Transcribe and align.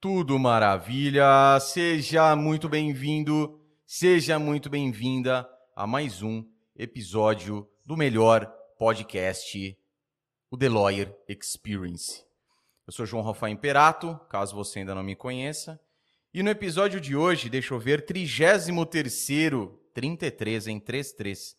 Tudo 0.00 0.38
maravilha! 0.38 1.58
Seja 1.58 2.36
muito 2.36 2.68
bem-vindo, 2.68 3.60
seja 3.84 4.38
muito 4.38 4.70
bem-vinda 4.70 5.44
a 5.74 5.88
mais 5.88 6.22
um 6.22 6.48
episódio 6.76 7.68
do 7.84 7.96
melhor 7.96 8.46
podcast, 8.78 9.76
o 10.48 10.56
The 10.56 10.68
Lawyer 10.68 11.12
Experience. 11.28 12.24
Eu 12.86 12.92
sou 12.92 13.04
João 13.04 13.24
Rafael 13.24 13.52
Imperato, 13.52 14.16
caso 14.30 14.54
você 14.54 14.78
ainda 14.78 14.94
não 14.94 15.02
me 15.02 15.16
conheça. 15.16 15.80
E 16.32 16.44
no 16.44 16.50
episódio 16.50 17.00
de 17.00 17.16
hoje, 17.16 17.50
deixa 17.50 17.74
eu 17.74 17.80
ver, 17.80 18.06
33º, 18.06 19.80
33 19.92 20.68
em 20.68 20.78
33, 20.78 21.56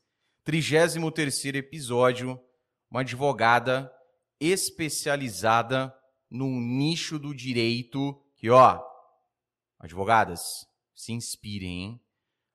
33º 0.47 1.55
episódio, 1.55 2.39
uma 2.89 3.01
advogada 3.01 3.91
especializada 4.39 5.93
num 6.31 6.57
nicho 6.61 7.19
do 7.19 7.35
direito 7.35 8.17
que, 8.39 8.49
ó, 8.49 8.81
advogadas, 9.77 10.65
se 10.95 11.11
inspirem, 11.11 11.83
hein? 11.83 12.01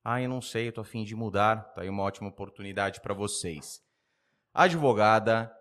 Ah, 0.03 0.21
eu 0.21 0.31
não 0.31 0.41
sei, 0.41 0.69
eu 0.69 0.73
tô 0.73 0.81
afim 0.81 1.05
de 1.05 1.15
mudar. 1.15 1.75
Tá 1.75 1.83
aí 1.83 1.91
uma 1.91 2.03
ótima 2.03 2.29
oportunidade 2.29 3.03
para 3.03 3.13
vocês. 3.13 3.83
Advogada 4.53 5.55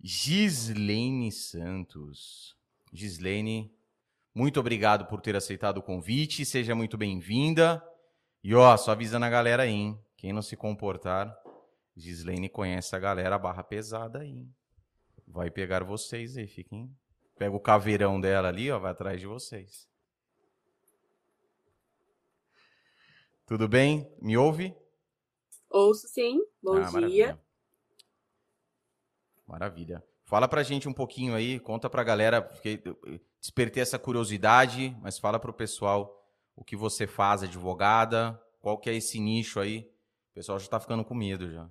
Gislene 0.00 1.30
Santos. 1.30 2.56
Gislene, 2.92 3.72
muito 4.34 4.58
obrigado 4.58 5.06
por 5.06 5.20
ter 5.20 5.36
aceitado 5.36 5.78
o 5.78 5.82
convite. 5.82 6.44
Seja 6.44 6.74
muito 6.74 6.98
bem-vinda. 6.98 7.80
E 8.42 8.54
ó, 8.56 8.76
só 8.76 8.90
avisando 8.90 9.26
a 9.26 9.30
galera 9.30 9.62
aí, 9.62 9.70
hein? 9.70 9.98
Quem 10.16 10.32
não 10.32 10.42
se 10.42 10.56
comportar, 10.56 11.32
Gislene 11.96 12.48
conhece 12.48 12.96
a 12.96 12.98
galera 12.98 13.38
barra 13.38 13.62
pesada 13.62 14.20
aí. 14.20 14.44
Vai 15.26 15.52
pegar 15.52 15.84
vocês 15.84 16.36
aí, 16.36 16.48
fiquem 16.48 16.92
Pega 17.42 17.56
o 17.56 17.58
caveirão 17.58 18.20
dela 18.20 18.46
ali, 18.46 18.70
ó, 18.70 18.78
vai 18.78 18.92
atrás 18.92 19.20
de 19.20 19.26
vocês. 19.26 19.88
Tudo 23.44 23.66
bem? 23.66 24.08
Me 24.22 24.36
ouve? 24.36 24.72
Ouço 25.68 26.06
sim. 26.06 26.40
Bom 26.62 26.76
ah, 26.76 26.82
dia. 26.82 26.92
Maravilha. 26.92 27.40
maravilha. 29.44 30.04
Fala 30.22 30.46
pra 30.46 30.62
gente 30.62 30.88
um 30.88 30.92
pouquinho 30.92 31.34
aí, 31.34 31.58
conta 31.58 31.90
pra 31.90 32.04
galera, 32.04 32.40
porque 32.40 32.80
despertei 33.40 33.82
essa 33.82 33.98
curiosidade, 33.98 34.96
mas 35.02 35.18
fala 35.18 35.40
pro 35.40 35.52
pessoal 35.52 36.24
o 36.54 36.62
que 36.62 36.76
você 36.76 37.08
faz, 37.08 37.42
advogada, 37.42 38.40
qual 38.60 38.78
que 38.78 38.88
é 38.88 38.94
esse 38.94 39.18
nicho 39.18 39.58
aí. 39.58 39.80
O 40.30 40.34
pessoal 40.34 40.60
já 40.60 40.68
tá 40.68 40.78
ficando 40.78 41.04
com 41.04 41.12
medo 41.12 41.50
já. 41.50 41.68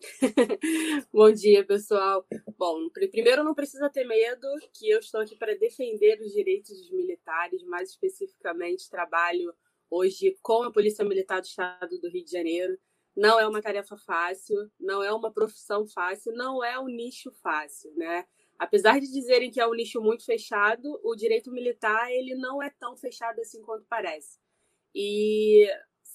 Bom 1.12 1.30
dia, 1.32 1.64
pessoal. 1.64 2.26
Bom, 2.56 2.88
primeiro 2.90 3.44
não 3.44 3.54
precisa 3.54 3.90
ter 3.90 4.04
medo, 4.04 4.46
que 4.72 4.88
eu 4.88 4.98
estou 4.98 5.20
aqui 5.20 5.36
para 5.36 5.56
defender 5.56 6.20
os 6.22 6.32
direitos 6.32 6.70
dos 6.70 6.90
militares, 6.90 7.62
mais 7.64 7.90
especificamente 7.90 8.88
trabalho 8.88 9.54
hoje 9.90 10.36
com 10.42 10.62
a 10.62 10.72
Polícia 10.72 11.04
Militar 11.04 11.40
do 11.40 11.46
Estado 11.46 11.98
do 12.00 12.08
Rio 12.08 12.24
de 12.24 12.30
Janeiro. 12.30 12.78
Não 13.14 13.38
é 13.38 13.46
uma 13.46 13.60
tarefa 13.60 13.96
fácil, 13.98 14.70
não 14.78 15.02
é 15.02 15.12
uma 15.12 15.30
profissão 15.32 15.86
fácil, 15.86 16.32
não 16.32 16.64
é 16.64 16.78
um 16.78 16.86
nicho 16.86 17.30
fácil, 17.42 17.92
né? 17.96 18.24
Apesar 18.58 19.00
de 19.00 19.10
dizerem 19.10 19.50
que 19.50 19.60
é 19.60 19.66
um 19.66 19.74
nicho 19.74 20.00
muito 20.00 20.24
fechado, 20.24 20.98
o 21.02 21.14
direito 21.14 21.50
militar 21.50 22.10
ele 22.10 22.34
não 22.36 22.62
é 22.62 22.70
tão 22.70 22.96
fechado 22.96 23.40
assim 23.40 23.60
quanto 23.62 23.84
parece. 23.88 24.38
E 24.94 25.68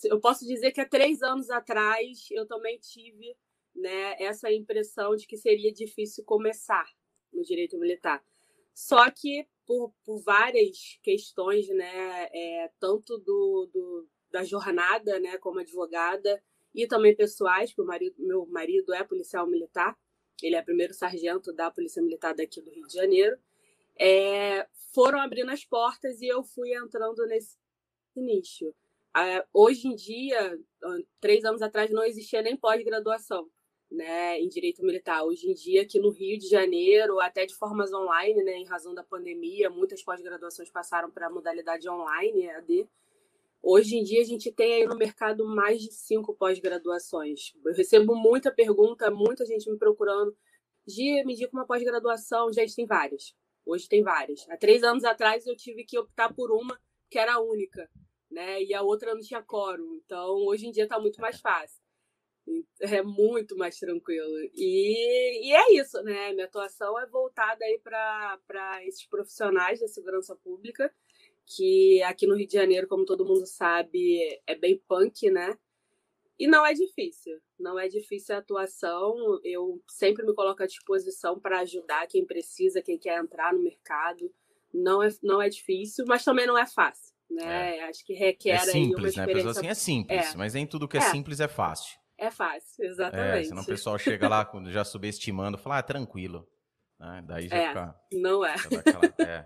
eu 0.05 0.19
posso 0.19 0.45
dizer 0.45 0.71
que 0.71 0.81
há 0.81 0.87
três 0.87 1.21
anos 1.21 1.49
atrás 1.49 2.27
eu 2.31 2.45
também 2.47 2.79
tive 2.79 3.35
né, 3.75 4.15
essa 4.19 4.51
impressão 4.51 5.15
de 5.15 5.27
que 5.27 5.37
seria 5.37 5.71
difícil 5.73 6.23
começar 6.23 6.85
no 7.31 7.43
direito 7.43 7.77
militar. 7.77 8.23
Só 8.73 9.09
que 9.11 9.47
por, 9.65 9.93
por 10.03 10.21
várias 10.21 10.99
questões, 11.01 11.67
né, 11.69 12.29
é, 12.33 12.71
tanto 12.79 13.17
do, 13.17 13.69
do, 13.73 14.07
da 14.31 14.43
jornada, 14.43 15.19
né, 15.19 15.37
como 15.37 15.59
advogada, 15.59 16.41
e 16.73 16.87
também 16.87 17.15
pessoais, 17.15 17.73
porque 17.73 17.87
marido, 17.87 18.15
meu 18.19 18.45
marido 18.47 18.93
é 18.93 19.03
policial 19.03 19.47
militar, 19.47 19.97
ele 20.43 20.55
é 20.55 20.61
primeiro 20.61 20.93
sargento 20.93 21.53
da 21.53 21.71
Polícia 21.71 22.01
Militar 22.01 22.35
daqui 22.35 22.61
do 22.61 22.69
Rio 22.69 22.85
de 22.87 22.93
Janeiro, 22.93 23.37
é, 23.97 24.67
foram 24.93 25.19
abrindo 25.19 25.51
as 25.51 25.63
portas 25.63 26.21
e 26.21 26.27
eu 26.27 26.43
fui 26.43 26.73
entrando 26.75 27.25
nesse 27.25 27.57
nicho. 28.13 28.75
É, 29.15 29.45
hoje 29.53 29.87
em 29.87 29.95
dia, 29.95 30.59
três 31.21 31.45
anos 31.45 31.61
atrás, 31.61 31.89
não 31.89 32.03
existia 32.03 32.41
nem 32.41 32.57
pós-graduação 32.57 33.49
né, 33.91 34.39
em 34.39 34.47
direito 34.47 34.83
militar. 34.83 35.23
Hoje 35.23 35.49
em 35.49 35.53
dia, 35.53 35.83
aqui 35.83 35.99
no 35.99 36.09
Rio 36.09 36.37
de 36.37 36.47
Janeiro, 36.47 37.19
até 37.19 37.45
de 37.45 37.55
formas 37.55 37.93
online, 37.93 38.43
né, 38.43 38.57
em 38.57 38.65
razão 38.65 38.93
da 38.93 39.03
pandemia, 39.03 39.69
muitas 39.69 40.03
pós-graduações 40.03 40.69
passaram 40.69 41.09
para 41.11 41.27
a 41.27 41.29
modalidade 41.29 41.89
online, 41.89 42.45
EAD. 42.45 42.89
Hoje 43.61 43.95
em 43.95 44.03
dia, 44.03 44.21
a 44.21 44.25
gente 44.25 44.51
tem 44.51 44.73
aí 44.73 44.85
no 44.85 44.95
mercado 44.95 45.45
mais 45.45 45.81
de 45.81 45.91
cinco 45.91 46.35
pós-graduações. 46.35 47.53
Eu 47.65 47.73
recebo 47.73 48.15
muita 48.15 48.51
pergunta, 48.51 49.09
muita 49.09 49.45
gente 49.45 49.69
me 49.69 49.77
procurando. 49.77 50.35
Gia, 50.87 51.25
me 51.25 51.35
diga 51.35 51.49
uma 51.51 51.65
pós-graduação. 51.65 52.53
Gente, 52.53 52.75
tem 52.75 52.85
várias. 52.85 53.35
Hoje 53.65 53.89
tem 53.89 54.03
várias. 54.03 54.47
Há 54.49 54.57
três 54.57 54.83
anos 54.83 55.03
atrás, 55.03 55.47
eu 55.47 55.55
tive 55.55 55.83
que 55.83 55.97
optar 55.97 56.31
por 56.31 56.51
uma 56.51 56.79
que 57.09 57.17
era 57.17 57.39
única, 57.39 57.89
né? 58.29 58.61
E 58.61 58.71
a 58.73 58.83
outra 58.83 59.15
não 59.15 59.21
tinha 59.21 59.41
quórum. 59.41 59.95
Então, 59.95 60.45
hoje 60.45 60.67
em 60.67 60.71
dia 60.71 60.83
está 60.83 60.99
muito 60.99 61.19
mais 61.19 61.39
fácil. 61.39 61.84
É 62.79 63.01
muito 63.01 63.57
mais 63.57 63.77
tranquilo. 63.79 64.37
E, 64.53 65.49
e 65.49 65.53
é 65.53 65.73
isso, 65.73 66.01
né? 66.03 66.31
Minha 66.33 66.45
atuação 66.45 66.99
é 66.99 67.05
voltada 67.07 67.65
aí 67.65 67.79
para 67.79 68.85
esses 68.85 69.05
profissionais 69.05 69.79
da 69.79 69.87
segurança 69.87 70.35
pública, 70.35 70.93
que 71.45 72.01
aqui 72.03 72.27
no 72.27 72.35
Rio 72.35 72.47
de 72.47 72.53
Janeiro, 72.53 72.87
como 72.87 73.05
todo 73.05 73.25
mundo 73.25 73.45
sabe, 73.47 74.41
é 74.45 74.55
bem 74.55 74.81
punk, 74.87 75.29
né? 75.31 75.57
E 76.37 76.47
não 76.47 76.65
é 76.65 76.73
difícil, 76.73 77.39
não 77.57 77.79
é 77.79 77.87
difícil 77.87 78.35
a 78.35 78.39
atuação. 78.39 79.39
Eu 79.43 79.81
sempre 79.87 80.25
me 80.25 80.33
coloco 80.33 80.61
à 80.61 80.67
disposição 80.67 81.39
para 81.39 81.61
ajudar 81.61 82.07
quem 82.07 82.25
precisa, 82.25 82.81
quem 82.81 82.97
quer 82.97 83.17
entrar 83.19 83.53
no 83.53 83.63
mercado. 83.63 84.31
Não 84.73 85.01
é, 85.01 85.07
não 85.23 85.41
é 85.41 85.47
difícil, 85.47 86.03
mas 86.05 86.25
também 86.25 86.45
não 86.45 86.57
é 86.57 86.67
fácil, 86.67 87.15
né? 87.29 87.77
É. 87.77 87.83
Acho 87.85 88.05
que 88.05 88.13
requer 88.13 88.49
é 88.49 88.59
simples, 88.59 88.75
aí 88.75 88.87
uma 88.87 89.07
experiência... 89.07 89.25
né? 89.25 89.31
A 89.31 89.35
pessoa 89.35 89.51
assim 89.51 89.67
é 89.69 89.73
simples, 89.73 90.33
é. 90.33 90.37
mas 90.37 90.53
nem 90.53 90.67
tudo 90.67 90.87
que 90.87 90.97
é, 90.97 90.99
é 90.99 91.03
simples 91.03 91.39
é 91.39 91.47
fácil. 91.47 91.97
É 92.17 92.31
fácil, 92.31 92.85
exatamente. 92.85 93.39
É, 93.39 93.43
senão 93.43 93.61
o 93.61 93.65
pessoal 93.65 93.97
chega 93.97 94.27
lá 94.27 94.49
já 94.67 94.85
subestimando, 94.85 95.57
fala, 95.57 95.79
ah, 95.79 95.83
tranquilo. 95.83 96.47
Né? 96.99 97.23
Daí 97.25 97.47
já 97.47 97.55
é, 97.55 97.67
fica. 97.67 97.95
Não 98.13 98.45
é. 98.45 98.53
Aquela, 98.53 99.29
é. 99.29 99.45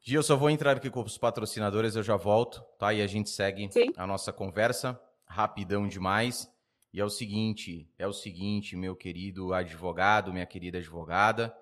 Gia, 0.00 0.18
eu 0.18 0.22
só 0.22 0.36
vou 0.36 0.50
entrar 0.50 0.76
aqui 0.76 0.90
com 0.90 1.00
os 1.00 1.16
patrocinadores, 1.16 1.94
eu 1.94 2.02
já 2.02 2.16
volto, 2.16 2.60
tá? 2.78 2.92
E 2.92 3.00
a 3.00 3.06
gente 3.06 3.30
segue 3.30 3.70
Sim. 3.70 3.92
a 3.96 4.06
nossa 4.06 4.32
conversa, 4.32 5.00
rapidão 5.24 5.86
demais. 5.86 6.52
E 6.92 7.00
é 7.00 7.04
o 7.04 7.08
seguinte, 7.08 7.88
é 7.98 8.06
o 8.06 8.12
seguinte, 8.12 8.76
meu 8.76 8.94
querido 8.94 9.54
advogado, 9.54 10.32
minha 10.32 10.44
querida 10.44 10.78
advogada, 10.78 11.56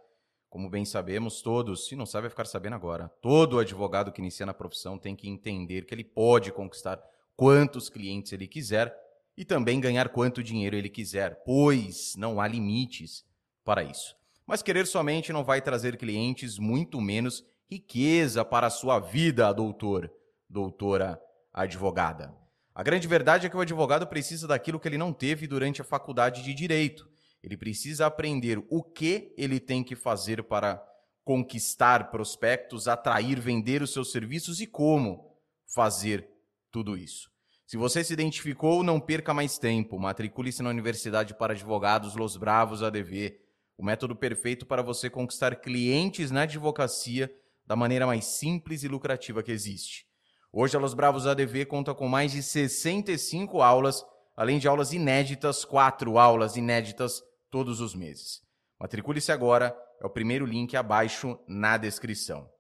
como 0.49 0.69
bem 0.69 0.85
sabemos 0.85 1.41
todos, 1.41 1.87
se 1.87 1.95
não 1.95 2.05
sabe 2.05 2.23
vai 2.23 2.31
ficar 2.31 2.47
sabendo 2.47 2.75
agora, 2.75 3.09
todo 3.23 3.61
advogado 3.61 4.11
que 4.11 4.21
inicia 4.21 4.45
na 4.45 4.53
profissão 4.53 4.99
tem 4.99 5.15
que 5.15 5.29
entender 5.29 5.85
que 5.85 5.95
ele 5.95 6.03
pode 6.03 6.51
conquistar 6.51 7.01
quantos 7.37 7.89
clientes 7.89 8.33
ele 8.33 8.49
quiser 8.49 8.93
e 9.37 9.45
também 9.45 9.81
ganhar 9.81 10.09
quanto 10.09 10.43
dinheiro 10.43 10.77
ele 10.77 10.89
quiser, 10.89 11.43
pois 11.45 12.15
não 12.17 12.41
há 12.41 12.47
limites 12.47 13.25
para 13.65 13.83
isso. 13.83 14.17
Mas 14.47 14.63
querer 14.63 14.87
somente 14.87 15.33
não 15.33 15.45
vai 15.45 15.63
trazer 15.63 15.97
clientes, 15.97 16.59
muito 16.59 17.01
menos 17.01 17.45
riqueza 17.71 18.45
para 18.45 18.67
a 18.67 18.71
sua 18.71 18.99
vida, 18.99 19.53
doutor, 19.53 20.13
doutora 20.49 21.21
advogada. 21.53 22.35
A 22.75 22.83
grande 22.83 23.07
verdade 23.07 23.47
é 23.47 23.51
que 23.51 23.57
o 23.57 23.61
advogado 23.61 24.07
precisa 24.07 24.49
daquilo 24.49 24.81
que 24.81 24.89
ele 24.89 24.99
não 24.99 25.13
teve 25.13 25.47
durante 25.47 25.81
a 25.81 25.85
faculdade 25.85 26.43
de 26.43 26.53
direito. 26.53 27.09
Ele 27.43 27.57
precisa 27.57 28.07
aprender 28.07 28.63
o 28.69 28.83
que 28.83 29.33
ele 29.37 29.61
tem 29.61 29.85
que 29.85 29.95
fazer 29.95 30.43
para 30.43 30.83
conquistar 31.25 32.11
prospectos, 32.11 32.89
atrair, 32.89 33.41
vender 33.41 33.83
os 33.83 33.93
seus 33.93 34.11
serviços 34.11 34.61
e 34.61 34.67
como 34.67 35.37
fazer 35.75 36.29
tudo 36.71 36.97
isso. 36.97 37.30
Se 37.71 37.77
você 37.77 38.03
se 38.03 38.13
identificou, 38.13 38.83
não 38.83 38.99
perca 38.99 39.33
mais 39.33 39.57
tempo. 39.57 39.97
Matricule-se 39.97 40.61
na 40.61 40.71
Universidade 40.71 41.35
para 41.35 41.53
Advogados 41.53 42.17
Los 42.17 42.37
Bravos 42.37 42.83
ADV, 42.83 43.39
o 43.79 43.85
método 43.85 44.17
perfeito 44.17 44.67
para 44.67 44.83
você 44.83 45.09
conquistar 45.09 45.55
clientes 45.55 46.33
na 46.33 46.43
advocacia 46.43 47.33
da 47.65 47.77
maneira 47.77 48.09
mais 48.09 48.25
simples 48.25 48.83
e 48.83 48.89
lucrativa 48.89 49.41
que 49.41 49.53
existe. 49.53 50.05
Hoje 50.53 50.77
a 50.77 50.81
Los 50.81 50.95
Bravos 50.95 51.29
ADV 51.29 51.65
conta 51.67 51.95
com 51.95 52.09
mais 52.09 52.33
de 52.33 52.43
65 52.43 53.63
aulas, 53.63 54.05
além 54.37 54.59
de 54.59 54.67
aulas 54.67 54.93
inéditas, 54.93 55.65
quatro 55.65 56.19
aulas 56.19 56.57
inéditas 56.57 57.23
todos 57.53 57.81
os 57.81 57.95
meses. 57.95 58.43
Matricule-se 58.81 59.31
agora, 59.31 59.73
é 60.01 60.05
o 60.05 60.11
primeiro 60.11 60.45
link 60.45 60.77
abaixo 60.77 61.39
na 61.47 61.77
descrição. 61.77 62.51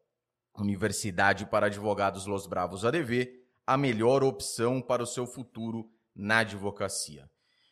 Universidade 0.56 1.47
para 1.47 1.67
Advogados 1.67 2.27
Los 2.27 2.47
Bravos 2.47 2.85
ADV 2.85 3.40
a 3.70 3.76
melhor 3.76 4.25
opção 4.25 4.82
para 4.82 5.00
o 5.00 5.06
seu 5.06 5.25
futuro 5.25 5.88
na 6.12 6.38
advocacia. 6.38 7.31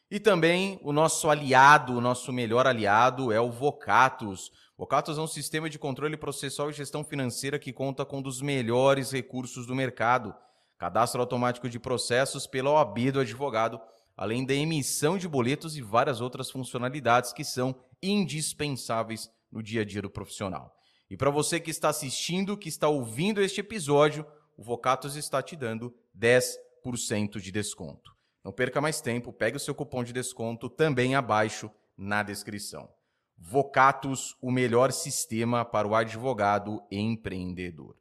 E 0.08 0.20
também 0.20 0.78
o 0.84 0.92
nosso 0.92 1.28
aliado, 1.28 1.92
o 1.92 2.00
nosso 2.00 2.32
melhor 2.32 2.68
aliado 2.68 3.32
é 3.32 3.40
o 3.40 3.50
Vocatus. 3.50 4.52
Vocatus 4.76 5.18
é 5.18 5.20
um 5.20 5.26
sistema 5.26 5.68
de 5.68 5.76
controle 5.76 6.16
processual 6.16 6.70
e 6.70 6.72
gestão 6.72 7.02
financeira 7.02 7.58
que 7.58 7.72
conta 7.72 8.04
com 8.04 8.18
um 8.18 8.22
dos 8.22 8.40
melhores 8.40 9.10
recursos 9.10 9.66
do 9.66 9.74
mercado. 9.74 10.32
Cadastro 10.78 11.20
automático 11.20 11.68
de 11.68 11.80
processos 11.80 12.46
pela 12.46 12.70
OAB 12.70 13.10
do 13.10 13.18
advogado, 13.18 13.80
além 14.16 14.46
da 14.46 14.54
emissão 14.54 15.18
de 15.18 15.26
boletos 15.26 15.76
e 15.76 15.82
várias 15.82 16.20
outras 16.20 16.48
funcionalidades 16.48 17.32
que 17.32 17.42
são 17.42 17.74
indispensáveis 18.00 19.28
no 19.50 19.64
dia 19.64 19.80
a 19.80 19.84
dia 19.84 20.00
do 20.00 20.08
profissional. 20.08 20.72
E 21.10 21.16
para 21.16 21.28
você 21.28 21.58
que 21.58 21.72
está 21.72 21.88
assistindo, 21.88 22.56
que 22.56 22.68
está 22.68 22.86
ouvindo 22.86 23.42
este 23.42 23.62
episódio, 23.62 24.24
o 24.58 24.62
Vocatus 24.62 25.14
está 25.14 25.40
te 25.40 25.54
dando 25.54 25.94
10% 26.18 27.40
de 27.40 27.52
desconto. 27.52 28.12
Não 28.42 28.52
perca 28.52 28.80
mais 28.80 29.00
tempo, 29.00 29.32
pegue 29.32 29.56
o 29.56 29.60
seu 29.60 29.72
cupom 29.72 30.02
de 30.02 30.12
desconto 30.12 30.68
também 30.68 31.14
abaixo 31.14 31.70
na 31.96 32.24
descrição. 32.24 32.92
Vocatus, 33.36 34.36
o 34.42 34.50
melhor 34.50 34.90
sistema 34.90 35.64
para 35.64 35.86
o 35.86 35.94
advogado 35.94 36.82
empreendedor. 36.90 37.96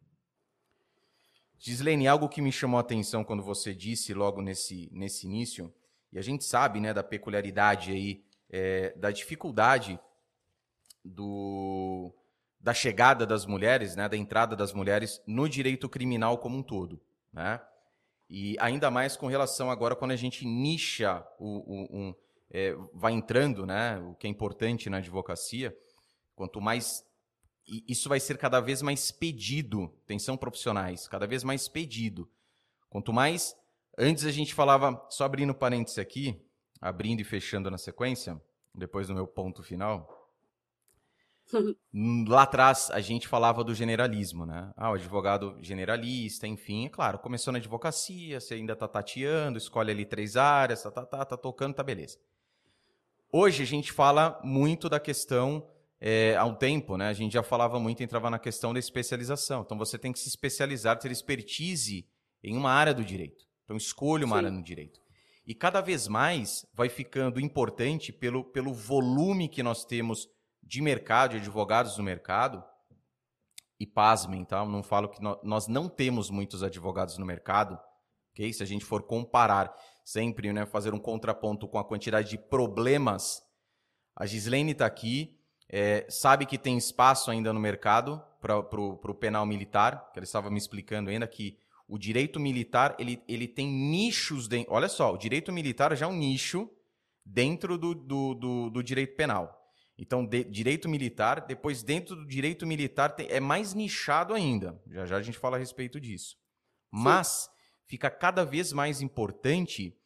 Gislene, 1.59 2.07
algo 2.07 2.27
que 2.27 2.41
me 2.41 2.51
chamou 2.51 2.79
a 2.79 2.81
atenção 2.81 3.23
quando 3.23 3.43
você 3.43 3.75
disse 3.75 4.11
logo 4.15 4.41
nesse, 4.41 4.89
nesse 4.91 5.27
início, 5.27 5.71
e 6.11 6.17
a 6.17 6.23
gente 6.23 6.43
sabe 6.43 6.79
né, 6.79 6.91
da 6.91 7.03
peculiaridade 7.03 7.91
aí, 7.91 8.23
é, 8.49 8.95
da 8.97 9.11
dificuldade 9.11 9.99
do, 11.05 12.11
da 12.67 12.73
chegada 12.73 13.25
das 13.25 13.45
mulheres, 13.45 13.95
né, 13.95 14.09
da 14.09 14.17
entrada 14.17 14.53
das 14.53 14.73
mulheres 14.73 15.23
no 15.25 15.47
direito 15.47 15.87
criminal 15.87 16.37
como 16.37 16.57
um 16.57 16.61
todo. 16.61 16.99
Né? 17.31 17.61
E 18.29 18.57
ainda 18.59 18.91
mais 18.91 19.15
com 19.15 19.27
relação 19.27 19.71
agora 19.71 19.95
quando 19.95 20.11
a 20.11 20.17
gente 20.17 20.45
nicha, 20.45 21.25
o, 21.39 21.59
o 21.59 21.97
um, 21.97 22.15
é, 22.51 22.75
vai 22.93 23.13
entrando, 23.13 23.65
né, 23.65 23.97
o 23.99 24.15
que 24.15 24.27
é 24.27 24.29
importante 24.29 24.89
na 24.89 24.97
advocacia, 24.97 25.73
quanto 26.35 26.59
mais. 26.59 27.07
Isso 27.65 28.09
vai 28.09 28.19
ser 28.19 28.37
cada 28.37 28.59
vez 28.59 28.81
mais 28.81 29.11
pedido, 29.11 29.89
atenção 30.03 30.35
profissionais, 30.35 31.07
cada 31.07 31.25
vez 31.25 31.45
mais 31.45 31.69
pedido. 31.69 32.29
Quanto 32.89 33.13
mais. 33.13 33.55
Antes 33.97 34.25
a 34.25 34.31
gente 34.31 34.53
falava, 34.53 35.07
só 35.09 35.23
abrindo 35.23 35.53
parênteses 35.55 35.99
aqui, 35.99 36.37
abrindo 36.81 37.21
e 37.21 37.23
fechando 37.23 37.71
na 37.71 37.77
sequência, 37.77 38.41
depois 38.75 39.07
do 39.07 39.15
meu 39.15 39.25
ponto 39.25 39.63
final. 39.63 40.16
Lá 42.27 42.43
atrás 42.43 42.89
a 42.91 42.99
gente 42.99 43.27
falava 43.27 43.63
do 43.63 43.73
generalismo, 43.73 44.45
né? 44.45 44.71
Ah, 44.75 44.91
o 44.91 44.95
advogado 44.95 45.57
generalista, 45.61 46.45
enfim, 46.45 46.85
é 46.85 46.89
claro, 46.89 47.19
começou 47.19 47.53
na 47.53 47.59
advocacia, 47.59 48.39
você 48.39 48.55
ainda 48.55 48.75
tá 48.75 48.87
tateando, 48.87 49.57
escolhe 49.57 49.91
ali 49.91 50.05
três 50.05 50.35
áreas, 50.35 50.83
tá, 50.83 50.91
tá, 50.91 51.05
tá, 51.05 51.25
tá 51.25 51.37
tocando, 51.37 51.73
tá 51.73 51.83
beleza. 51.83 52.17
Hoje 53.31 53.63
a 53.63 53.65
gente 53.65 53.91
fala 53.91 54.39
muito 54.43 54.89
da 54.89 54.99
questão, 54.99 55.67
é, 55.99 56.35
há 56.35 56.45
um 56.45 56.55
tempo, 56.55 56.97
né? 56.97 57.07
A 57.07 57.13
gente 57.13 57.33
já 57.33 57.43
falava 57.43 57.79
muito, 57.79 58.03
entrava 58.03 58.29
na 58.29 58.39
questão 58.39 58.73
da 58.73 58.79
especialização. 58.79 59.61
Então 59.61 59.77
você 59.77 59.97
tem 59.97 60.11
que 60.11 60.19
se 60.19 60.29
especializar, 60.29 60.97
ter 60.99 61.11
expertise 61.11 62.07
em 62.43 62.55
uma 62.55 62.71
área 62.71 62.93
do 62.93 63.03
direito. 63.03 63.45
Então 63.63 63.75
escolha 63.75 64.25
uma 64.25 64.35
Sim. 64.35 64.45
área 64.45 64.51
no 64.51 64.63
direito. 64.63 64.99
E 65.45 65.55
cada 65.55 65.81
vez 65.81 66.07
mais 66.07 66.65
vai 66.73 66.89
ficando 66.89 67.39
importante 67.39 68.11
pelo, 68.11 68.43
pelo 68.43 68.73
volume 68.73 69.47
que 69.47 69.63
nós 69.63 69.85
temos 69.85 70.29
de 70.67 70.81
mercado, 70.81 71.31
de 71.31 71.37
advogados 71.37 71.97
no 71.97 72.03
mercado, 72.03 72.63
e 73.79 73.85
pasmem, 73.85 74.43
tá? 74.43 74.65
não 74.65 74.83
falo 74.83 75.07
que 75.07 75.21
nós 75.43 75.67
não 75.67 75.87
temos 75.87 76.29
muitos 76.29 76.63
advogados 76.63 77.17
no 77.17 77.25
mercado, 77.25 77.79
ok? 78.31 78.51
Se 78.51 78.63
a 78.63 78.65
gente 78.65 78.83
for 78.83 79.03
comparar 79.03 79.73
sempre, 80.03 80.51
né, 80.51 80.65
fazer 80.65 80.93
um 80.93 80.99
contraponto 80.99 81.67
com 81.67 81.77
a 81.77 81.85
quantidade 81.85 82.29
de 82.29 82.37
problemas, 82.37 83.41
a 84.15 84.25
Gislene 84.25 84.71
está 84.71 84.85
aqui, 84.85 85.39
é, 85.69 86.05
sabe 86.09 86.45
que 86.45 86.57
tem 86.57 86.77
espaço 86.77 87.29
ainda 87.29 87.53
no 87.53 87.59
mercado 87.59 88.21
para 88.41 88.57
o 88.59 89.15
penal 89.15 89.45
militar, 89.45 90.11
que 90.11 90.19
ela 90.19 90.23
estava 90.23 90.49
me 90.49 90.57
explicando 90.57 91.09
ainda 91.09 91.27
que 91.27 91.57
o 91.87 91.97
direito 91.97 92.39
militar 92.39 92.95
ele, 92.97 93.21
ele 93.27 93.47
tem 93.47 93.67
nichos, 93.67 94.49
olha 94.67 94.89
só, 94.89 95.13
o 95.13 95.17
direito 95.17 95.53
militar 95.53 95.95
já 95.95 96.05
é 96.05 96.09
um 96.09 96.17
nicho 96.17 96.69
dentro 97.23 97.77
do, 97.77 97.93
do, 97.93 98.33
do, 98.33 98.69
do 98.69 98.83
direito 98.83 99.15
penal. 99.15 99.66
Então, 99.97 100.25
de, 100.25 100.43
direito 100.43 100.87
militar, 100.87 101.41
depois 101.41 101.81
dentro 101.81 102.15
do 102.15 102.25
direito 102.25 102.67
militar 102.67 103.15
tem, 103.15 103.27
é 103.29 103.39
mais 103.39 103.73
nichado 103.73 104.33
ainda. 104.33 104.79
Já 104.87 105.05
já 105.05 105.17
a 105.17 105.21
gente 105.21 105.37
fala 105.37 105.57
a 105.57 105.59
respeito 105.59 105.99
disso. 105.99 106.35
Sim. 106.35 106.37
Mas 106.91 107.49
fica 107.85 108.09
cada 108.09 108.45
vez 108.45 108.71
mais 108.71 109.01
importante 109.01 109.97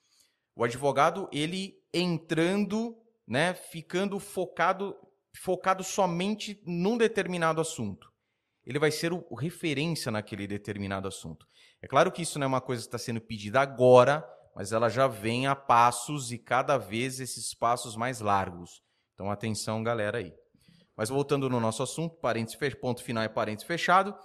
o 0.55 0.63
advogado 0.63 1.29
ele 1.31 1.81
entrando, 1.93 2.97
né, 3.27 3.53
ficando 3.53 4.19
focado 4.19 4.95
focado 5.37 5.81
somente 5.81 6.61
num 6.65 6.97
determinado 6.97 7.61
assunto. 7.61 8.11
Ele 8.65 8.77
vai 8.77 8.91
ser 8.91 9.13
o, 9.13 9.25
o 9.29 9.35
referência 9.35 10.11
naquele 10.11 10.45
determinado 10.45 11.07
assunto. 11.07 11.47
É 11.81 11.87
claro 11.87 12.11
que 12.11 12.21
isso 12.21 12.37
não 12.37 12.45
é 12.45 12.47
uma 12.47 12.61
coisa 12.61 12.81
que 12.81 12.87
está 12.87 12.97
sendo 12.97 13.21
pedida 13.21 13.61
agora, 13.61 14.27
mas 14.53 14.71
ela 14.71 14.89
já 14.89 15.07
vem 15.07 15.47
a 15.47 15.55
passos 15.55 16.31
e 16.31 16.37
cada 16.37 16.77
vez 16.77 17.19
esses 17.19 17.53
passos 17.53 17.95
mais 17.95 18.19
largos. 18.19 18.83
Então, 19.21 19.29
atenção, 19.29 19.83
galera 19.83 20.17
aí. 20.17 20.33
Mas 20.97 21.09
voltando 21.09 21.47
no 21.47 21.59
nosso 21.59 21.83
assunto, 21.83 22.15
parênteses, 22.15 22.73
ponto 22.73 23.03
final 23.03 23.23
e 23.23 23.29
parênteses 23.29 23.67
fechado, 23.67 24.15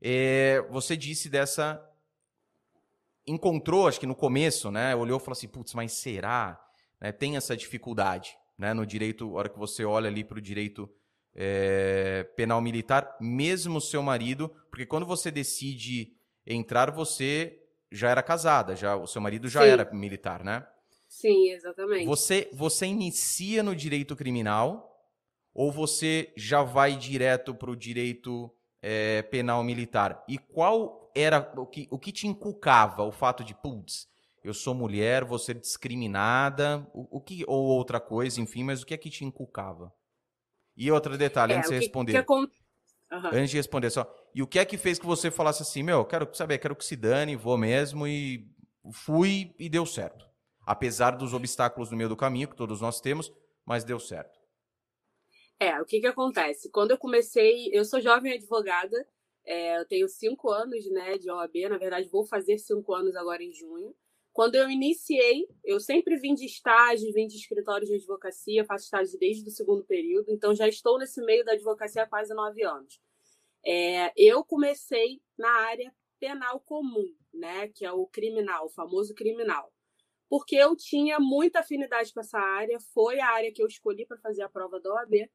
é, 0.00 0.64
você 0.70 0.96
disse 0.96 1.28
dessa. 1.28 1.84
Encontrou, 3.26 3.88
acho 3.88 3.98
que 3.98 4.06
no 4.06 4.14
começo, 4.14 4.70
né? 4.70 4.94
Olhou 4.94 5.18
e 5.18 5.20
falou 5.20 5.32
assim: 5.32 5.48
putz, 5.48 5.74
mas 5.74 5.90
será? 5.94 6.56
Né, 7.00 7.10
tem 7.10 7.36
essa 7.36 7.56
dificuldade 7.56 8.36
né, 8.56 8.72
no 8.72 8.86
direito, 8.86 9.24
a 9.34 9.40
hora 9.40 9.48
que 9.48 9.58
você 9.58 9.84
olha 9.84 10.08
ali 10.08 10.22
para 10.22 10.38
o 10.38 10.40
direito 10.40 10.88
é, 11.34 12.22
penal 12.36 12.60
militar, 12.60 13.16
mesmo 13.20 13.80
seu 13.80 14.04
marido, 14.04 14.48
porque 14.70 14.86
quando 14.86 15.04
você 15.04 15.32
decide 15.32 16.12
entrar, 16.46 16.92
você 16.92 17.60
já 17.90 18.08
era 18.08 18.22
casada, 18.22 18.76
já 18.76 18.94
o 18.94 19.06
seu 19.08 19.20
marido 19.20 19.48
já 19.48 19.62
Sim. 19.62 19.68
era 19.68 19.92
militar, 19.92 20.44
né? 20.44 20.64
Sim, 21.18 21.50
exatamente. 21.50 22.06
Você, 22.06 22.48
você 22.52 22.86
inicia 22.86 23.60
no 23.60 23.74
direito 23.74 24.14
criminal 24.14 24.88
ou 25.52 25.72
você 25.72 26.32
já 26.36 26.62
vai 26.62 26.96
direto 26.96 27.52
para 27.52 27.72
o 27.72 27.76
direito 27.76 28.48
é, 28.80 29.22
penal 29.22 29.64
militar? 29.64 30.24
E 30.28 30.38
qual 30.38 31.10
era 31.16 31.52
o 31.56 31.66
que, 31.66 31.88
o 31.90 31.98
que 31.98 32.12
te 32.12 32.28
inculcava 32.28 33.02
o 33.02 33.10
fato 33.10 33.42
de, 33.42 33.52
putz, 33.52 34.06
eu 34.44 34.54
sou 34.54 34.72
mulher, 34.76 35.24
vou 35.24 35.40
ser 35.40 35.54
discriminada, 35.54 36.88
o, 36.94 37.16
o, 37.18 37.20
que, 37.20 37.44
ou 37.48 37.64
outra 37.66 37.98
coisa, 37.98 38.40
enfim, 38.40 38.62
mas 38.62 38.82
o 38.82 38.86
que 38.86 38.94
é 38.94 38.96
que 38.96 39.10
te 39.10 39.24
inculcava? 39.24 39.92
E 40.76 40.88
outro 40.92 41.18
detalhe, 41.18 41.52
é, 41.52 41.56
antes 41.56 41.68
de 41.68 41.74
você 41.74 41.80
responder. 41.80 42.12
Que, 42.12 42.22
que 42.24 42.32
uhum. 42.32 43.26
Antes 43.32 43.50
de 43.50 43.56
responder 43.56 43.90
só. 43.90 44.08
E 44.32 44.40
o 44.40 44.46
que 44.46 44.60
é 44.60 44.64
que 44.64 44.78
fez 44.78 45.00
que 45.00 45.06
você 45.06 45.32
falasse 45.32 45.62
assim, 45.62 45.82
meu, 45.82 46.04
quero 46.04 46.32
saber, 46.32 46.58
quero 46.58 46.76
que 46.76 46.84
se 46.84 46.94
dane, 46.94 47.34
vou 47.34 47.58
mesmo, 47.58 48.06
e 48.06 48.48
fui 48.92 49.52
e 49.58 49.68
deu 49.68 49.84
certo 49.84 50.27
apesar 50.68 51.12
dos 51.12 51.32
obstáculos 51.32 51.90
no 51.90 51.96
meio 51.96 52.10
do 52.10 52.16
caminho, 52.16 52.46
que 52.46 52.54
todos 52.54 52.82
nós 52.82 53.00
temos, 53.00 53.32
mas 53.64 53.84
deu 53.84 53.98
certo. 53.98 54.38
É, 55.58 55.80
o 55.80 55.86
que 55.86 55.98
que 55.98 56.06
acontece? 56.06 56.70
Quando 56.70 56.90
eu 56.90 56.98
comecei, 56.98 57.70
eu 57.72 57.86
sou 57.86 58.02
jovem 58.02 58.34
advogada, 58.34 59.08
é, 59.46 59.80
eu 59.80 59.86
tenho 59.86 60.06
cinco 60.06 60.50
anos 60.50 60.84
né, 60.90 61.16
de 61.16 61.30
OAB, 61.30 61.54
na 61.70 61.78
verdade 61.78 62.10
vou 62.10 62.22
fazer 62.22 62.58
cinco 62.58 62.94
anos 62.94 63.16
agora 63.16 63.42
em 63.42 63.50
junho. 63.50 63.96
Quando 64.30 64.56
eu 64.56 64.68
iniciei, 64.68 65.48
eu 65.64 65.80
sempre 65.80 66.18
vim 66.18 66.34
de 66.34 66.44
estágio, 66.44 67.14
vim 67.14 67.26
de 67.26 67.36
escritórios 67.36 67.88
de 67.88 67.96
advocacia, 67.96 68.62
faço 68.66 68.84
estágio 68.84 69.18
desde 69.18 69.48
o 69.48 69.50
segundo 69.50 69.84
período, 69.84 70.30
então 70.30 70.54
já 70.54 70.68
estou 70.68 70.98
nesse 70.98 71.22
meio 71.22 71.46
da 71.46 71.52
advocacia 71.52 72.02
há 72.02 72.06
quase 72.06 72.34
nove 72.34 72.62
anos. 72.62 73.00
É, 73.64 74.12
eu 74.14 74.44
comecei 74.44 75.22
na 75.38 75.50
área 75.50 75.90
penal 76.20 76.60
comum, 76.60 77.10
né, 77.32 77.68
que 77.68 77.86
é 77.86 77.90
o 77.90 78.06
criminal, 78.06 78.66
o 78.66 78.70
famoso 78.70 79.14
criminal 79.14 79.72
porque 80.28 80.56
eu 80.56 80.76
tinha 80.76 81.18
muita 81.18 81.60
afinidade 81.60 82.12
com 82.12 82.20
essa 82.20 82.38
área, 82.38 82.78
foi 82.92 83.20
a 83.20 83.28
área 83.28 83.52
que 83.52 83.62
eu 83.62 83.66
escolhi 83.66 84.06
para 84.06 84.18
fazer 84.18 84.42
a 84.42 84.48
prova 84.48 84.80
da 84.80 84.92
OAB, 84.92 85.28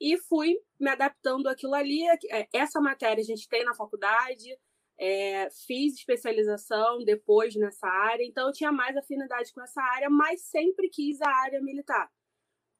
e 0.00 0.16
fui 0.16 0.56
me 0.78 0.90
adaptando 0.90 1.48
àquilo 1.48 1.74
ali. 1.74 2.02
É, 2.30 2.48
essa 2.52 2.80
matéria 2.80 3.20
a 3.20 3.24
gente 3.24 3.48
tem 3.48 3.64
na 3.64 3.74
faculdade, 3.74 4.56
é, 4.98 5.48
fiz 5.50 5.94
especialização 5.94 7.04
depois 7.04 7.54
nessa 7.56 7.86
área, 7.86 8.24
então 8.24 8.46
eu 8.46 8.52
tinha 8.52 8.72
mais 8.72 8.96
afinidade 8.96 9.52
com 9.52 9.62
essa 9.62 9.80
área, 9.80 10.10
mas 10.10 10.42
sempre 10.42 10.88
quis 10.88 11.20
a 11.20 11.28
área 11.28 11.60
militar. 11.60 12.10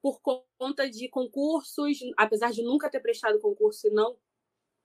Por 0.02 0.20
conta 0.20 0.88
de 0.88 1.08
concursos, 1.08 1.98
apesar 2.16 2.52
de 2.52 2.62
nunca 2.62 2.90
ter 2.90 3.00
prestado 3.00 3.40
concurso 3.40 3.88
e 3.88 3.90
não 3.90 4.16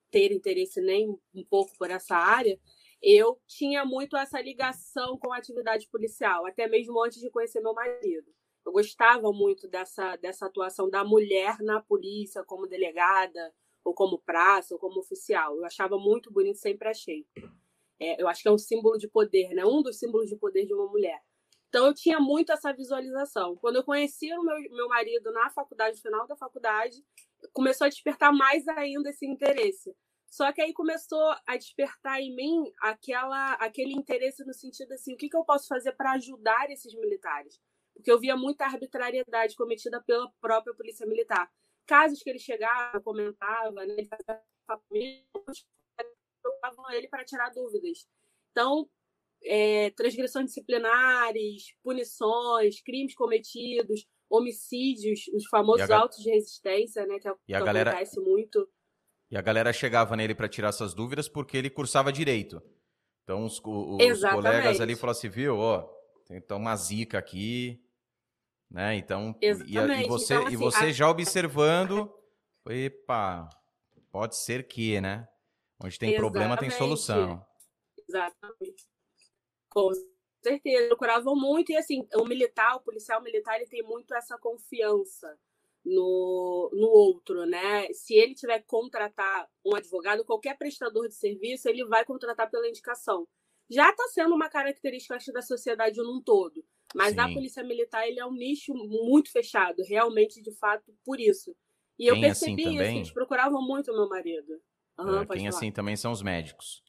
ter 0.09 0.31
interesse 0.31 0.81
nem 0.81 1.09
um 1.33 1.43
pouco 1.43 1.75
por 1.77 1.89
essa 1.89 2.15
área, 2.15 2.59
eu 3.03 3.37
tinha 3.45 3.83
muito 3.83 4.15
essa 4.15 4.39
ligação 4.39 5.17
com 5.17 5.33
a 5.33 5.37
atividade 5.37 5.89
policial, 5.89 6.45
até 6.45 6.67
mesmo 6.67 7.03
antes 7.03 7.19
de 7.19 7.29
conhecer 7.29 7.59
meu 7.59 7.73
marido. 7.73 8.33
Eu 8.65 8.71
gostava 8.71 9.29
muito 9.33 9.67
dessa, 9.67 10.15
dessa 10.15 10.45
atuação 10.45 10.89
da 10.89 11.03
mulher 11.03 11.57
na 11.59 11.81
polícia, 11.81 12.45
como 12.45 12.65
delegada, 12.65 13.53
ou 13.83 13.93
como 13.93 14.19
praça, 14.19 14.73
ou 14.73 14.79
como 14.79 15.01
oficial. 15.01 15.57
Eu 15.57 15.65
achava 15.65 15.97
muito 15.97 16.31
bonito, 16.31 16.57
sempre 16.57 16.87
achei. 16.87 17.27
É, 17.99 18.21
eu 18.21 18.27
acho 18.29 18.41
que 18.41 18.47
é 18.47 18.51
um 18.51 18.57
símbolo 18.57 18.97
de 18.97 19.09
poder, 19.09 19.49
né? 19.49 19.65
um 19.65 19.81
dos 19.81 19.99
símbolos 19.99 20.29
de 20.29 20.37
poder 20.37 20.65
de 20.65 20.73
uma 20.73 20.87
mulher. 20.87 21.21
Então 21.67 21.87
eu 21.87 21.93
tinha 21.93 22.21
muito 22.21 22.53
essa 22.53 22.71
visualização. 22.71 23.57
Quando 23.57 23.77
eu 23.77 23.83
conheci 23.83 24.31
o 24.31 24.43
meu, 24.43 24.55
meu 24.71 24.87
marido 24.87 25.29
na 25.33 25.49
faculdade, 25.49 25.97
no 25.97 26.01
final 26.01 26.25
da 26.25 26.37
faculdade, 26.37 27.03
começou 27.51 27.85
a 27.85 27.89
despertar 27.89 28.31
mais 28.31 28.65
ainda 28.69 29.09
esse 29.09 29.25
interesse. 29.25 29.93
Só 30.33 30.51
que 30.51 30.63
aí 30.63 30.73
começou 30.73 31.35
a 31.45 31.55
despertar 31.55 32.19
em 32.19 32.35
mim 32.35 32.73
aquela, 32.81 33.53
aquele 33.53 33.93
interesse 33.93 34.43
no 34.43 34.51
sentido 34.51 34.91
assim, 34.93 35.13
o 35.13 35.15
que, 35.15 35.29
que 35.29 35.37
eu 35.37 35.45
posso 35.45 35.67
fazer 35.67 35.91
para 35.91 36.13
ajudar 36.13 36.71
esses 36.71 36.91
militares? 36.95 37.61
Porque 37.93 38.11
eu 38.11 38.19
via 38.19 38.35
muita 38.35 38.65
arbitrariedade 38.65 39.55
cometida 39.55 40.01
pela 40.01 40.27
própria 40.41 40.73
polícia 40.73 41.05
militar. 41.05 41.51
Casos 41.85 42.23
que 42.23 42.31
ele 42.31 42.39
chegava, 42.39 42.99
comentava, 42.99 43.85
né, 43.85 43.93
ele 43.93 44.07
fazia 44.07 44.41
procuravam 46.41 46.89
ele 46.89 47.07
para 47.07 47.23
tirar 47.23 47.51
dúvidas. 47.51 48.09
Então, 48.49 48.89
é, 49.43 49.91
transgressões 49.91 50.47
disciplinares, 50.47 51.75
punições, 51.83 52.81
crimes 52.81 53.13
cometidos, 53.13 54.07
homicídios, 54.27 55.27
os 55.27 55.45
famosos 55.45 55.91
a... 55.91 55.95
autos 55.99 56.23
de 56.23 56.31
resistência, 56.31 57.05
né, 57.05 57.19
que, 57.19 57.31
e 57.47 57.53
a 57.53 57.61
galera... 57.61 57.91
acontece 57.91 58.19
muito. 58.19 58.67
E 59.33 59.37
a 59.37 59.41
galera 59.41 59.73
chegava 59.73 60.15
nele 60.15 60.35
para 60.35 60.47
tirar 60.47 60.69
essas 60.69 60.93
dúvidas 60.93 61.27
porque 61.27 61.57
ele 61.57 61.67
cursava 61.67 62.13
direito. 62.13 62.61
Então 63.23 63.43
os, 63.43 63.59
os 63.65 64.21
colegas 64.21 64.79
ali 64.79 64.95
falaram 64.95 65.17
assim, 65.17 65.27
viu, 65.27 65.57
ó, 65.57 65.81
tem 66.27 66.37
então 66.37 66.59
uma 66.59 66.75
zica 66.75 67.17
aqui, 67.17 67.83
né? 68.69 68.95
Então, 68.95 69.35
e, 69.41 69.47
e, 69.47 69.53
você, 70.05 70.35
então, 70.35 70.45
assim, 70.45 70.53
e 70.53 70.55
você 70.55 70.85
a... 70.85 70.91
já 70.91 71.09
observando, 71.09 72.13
epa, 72.69 73.49
pode 74.11 74.37
ser 74.37 74.67
que, 74.67 75.01
né? 75.01 75.27
Onde 75.83 75.97
tem 75.97 76.09
Exatamente. 76.09 76.31
problema 76.31 76.55
tem 76.55 76.69
solução. 76.69 77.43
Exatamente. 78.07 78.87
Com 79.67 79.89
certeza, 80.43 80.89
procuravam 80.89 81.35
muito 81.35 81.71
e 81.71 81.75
assim, 81.75 82.07
o 82.17 82.25
militar, 82.25 82.75
o 82.75 82.81
policial 82.81 83.19
militar, 83.19 83.55
ele 83.55 83.65
tem 83.65 83.81
muito 83.81 84.13
essa 84.13 84.37
confiança 84.37 85.35
no, 85.85 86.69
no 86.73 86.87
outro, 86.87 87.45
né? 87.45 87.87
Se 87.91 88.13
ele 88.13 88.33
tiver 88.33 88.59
que 88.59 88.67
contratar 88.67 89.47
um 89.65 89.75
advogado, 89.75 90.23
qualquer 90.23 90.57
prestador 90.57 91.07
de 91.07 91.15
serviço, 91.15 91.67
ele 91.67 91.85
vai 91.85 92.05
contratar 92.05 92.49
pela 92.49 92.67
indicação. 92.67 93.27
Já 93.69 93.89
está 93.89 94.07
sendo 94.07 94.35
uma 94.35 94.49
característica, 94.49 95.15
acho, 95.15 95.31
da 95.31 95.41
sociedade 95.41 95.97
num 95.97 96.21
todo. 96.21 96.63
Mas 96.93 97.13
Sim. 97.13 97.19
a 97.19 97.33
polícia 97.33 97.63
militar, 97.63 98.07
ele 98.07 98.19
é 98.19 98.25
um 98.25 98.33
nicho 98.33 98.73
muito 98.73 99.31
fechado, 99.31 99.83
realmente, 99.83 100.41
de 100.41 100.51
fato, 100.51 100.93
por 101.03 101.19
isso. 101.19 101.55
E 101.97 102.07
eu 102.07 102.13
assim 102.13 102.21
percebi 102.21 102.63
assim, 102.63 102.75
isso, 102.75 102.83
eles 102.83 103.11
procuravam 103.11 103.61
muito 103.61 103.91
o 103.91 103.95
meu 103.95 104.07
marido. 104.07 104.61
Uhum, 104.99 105.25
quem 105.27 105.47
assim 105.47 105.71
também 105.71 105.95
são 105.95 106.11
os 106.11 106.21
médicos. 106.21 106.83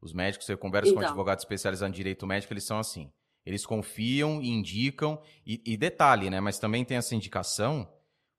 Os 0.00 0.12
médicos, 0.12 0.46
você 0.46 0.56
conversa 0.56 0.90
então. 0.90 1.02
com 1.02 1.08
advogados 1.08 1.44
especializados 1.44 1.92
em 1.92 1.96
direito 1.96 2.26
médico, 2.26 2.52
eles 2.52 2.64
são 2.64 2.78
assim. 2.78 3.10
Eles 3.44 3.64
confiam, 3.64 4.42
indicam, 4.42 5.20
e, 5.46 5.62
e 5.64 5.76
detalhe, 5.76 6.28
né? 6.28 6.40
Mas 6.40 6.58
também 6.58 6.84
tem 6.84 6.98
essa 6.98 7.14
indicação 7.14 7.90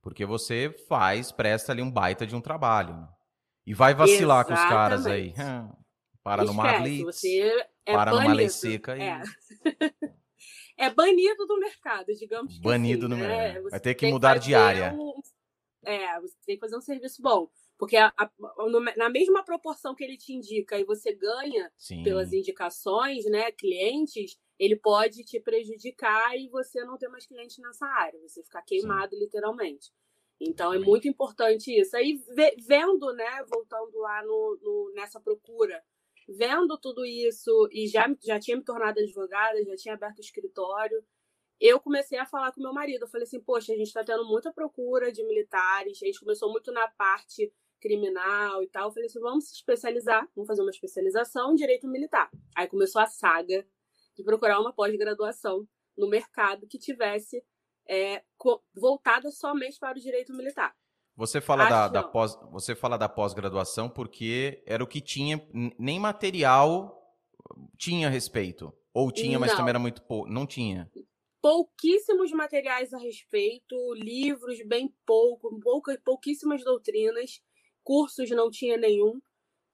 porque 0.09 0.25
você 0.25 0.71
faz, 0.87 1.31
presta 1.31 1.71
ali 1.71 1.83
um 1.83 1.91
baita 1.91 2.25
de 2.25 2.35
um 2.35 2.41
trabalho. 2.41 2.95
Né? 2.95 3.07
E 3.67 3.75
vai 3.75 3.93
vacilar 3.93 4.43
Exatamente. 4.43 4.47
com 4.47 4.53
os 4.53 4.69
caras 4.69 5.05
aí. 5.05 5.33
para 6.23 6.43
no 6.43 6.53
blitz, 6.81 7.23
é 7.85 7.93
para 7.93 8.11
banido. 8.11 8.23
numa 8.23 8.33
lei 8.33 8.49
seca 8.49 8.93
aí. 8.93 9.01
É. 9.01 9.21
é. 10.85 10.89
banido 10.89 11.45
do 11.45 11.59
mercado, 11.59 12.07
digamos 12.15 12.55
que 12.55 12.61
Banido 12.61 13.05
assim, 13.05 13.15
no 13.15 13.21
né? 13.21 13.27
mercado. 13.27 13.69
Vai 13.69 13.79
ter 13.79 13.93
que 13.93 14.09
mudar 14.09 14.39
de 14.39 14.55
área. 14.55 14.95
Um... 14.95 15.21
É, 15.83 16.19
você 16.19 16.35
tem 16.43 16.55
que 16.55 16.59
fazer 16.59 16.75
um 16.75 16.81
serviço 16.81 17.21
bom. 17.21 17.47
Porque 17.77 17.95
a, 17.95 18.11
a, 18.17 18.31
na 18.97 19.09
mesma 19.09 19.43
proporção 19.43 19.93
que 19.93 20.03
ele 20.03 20.17
te 20.17 20.33
indica 20.33 20.79
e 20.79 20.83
você 20.83 21.13
ganha 21.13 21.71
Sim. 21.77 22.01
pelas 22.01 22.33
indicações, 22.33 23.25
né, 23.25 23.51
clientes, 23.51 24.39
ele 24.59 24.75
pode 24.75 25.23
te 25.23 25.39
prejudicar 25.39 26.37
e 26.37 26.49
você 26.49 26.83
não 26.83 26.97
ter 26.97 27.07
mais 27.07 27.25
clientes 27.25 27.57
nessa 27.59 27.85
área, 27.85 28.19
você 28.19 28.43
ficar 28.43 28.61
queimado 28.61 29.15
Sim. 29.15 29.21
literalmente. 29.21 29.91
Então 30.39 30.73
é 30.73 30.79
muito 30.79 31.07
importante 31.07 31.71
isso. 31.71 31.95
Aí 31.95 32.21
vendo, 32.67 33.13
né, 33.13 33.43
voltando 33.47 33.97
lá 33.97 34.23
no, 34.23 34.59
no, 34.61 34.91
nessa 34.93 35.19
procura, 35.19 35.81
vendo 36.27 36.77
tudo 36.77 37.05
isso 37.05 37.69
e 37.71 37.87
já, 37.87 38.05
já 38.21 38.39
tinha 38.39 38.57
me 38.57 38.63
tornado 38.63 38.99
advogada, 38.99 39.63
já 39.63 39.75
tinha 39.75 39.93
aberto 39.93 40.19
o 40.19 40.21
escritório, 40.21 41.03
eu 41.59 41.79
comecei 41.79 42.17
a 42.17 42.25
falar 42.25 42.53
com 42.53 42.61
meu 42.61 42.73
marido. 42.73 43.03
Eu 43.03 43.07
falei 43.07 43.25
assim, 43.25 43.41
poxa, 43.41 43.73
a 43.73 43.75
gente 43.75 43.87
está 43.87 44.03
tendo 44.03 44.25
muita 44.25 44.51
procura 44.51 45.11
de 45.11 45.23
militares, 45.23 46.01
a 46.01 46.05
gente 46.05 46.19
começou 46.19 46.49
muito 46.49 46.71
na 46.71 46.87
parte 46.87 47.51
criminal 47.81 48.63
e 48.63 48.67
tal. 48.67 48.87
Eu 48.87 48.91
falei 48.93 49.07
assim, 49.07 49.19
vamos 49.19 49.49
se 49.49 49.55
especializar, 49.55 50.27
vamos 50.35 50.47
fazer 50.47 50.61
uma 50.61 50.71
especialização 50.71 51.51
em 51.51 51.55
direito 51.55 51.87
militar. 51.87 52.29
Aí 52.55 52.67
começou 52.67 53.01
a 53.01 53.07
saga 53.07 53.65
de 54.19 54.23
procurar 54.25 54.59
uma 54.59 54.73
pós-graduação 54.73 55.65
no 55.97 56.09
mercado 56.09 56.67
que 56.67 56.77
tivesse 56.77 57.41
é, 57.87 58.21
voltada 58.75 59.31
somente 59.31 59.79
para 59.79 59.97
o 59.97 60.01
direito 60.01 60.33
militar. 60.35 60.75
Você 61.15 61.39
fala 61.41 61.67
da, 61.67 61.87
da, 61.87 62.03
pós, 62.03 62.37
você 62.51 62.75
fala 62.75 62.97
da 62.97 63.09
pós-graduação 63.09 63.89
porque 63.89 64.61
era 64.65 64.83
o 64.83 64.87
que 64.87 65.01
tinha, 65.01 65.41
nem 65.77 65.99
material 65.99 66.97
tinha 67.77 68.07
a 68.07 68.09
respeito. 68.11 68.73
Ou 68.93 69.11
tinha, 69.11 69.39
mas 69.39 69.51
também 69.53 69.69
era 69.69 69.79
muito 69.79 70.01
pouco. 70.03 70.29
Não 70.29 70.45
tinha. 70.45 70.89
Pouquíssimos 71.41 72.31
materiais 72.31 72.93
a 72.93 72.97
respeito, 72.97 73.75
livros 73.93 74.59
bem 74.65 74.93
pouco, 75.05 75.57
pouca, 75.61 75.97
pouquíssimas 76.03 76.63
doutrinas 76.63 77.41
cursos 77.83 78.29
não 78.31 78.49
tinha 78.49 78.77
nenhum. 78.77 79.19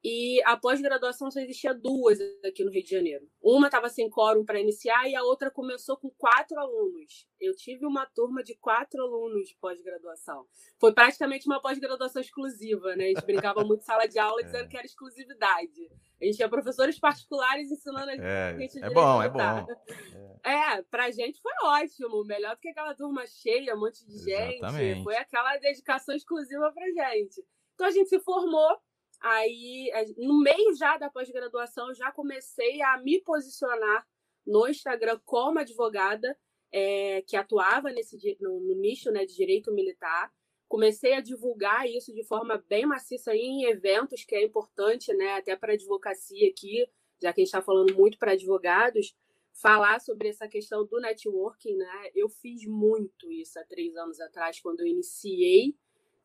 E 0.08 0.40
a 0.44 0.56
pós-graduação 0.56 1.32
só 1.32 1.40
existia 1.40 1.74
duas 1.74 2.20
aqui 2.46 2.64
no 2.64 2.70
Rio 2.70 2.84
de 2.84 2.92
Janeiro. 2.92 3.28
Uma 3.42 3.66
estava 3.66 3.90
sem 3.90 4.08
quórum 4.08 4.46
para 4.46 4.60
iniciar 4.60 5.10
e 5.10 5.16
a 5.16 5.24
outra 5.24 5.50
começou 5.50 5.98
com 5.98 6.12
quatro 6.12 6.60
alunos. 6.60 7.28
Eu 7.42 7.56
tive 7.56 7.88
uma 7.88 8.06
turma 8.06 8.44
de 8.44 8.54
quatro 8.54 9.02
alunos 9.02 9.48
de 9.48 9.58
pós-graduação. 9.60 10.46
Foi 10.80 10.94
praticamente 10.94 11.48
uma 11.48 11.60
pós-graduação 11.60 12.22
exclusiva, 12.22 12.96
né? 12.96 13.06
A 13.06 13.08
gente 13.08 13.26
brincava 13.26 13.64
muito 13.64 13.82
em 13.82 13.84
sala 13.84 14.08
de 14.08 14.20
aula 14.20 14.44
dizendo 14.46 14.66
é. 14.66 14.68
que 14.68 14.78
era 14.78 14.86
exclusividade. 14.86 15.90
A 16.22 16.26
gente 16.26 16.36
tinha 16.36 16.50
professores 16.50 17.00
particulares 17.00 17.72
ensinando 17.72 18.12
a 18.12 18.14
é, 18.14 18.58
gente 18.60 18.84
é, 18.84 18.86
é 18.86 18.90
bom, 18.92 19.24
é 19.24 19.30
bom. 19.30 19.40
É, 20.46 20.84
pra 20.84 21.10
gente 21.10 21.42
foi 21.42 21.52
ótimo. 21.64 22.24
Melhor 22.24 22.56
do 22.56 22.62
que 22.62 22.70
aquela 22.70 22.94
turma 22.94 23.26
cheia, 23.26 23.74
um 23.74 23.80
monte 23.80 24.06
de 24.06 24.32
Exatamente. 24.32 24.78
gente. 24.78 25.04
Foi 25.04 25.18
aquela 25.18 25.58
dedicação 25.58 26.14
exclusiva 26.14 26.72
pra 26.72 26.86
gente. 26.86 27.44
Então 27.74 27.88
a 27.88 27.92
gente 27.92 28.08
se 28.10 28.20
formou, 28.20 28.78
aí 29.22 29.92
no 30.18 30.40
meio 30.40 30.76
já 30.76 30.98
da 30.98 31.10
pós-graduação 31.10 31.94
já 31.94 32.12
comecei 32.12 32.82
a 32.82 32.98
me 32.98 33.22
posicionar 33.22 34.06
no 34.46 34.68
Instagram 34.68 35.20
como 35.26 35.60
advogada 35.60 36.38
é, 36.72 37.22
que 37.22 37.36
atuava 37.36 37.90
nesse 37.92 38.18
no, 38.40 38.60
no, 38.60 38.76
nicho 38.76 39.12
né, 39.12 39.26
de 39.26 39.34
direito 39.34 39.74
militar. 39.74 40.32
Comecei 40.68 41.14
a 41.14 41.22
divulgar 41.22 41.88
isso 41.88 42.14
de 42.14 42.24
forma 42.24 42.64
bem 42.68 42.86
maciça 42.86 43.36
em 43.36 43.64
eventos, 43.66 44.26
que 44.26 44.36
é 44.36 44.44
importante, 44.44 45.14
né, 45.14 45.36
até 45.36 45.56
para 45.56 45.72
a 45.72 45.76
advocacia 45.76 46.50
aqui, 46.50 46.86
já 47.22 47.32
que 47.32 47.40
a 47.40 47.44
gente 47.44 47.48
está 47.48 47.62
falando 47.62 47.96
muito 47.96 48.18
para 48.18 48.34
advogados, 48.34 49.16
falar 49.54 50.02
sobre 50.02 50.28
essa 50.28 50.48
questão 50.48 50.86
do 50.86 51.00
networking. 51.00 51.78
Né? 51.78 52.12
Eu 52.14 52.28
fiz 52.28 52.66
muito 52.66 53.32
isso 53.32 53.58
há 53.58 53.64
três 53.64 53.96
anos 53.96 54.20
atrás, 54.20 54.60
quando 54.60 54.82
eu 54.82 54.88
iniciei 54.88 55.76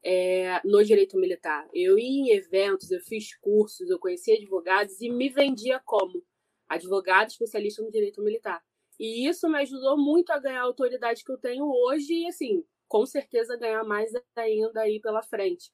é, 0.03 0.61
no 0.65 0.83
direito 0.85 1.19
militar. 1.19 1.69
Eu 1.73 1.99
ia 1.99 2.09
em 2.09 2.31
eventos, 2.31 2.91
eu 2.91 3.01
fiz 3.01 3.37
cursos, 3.37 3.89
eu 3.89 3.99
conhecia 3.99 4.35
advogados 4.35 5.01
e 5.01 5.11
me 5.11 5.29
vendia 5.29 5.81
como 5.85 6.25
advogado 6.69 7.29
especialista 7.29 7.83
no 7.83 7.91
direito 7.91 8.23
militar. 8.23 8.63
E 8.99 9.27
isso 9.27 9.49
me 9.49 9.59
ajudou 9.59 9.97
muito 9.97 10.31
a 10.31 10.39
ganhar 10.39 10.61
a 10.61 10.65
autoridade 10.65 11.25
que 11.25 11.33
eu 11.33 11.39
tenho 11.39 11.65
hoje 11.65 12.13
e, 12.13 12.27
assim, 12.27 12.65
com 12.87 13.07
certeza 13.07 13.57
ganhar 13.57 13.85
mais 13.85 14.13
ainda 14.37 14.83
aí 14.83 15.01
pela 15.01 15.23
frente. 15.23 15.73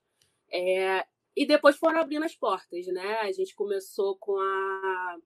É, 0.52 1.04
e 1.36 1.44
depois 1.44 1.76
foram 1.76 2.00
abrindo 2.00 2.24
as 2.24 2.36
portas, 2.36 2.86
né? 2.86 3.18
A 3.20 3.32
gente 3.32 3.54
começou 3.54 4.16
com 4.16 4.38
a 4.38 5.18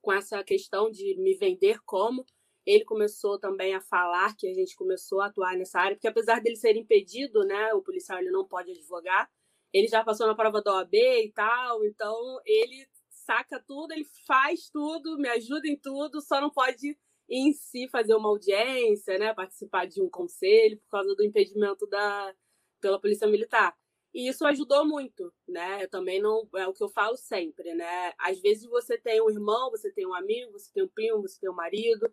com 0.00 0.12
essa 0.12 0.42
questão 0.44 0.90
de 0.90 1.16
me 1.18 1.34
vender 1.34 1.80
como 1.84 2.24
ele 2.68 2.84
começou 2.84 3.38
também 3.38 3.74
a 3.74 3.80
falar 3.80 4.36
que 4.36 4.46
a 4.46 4.52
gente 4.52 4.76
começou 4.76 5.22
a 5.22 5.26
atuar 5.26 5.56
nessa 5.56 5.80
área, 5.80 5.96
porque 5.96 6.06
apesar 6.06 6.38
dele 6.42 6.54
ser 6.54 6.76
impedido, 6.76 7.42
né, 7.44 7.72
o 7.72 7.80
policial 7.80 8.18
ele 8.18 8.30
não 8.30 8.46
pode 8.46 8.70
advogar, 8.70 9.26
ele 9.72 9.88
já 9.88 10.04
passou 10.04 10.26
na 10.26 10.34
prova 10.34 10.60
da 10.60 10.74
OAB 10.74 10.94
e 10.94 11.32
tal, 11.34 11.82
então 11.82 12.38
ele 12.44 12.86
saca 13.08 13.58
tudo, 13.66 13.92
ele 13.92 14.04
faz 14.26 14.68
tudo, 14.70 15.16
me 15.16 15.28
ajuda 15.30 15.66
em 15.66 15.76
tudo, 15.76 16.20
só 16.20 16.42
não 16.42 16.50
pode 16.50 16.94
em 17.26 17.54
si 17.54 17.88
fazer 17.88 18.14
uma 18.14 18.28
audiência, 18.28 19.18
né, 19.18 19.32
participar 19.32 19.86
de 19.86 20.02
um 20.02 20.10
conselho 20.10 20.78
por 20.80 20.90
causa 20.90 21.14
do 21.14 21.24
impedimento 21.24 21.86
da 21.86 22.34
pela 22.82 23.00
polícia 23.00 23.26
militar. 23.26 23.74
E 24.14 24.28
isso 24.28 24.46
ajudou 24.46 24.86
muito, 24.86 25.32
né? 25.46 25.84
Eu 25.84 25.88
também 25.90 26.20
não 26.20 26.48
é 26.56 26.66
o 26.66 26.72
que 26.72 26.82
eu 26.82 26.88
falo 26.88 27.16
sempre, 27.16 27.74
né? 27.74 28.12
Às 28.18 28.40
vezes 28.40 28.64
você 28.68 28.96
tem 28.98 29.20
um 29.20 29.30
irmão, 29.30 29.70
você 29.70 29.90
tem 29.92 30.06
um 30.06 30.14
amigo, 30.14 30.52
você 30.52 30.72
tem 30.72 30.82
um 30.84 30.88
primo, 30.88 31.20
você 31.22 31.38
tem 31.40 31.50
um 31.50 31.54
marido, 31.54 32.10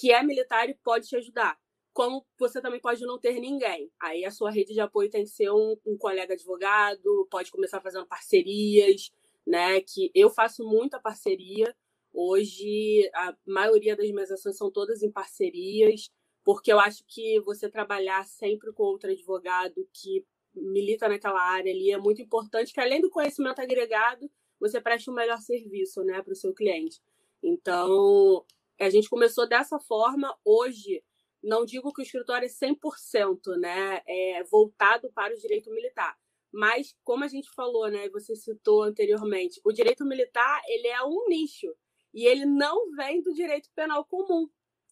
que 0.00 0.10
é 0.10 0.22
militar 0.22 0.66
e 0.70 0.74
pode 0.82 1.06
te 1.06 1.16
ajudar. 1.16 1.58
Como 1.92 2.24
você 2.38 2.62
também 2.62 2.80
pode 2.80 3.04
não 3.04 3.18
ter 3.18 3.38
ninguém. 3.38 3.92
Aí 4.00 4.24
a 4.24 4.30
sua 4.30 4.50
rede 4.50 4.72
de 4.72 4.80
apoio 4.80 5.10
tem 5.10 5.24
que 5.24 5.30
ser 5.30 5.50
um, 5.50 5.76
um 5.84 5.98
colega 5.98 6.32
advogado, 6.32 7.28
pode 7.30 7.50
começar 7.50 7.82
fazendo 7.82 8.06
parcerias, 8.06 9.12
né? 9.46 9.82
Que 9.82 10.10
eu 10.14 10.30
faço 10.30 10.64
muita 10.64 10.98
parceria. 10.98 11.76
Hoje, 12.14 13.10
a 13.14 13.36
maioria 13.46 13.94
das 13.94 14.10
minhas 14.10 14.30
ações 14.30 14.56
são 14.56 14.70
todas 14.70 15.02
em 15.02 15.12
parcerias, 15.12 16.10
porque 16.42 16.72
eu 16.72 16.80
acho 16.80 17.04
que 17.06 17.38
você 17.40 17.68
trabalhar 17.68 18.24
sempre 18.24 18.72
com 18.72 18.84
outro 18.84 19.10
advogado 19.10 19.86
que 19.92 20.24
milita 20.54 21.08
naquela 21.08 21.40
área 21.40 21.70
ali, 21.70 21.92
é 21.92 21.98
muito 21.98 22.22
importante 22.22 22.72
que, 22.72 22.80
além 22.80 23.00
do 23.00 23.10
conhecimento 23.10 23.60
agregado, 23.60 24.30
você 24.58 24.80
preste 24.80 25.10
um 25.10 25.14
melhor 25.14 25.38
serviço 25.40 26.02
né, 26.02 26.22
para 26.22 26.32
o 26.32 26.36
seu 26.36 26.54
cliente. 26.54 27.00
Então, 27.42 28.44
a 28.86 28.90
gente 28.90 29.08
começou 29.08 29.48
dessa 29.48 29.78
forma. 29.78 30.36
Hoje, 30.44 31.02
não 31.42 31.64
digo 31.64 31.92
que 31.92 32.02
o 32.02 32.04
escritório 32.04 32.46
é 32.46 32.48
100% 32.48 33.56
né, 33.58 34.02
é 34.06 34.42
voltado 34.44 35.10
para 35.12 35.34
o 35.34 35.38
direito 35.38 35.70
militar, 35.70 36.16
mas, 36.52 36.94
como 37.04 37.24
a 37.24 37.28
gente 37.28 37.50
falou, 37.54 37.88
né, 37.88 38.08
você 38.08 38.34
citou 38.34 38.82
anteriormente, 38.82 39.60
o 39.64 39.72
direito 39.72 40.04
militar 40.04 40.60
ele 40.66 40.88
é 40.88 41.02
um 41.02 41.28
nicho 41.28 41.74
e 42.12 42.26
ele 42.26 42.44
não 42.44 42.90
vem 42.96 43.22
do 43.22 43.32
direito 43.32 43.70
penal 43.74 44.04
comum. 44.04 44.48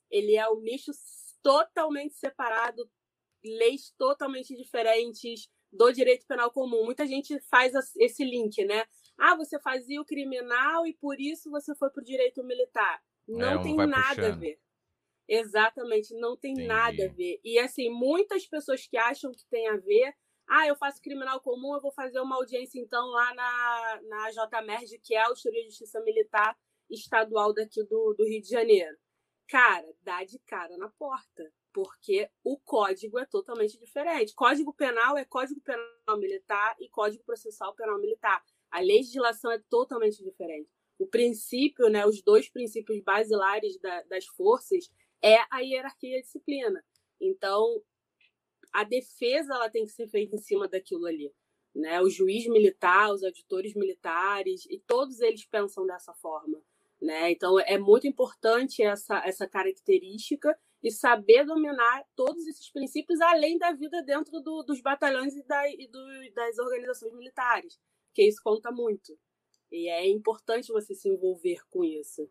Ele 0.08 0.36
é 0.36 0.48
um 0.48 0.60
nicho 0.60 0.92
totalmente 1.42 2.14
separado, 2.14 2.88
leis 3.44 3.92
totalmente 3.98 4.56
diferentes 4.56 5.48
do 5.72 5.92
direito 5.92 6.26
penal 6.26 6.50
comum. 6.50 6.84
Muita 6.84 7.06
gente 7.06 7.38
faz 7.50 7.74
esse 7.96 8.24
link, 8.24 8.64
né? 8.64 8.86
Ah, 9.18 9.34
você 9.34 9.58
fazia 9.60 10.00
o 10.00 10.04
criminal 10.04 10.86
e 10.86 10.94
por 10.94 11.20
isso 11.20 11.50
você 11.50 11.74
foi 11.74 11.90
para 11.90 12.00
o 12.00 12.04
direito 12.04 12.42
militar. 12.44 13.02
Não 13.28 13.60
é, 13.60 13.62
tem 13.62 13.76
nada 13.76 14.14
puxando. 14.14 14.24
a 14.24 14.36
ver. 14.36 14.60
Exatamente, 15.28 16.14
não 16.14 16.36
tem 16.36 16.52
Entendi. 16.52 16.68
nada 16.68 17.04
a 17.04 17.08
ver. 17.08 17.38
E 17.44 17.58
assim, 17.58 17.90
muitas 17.90 18.46
pessoas 18.46 18.86
que 18.86 18.96
acham 18.96 19.30
que 19.30 19.44
tem 19.50 19.68
a 19.68 19.76
ver, 19.76 20.14
ah, 20.48 20.66
eu 20.66 20.74
faço 20.74 21.02
criminal 21.02 21.40
comum, 21.40 21.74
eu 21.74 21.80
vou 21.80 21.92
fazer 21.92 22.18
uma 22.20 22.36
audiência 22.36 22.80
então 22.80 23.06
lá 23.08 23.34
na, 23.34 24.00
na 24.04 24.30
JMERG, 24.30 24.98
que 25.00 25.14
é 25.14 25.20
a 25.20 25.26
Autoria 25.26 25.60
de 25.62 25.68
Justiça 25.68 26.00
Militar 26.00 26.56
Estadual 26.88 27.52
daqui 27.52 27.84
do, 27.84 28.14
do 28.14 28.24
Rio 28.24 28.40
de 28.40 28.48
Janeiro. 28.48 28.96
Cara, 29.46 29.86
dá 30.02 30.24
de 30.24 30.38
cara 30.40 30.76
na 30.78 30.88
porta, 30.88 31.52
porque 31.72 32.30
o 32.42 32.58
código 32.58 33.18
é 33.18 33.26
totalmente 33.26 33.78
diferente. 33.78 34.34
Código 34.34 34.72
penal 34.72 35.18
é 35.18 35.24
Código 35.24 35.60
Penal 35.60 36.18
Militar 36.18 36.76
e 36.80 36.88
Código 36.88 37.22
Processual 37.24 37.74
Penal 37.74 37.98
Militar. 37.98 38.42
A 38.70 38.80
legislação 38.80 39.50
é 39.50 39.58
totalmente 39.70 40.22
diferente. 40.22 40.70
O 40.98 41.06
princípio, 41.06 41.88
né, 41.88 42.04
os 42.06 42.22
dois 42.22 42.48
princípios 42.48 43.00
basilares 43.02 43.78
da, 43.80 44.02
das 44.04 44.26
forças 44.26 44.90
é 45.22 45.36
a 45.50 45.60
hierarquia 45.60 46.16
e 46.16 46.18
a 46.18 46.22
disciplina. 46.22 46.84
Então, 47.20 47.82
a 48.72 48.84
defesa 48.84 49.54
ela 49.54 49.70
tem 49.70 49.84
que 49.84 49.92
ser 49.92 50.08
feita 50.08 50.34
em 50.34 50.38
cima 50.38 50.68
daquilo 50.68 51.06
ali. 51.06 51.32
Né? 51.74 52.00
O 52.00 52.10
juiz 52.10 52.46
militar, 52.46 53.12
os 53.12 53.22
auditores 53.22 53.74
militares, 53.74 54.66
e 54.66 54.78
todos 54.80 55.20
eles 55.20 55.44
pensam 55.44 55.86
dessa 55.86 56.12
forma. 56.14 56.60
Né? 57.00 57.30
Então, 57.30 57.58
é 57.60 57.78
muito 57.78 58.06
importante 58.06 58.82
essa, 58.82 59.22
essa 59.24 59.46
característica 59.46 60.58
e 60.82 60.90
saber 60.90 61.44
dominar 61.44 62.04
todos 62.14 62.46
esses 62.46 62.70
princípios, 62.70 63.20
além 63.20 63.58
da 63.58 63.72
vida 63.72 64.02
dentro 64.02 64.40
do, 64.40 64.62
dos 64.62 64.80
batalhões 64.80 65.34
e, 65.34 65.42
da, 65.44 65.68
e 65.68 65.88
do, 65.88 66.34
das 66.34 66.58
organizações 66.58 67.12
militares, 67.14 67.78
que 68.14 68.22
isso 68.22 68.40
conta 68.42 68.70
muito. 68.70 69.18
E 69.70 69.88
é 69.88 70.06
importante 70.08 70.72
você 70.72 70.94
se 70.94 71.08
envolver 71.08 71.60
com 71.68 71.84
isso. 71.84 72.28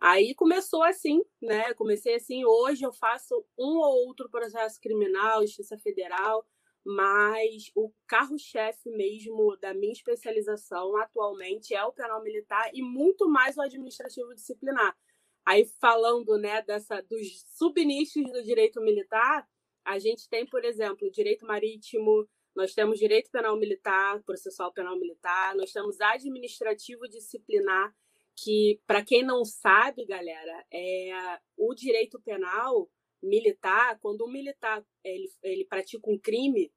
Aí 0.00 0.34
começou 0.34 0.82
assim, 0.82 1.22
né? 1.42 1.74
Comecei 1.74 2.14
assim, 2.14 2.44
hoje 2.44 2.84
eu 2.84 2.92
faço 2.92 3.44
um 3.58 3.78
ou 3.78 4.06
outro 4.06 4.28
processo 4.30 4.80
criminal, 4.80 5.42
justiça 5.42 5.76
federal, 5.78 6.46
mas 6.84 7.70
o 7.74 7.92
carro-chefe 8.06 8.90
mesmo 8.90 9.56
da 9.56 9.74
minha 9.74 9.92
especialização 9.92 10.96
atualmente 10.96 11.74
é 11.74 11.84
o 11.84 11.92
penal 11.92 12.22
militar 12.22 12.70
e 12.72 12.80
muito 12.80 13.28
mais 13.28 13.56
o 13.56 13.62
administrativo 13.62 14.34
disciplinar. 14.34 14.96
Aí 15.44 15.64
falando, 15.80 16.38
né, 16.38 16.62
dessa 16.62 17.00
dos 17.02 17.44
subnichos 17.56 18.24
do 18.32 18.42
direito 18.42 18.80
militar, 18.80 19.48
a 19.84 19.98
gente 19.98 20.28
tem, 20.28 20.46
por 20.46 20.64
exemplo, 20.64 21.10
direito 21.10 21.46
marítimo, 21.46 22.28
nós 22.58 22.74
temos 22.74 22.98
direito 22.98 23.30
penal 23.30 23.56
militar, 23.56 24.20
processual 24.24 24.72
penal 24.72 24.98
militar, 24.98 25.54
nós 25.54 25.70
temos 25.70 26.00
administrativo 26.00 27.08
disciplinar 27.08 27.94
que, 28.34 28.80
para 28.84 29.04
quem 29.04 29.22
não 29.22 29.44
sabe, 29.44 30.04
galera, 30.04 30.66
é 30.72 31.38
o 31.56 31.72
direito 31.72 32.20
penal 32.20 32.90
militar, 33.22 33.96
quando 34.00 34.24
um 34.24 34.30
militar 34.30 34.84
ele, 35.04 35.28
ele 35.40 35.64
pratica 35.66 36.10
um 36.10 36.18
crime, 36.18 36.72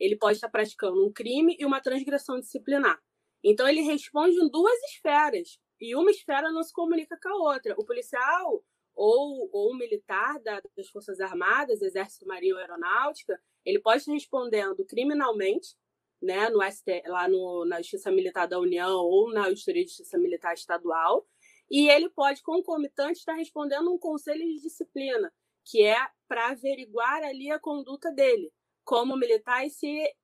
ele 0.00 0.16
pode 0.16 0.38
estar 0.38 0.48
praticando 0.48 1.06
um 1.06 1.12
crime 1.12 1.54
e 1.58 1.66
uma 1.66 1.82
transgressão 1.82 2.40
disciplinar. 2.40 2.98
Então, 3.44 3.68
ele 3.68 3.82
responde 3.82 4.36
em 4.36 4.48
duas 4.48 4.78
esferas, 4.84 5.60
e 5.78 5.94
uma 5.94 6.10
esfera 6.10 6.50
não 6.50 6.62
se 6.62 6.72
comunica 6.72 7.18
com 7.22 7.28
a 7.28 7.52
outra. 7.52 7.74
O 7.76 7.84
policial 7.84 8.64
ou, 8.96 9.48
ou 9.52 9.72
o 9.72 9.76
militar 9.76 10.40
da, 10.40 10.60
das 10.74 10.88
Forças 10.88 11.20
Armadas, 11.20 11.82
Exército, 11.82 12.26
Marinha 12.26 12.54
ou 12.54 12.60
Aeronáutica, 12.60 13.38
ele 13.64 13.78
pode 13.78 13.98
estar 13.98 14.12
respondendo 14.12 14.84
criminalmente, 14.86 15.76
né, 16.20 16.48
no 16.48 16.62
ST, 16.62 17.02
lá 17.06 17.28
no, 17.28 17.66
na 17.66 17.78
Justiça 17.78 18.10
Militar 18.10 18.48
da 18.48 18.58
União 18.58 18.96
ou 19.04 19.30
na 19.32 19.44
Auditoria 19.44 19.84
de 19.84 19.90
Justiça 19.90 20.16
Militar 20.16 20.54
Estadual, 20.54 21.28
e 21.70 21.88
ele 21.90 22.08
pode, 22.08 22.42
concomitante, 22.42 23.18
estar 23.18 23.34
respondendo 23.34 23.92
um 23.92 23.98
conselho 23.98 24.42
de 24.42 24.62
disciplina, 24.62 25.32
que 25.64 25.82
é 25.82 25.98
para 26.26 26.50
averiguar 26.50 27.22
ali 27.22 27.50
a 27.50 27.58
conduta 27.58 28.10
dele 28.10 28.50
como 28.84 29.16
militar 29.16 29.66
e 29.66 29.70
se 29.70 30.14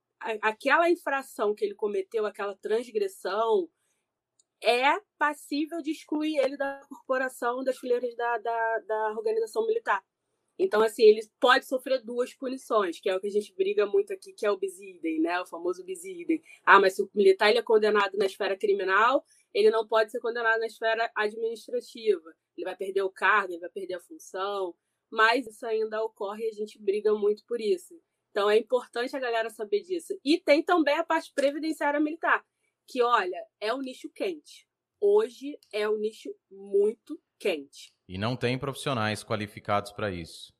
aquela 0.40 0.88
infração 0.88 1.52
que 1.52 1.64
ele 1.64 1.74
cometeu, 1.74 2.24
aquela 2.24 2.54
transgressão, 2.54 3.68
é 4.62 5.00
passível 5.18 5.82
de 5.82 5.90
excluir 5.90 6.38
ele 6.38 6.56
da 6.56 6.80
corporação 6.88 7.62
das 7.64 7.78
fileiras 7.78 8.14
da, 8.16 8.38
da, 8.38 8.78
da 8.80 9.12
organização 9.12 9.66
militar. 9.66 10.02
Então, 10.58 10.82
assim, 10.82 11.02
ele 11.02 11.20
pode 11.40 11.66
sofrer 11.66 12.02
duas 12.02 12.34
punições, 12.34 13.00
que 13.00 13.08
é 13.08 13.16
o 13.16 13.20
que 13.20 13.26
a 13.26 13.30
gente 13.30 13.54
briga 13.54 13.86
muito 13.86 14.12
aqui, 14.12 14.32
que 14.32 14.46
é 14.46 14.50
o 14.50 14.56
bis 14.56 14.78
né? 15.20 15.40
O 15.40 15.46
famoso 15.46 15.84
bis. 15.84 16.02
Ah, 16.64 16.78
mas 16.78 16.94
se 16.94 17.02
o 17.02 17.10
militar 17.14 17.50
ele 17.50 17.58
é 17.58 17.62
condenado 17.62 18.16
na 18.16 18.26
esfera 18.26 18.56
criminal, 18.56 19.24
ele 19.52 19.70
não 19.70 19.86
pode 19.86 20.10
ser 20.10 20.20
condenado 20.20 20.60
na 20.60 20.66
esfera 20.66 21.10
administrativa. 21.16 22.32
Ele 22.56 22.64
vai 22.64 22.76
perder 22.76 23.02
o 23.02 23.10
cargo, 23.10 23.52
ele 23.52 23.60
vai 23.60 23.70
perder 23.70 23.94
a 23.94 24.00
função, 24.00 24.74
mas 25.10 25.46
isso 25.46 25.66
ainda 25.66 26.02
ocorre 26.02 26.44
e 26.44 26.48
a 26.48 26.52
gente 26.52 26.80
briga 26.80 27.12
muito 27.14 27.44
por 27.46 27.60
isso. 27.60 28.00
Então, 28.30 28.48
é 28.48 28.56
importante 28.56 29.16
a 29.16 29.20
galera 29.20 29.50
saber 29.50 29.82
disso. 29.82 30.18
E 30.24 30.38
tem 30.38 30.62
também 30.62 30.96
a 30.96 31.04
parte 31.04 31.32
previdenciária 31.34 32.00
militar, 32.00 32.44
que, 32.86 33.02
olha, 33.02 33.44
é 33.60 33.72
um 33.74 33.80
nicho 33.80 34.10
quente. 34.10 34.66
Hoje 35.00 35.58
é 35.72 35.88
um 35.88 35.98
nicho 35.98 36.34
muito 36.50 37.20
quente. 37.38 37.92
E 38.08 38.16
não 38.16 38.36
tem 38.36 38.58
profissionais 38.58 39.24
qualificados 39.24 39.92
para 39.92 40.10
isso. 40.10 40.52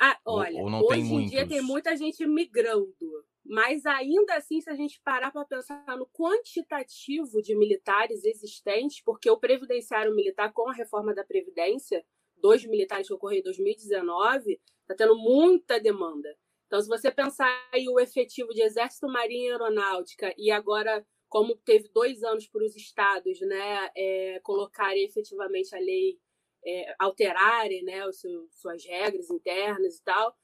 Ah, 0.00 0.18
olha, 0.24 0.62
ou, 0.62 0.70
ou 0.70 0.90
hoje 0.90 1.00
em 1.00 1.04
muitos. 1.04 1.30
dia 1.30 1.48
tem 1.48 1.60
muita 1.60 1.96
gente 1.96 2.24
migrando, 2.24 3.26
mas 3.44 3.84
ainda 3.84 4.36
assim, 4.36 4.60
se 4.60 4.70
a 4.70 4.74
gente 4.74 5.00
parar 5.02 5.32
para 5.32 5.44
pensar 5.44 5.84
no 5.96 6.06
quantitativo 6.06 7.42
de 7.42 7.56
militares 7.56 8.22
existentes, 8.24 9.02
porque 9.02 9.28
o 9.28 9.38
previdenciário 9.38 10.14
militar, 10.14 10.52
com 10.52 10.68
a 10.68 10.74
reforma 10.74 11.14
da 11.14 11.24
Previdência, 11.24 12.04
dois 12.36 12.64
militares 12.64 13.08
que 13.08 13.14
ocorreu 13.14 13.40
em 13.40 13.42
2019, 13.42 14.60
está 14.82 14.94
tendo 14.94 15.16
muita 15.16 15.80
demanda. 15.80 16.28
Então, 16.66 16.80
se 16.80 16.88
você 16.88 17.10
pensar 17.10 17.48
aí 17.72 17.88
o 17.88 17.98
efetivo 17.98 18.50
de 18.50 18.60
Exército, 18.60 19.08
Marinha 19.08 19.48
e 19.48 19.52
Aeronáutica, 19.52 20.34
e 20.36 20.50
agora, 20.50 21.04
como 21.28 21.56
teve 21.56 21.88
dois 21.88 22.22
anos 22.22 22.46
para 22.46 22.64
os 22.64 22.74
estados 22.74 23.40
né, 23.40 23.90
é, 23.96 24.40
colocarem 24.40 25.04
efetivamente 25.04 25.74
a 25.74 25.78
lei 25.78 26.18
é, 26.64 26.94
alterarem 26.98 27.84
né, 27.84 28.06
os 28.06 28.20
suas 28.50 28.84
regras 28.84 29.30
internas 29.30 29.96
e 29.96 30.02
tal. 30.02 30.36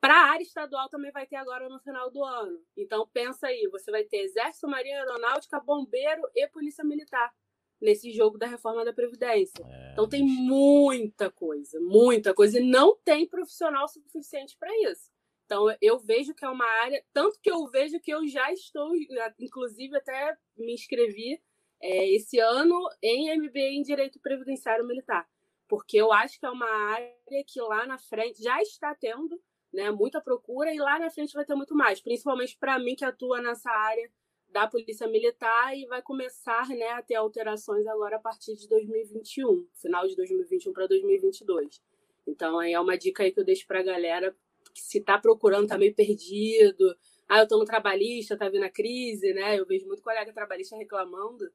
Para 0.00 0.14
a 0.14 0.30
área 0.32 0.42
estadual 0.42 0.88
também 0.88 1.12
vai 1.12 1.26
ter 1.26 1.36
agora 1.36 1.68
no 1.68 1.78
final 1.78 2.10
do 2.10 2.24
ano. 2.24 2.60
Então 2.76 3.08
pensa 3.12 3.46
aí, 3.46 3.68
você 3.70 3.90
vai 3.90 4.02
ter 4.02 4.22
Exército, 4.22 4.66
Marinha 4.66 4.98
Aeronáutica, 4.98 5.60
Bombeiro 5.60 6.22
e 6.34 6.48
Polícia 6.48 6.82
Militar 6.82 7.32
nesse 7.80 8.10
jogo 8.12 8.38
da 8.38 8.46
reforma 8.46 8.84
da 8.84 8.92
Previdência. 8.92 9.64
É, 9.64 9.92
então 9.92 10.08
tem 10.08 10.24
muita 10.24 11.30
coisa, 11.30 11.80
muita 11.80 12.32
coisa, 12.32 12.58
e 12.58 12.64
não 12.64 12.96
tem 13.04 13.28
profissional 13.28 13.86
suficiente 13.88 14.56
para 14.56 14.70
isso. 14.90 15.11
Então 15.52 15.66
eu 15.82 15.98
vejo 15.98 16.32
que 16.32 16.46
é 16.46 16.48
uma 16.48 16.64
área, 16.82 17.04
tanto 17.12 17.38
que 17.38 17.50
eu 17.50 17.66
vejo 17.66 18.00
que 18.00 18.10
eu 18.10 18.26
já 18.26 18.50
estou, 18.50 18.90
inclusive 19.38 19.94
até 19.94 20.34
me 20.56 20.72
inscrevi 20.72 21.38
é, 21.78 22.08
esse 22.08 22.38
ano 22.38 22.74
em 23.02 23.38
MBA 23.38 23.60
em 23.60 23.82
Direito 23.82 24.18
Previdenciário 24.18 24.86
Militar, 24.86 25.28
porque 25.68 25.98
eu 25.98 26.10
acho 26.10 26.40
que 26.40 26.46
é 26.46 26.50
uma 26.50 26.70
área 26.94 27.44
que 27.46 27.60
lá 27.60 27.86
na 27.86 27.98
frente 27.98 28.42
já 28.42 28.62
está 28.62 28.94
tendo 28.94 29.38
né, 29.70 29.90
muita 29.90 30.22
procura 30.22 30.72
e 30.72 30.78
lá 30.78 30.98
na 30.98 31.10
frente 31.10 31.34
vai 31.34 31.44
ter 31.44 31.54
muito 31.54 31.74
mais, 31.74 32.00
principalmente 32.00 32.56
para 32.56 32.78
mim 32.78 32.96
que 32.96 33.04
atua 33.04 33.42
nessa 33.42 33.70
área 33.70 34.10
da 34.48 34.66
Polícia 34.66 35.06
Militar 35.06 35.76
e 35.76 35.84
vai 35.84 36.00
começar 36.00 36.66
né, 36.70 36.92
a 36.92 37.02
ter 37.02 37.16
alterações 37.16 37.86
agora 37.86 38.16
a 38.16 38.20
partir 38.20 38.56
de 38.56 38.66
2021, 38.70 39.68
final 39.74 40.08
de 40.08 40.16
2021 40.16 40.72
para 40.72 40.86
2022. 40.86 41.82
Então, 42.26 42.58
aí 42.58 42.72
é 42.72 42.80
uma 42.80 42.96
dica 42.96 43.22
aí 43.22 43.32
que 43.32 43.40
eu 43.40 43.44
deixo 43.44 43.66
para 43.66 43.80
a 43.80 43.82
galera 43.82 44.34
se 44.74 44.98
está 44.98 45.18
procurando, 45.18 45.64
está 45.64 45.78
meio 45.78 45.94
perdido. 45.94 46.96
Ah, 47.28 47.38
eu 47.38 47.44
estou 47.44 47.58
no 47.58 47.64
trabalhista, 47.64 48.34
está 48.34 48.48
vindo 48.48 48.64
a 48.64 48.70
crise, 48.70 49.32
né? 49.34 49.58
Eu 49.58 49.66
vejo 49.66 49.86
muito 49.86 50.02
colega 50.02 50.32
trabalhista 50.32 50.76
reclamando 50.76 51.50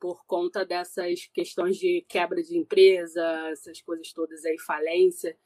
por 0.00 0.24
conta 0.26 0.64
dessas 0.64 1.26
questões 1.32 1.76
de 1.78 2.04
quebra 2.08 2.42
de 2.42 2.56
empresa, 2.58 3.22
essas 3.50 3.82
coisas 3.82 4.12
todas 4.12 4.44
aí, 4.44 4.58
falência. 4.58 5.36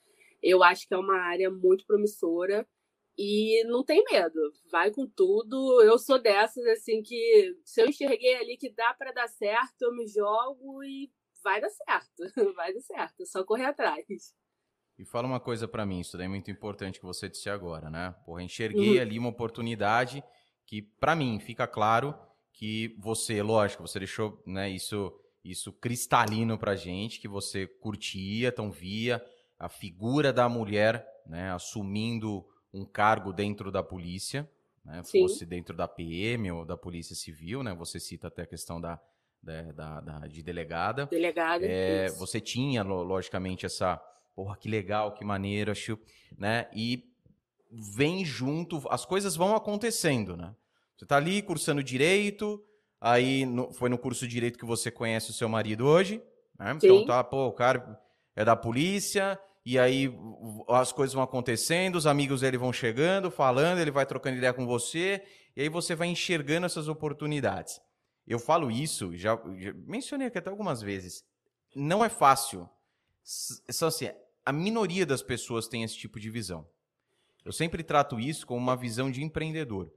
Eu 0.42 0.62
acho 0.62 0.86
que 0.88 0.94
é 0.94 0.98
uma 0.98 1.16
área 1.18 1.50
muito 1.50 1.86
promissora 1.86 2.66
E 3.18 3.64
não 3.66 3.84
tem 3.84 4.04
medo, 4.10 4.40
vai 4.70 4.90
com 4.92 5.06
tudo. 5.08 5.82
Eu 5.82 5.98
sou 5.98 6.20
dessas, 6.20 6.66
assim, 6.68 7.02
que 7.02 7.56
se 7.64 7.82
eu 7.82 7.88
enxerguei 7.88 8.36
ali 8.36 8.56
que 8.58 8.70
dá 8.70 8.94
para 8.94 9.12
dar 9.12 9.28
certo, 9.28 9.82
eu 9.82 9.94
me 9.94 10.06
jogo 10.08 10.84
e 10.84 11.10
vai 11.42 11.60
dar 11.60 11.70
certo. 11.70 12.24
Vai 12.56 12.72
dar 12.74 12.80
certo, 12.82 13.22
é 13.22 13.26
só 13.26 13.44
correr 13.44 13.66
atrás. 13.66 14.34
E 14.98 15.04
fala 15.04 15.26
uma 15.26 15.40
coisa 15.40 15.66
para 15.66 15.84
mim, 15.84 16.00
isso 16.00 16.16
daí 16.16 16.26
é 16.26 16.28
muito 16.28 16.50
importante 16.50 17.00
que 17.00 17.04
você 17.04 17.28
disse 17.28 17.50
agora, 17.50 17.90
né? 17.90 18.14
Porra, 18.24 18.42
enxerguei 18.42 18.96
uhum. 18.96 19.02
ali 19.02 19.18
uma 19.18 19.28
oportunidade 19.28 20.22
que, 20.66 20.82
para 20.82 21.16
mim, 21.16 21.40
fica 21.40 21.66
claro 21.66 22.14
que 22.52 22.96
você, 22.98 23.42
lógico, 23.42 23.86
você 23.86 23.98
deixou 23.98 24.40
né, 24.46 24.70
isso, 24.70 25.12
isso 25.44 25.72
cristalino 25.72 26.56
pra 26.56 26.76
gente, 26.76 27.20
que 27.20 27.26
você 27.26 27.66
curtia, 27.66 28.48
então 28.48 28.70
via 28.70 29.24
a 29.58 29.68
figura 29.68 30.32
da 30.32 30.48
mulher 30.48 31.04
né, 31.26 31.50
assumindo 31.50 32.46
um 32.72 32.84
cargo 32.84 33.32
dentro 33.32 33.72
da 33.72 33.82
polícia, 33.82 34.48
né, 34.84 35.02
fosse 35.04 35.46
dentro 35.46 35.76
da 35.76 35.88
PM 35.88 36.50
ou 36.52 36.64
da 36.64 36.76
Polícia 36.76 37.16
Civil, 37.16 37.62
né? 37.62 37.72
Você 37.74 37.98
cita 37.98 38.28
até 38.28 38.42
a 38.42 38.46
questão 38.46 38.80
da, 38.80 39.00
da, 39.42 39.72
da, 39.72 40.00
da 40.00 40.26
de 40.26 40.42
delegada. 40.42 41.06
Delegada. 41.06 41.64
É, 41.64 42.08
você 42.10 42.40
tinha, 42.40 42.82
logicamente, 42.82 43.64
essa. 43.64 44.00
Porra, 44.34 44.56
que 44.56 44.68
legal, 44.68 45.14
que 45.14 45.24
maneiro, 45.24 45.70
acho. 45.70 45.98
Né? 46.36 46.68
E 46.72 47.04
vem 47.70 48.24
junto, 48.24 48.82
as 48.90 49.04
coisas 49.04 49.36
vão 49.36 49.54
acontecendo, 49.54 50.36
né? 50.36 50.54
Você 50.96 51.04
está 51.04 51.16
ali 51.16 51.42
cursando 51.42 51.82
direito, 51.82 52.62
aí 53.00 53.44
no, 53.44 53.72
foi 53.72 53.88
no 53.88 53.98
curso 53.98 54.26
de 54.26 54.34
direito 54.34 54.58
que 54.58 54.64
você 54.64 54.90
conhece 54.90 55.30
o 55.30 55.34
seu 55.34 55.48
marido 55.48 55.86
hoje, 55.86 56.22
né? 56.58 56.72
Então 56.76 57.04
tá, 57.04 57.22
pô, 57.24 57.46
o 57.46 57.52
cara 57.52 58.00
é 58.36 58.44
da 58.44 58.54
polícia, 58.54 59.38
e 59.64 59.78
aí 59.78 60.12
as 60.68 60.92
coisas 60.92 61.14
vão 61.14 61.22
acontecendo, 61.22 61.96
os 61.96 62.06
amigos 62.06 62.42
dele 62.42 62.58
vão 62.58 62.72
chegando, 62.72 63.30
falando, 63.30 63.78
ele 63.78 63.90
vai 63.90 64.06
trocando 64.06 64.36
ideia 64.36 64.52
com 64.52 64.66
você, 64.66 65.22
e 65.56 65.62
aí 65.62 65.68
você 65.68 65.94
vai 65.94 66.08
enxergando 66.08 66.66
essas 66.66 66.86
oportunidades. 66.86 67.80
Eu 68.26 68.38
falo 68.38 68.70
isso, 68.70 69.16
já, 69.16 69.38
já 69.56 69.72
mencionei 69.86 70.28
aqui 70.28 70.38
até 70.38 70.50
algumas 70.50 70.80
vezes. 70.80 71.24
Não 71.74 72.04
é 72.04 72.08
fácil. 72.08 72.68
Só 73.22 73.86
assim, 73.86 74.10
a 74.44 74.52
minoria 74.52 75.06
das 75.06 75.22
pessoas 75.22 75.66
tem 75.66 75.82
esse 75.82 75.96
tipo 75.96 76.20
de 76.20 76.30
visão. 76.30 76.68
Eu 77.44 77.52
sempre 77.52 77.82
trato 77.82 78.18
isso 78.18 78.46
como 78.46 78.60
uma 78.60 78.76
visão 78.76 79.10
de 79.10 79.22
empreendedor. 79.22 79.92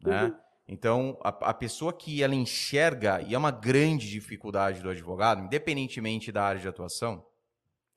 Né? 0.00 0.24
Uhum. 0.24 0.36
Então, 0.68 1.18
a, 1.22 1.28
a, 1.28 1.54
pessoa 1.54 1.92
que 1.92 2.22
ela 2.22 2.34
enxerga, 2.34 3.22
e 3.22 3.34
é 3.34 3.38
uma 3.38 3.50
grande 3.50 4.08
dificuldade 4.08 4.82
do 4.82 4.90
advogado, 4.90 5.42
independentemente 5.42 6.30
da 6.30 6.42
área 6.42 6.60
de 6.60 6.68
atuação, 6.68 7.24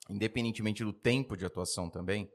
independentemente 0.10 0.84
do 0.84 0.94
tempo 0.94 1.36
de 1.36 1.46
atuação 1.46 1.90
também, 1.90 2.32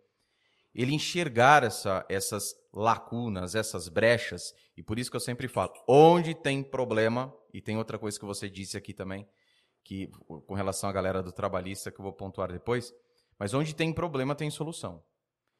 ele 0.74 0.94
enxergar 0.94 1.64
essa, 1.64 2.04
essas 2.06 2.54
lacunas, 2.72 3.54
essas 3.54 3.88
brechas, 3.88 4.52
e 4.76 4.82
por 4.82 4.98
isso 4.98 5.10
que 5.10 5.16
eu 5.16 5.20
sempre 5.20 5.48
falo, 5.48 5.72
onde 5.88 6.34
tem 6.34 6.62
problema, 6.62 7.34
e 7.52 7.62
tem 7.62 7.78
outra 7.78 7.98
coisa 7.98 8.18
que 8.18 8.26
você 8.26 8.50
disse 8.50 8.76
aqui 8.76 8.92
também, 8.92 9.26
que 9.82 10.08
com 10.46 10.52
relação 10.52 10.90
à 10.90 10.92
galera 10.92 11.22
do 11.22 11.32
trabalhista, 11.32 11.90
que 11.90 11.98
eu 11.98 12.02
vou 12.02 12.12
pontuar 12.12 12.52
depois, 12.52 12.92
mas 13.38 13.54
onde 13.54 13.74
tem 13.74 13.92
problema 13.92 14.34
tem 14.34 14.50
solução. 14.50 15.02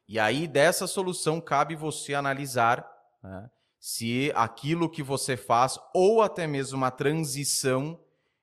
E 0.08 0.18
aí, 0.18 0.46
dessa 0.46 0.86
solução, 0.86 1.40
cabe 1.40 1.74
você 1.74 2.14
analisar 2.14 2.88
né, 3.22 3.50
se 3.78 4.32
aquilo 4.34 4.90
que 4.90 5.02
você 5.02 5.36
faz, 5.36 5.78
ou 5.94 6.22
até 6.22 6.46
mesmo 6.46 6.78
uma 6.78 6.90
transição 6.90 8.00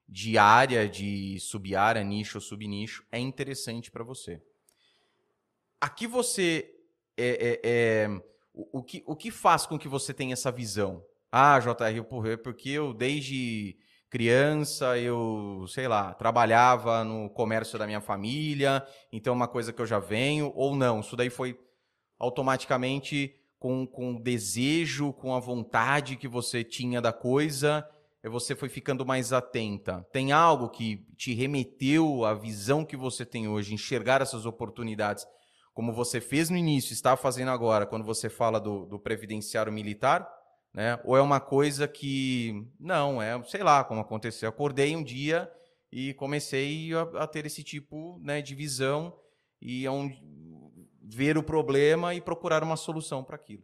de 0.07 0.37
área, 0.37 0.87
de 0.87 1.39
sub-área, 1.39 2.03
nicho 2.03 2.37
ou 2.37 2.41
subnicho, 2.41 3.05
é 3.11 3.17
interessante 3.17 3.89
para 3.89 4.03
você. 4.03 4.41
Aqui 5.79 6.05
você. 6.05 6.69
É, 7.15 7.27
é, 7.27 7.61
é, 7.63 8.07
o, 8.53 8.79
o, 8.79 8.83
que, 8.83 9.03
o 9.05 9.15
que 9.15 9.31
faz 9.31 9.65
com 9.65 9.77
que 9.77 9.87
você 9.87 10.13
tenha 10.13 10.33
essa 10.33 10.51
visão? 10.51 11.03
Ah, 11.31 11.59
JR, 11.59 12.03
porra, 12.07 12.37
porque 12.37 12.69
eu 12.69 12.93
desde 12.93 13.77
criança 14.13 14.95
eu, 14.99 15.65
sei 15.67 15.87
lá, 15.87 16.13
trabalhava 16.13 17.03
no 17.03 17.31
comércio 17.31 17.79
da 17.79 17.87
minha 17.87 17.99
família, 17.99 18.85
então 19.11 19.33
é 19.33 19.35
uma 19.35 19.47
coisa 19.47 19.73
que 19.73 19.81
eu 19.81 19.87
já 19.87 19.97
venho, 19.97 20.53
ou 20.55 20.75
não, 20.75 20.99
isso 20.99 21.15
daí 21.15 21.31
foi 21.31 21.59
automaticamente 22.19 23.33
com, 23.57 23.87
com 23.87 24.13
o 24.13 24.21
desejo, 24.21 25.13
com 25.13 25.33
a 25.33 25.39
vontade 25.39 26.15
que 26.15 26.27
você 26.27 26.63
tinha 26.63 27.01
da 27.01 27.11
coisa, 27.11 27.89
você 28.25 28.55
foi 28.55 28.69
ficando 28.69 29.03
mais 29.03 29.33
atenta? 29.33 30.05
Tem 30.13 30.31
algo 30.31 30.69
que 30.69 31.07
te 31.17 31.33
remeteu 31.33 32.23
à 32.23 32.35
visão 32.35 32.85
que 32.85 32.95
você 32.95 33.25
tem 33.25 33.47
hoje, 33.47 33.73
enxergar 33.73 34.21
essas 34.21 34.45
oportunidades, 34.45 35.25
como 35.73 35.91
você 35.91 36.21
fez 36.21 36.51
no 36.51 36.57
início, 36.57 36.93
está 36.93 37.17
fazendo 37.17 37.49
agora, 37.49 37.87
quando 37.87 38.05
você 38.05 38.29
fala 38.29 38.59
do, 38.59 38.85
do 38.85 38.99
previdenciário 38.99 39.73
militar? 39.73 40.29
Né? 40.73 40.99
Ou 41.03 41.15
é 41.15 41.21
uma 41.21 41.39
coisa 41.39 41.87
que, 41.87 42.65
não, 42.79 43.21
é, 43.21 43.41
sei 43.43 43.61
lá, 43.61 43.83
como 43.83 44.01
aconteceu. 44.01 44.49
Acordei 44.49 44.95
um 44.95 45.03
dia 45.03 45.51
e 45.91 46.13
comecei 46.15 46.93
a, 46.93 47.23
a 47.23 47.27
ter 47.27 47.45
esse 47.45 47.63
tipo 47.63 48.19
né, 48.23 48.41
de 48.41 48.55
visão 48.55 49.17
e 49.61 49.87
um, 49.87 50.09
ver 51.03 51.37
o 51.37 51.43
problema 51.43 52.15
e 52.15 52.21
procurar 52.21 52.63
uma 52.63 52.75
solução 52.75 53.23
para 53.23 53.35
aquilo. 53.35 53.63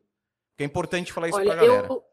é 0.58 0.64
importante 0.64 1.12
falar 1.12 1.30
isso 1.30 1.42
para 1.42 1.54
a 1.54 1.56
galera. 1.56 1.88
Eu 1.88 2.04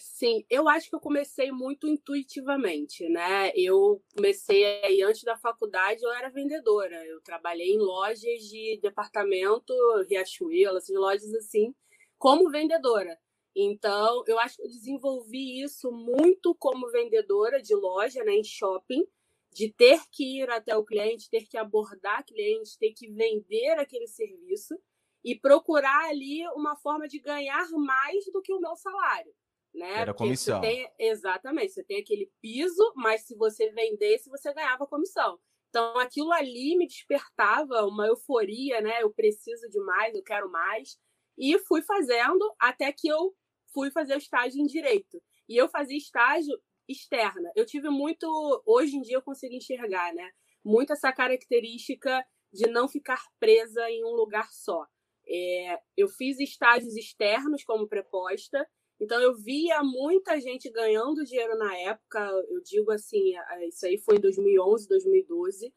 Sim, 0.00 0.44
eu 0.48 0.68
acho 0.68 0.88
que 0.88 0.94
eu 0.94 1.00
comecei 1.00 1.50
muito 1.50 1.88
intuitivamente, 1.88 3.08
né? 3.08 3.50
Eu 3.56 4.00
comecei 4.14 4.64
aí 4.84 5.02
antes 5.02 5.24
da 5.24 5.36
faculdade, 5.36 6.04
eu 6.04 6.12
era 6.12 6.30
vendedora. 6.30 7.04
Eu 7.04 7.20
trabalhei 7.20 7.72
em 7.72 7.78
lojas 7.78 8.42
de 8.42 8.78
departamento, 8.80 9.74
Riachuelo, 10.08 10.78
essas 10.78 10.94
lojas 10.94 11.34
assim, 11.34 11.74
como 12.16 12.48
vendedora. 12.48 13.18
Então, 13.60 14.22
eu 14.28 14.38
acho 14.38 14.54
que 14.54 14.62
eu 14.62 14.68
desenvolvi 14.68 15.60
isso 15.60 15.90
muito 15.90 16.54
como 16.54 16.88
vendedora 16.92 17.60
de 17.60 17.74
loja, 17.74 18.22
né, 18.22 18.34
em 18.34 18.44
shopping, 18.44 19.04
de 19.52 19.72
ter 19.72 20.00
que 20.12 20.38
ir 20.38 20.48
até 20.48 20.76
o 20.76 20.84
cliente, 20.84 21.28
ter 21.28 21.44
que 21.44 21.58
abordar 21.58 22.24
cliente, 22.24 22.78
ter 22.78 22.92
que 22.92 23.10
vender 23.10 23.72
aquele 23.72 24.06
serviço 24.06 24.78
e 25.24 25.34
procurar 25.34 26.08
ali 26.08 26.46
uma 26.54 26.76
forma 26.76 27.08
de 27.08 27.18
ganhar 27.18 27.68
mais 27.72 28.24
do 28.32 28.40
que 28.40 28.52
o 28.52 28.60
meu 28.60 28.76
salário. 28.76 29.34
Né? 29.74 30.02
Era 30.02 30.14
comissão. 30.14 30.60
Você 30.60 30.66
tem, 30.68 30.92
exatamente, 30.96 31.72
você 31.72 31.82
tem 31.82 31.98
aquele 31.98 32.30
piso, 32.40 32.92
mas 32.94 33.22
se 33.22 33.34
você 33.34 33.72
vendesse, 33.72 34.30
você 34.30 34.54
ganhava 34.54 34.86
comissão. 34.86 35.36
Então 35.68 35.98
aquilo 35.98 36.30
ali 36.30 36.76
me 36.76 36.86
despertava 36.86 37.84
uma 37.84 38.06
euforia, 38.06 38.80
né? 38.80 39.02
Eu 39.02 39.10
preciso 39.10 39.68
de 39.68 39.80
mais, 39.80 40.14
eu 40.14 40.22
quero 40.22 40.48
mais. 40.48 40.96
E 41.36 41.58
fui 41.58 41.82
fazendo 41.82 42.54
até 42.58 42.92
que 42.92 43.08
eu 43.08 43.34
fui 43.72 43.90
fazer 43.90 44.16
estágio 44.16 44.60
em 44.60 44.66
direito. 44.66 45.22
E 45.48 45.56
eu 45.56 45.68
fazia 45.68 45.96
estágio 45.96 46.58
externa. 46.88 47.50
Eu 47.54 47.66
tive 47.66 47.88
muito, 47.90 48.26
hoje 48.66 48.96
em 48.96 49.02
dia 49.02 49.16
eu 49.16 49.22
consigo 49.22 49.54
enxergar, 49.54 50.12
né? 50.14 50.30
Muito 50.64 50.92
essa 50.92 51.12
característica 51.12 52.24
de 52.52 52.66
não 52.70 52.88
ficar 52.88 53.22
presa 53.38 53.90
em 53.90 54.04
um 54.04 54.14
lugar 54.14 54.48
só. 54.50 54.86
É, 55.28 55.78
eu 55.96 56.08
fiz 56.08 56.38
estágios 56.40 56.96
externos 56.96 57.62
como 57.62 57.86
preposta 57.86 58.66
então 59.00 59.20
eu 59.20 59.34
via 59.36 59.82
muita 59.82 60.40
gente 60.40 60.68
ganhando 60.70 61.24
dinheiro 61.24 61.56
na 61.56 61.76
época, 61.78 62.18
eu 62.50 62.60
digo 62.62 62.90
assim, 62.90 63.32
isso 63.68 63.86
aí 63.86 63.96
foi 63.98 64.16
em 64.16 64.20
2011, 64.20 64.88
2012, 64.88 65.72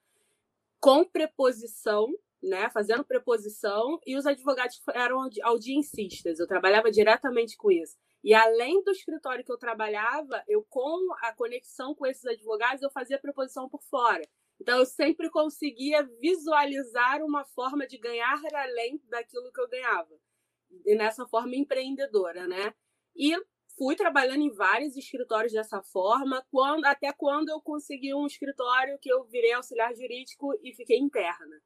com 0.79 1.05
preposição, 1.05 2.07
né, 2.41 2.69
fazendo 2.71 3.03
preposição, 3.03 3.99
e 4.05 4.15
os 4.15 4.25
advogados 4.25 4.81
eram 4.93 5.29
audiencistas. 5.43 6.39
Eu 6.39 6.47
trabalhava 6.47 6.89
diretamente 6.89 7.55
com 7.55 7.71
isso. 7.71 7.97
E 8.23 8.33
além 8.33 8.83
do 8.83 8.91
escritório 8.91 9.43
que 9.43 9.51
eu 9.51 9.57
trabalhava, 9.57 10.43
eu 10.47 10.65
com 10.69 11.13
a 11.21 11.33
conexão 11.33 11.93
com 11.95 12.05
esses 12.05 12.25
advogados, 12.25 12.81
eu 12.81 12.91
fazia 12.91 13.19
preposição 13.19 13.69
por 13.69 13.81
fora. 13.83 14.23
Então 14.59 14.77
eu 14.77 14.85
sempre 14.85 15.29
conseguia 15.29 16.03
visualizar 16.19 17.23
uma 17.23 17.43
forma 17.45 17.87
de 17.87 17.97
ganhar 17.97 18.39
além 18.53 19.01
daquilo 19.09 19.51
que 19.51 19.59
eu 19.59 19.67
ganhava. 19.67 20.19
E 20.85 20.95
nessa 20.95 21.27
forma 21.27 21.55
empreendedora, 21.55 22.47
né? 22.47 22.73
E 23.15 23.35
fui 23.75 23.95
trabalhando 23.95 24.41
em 24.41 24.53
vários 24.53 24.95
escritórios 24.95 25.51
dessa 25.51 25.81
forma, 25.81 26.45
quando, 26.51 26.85
até 26.85 27.11
quando 27.11 27.49
eu 27.49 27.59
consegui 27.59 28.13
um 28.13 28.27
escritório 28.27 28.99
que 28.99 29.11
eu 29.11 29.23
virei 29.25 29.53
auxiliar 29.53 29.93
jurídico 29.95 30.53
e 30.63 30.73
fiquei 30.75 30.99
interna. 30.99 31.59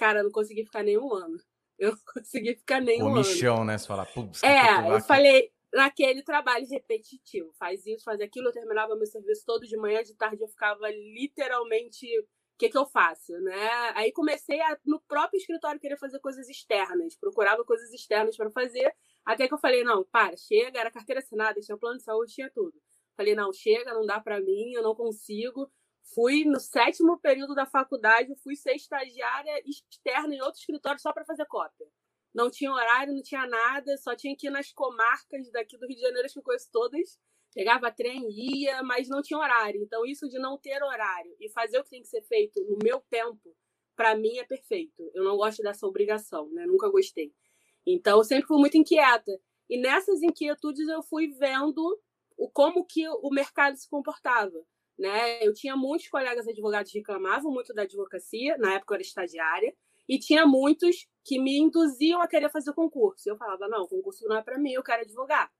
Cara, 0.00 0.20
eu 0.20 0.24
não 0.24 0.30
consegui 0.30 0.64
ficar 0.64 0.82
nem 0.82 0.96
um 0.96 1.12
ano. 1.12 1.36
Eu 1.78 1.90
não 1.90 1.98
consegui 2.14 2.54
ficar 2.54 2.80
nem 2.80 3.02
um 3.02 3.12
michão, 3.12 3.56
ano. 3.56 3.66
né? 3.66 3.76
Você 3.76 3.86
fala, 3.86 4.06
putz, 4.06 4.42
É, 4.42 4.90
eu 4.90 4.98
falei, 5.02 5.52
naquele 5.70 6.22
trabalho 6.22 6.66
repetitivo, 6.66 7.52
faz 7.58 7.84
isso, 7.84 8.02
faz 8.02 8.18
aquilo, 8.18 8.48
eu 8.48 8.52
terminava 8.52 8.96
meu 8.96 9.04
serviço 9.04 9.44
todo 9.44 9.66
de 9.66 9.76
manhã, 9.76 10.02
de 10.02 10.14
tarde 10.14 10.40
eu 10.42 10.48
ficava 10.48 10.88
literalmente 10.88 12.06
o 12.18 12.24
que, 12.56 12.70
que 12.70 12.78
eu 12.78 12.86
faço, 12.86 13.32
né? 13.40 13.92
Aí 13.94 14.10
comecei 14.10 14.58
a, 14.62 14.78
no 14.86 14.98
próprio 15.02 15.36
escritório, 15.36 15.78
querer 15.78 15.98
fazer 15.98 16.18
coisas 16.18 16.48
externas, 16.48 17.14
procurava 17.16 17.62
coisas 17.62 17.92
externas 17.92 18.38
para 18.38 18.50
fazer, 18.50 18.90
até 19.22 19.46
que 19.46 19.52
eu 19.52 19.58
falei, 19.58 19.84
não, 19.84 20.02
para, 20.04 20.34
chega, 20.34 20.80
era 20.80 20.90
carteira 20.90 21.20
assinada, 21.20 21.60
tinha 21.60 21.76
plano 21.76 21.98
de 21.98 22.04
saúde, 22.04 22.32
tinha 22.32 22.50
tudo. 22.50 22.72
Falei, 23.14 23.34
não, 23.34 23.52
chega, 23.52 23.92
não 23.92 24.06
dá 24.06 24.18
para 24.18 24.40
mim, 24.40 24.72
eu 24.72 24.82
não 24.82 24.94
consigo. 24.94 25.70
Fui 26.14 26.44
no 26.44 26.58
sétimo 26.58 27.18
período 27.18 27.54
da 27.54 27.66
faculdade, 27.66 28.34
fui 28.42 28.56
ser 28.56 28.74
estagiária 28.74 29.62
externa 29.64 30.34
em 30.34 30.42
outro 30.42 30.58
escritório 30.58 31.00
só 31.00 31.12
para 31.12 31.24
fazer 31.24 31.46
cópia. 31.46 31.86
não 32.34 32.50
tinha 32.50 32.72
horário, 32.72 33.14
não 33.14 33.22
tinha 33.22 33.46
nada, 33.46 33.96
só 33.98 34.14
tinha 34.14 34.36
que 34.36 34.46
ir 34.46 34.50
nas 34.50 34.72
comarcas 34.72 35.50
daqui 35.50 35.76
do 35.76 35.86
Rio 35.86 35.96
de 35.96 36.02
Janeiro, 36.02 36.28
que 36.28 36.38
eu 36.38 36.42
conheço 36.42 36.68
todas. 36.72 37.18
Pegava 37.52 37.90
trem, 37.90 38.30
ia, 38.30 38.82
mas 38.82 39.08
não 39.08 39.20
tinha 39.20 39.38
horário. 39.38 39.82
Então, 39.82 40.06
isso 40.06 40.28
de 40.28 40.38
não 40.38 40.56
ter 40.56 40.82
horário 40.82 41.34
e 41.40 41.50
fazer 41.50 41.78
o 41.80 41.84
que 41.84 41.90
tem 41.90 42.02
que 42.02 42.08
ser 42.08 42.22
feito 42.22 42.60
no 42.64 42.78
meu 42.82 43.00
tempo, 43.10 43.56
para 43.96 44.14
mim 44.14 44.38
é 44.38 44.44
perfeito. 44.44 45.10
Eu 45.12 45.24
não 45.24 45.36
gosto 45.36 45.62
dessa 45.62 45.86
obrigação, 45.86 46.48
né? 46.50 46.64
Nunca 46.66 46.88
gostei. 46.88 47.34
Então, 47.84 48.18
eu 48.18 48.24
sempre 48.24 48.46
fui 48.46 48.58
muito 48.58 48.76
inquieta. 48.76 49.32
E 49.68 49.78
nessas 49.78 50.22
inquietudes 50.22 50.88
eu 50.88 51.02
fui 51.02 51.28
vendo 51.28 52.00
o 52.36 52.48
como 52.48 52.84
que 52.84 53.08
o 53.08 53.30
mercado 53.30 53.76
se 53.76 53.88
comportava. 53.88 54.64
Né? 55.00 55.42
Eu 55.42 55.54
tinha 55.54 55.74
muitos 55.74 56.08
colegas 56.08 56.46
advogados 56.46 56.92
que 56.92 56.98
reclamavam 56.98 57.50
muito 57.50 57.72
da 57.72 57.82
advocacia, 57.82 58.58
na 58.58 58.74
época 58.74 58.92
eu 58.92 58.96
era 58.96 59.02
estagiária, 59.02 59.74
e 60.06 60.18
tinha 60.18 60.44
muitos 60.46 61.08
que 61.24 61.38
me 61.40 61.58
induziam 61.58 62.20
a 62.20 62.28
querer 62.28 62.50
fazer 62.50 62.74
concurso. 62.74 63.26
Eu 63.26 63.38
falava, 63.38 63.66
não, 63.66 63.86
concurso 63.88 64.28
não 64.28 64.36
é 64.36 64.42
para 64.42 64.58
mim, 64.58 64.72
eu 64.72 64.82
quero 64.82 65.00
advogar. 65.00 65.50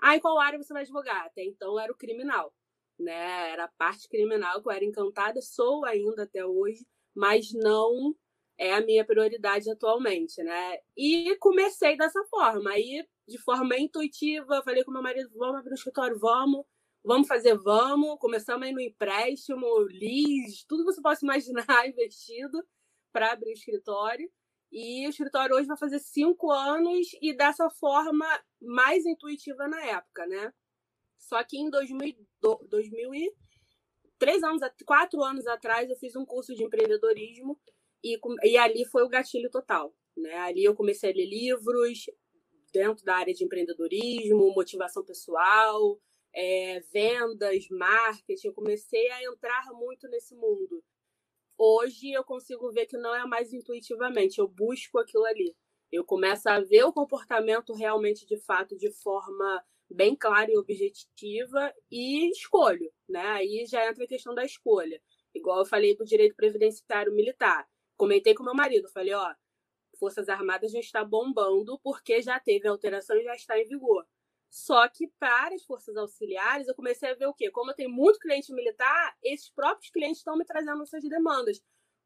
Ah, 0.00 0.16
em 0.16 0.20
qual 0.20 0.36
área 0.36 0.60
você 0.60 0.72
vai 0.72 0.82
advogar? 0.82 1.26
Até 1.26 1.44
então 1.44 1.78
era 1.78 1.92
o 1.92 1.96
criminal, 1.96 2.52
né? 2.98 3.52
Era 3.52 3.64
a 3.66 3.72
parte 3.78 4.08
criminal 4.08 4.60
que 4.60 4.68
eu 4.68 4.72
era 4.72 4.84
encantada, 4.84 5.40
sou 5.40 5.84
ainda 5.84 6.24
até 6.24 6.44
hoje, 6.44 6.84
mas 7.14 7.52
não 7.52 8.16
é 8.58 8.74
a 8.74 8.80
minha 8.80 9.04
prioridade 9.04 9.70
atualmente, 9.70 10.42
né? 10.42 10.78
E 10.96 11.36
comecei 11.36 11.96
dessa 11.96 12.24
forma. 12.24 12.70
Aí, 12.70 13.06
de 13.28 13.38
forma 13.38 13.78
intuitiva, 13.78 14.60
falei 14.64 14.82
com 14.82 14.90
meu 14.90 15.02
marido, 15.02 15.30
vamos 15.36 15.60
abrir 15.60 15.70
um 15.70 15.74
escritório, 15.74 16.18
vamos. 16.18 16.64
Vamos 17.04 17.26
fazer, 17.26 17.56
vamos. 17.56 18.18
Começamos 18.18 18.66
aí 18.66 18.72
no 18.72 18.80
empréstimo, 18.80 19.66
lease, 19.80 20.64
tudo 20.68 20.84
que 20.84 20.92
você 20.92 21.02
possa 21.02 21.24
imaginar 21.24 21.66
investido 21.88 22.64
para 23.12 23.32
abrir 23.32 23.50
o 23.50 23.54
escritório. 23.54 24.30
E 24.70 25.06
o 25.06 25.10
escritório 25.10 25.54
hoje 25.56 25.66
vai 25.66 25.76
fazer 25.76 25.98
cinco 25.98 26.50
anos 26.50 27.08
e 27.20 27.36
dessa 27.36 27.68
forma 27.68 28.26
mais 28.60 29.04
intuitiva 29.04 29.68
na 29.68 29.84
época, 29.84 30.26
né? 30.26 30.52
Só 31.18 31.42
que 31.44 31.58
em 31.58 31.68
2000, 31.68 32.16
2000 32.68 33.14
e 33.14 33.34
três 34.18 34.42
anos, 34.42 34.62
quatro 34.86 35.22
anos 35.22 35.46
atrás, 35.46 35.90
eu 35.90 35.96
fiz 35.96 36.14
um 36.14 36.24
curso 36.24 36.54
de 36.54 36.62
empreendedorismo 36.62 37.60
e, 38.02 38.18
e 38.44 38.56
ali 38.56 38.84
foi 38.86 39.02
o 39.02 39.08
gatilho 39.08 39.50
total, 39.50 39.92
né? 40.16 40.34
Ali 40.38 40.64
eu 40.64 40.74
comecei 40.74 41.12
a 41.12 41.14
ler 41.14 41.26
livros 41.26 42.06
dentro 42.72 43.04
da 43.04 43.16
área 43.16 43.34
de 43.34 43.44
empreendedorismo, 43.44 44.54
motivação 44.54 45.04
pessoal, 45.04 46.00
é, 46.34 46.80
vendas, 46.92 47.68
marketing. 47.70 48.48
Eu 48.48 48.54
comecei 48.54 49.10
a 49.10 49.24
entrar 49.24 49.64
muito 49.72 50.08
nesse 50.08 50.34
mundo 50.34 50.82
hoje 51.62 52.10
eu 52.10 52.24
consigo 52.24 52.72
ver 52.72 52.86
que 52.86 52.96
não 52.96 53.14
é 53.14 53.24
mais 53.24 53.52
intuitivamente, 53.52 54.38
eu 54.40 54.48
busco 54.48 54.98
aquilo 54.98 55.24
ali. 55.24 55.54
Eu 55.90 56.04
começo 56.04 56.48
a 56.48 56.60
ver 56.60 56.84
o 56.84 56.92
comportamento 56.92 57.72
realmente 57.72 58.26
de 58.26 58.36
fato 58.38 58.76
de 58.76 58.90
forma 58.90 59.62
bem 59.88 60.16
clara 60.16 60.50
e 60.50 60.56
objetiva 60.56 61.72
e 61.90 62.30
escolho, 62.30 62.90
né? 63.08 63.24
Aí 63.26 63.66
já 63.66 63.88
entra 63.88 64.04
a 64.04 64.08
questão 64.08 64.34
da 64.34 64.44
escolha. 64.44 65.00
Igual 65.34 65.60
eu 65.60 65.66
falei 65.66 65.94
do 65.94 66.04
direito 66.04 66.34
previdenciário 66.34 67.12
militar. 67.12 67.68
Comentei 67.96 68.34
com 68.34 68.42
meu 68.42 68.54
marido, 68.54 68.88
falei, 68.88 69.12
ó, 69.14 69.34
Forças 69.98 70.28
Armadas 70.28 70.72
já 70.72 70.80
está 70.80 71.04
bombando 71.04 71.78
porque 71.80 72.22
já 72.22 72.40
teve 72.40 72.66
alteração 72.66 73.16
e 73.16 73.22
já 73.22 73.34
está 73.34 73.58
em 73.58 73.68
vigor. 73.68 74.04
Só 74.52 74.86
que 74.86 75.08
para 75.18 75.54
as 75.54 75.64
forças 75.64 75.96
auxiliares, 75.96 76.68
eu 76.68 76.74
comecei 76.74 77.10
a 77.10 77.14
ver 77.14 77.24
o 77.24 77.32
quê? 77.32 77.50
Como 77.50 77.70
eu 77.70 77.74
tenho 77.74 77.88
muito 77.88 78.18
cliente 78.18 78.52
militar, 78.52 79.16
esses 79.22 79.48
próprios 79.48 79.90
clientes 79.90 80.18
estão 80.18 80.36
me 80.36 80.44
trazendo 80.44 80.82
essas 80.82 81.02
demandas. 81.04 81.58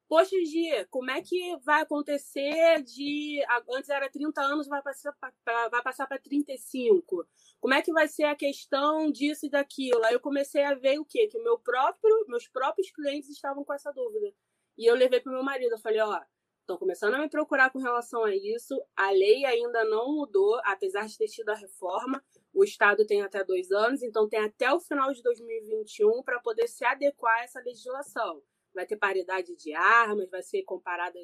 Poxa, 0.09 0.37
Gia, 0.45 0.87
como 0.87 1.11
é 1.11 1.21
que 1.21 1.57
vai 1.65 1.83
acontecer 1.83 2.85
de. 2.85 3.45
Antes 3.69 3.91
era 3.91 4.09
30 4.09 4.41
anos, 4.41 4.69
vai 4.69 4.81
passar 4.81 5.13
para 5.45 5.69
vai 5.69 5.83
passar 5.83 6.07
para 6.07 6.21
35. 6.21 7.27
Como 7.59 7.75
é 7.75 7.83
que 7.83 7.93
vai 7.93 8.07
ser 8.07 8.25
a 8.25 8.37
questão 8.37 9.11
disso 9.11 9.47
e 9.47 9.51
daquilo? 9.51 10.05
Aí 10.05 10.15
eu 10.15 10.21
comecei 10.21 10.63
a 10.63 10.75
ver 10.75 11.01
o 11.01 11.05
quê? 11.05 11.27
Que 11.27 11.41
meu 11.41 11.59
próprio, 11.59 12.27
meus 12.29 12.47
próprios 12.47 12.93
clientes 12.93 13.29
estavam 13.29 13.65
com 13.65 13.73
essa 13.73 13.91
dúvida. 13.91 14.33
E 14.79 14.87
eu 14.87 14.95
levei 14.95 15.21
para 15.21 15.33
o 15.33 15.35
meu 15.35 15.43
marido. 15.43 15.73
Eu 15.73 15.81
falei: 15.81 16.01
ó, 16.01 16.23
estão 16.67 16.77
começando 16.77 17.15
a 17.15 17.19
me 17.19 17.29
procurar 17.29 17.71
com 17.71 17.79
relação 17.79 18.25
a 18.25 18.35
isso. 18.35 18.75
A 18.97 19.11
lei 19.13 19.45
ainda 19.45 19.85
não 19.85 20.13
mudou, 20.13 20.61
apesar 20.65 21.07
de 21.07 21.17
ter 21.17 21.29
tido 21.29 21.49
a 21.51 21.55
reforma. 21.55 22.23
O 22.53 22.65
Estado 22.65 23.07
tem 23.07 23.23
até 23.23 23.45
dois 23.45 23.71
anos, 23.71 24.03
então 24.03 24.29
tem 24.29 24.41
até 24.41 24.73
o 24.73 24.81
final 24.81 25.13
de 25.13 25.23
2021 25.23 26.23
para 26.25 26.41
poder 26.41 26.67
se 26.67 26.85
adequar 26.85 27.39
a 27.39 27.45
essa 27.45 27.61
legislação. 27.61 28.43
Vai 28.75 28.85
ter 28.85 28.97
paridade 28.97 29.55
de 29.55 29.73
armas, 29.75 30.29
vai 30.29 30.43
ser 30.43 30.65
comparada 30.65 31.19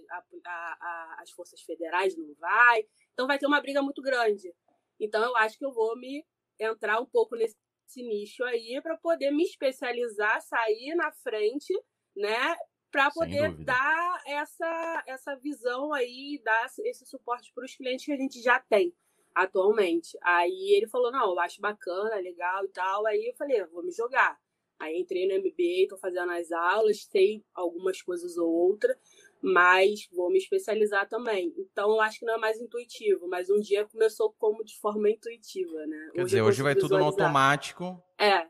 às 1.19 1.31
forças 1.31 1.61
federais, 1.63 2.17
não 2.17 2.33
vai. 2.35 2.87
Então 3.13 3.27
vai 3.27 3.39
ter 3.39 3.47
uma 3.47 3.61
briga 3.61 3.83
muito 3.83 4.01
grande. 4.01 4.55
Então 5.01 5.23
eu 5.23 5.37
acho 5.37 5.59
que 5.59 5.65
eu 5.65 5.73
vou 5.73 5.99
me 5.99 6.25
entrar 6.59 7.01
um 7.01 7.07
pouco 7.07 7.35
nesse 7.35 7.57
nicho 7.97 8.45
aí 8.45 8.81
para 8.81 8.97
poder 8.97 9.33
me 9.33 9.43
especializar, 9.43 10.41
sair 10.41 10.95
na 10.95 11.11
frente, 11.11 11.75
né? 12.17 12.57
Para 12.93 13.11
poder 13.11 13.53
dar 13.65 14.23
essa, 14.27 15.03
essa 15.07 15.35
visão 15.35 15.93
aí, 15.95 16.41
dar 16.45 16.67
esse 16.85 17.07
suporte 17.07 17.51
para 17.55 17.65
os 17.65 17.75
clientes 17.75 18.05
que 18.05 18.13
a 18.13 18.17
gente 18.17 18.41
já 18.43 18.61
tem 18.61 18.95
atualmente. 19.35 20.17
Aí 20.23 20.75
ele 20.77 20.87
falou: 20.87 21.11
não, 21.11 21.33
eu 21.33 21.41
acho 21.41 21.61
bacana, 21.61 22.17
legal 22.17 22.65
e 22.65 22.69
tal. 22.69 23.07
Aí 23.07 23.27
eu 23.27 23.35
falei: 23.35 23.65
vou 23.67 23.83
me 23.83 23.91
jogar. 23.91 24.39
Aí 24.79 24.99
entrei 24.99 25.27
no 25.27 25.35
MBA, 25.39 25.89
tô 25.89 25.97
fazendo 25.97 26.33
as 26.33 26.51
aulas, 26.51 27.05
sei 27.05 27.45
algumas 27.55 28.03
coisas 28.03 28.37
ou 28.37 28.51
outra, 28.51 28.99
mas 29.41 30.09
vou 30.13 30.29
me 30.29 30.39
especializar 30.39 31.09
também. 31.09 31.55
Então 31.57 31.91
eu 31.93 32.01
acho 32.01 32.19
que 32.19 32.27
não 32.27 32.35
é 32.35 32.39
mais 32.39 32.61
intuitivo, 32.61 33.29
mas 33.29 33.49
um 33.49 33.61
dia 33.61 33.87
começou 33.87 34.35
como 34.39 34.65
de 34.65 34.77
forma 34.81 35.09
intuitiva, 35.09 35.87
né? 35.87 36.11
Quer 36.13 36.23
hoje 36.23 36.25
dizer, 36.25 36.43
hoje 36.43 36.63
vai 36.63 36.75
tudo 36.75 36.99
no 36.99 37.05
automático. 37.05 38.03
É. 38.19 38.49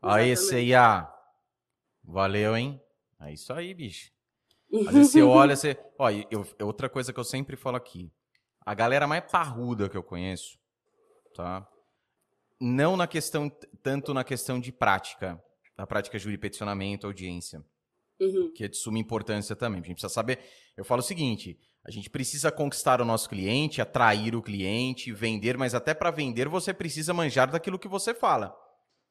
Aí, 0.00 0.34
CIA. 0.36 1.06
Valeu, 2.02 2.56
hein? 2.56 2.80
É 3.20 3.32
isso 3.32 3.52
aí, 3.52 3.72
bicho. 3.74 4.12
Às 4.86 4.94
vezes 4.94 5.12
você 5.12 5.22
olha, 5.22 5.56
você. 5.56 5.78
Ó, 5.98 6.10
eu, 6.10 6.46
outra 6.62 6.88
coisa 6.88 7.12
que 7.12 7.20
eu 7.20 7.24
sempre 7.24 7.56
falo 7.56 7.76
aqui. 7.76 8.12
A 8.64 8.74
galera 8.74 9.06
mais 9.06 9.30
parruda 9.30 9.88
que 9.88 9.96
eu 9.96 10.02
conheço, 10.02 10.58
tá? 11.34 11.68
Não 12.58 12.96
na 12.96 13.06
questão, 13.06 13.50
tanto 13.82 14.14
na 14.14 14.24
questão 14.24 14.58
de 14.58 14.72
prática, 14.72 15.42
da 15.76 15.86
prática 15.86 16.18
de 16.18 16.38
peticionamento, 16.38 17.06
audiência, 17.06 17.62
uhum. 18.18 18.50
que 18.54 18.64
é 18.64 18.68
de 18.68 18.76
suma 18.76 18.98
importância 18.98 19.54
também. 19.54 19.80
A 19.80 19.84
gente 19.84 19.96
precisa 19.96 20.12
saber. 20.12 20.40
Eu 20.76 20.84
falo 20.84 21.00
o 21.00 21.04
seguinte: 21.04 21.58
a 21.84 21.90
gente 21.90 22.08
precisa 22.08 22.50
conquistar 22.50 23.02
o 23.02 23.04
nosso 23.04 23.28
cliente, 23.28 23.82
atrair 23.82 24.34
o 24.34 24.42
cliente, 24.42 25.12
vender, 25.12 25.58
mas 25.58 25.74
até 25.74 25.92
para 25.92 26.10
vender 26.10 26.48
você 26.48 26.72
precisa 26.72 27.12
manjar 27.12 27.50
daquilo 27.50 27.78
que 27.78 27.88
você 27.88 28.14
fala. 28.14 28.56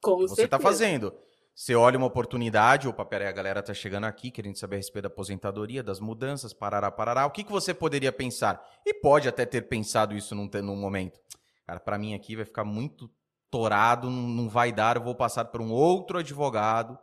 Com 0.02 0.18
você 0.18 0.46
está 0.46 0.60
fazendo. 0.60 1.14
Você 1.56 1.76
olha 1.76 1.98
uma 1.98 2.08
oportunidade, 2.08 2.88
opa, 2.88 3.06
peraí, 3.06 3.28
a 3.28 3.32
galera 3.32 3.62
tá 3.62 3.74
chegando 3.74 4.06
aqui 4.06 4.32
querendo 4.32 4.58
saber 4.58 4.78
a 4.78 4.80
respeito 4.80 5.04
da 5.04 5.08
aposentadoria, 5.08 5.84
das 5.84 6.00
mudanças, 6.00 6.52
parará, 6.52 6.90
parará. 6.90 7.26
O 7.28 7.32
que, 7.32 7.44
que 7.44 7.52
você 7.52 7.74
poderia 7.74 8.12
pensar? 8.12 8.64
E 8.84 8.94
pode 8.94 9.28
até 9.30 9.46
ter 9.46 9.68
pensado 9.68 10.16
isso 10.16 10.34
num, 10.34 10.50
num 10.64 10.76
momento. 10.76 11.20
Cara, 11.68 11.80
para 11.80 11.98
mim 11.98 12.16
aqui 12.16 12.36
vai 12.36 12.44
ficar 12.44 12.64
muito 12.64 13.10
torado, 13.52 14.10
não 14.10 14.50
vai 14.50 14.72
dar, 14.72 14.96
eu 14.96 15.04
vou 15.04 15.14
passar 15.14 15.46
por 15.46 15.62
um 15.62 15.72
outro 15.72 16.18
advogado. 16.18 16.98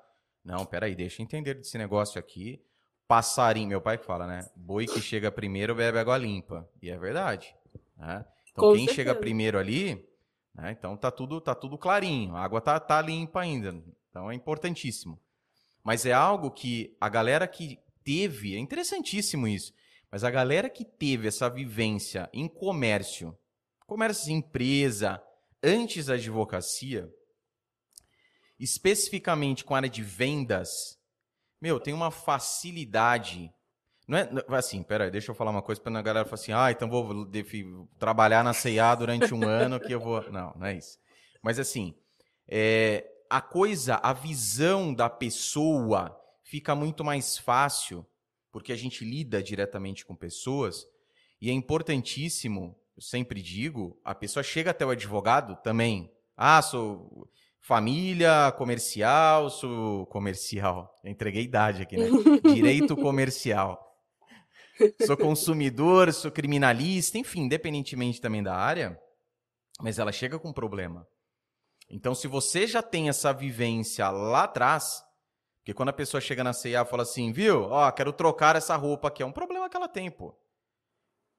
Não, 0.45 0.67
peraí, 0.67 0.97
deixa 0.97 1.23
eu 1.23 1.25
entender 1.25 1.55
desse 1.55 1.79
negócio 1.79 2.19
aqui. 2.19 2.61
Passarinho, 3.07 3.69
meu 3.69 3.81
pai 3.81 3.99
que 3.99 4.05
fala, 4.05 4.27
né? 4.27 4.49
Boi 4.57 4.87
que 4.87 5.01
chega 5.01 5.31
primeiro 5.31 5.77
bebe 5.77 5.99
água 5.99 6.17
limpa. 6.17 6.69
E 6.83 6.91
é 6.91 6.99
verdade. 6.99 7.55
Né? 7.97 8.25
Então, 8.51 8.65
Com 8.65 8.73
quem 8.73 8.87
certeza. 8.87 8.95
chega 8.95 9.15
primeiro 9.15 9.59
ali, 9.59 10.09
né? 10.55 10.75
então 10.77 10.97
tá 10.97 11.11
tudo, 11.11 11.41
tá 11.41 11.55
tudo 11.55 11.79
clarinho. 11.79 12.35
A 12.35 12.43
água 12.43 12.61
tá, 12.61 12.81
tá 12.81 13.01
limpa 13.01 13.41
ainda. 13.41 13.73
Então 14.11 14.31
é 14.31 14.35
importantíssimo. 14.35 15.19
Mas 15.83 16.05
é 16.05 16.13
algo 16.13 16.51
que 16.51 16.97
a 17.01 17.09
galera 17.09 17.47
que 17.47 17.79
teve, 18.05 18.55
é 18.55 18.59
interessantíssimo 18.59 19.49
isso, 19.49 19.73
mas 20.11 20.25
a 20.25 20.31
galera 20.31 20.69
que 20.69 20.85
teve 20.85 21.29
essa 21.29 21.49
vivência 21.49 22.29
em 22.33 22.49
comércio, 22.49 23.37
comércio 23.87 24.27
de 24.27 24.33
empresa, 24.33 25.23
antes 25.63 26.07
da 26.07 26.15
advocacia, 26.15 27.09
especificamente 28.59 29.65
com 29.65 29.75
a 29.75 29.79
área 29.79 29.89
de 29.89 30.03
vendas, 30.03 30.99
meu, 31.61 31.79
tem 31.79 31.95
uma 31.95 32.11
facilidade. 32.11 33.53
Não 34.07 34.19
é 34.19 34.29
assim, 34.59 34.83
peraí, 34.83 35.11
deixa 35.11 35.31
eu 35.31 35.35
falar 35.35 35.53
uma 35.53 35.63
coisa 35.63 35.81
para 35.81 35.97
a 35.97 36.03
galera 36.03 36.25
falar 36.25 36.41
assim, 36.41 36.53
ah, 36.53 36.71
então 36.71 36.91
vou 36.91 37.31
trabalhar 37.99 38.43
na 38.43 38.53
CIA 38.53 38.95
durante 38.97 39.33
um 39.33 39.47
ano 39.47 39.79
que 39.79 39.93
eu 39.93 40.01
vou. 40.01 40.23
Não, 40.33 40.53
não 40.57 40.67
é 40.67 40.77
isso. 40.77 40.99
Mas 41.43 41.59
assim, 41.61 41.95
é, 42.49 43.07
a 43.31 43.41
coisa, 43.41 43.95
a 44.03 44.13
visão 44.13 44.93
da 44.93 45.09
pessoa 45.09 46.21
fica 46.43 46.75
muito 46.75 47.05
mais 47.05 47.39
fácil, 47.39 48.05
porque 48.51 48.73
a 48.73 48.77
gente 48.77 49.05
lida 49.05 49.41
diretamente 49.41 50.05
com 50.05 50.17
pessoas, 50.17 50.85
e 51.41 51.49
é 51.49 51.53
importantíssimo, 51.53 52.77
eu 52.97 53.01
sempre 53.01 53.41
digo, 53.41 53.97
a 54.05 54.17
pessoa 54.17 54.43
chega 54.43 54.73
até 54.73 54.85
o 54.85 54.91
advogado 54.91 55.57
também. 55.63 56.13
Ah, 56.37 56.61
sou 56.61 57.31
família, 57.61 58.53
comercial, 58.59 59.49
sou 59.49 60.07
comercial. 60.07 60.93
Eu 61.05 61.11
entreguei 61.13 61.45
idade 61.45 61.83
aqui, 61.83 61.97
né? 61.97 62.09
Direito 62.53 62.97
comercial. 62.97 63.97
sou 65.07 65.17
consumidor, 65.17 66.13
sou 66.13 66.33
criminalista, 66.33 67.17
enfim, 67.17 67.43
independentemente 67.43 68.21
também 68.21 68.43
da 68.43 68.57
área, 68.57 68.99
mas 69.81 70.01
ela 70.01 70.11
chega 70.11 70.39
com 70.39 70.49
um 70.49 70.53
problema. 70.53 71.07
Então, 71.91 72.15
se 72.15 72.29
você 72.29 72.69
já 72.69 72.81
tem 72.83 73.09
essa 73.09 73.33
vivência 73.33 74.09
lá 74.11 74.45
atrás, 74.45 75.05
porque 75.59 75.75
quando 75.75 75.89
a 75.89 75.93
pessoa 75.93 76.21
chega 76.21 76.45
na 76.45 76.53
CIA 76.53 76.83
e 76.83 76.85
fala 76.85 77.03
assim, 77.03 77.33
viu, 77.33 77.65
ó, 77.65 77.91
quero 77.91 78.13
trocar 78.13 78.55
essa 78.55 78.77
roupa 78.77 79.09
aqui, 79.09 79.23
é 79.23 79.27
um 79.27 79.33
problema 79.33 79.69
que 79.69 79.77
ela 79.77 79.89
tem, 79.89 80.09
pô. 80.09 80.35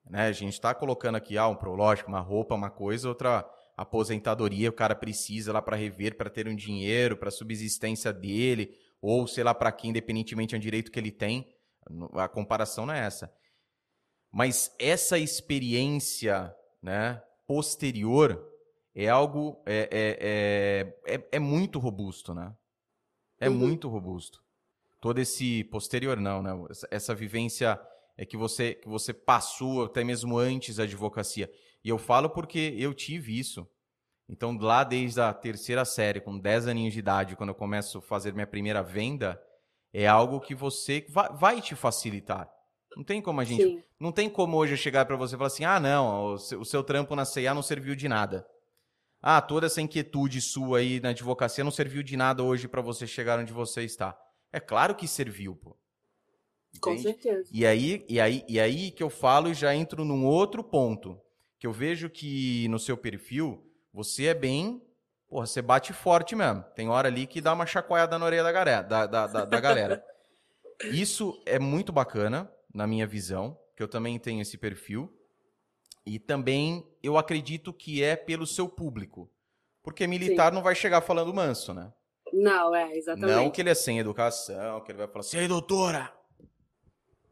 Né? 0.05 0.27
A 0.27 0.31
gente 0.33 0.53
está 0.53 0.75
colocando 0.75 1.15
aqui, 1.15 1.37
ah, 1.37 1.47
um, 1.47 1.57
lógico, 1.73 2.09
uma 2.09 2.19
roupa, 2.19 2.53
uma 2.53 2.69
coisa, 2.69 3.07
outra 3.07 3.49
aposentadoria, 3.77 4.69
o 4.69 4.73
cara 4.73 4.93
precisa 4.93 5.53
lá 5.53 5.61
para 5.61 5.77
rever, 5.77 6.17
para 6.17 6.29
ter 6.29 6.47
um 6.47 6.55
dinheiro, 6.55 7.15
para 7.15 7.31
subsistência 7.31 8.11
dele, 8.11 8.77
ou 9.01 9.25
sei 9.27 9.43
lá 9.43 9.55
para 9.55 9.71
quem, 9.71 9.91
independentemente 9.91 10.55
do 10.55 10.61
direito 10.61 10.91
que 10.91 10.99
ele 10.99 11.11
tem. 11.11 11.47
A 12.13 12.27
comparação 12.27 12.85
não 12.85 12.93
é 12.93 12.99
essa. 12.99 13.33
Mas 14.31 14.75
essa 14.77 15.17
experiência 15.17 16.53
né, 16.81 17.23
posterior 17.47 18.50
é 18.95 19.08
algo. 19.08 19.62
É, 19.65 19.89
é, 19.91 21.13
é, 21.13 21.15
é, 21.15 21.27
é 21.34 21.39
muito 21.39 21.80
robusto, 21.80 22.34
né? 22.34 22.56
É 23.39 23.49
uhum. 23.49 23.56
muito 23.56 23.88
robusto. 23.89 24.41
Todo 24.99 25.19
esse 25.19 25.63
posterior, 25.65 26.17
não, 26.17 26.41
né? 26.41 26.51
Essa, 26.69 26.88
essa 26.91 27.15
vivência 27.15 27.80
é 28.17 28.25
que 28.25 28.38
você, 28.38 28.75
que 28.75 28.88
você 28.88 29.13
passou 29.13 29.86
até 29.86 30.04
mesmo 30.04 30.38
antes 30.38 30.75
da 30.75 30.84
advocacia. 30.84 31.51
E 31.84 31.89
eu 31.89 31.97
falo 31.97 32.30
porque 32.30 32.75
eu 32.77 32.93
tive 32.93 33.38
isso. 33.38 33.67
Então, 34.30 34.56
lá 34.58 34.84
desde 34.84 35.19
a 35.19 35.34
terceira 35.34 35.84
série, 35.84 36.21
com 36.21 36.38
10 36.38 36.67
aninhos 36.67 36.93
de 36.93 36.99
idade, 36.99 37.36
quando 37.36 37.49
eu 37.49 37.56
começo 37.56 37.97
a 37.97 38.01
fazer 38.01 38.34
minha 38.34 38.47
primeira 38.47 38.82
venda, 38.82 39.41
é 39.91 40.08
algo 40.08 40.39
que 40.39 40.56
você 40.56 41.06
vai, 41.10 41.34
vai 41.34 41.62
te 41.62 41.75
facilitar. 41.75 42.49
Não 42.95 43.04
tem 43.04 43.21
como 43.21 43.41
a 43.41 43.43
gente. 43.43 43.63
Sim. 43.63 43.84
Não 43.99 44.12
tem 44.12 44.30
como 44.30 44.58
hoje 44.58 44.73
eu 44.73 44.77
chegar 44.77 45.06
para 45.06 45.15
você 45.15 45.36
e 45.36 45.38
falar 45.38 45.47
assim: 45.47 45.65
ah, 45.65 45.80
não, 45.80 46.34
o 46.34 46.38
seu, 46.38 46.62
o 46.62 46.65
seu 46.65 46.84
trampo 46.84 47.15
na 47.15 47.25
CIA 47.25 47.54
não 47.54 47.62
serviu 47.62 47.95
de 47.95 48.08
nada. 48.08 48.45
Ah, 49.21 49.41
toda 49.41 49.67
essa 49.67 49.81
inquietude 49.81 50.41
sua 50.41 50.79
aí 50.79 50.99
na 50.99 51.10
advocacia 51.10 51.63
não 51.63 51.71
serviu 51.71 52.01
de 52.01 52.17
nada 52.17 52.41
hoje 52.41 52.67
para 52.67 52.81
você 52.81 53.05
chegar 53.05 53.39
onde 53.39 53.53
você 53.53 53.84
está. 53.84 54.17
É 54.51 54.60
claro 54.60 54.95
que 54.95 55.07
serviu, 55.07 55.55
pô. 55.55 55.77
Com 56.79 56.97
certeza. 56.97 57.49
E 57.51 57.65
aí, 57.65 58.05
e, 58.07 58.19
aí, 58.19 58.43
e 58.47 58.60
aí 58.60 58.91
que 58.91 59.03
eu 59.03 59.10
falo 59.10 59.49
e 59.49 59.53
já 59.53 59.75
entro 59.75 60.05
num 60.05 60.25
outro 60.25 60.63
ponto. 60.63 61.19
Que 61.60 61.67
eu 61.67 61.71
vejo 61.71 62.10
que 62.10 62.67
no 62.69 62.79
seu 62.79 62.97
perfil, 62.97 63.63
você 63.93 64.25
é 64.25 64.34
bem. 64.34 64.81
Porra, 65.27 65.45
você 65.45 65.62
bate 65.62 65.93
forte 65.93 66.36
mesmo. 66.36 66.63
Tem 66.75 66.89
hora 66.89 67.07
ali 67.07 67.27
que 67.27 67.39
dá 67.39 67.53
uma 67.53 67.65
chacoalhada 67.65 68.17
na 68.17 68.25
orelha 68.25 68.43
da 68.43 68.51
galera. 68.51 68.81
Da, 68.81 69.05
da, 69.05 69.27
da, 69.27 69.45
da 69.45 69.60
galera. 69.60 70.03
Isso 70.91 71.39
é 71.45 71.60
muito 71.60 71.91
bacana, 71.91 72.51
na 72.73 72.88
minha 72.88 73.05
visão, 73.05 73.57
que 73.77 73.84
eu 73.84 73.88
também 73.88 74.17
tenho 74.17 74.41
esse 74.41 74.57
perfil. 74.57 75.13
E 76.05 76.19
também 76.19 76.87
eu 77.03 77.17
acredito 77.17 77.71
que 77.73 78.03
é 78.03 78.15
pelo 78.15 78.47
seu 78.47 78.67
público. 78.67 79.29
Porque 79.83 80.05
militar 80.05 80.49
Sim. 80.49 80.55
não 80.55 80.63
vai 80.63 80.75
chegar 80.75 81.01
falando 81.01 81.33
manso, 81.33 81.73
né? 81.73 81.91
Não, 82.31 82.73
é, 82.73 82.95
exatamente. 82.95 83.35
Não 83.35 83.49
que 83.49 83.61
ele 83.61 83.69
é 83.69 83.75
sem 83.75 83.99
educação, 83.99 84.81
que 84.81 84.91
ele 84.91 84.99
vai 84.99 85.07
falar 85.07 85.19
assim, 85.19 85.37
ei, 85.37 85.47
doutora, 85.47 86.13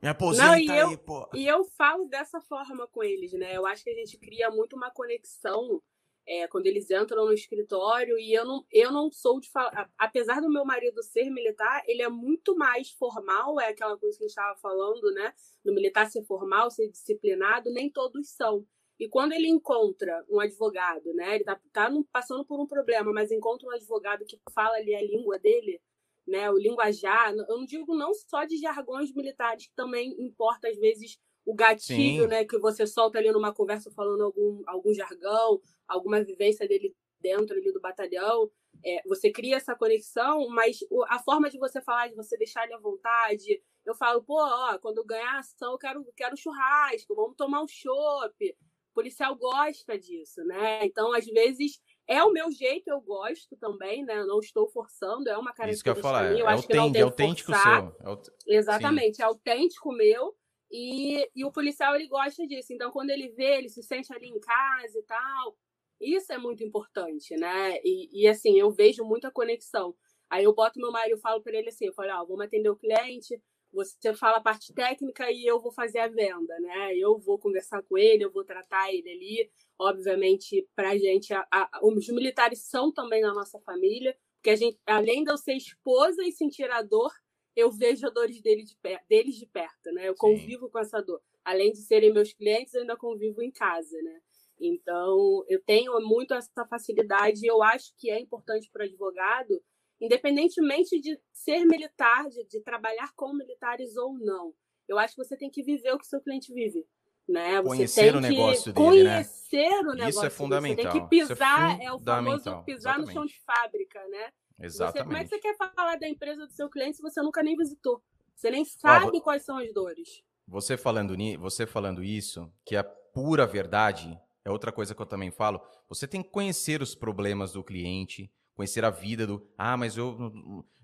me 0.01 0.09
aposenta 0.09 0.47
não, 0.47 0.57
e 0.57 0.69
aí, 0.69 0.79
eu, 0.79 0.97
pô. 0.97 1.29
E 1.33 1.47
eu 1.47 1.63
falo 1.63 2.05
dessa 2.05 2.41
forma 2.41 2.87
com 2.87 3.03
eles, 3.03 3.33
né? 3.33 3.55
Eu 3.55 3.65
acho 3.65 3.83
que 3.83 3.89
a 3.89 3.95
gente 3.95 4.17
cria 4.17 4.49
muito 4.49 4.75
uma 4.75 4.91
conexão 4.91 5.81
é, 6.29 6.47
quando 6.47 6.67
eles 6.67 6.91
entram 6.91 7.25
no 7.25 7.33
escritório 7.33 8.15
e 8.19 8.31
eu 8.31 8.45
não, 8.45 8.63
eu 8.71 8.91
não 8.91 9.11
sou 9.11 9.39
de 9.39 9.49
falar. 9.49 9.91
Apesar 9.97 10.39
do 10.39 10.49
meu 10.49 10.63
marido 10.63 11.01
ser 11.01 11.27
militar, 11.31 11.81
ele 11.87 12.03
é 12.03 12.07
muito 12.07 12.55
mais 12.55 12.91
formal, 12.91 13.59
é 13.59 13.69
aquela 13.69 13.97
coisa 13.97 14.15
que 14.15 14.23
a 14.23 14.27
gente 14.27 14.37
estava 14.37 14.55
falando, 14.59 15.11
né? 15.11 15.33
Do 15.65 15.73
militar 15.73 16.07
ser 16.07 16.23
formal, 16.25 16.69
ser 16.69 16.87
disciplinado, 16.87 17.71
nem 17.71 17.89
todos 17.89 18.29
são. 18.29 18.63
E 18.99 19.09
quando 19.09 19.31
ele 19.31 19.47
encontra 19.47 20.23
um 20.29 20.39
advogado, 20.39 21.11
né? 21.15 21.35
Ele 21.35 21.43
tá, 21.43 21.59
tá 21.73 21.89
passando 22.11 22.45
por 22.45 22.59
um 22.59 22.67
problema, 22.67 23.11
mas 23.11 23.31
encontra 23.31 23.67
um 23.67 23.71
advogado 23.71 24.23
que 24.23 24.39
fala 24.53 24.75
ali 24.77 24.93
a 24.93 25.01
língua 25.01 25.39
dele, 25.39 25.81
né, 26.27 26.47
o 26.51 26.59
linguajar, 26.59 27.33
eu 27.33 27.57
não 27.57 27.65
digo 27.65 27.95
não 27.95 28.13
só 28.13 28.45
de 28.45 28.55
jargões 28.57 29.11
militares, 29.15 29.65
que 29.65 29.73
também 29.73 30.15
importa 30.19 30.69
às 30.69 30.77
vezes 30.77 31.17
o 31.49 31.55
gatilho, 31.55 32.23
Sim. 32.23 32.27
né, 32.27 32.45
que 32.45 32.59
você 32.59 32.85
solta 32.85 33.17
ali 33.17 33.31
numa 33.31 33.51
conversa 33.51 33.89
falando 33.89 34.23
algum, 34.23 34.61
algum 34.67 34.93
jargão, 34.93 35.59
alguma 35.87 36.23
vivência 36.23 36.67
dele 36.67 36.95
dentro 37.19 37.57
ali 37.57 37.73
do 37.73 37.81
batalhão, 37.81 38.51
é, 38.85 39.01
você 39.03 39.31
cria 39.31 39.57
essa 39.57 39.75
conexão, 39.75 40.47
mas 40.49 40.77
a 41.07 41.17
forma 41.17 41.49
de 41.49 41.57
você 41.57 41.81
falar, 41.81 42.07
de 42.07 42.15
você 42.15 42.37
deixar 42.37 42.65
ele 42.65 42.75
à 42.75 42.79
vontade, 42.79 43.59
eu 43.83 43.95
falo, 43.95 44.21
pô, 44.21 44.35
ó, 44.37 44.77
quando 44.77 45.03
ganhar 45.03 45.39
ação, 45.39 45.71
eu 45.71 45.77
quero, 45.79 46.05
quero 46.15 46.37
churrasco, 46.37 47.15
vamos 47.15 47.35
tomar 47.35 47.63
um 47.63 47.67
chopp. 47.67 48.55
O 48.91 48.93
policial 48.93 49.35
gosta 49.35 49.97
disso, 49.97 50.43
né? 50.43 50.85
Então, 50.85 51.11
às 51.13 51.25
vezes, 51.25 51.79
é 52.07 52.23
o 52.23 52.31
meu 52.31 52.51
jeito, 52.51 52.89
eu 52.89 53.01
gosto 53.01 53.57
também, 53.57 54.05
né? 54.05 54.19
Eu 54.19 54.27
não 54.27 54.39
estou 54.39 54.69
forçando, 54.69 55.27
é 55.29 55.37
uma 55.37 55.51
característica 55.51 55.91
Isso 55.91 55.95
que 55.95 55.99
eu 55.99 56.11
falar, 56.11 56.37
eu 56.37 56.47
é, 56.47 56.53
acho 56.53 56.67
que 56.67 56.75
não 56.75 56.91
é 56.93 57.01
autêntico 57.01 57.51
seu. 57.55 58.17
É 58.47 58.57
Exatamente, 58.57 59.17
Sim. 59.17 59.23
é 59.23 59.25
autêntico 59.25 59.91
meu. 59.91 60.35
E, 60.71 61.29
e 61.35 61.45
o 61.45 61.51
policial, 61.51 61.95
ele 61.95 62.07
gosta 62.07 62.45
disso. 62.47 62.73
Então, 62.73 62.91
quando 62.91 63.09
ele 63.09 63.29
vê, 63.29 63.57
ele 63.57 63.69
se 63.69 63.81
sente 63.83 64.13
ali 64.13 64.27
em 64.27 64.39
casa 64.39 64.97
e 64.97 65.03
tal. 65.03 65.57
Isso 65.99 66.31
é 66.31 66.37
muito 66.37 66.63
importante, 66.63 67.35
né? 67.35 67.79
E, 67.83 68.23
e 68.23 68.27
assim, 68.27 68.57
eu 68.57 68.71
vejo 68.71 69.03
muita 69.03 69.31
conexão. 69.31 69.95
Aí 70.29 70.43
eu 70.43 70.53
boto 70.53 70.79
meu 70.79 70.91
marido 70.91 71.17
e 71.17 71.21
falo 71.21 71.41
para 71.41 71.57
ele 71.57 71.69
assim, 71.69 71.87
eu 71.87 71.93
falo, 71.93 72.11
ah, 72.11 72.23
vamos 72.23 72.45
atender 72.45 72.69
o 72.69 72.75
cliente, 72.75 73.41
você 73.71 74.13
fala 74.13 74.37
a 74.37 74.41
parte 74.41 74.73
técnica 74.73 75.31
e 75.31 75.45
eu 75.45 75.59
vou 75.59 75.71
fazer 75.71 75.99
a 75.99 76.07
venda, 76.07 76.59
né? 76.59 76.95
Eu 76.95 77.17
vou 77.19 77.37
conversar 77.37 77.83
com 77.83 77.97
ele, 77.97 78.23
eu 78.23 78.31
vou 78.31 78.43
tratar 78.43 78.91
ele 78.93 79.09
ali. 79.09 79.51
Obviamente, 79.77 80.67
para 80.75 80.91
a 80.91 80.97
gente, 80.97 81.33
os 81.81 82.09
militares 82.09 82.63
são 82.63 82.91
também 82.91 83.21
na 83.21 83.33
nossa 83.33 83.59
família, 83.59 84.15
porque 84.37 84.49
a 84.49 84.55
gente, 84.55 84.79
além 84.85 85.23
de 85.23 85.31
eu 85.31 85.37
ser 85.37 85.53
esposa 85.53 86.23
e 86.23 86.31
sentir 86.31 86.69
a 86.71 86.81
dor, 86.81 87.11
eu 87.59 87.71
vejo 87.71 88.07
a 88.07 88.09
dores 88.09 88.41
dele 88.41 88.63
de 88.63 88.75
per, 88.77 88.99
deles 89.07 89.35
de 89.35 89.45
perto, 89.45 89.91
né? 89.91 90.07
Eu 90.07 90.13
Sim. 90.13 90.19
convivo 90.19 90.69
com 90.69 90.79
essa 90.79 91.01
dor. 91.01 91.21
Além 91.43 91.71
de 91.71 91.79
serem 91.79 92.13
meus 92.13 92.33
clientes, 92.33 92.73
eu 92.73 92.81
ainda 92.81 92.97
convivo 92.97 93.41
em 93.41 93.51
casa, 93.51 93.95
né? 94.01 94.19
Então, 94.59 95.43
eu 95.47 95.61
tenho 95.63 95.99
muito 96.01 96.33
essa 96.33 96.65
facilidade 96.65 97.45
e 97.45 97.47
eu 97.47 97.63
acho 97.63 97.93
que 97.97 98.09
é 98.09 98.19
importante 98.19 98.69
para 98.71 98.83
o 98.83 98.85
advogado 98.85 99.61
independentemente 100.01 100.99
de 100.99 101.19
ser 101.33 101.65
militar, 101.65 102.27
de, 102.29 102.45
de, 102.45 102.61
trabalhar 102.61 103.11
com 103.15 103.33
militares 103.33 103.97
ou 103.97 104.17
não. 104.17 104.53
Eu 104.87 104.97
acho 104.97 105.15
que 105.15 105.23
você 105.23 105.37
tem 105.37 105.49
que 105.49 105.61
viver 105.61 105.93
o 105.93 105.99
que 105.99 106.07
seu 106.07 106.21
cliente 106.21 106.53
vive. 106.53 106.85
Né? 107.27 107.61
Você 107.61 107.67
conhecer 107.67 108.15
o 108.15 108.21
negócio 108.21 108.73
dele, 108.73 109.03
né? 109.03 109.23
Conhecer 109.23 109.69
né? 109.69 109.77
o 109.77 109.93
negócio. 109.93 110.09
Isso 110.09 110.25
é 110.25 110.29
fundamental. 110.31 110.85
Você 110.85 110.99
tem 110.99 111.07
que 111.07 111.15
é 111.15 111.27
pisar, 111.27 111.79
é, 111.79 111.85
é, 111.85 111.93
o 111.93 111.99
famoso 111.99 112.63
pisar 112.63 112.65
Exatamente. 112.67 113.07
no 113.07 113.13
chão 113.13 113.25
de 113.25 113.39
fábrica, 113.41 114.07
né? 114.07 114.31
Exatamente. 114.59 114.97
Você, 114.97 115.03
como 115.03 115.17
é 115.17 115.23
que 115.23 115.29
você 115.29 115.39
quer 115.39 115.57
falar 115.57 115.95
da 115.95 116.07
empresa 116.07 116.45
do 116.45 116.53
seu 116.53 116.69
cliente 116.69 116.97
se 116.97 117.01
você 117.01 117.21
nunca 117.21 117.41
nem 117.41 117.55
visitou? 117.55 118.01
Você 118.35 118.51
nem 118.51 118.63
sabe 118.63 119.17
ah, 119.17 119.21
quais 119.21 119.43
são 119.43 119.57
as 119.57 119.73
dores. 119.73 120.23
Você 120.47 120.77
falando, 120.77 121.15
você 121.39 121.67
falando 121.67 122.03
isso, 122.03 122.51
que 122.65 122.75
é 122.75 122.79
a 122.79 122.83
pura 122.83 123.45
verdade, 123.45 124.19
é 124.43 124.49
outra 124.49 124.71
coisa 124.71 124.95
que 124.95 125.01
eu 125.01 125.05
também 125.05 125.31
falo. 125.31 125.61
Você 125.87 126.07
tem 126.07 126.23
que 126.23 126.29
conhecer 126.29 126.81
os 126.81 126.95
problemas 126.95 127.51
do 127.53 127.63
cliente, 127.63 128.31
conhecer 128.55 128.83
a 128.83 128.89
vida 128.89 129.27
do. 129.27 129.45
Ah, 129.57 129.77
mas 129.77 129.97
eu 129.97 130.15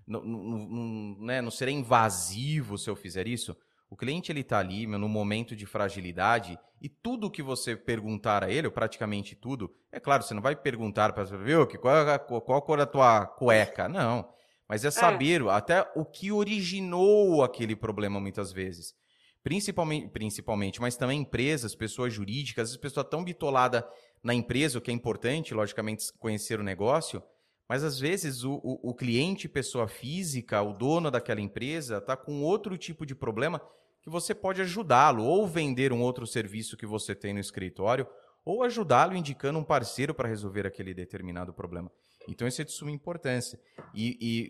não, 0.06 0.22
não, 0.22 0.24
não, 0.24 1.16
né, 1.18 1.42
não 1.42 1.50
serei 1.50 1.74
invasivo 1.74 2.78
se 2.78 2.88
eu 2.88 2.96
fizer 2.96 3.26
isso. 3.26 3.56
O 3.96 3.98
cliente 3.98 4.30
ele 4.30 4.40
está 4.40 4.58
ali 4.58 4.86
meu, 4.86 4.98
no 4.98 5.08
momento 5.08 5.56
de 5.56 5.64
fragilidade 5.64 6.58
e 6.82 6.86
tudo 6.86 7.30
que 7.30 7.42
você 7.42 7.74
perguntar 7.74 8.44
a 8.44 8.50
ele, 8.50 8.66
ou 8.66 8.70
praticamente 8.70 9.34
tudo, 9.34 9.74
é 9.90 9.98
claro, 9.98 10.22
você 10.22 10.34
não 10.34 10.42
vai 10.42 10.54
perguntar 10.54 11.14
para 11.14 11.24
viu 11.24 11.66
que 11.66 11.78
qual, 11.78 12.20
qual 12.42 12.58
a 12.58 12.60
cor 12.62 12.76
da 12.76 12.84
tua 12.84 13.24
cueca, 13.24 13.88
não. 13.88 14.28
Mas 14.68 14.84
é, 14.84 14.88
é. 14.88 14.90
saber 14.90 15.40
é. 15.40 15.48
até 15.48 15.90
o 15.94 16.04
que 16.04 16.30
originou 16.30 17.42
aquele 17.42 17.74
problema 17.74 18.20
muitas 18.20 18.52
vezes. 18.52 18.94
Principalmente, 19.42 20.08
principalmente, 20.08 20.78
mas 20.78 20.94
também 20.94 21.22
empresas, 21.22 21.74
pessoas 21.74 22.12
jurídicas, 22.12 22.72
as 22.72 22.76
pessoas 22.76 23.06
tão 23.08 23.24
bitolada 23.24 23.88
na 24.22 24.34
empresa, 24.34 24.76
o 24.76 24.82
que 24.82 24.90
é 24.90 24.94
importante, 24.94 25.54
logicamente, 25.54 26.12
conhecer 26.18 26.60
o 26.60 26.62
negócio, 26.62 27.22
mas 27.66 27.82
às 27.82 27.98
vezes 27.98 28.44
o, 28.44 28.60
o, 28.62 28.90
o 28.90 28.94
cliente, 28.94 29.48
pessoa 29.48 29.88
física, 29.88 30.60
o 30.60 30.74
dono 30.74 31.10
daquela 31.10 31.40
empresa, 31.40 31.96
está 31.96 32.14
com 32.14 32.42
outro 32.42 32.76
tipo 32.76 33.06
de 33.06 33.14
problema 33.14 33.58
que 34.06 34.10
você 34.10 34.32
pode 34.32 34.62
ajudá-lo, 34.62 35.24
ou 35.24 35.48
vender 35.48 35.92
um 35.92 36.00
outro 36.00 36.28
serviço 36.28 36.76
que 36.76 36.86
você 36.86 37.12
tem 37.12 37.34
no 37.34 37.40
escritório, 37.40 38.06
ou 38.44 38.62
ajudá-lo 38.62 39.16
indicando 39.16 39.58
um 39.58 39.64
parceiro 39.64 40.14
para 40.14 40.28
resolver 40.28 40.64
aquele 40.64 40.94
determinado 40.94 41.52
problema. 41.52 41.90
Então 42.28 42.46
isso 42.46 42.62
é 42.62 42.64
de 42.64 42.70
suma 42.70 42.92
importância. 42.92 43.58
E, 43.92 44.16
e, 44.20 44.46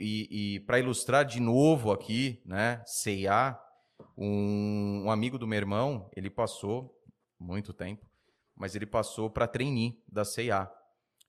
e, 0.50 0.56
e 0.56 0.60
para 0.60 0.78
ilustrar 0.78 1.24
de 1.24 1.40
novo 1.40 1.90
aqui, 1.90 2.42
né, 2.44 2.82
CIA, 2.84 3.58
um, 4.14 5.04
um, 5.06 5.10
amigo 5.10 5.38
do 5.38 5.46
meu 5.46 5.56
irmão, 5.56 6.10
ele 6.14 6.28
passou 6.28 6.94
muito 7.40 7.72
tempo, 7.72 8.04
mas 8.54 8.74
ele 8.74 8.84
passou 8.84 9.30
para 9.30 9.48
trainee 9.48 9.98
da 10.06 10.26
CIA. 10.26 10.70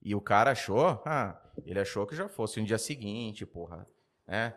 E 0.04 0.14
o 0.14 0.20
cara 0.20 0.52
achou, 0.52 1.02
ah, 1.06 1.42
ele 1.66 1.80
achou 1.80 2.06
que 2.06 2.14
já 2.14 2.28
fosse 2.28 2.60
no 2.60 2.68
dia 2.68 2.78
seguinte, 2.78 3.46
porra, 3.46 3.88
né? 4.28 4.54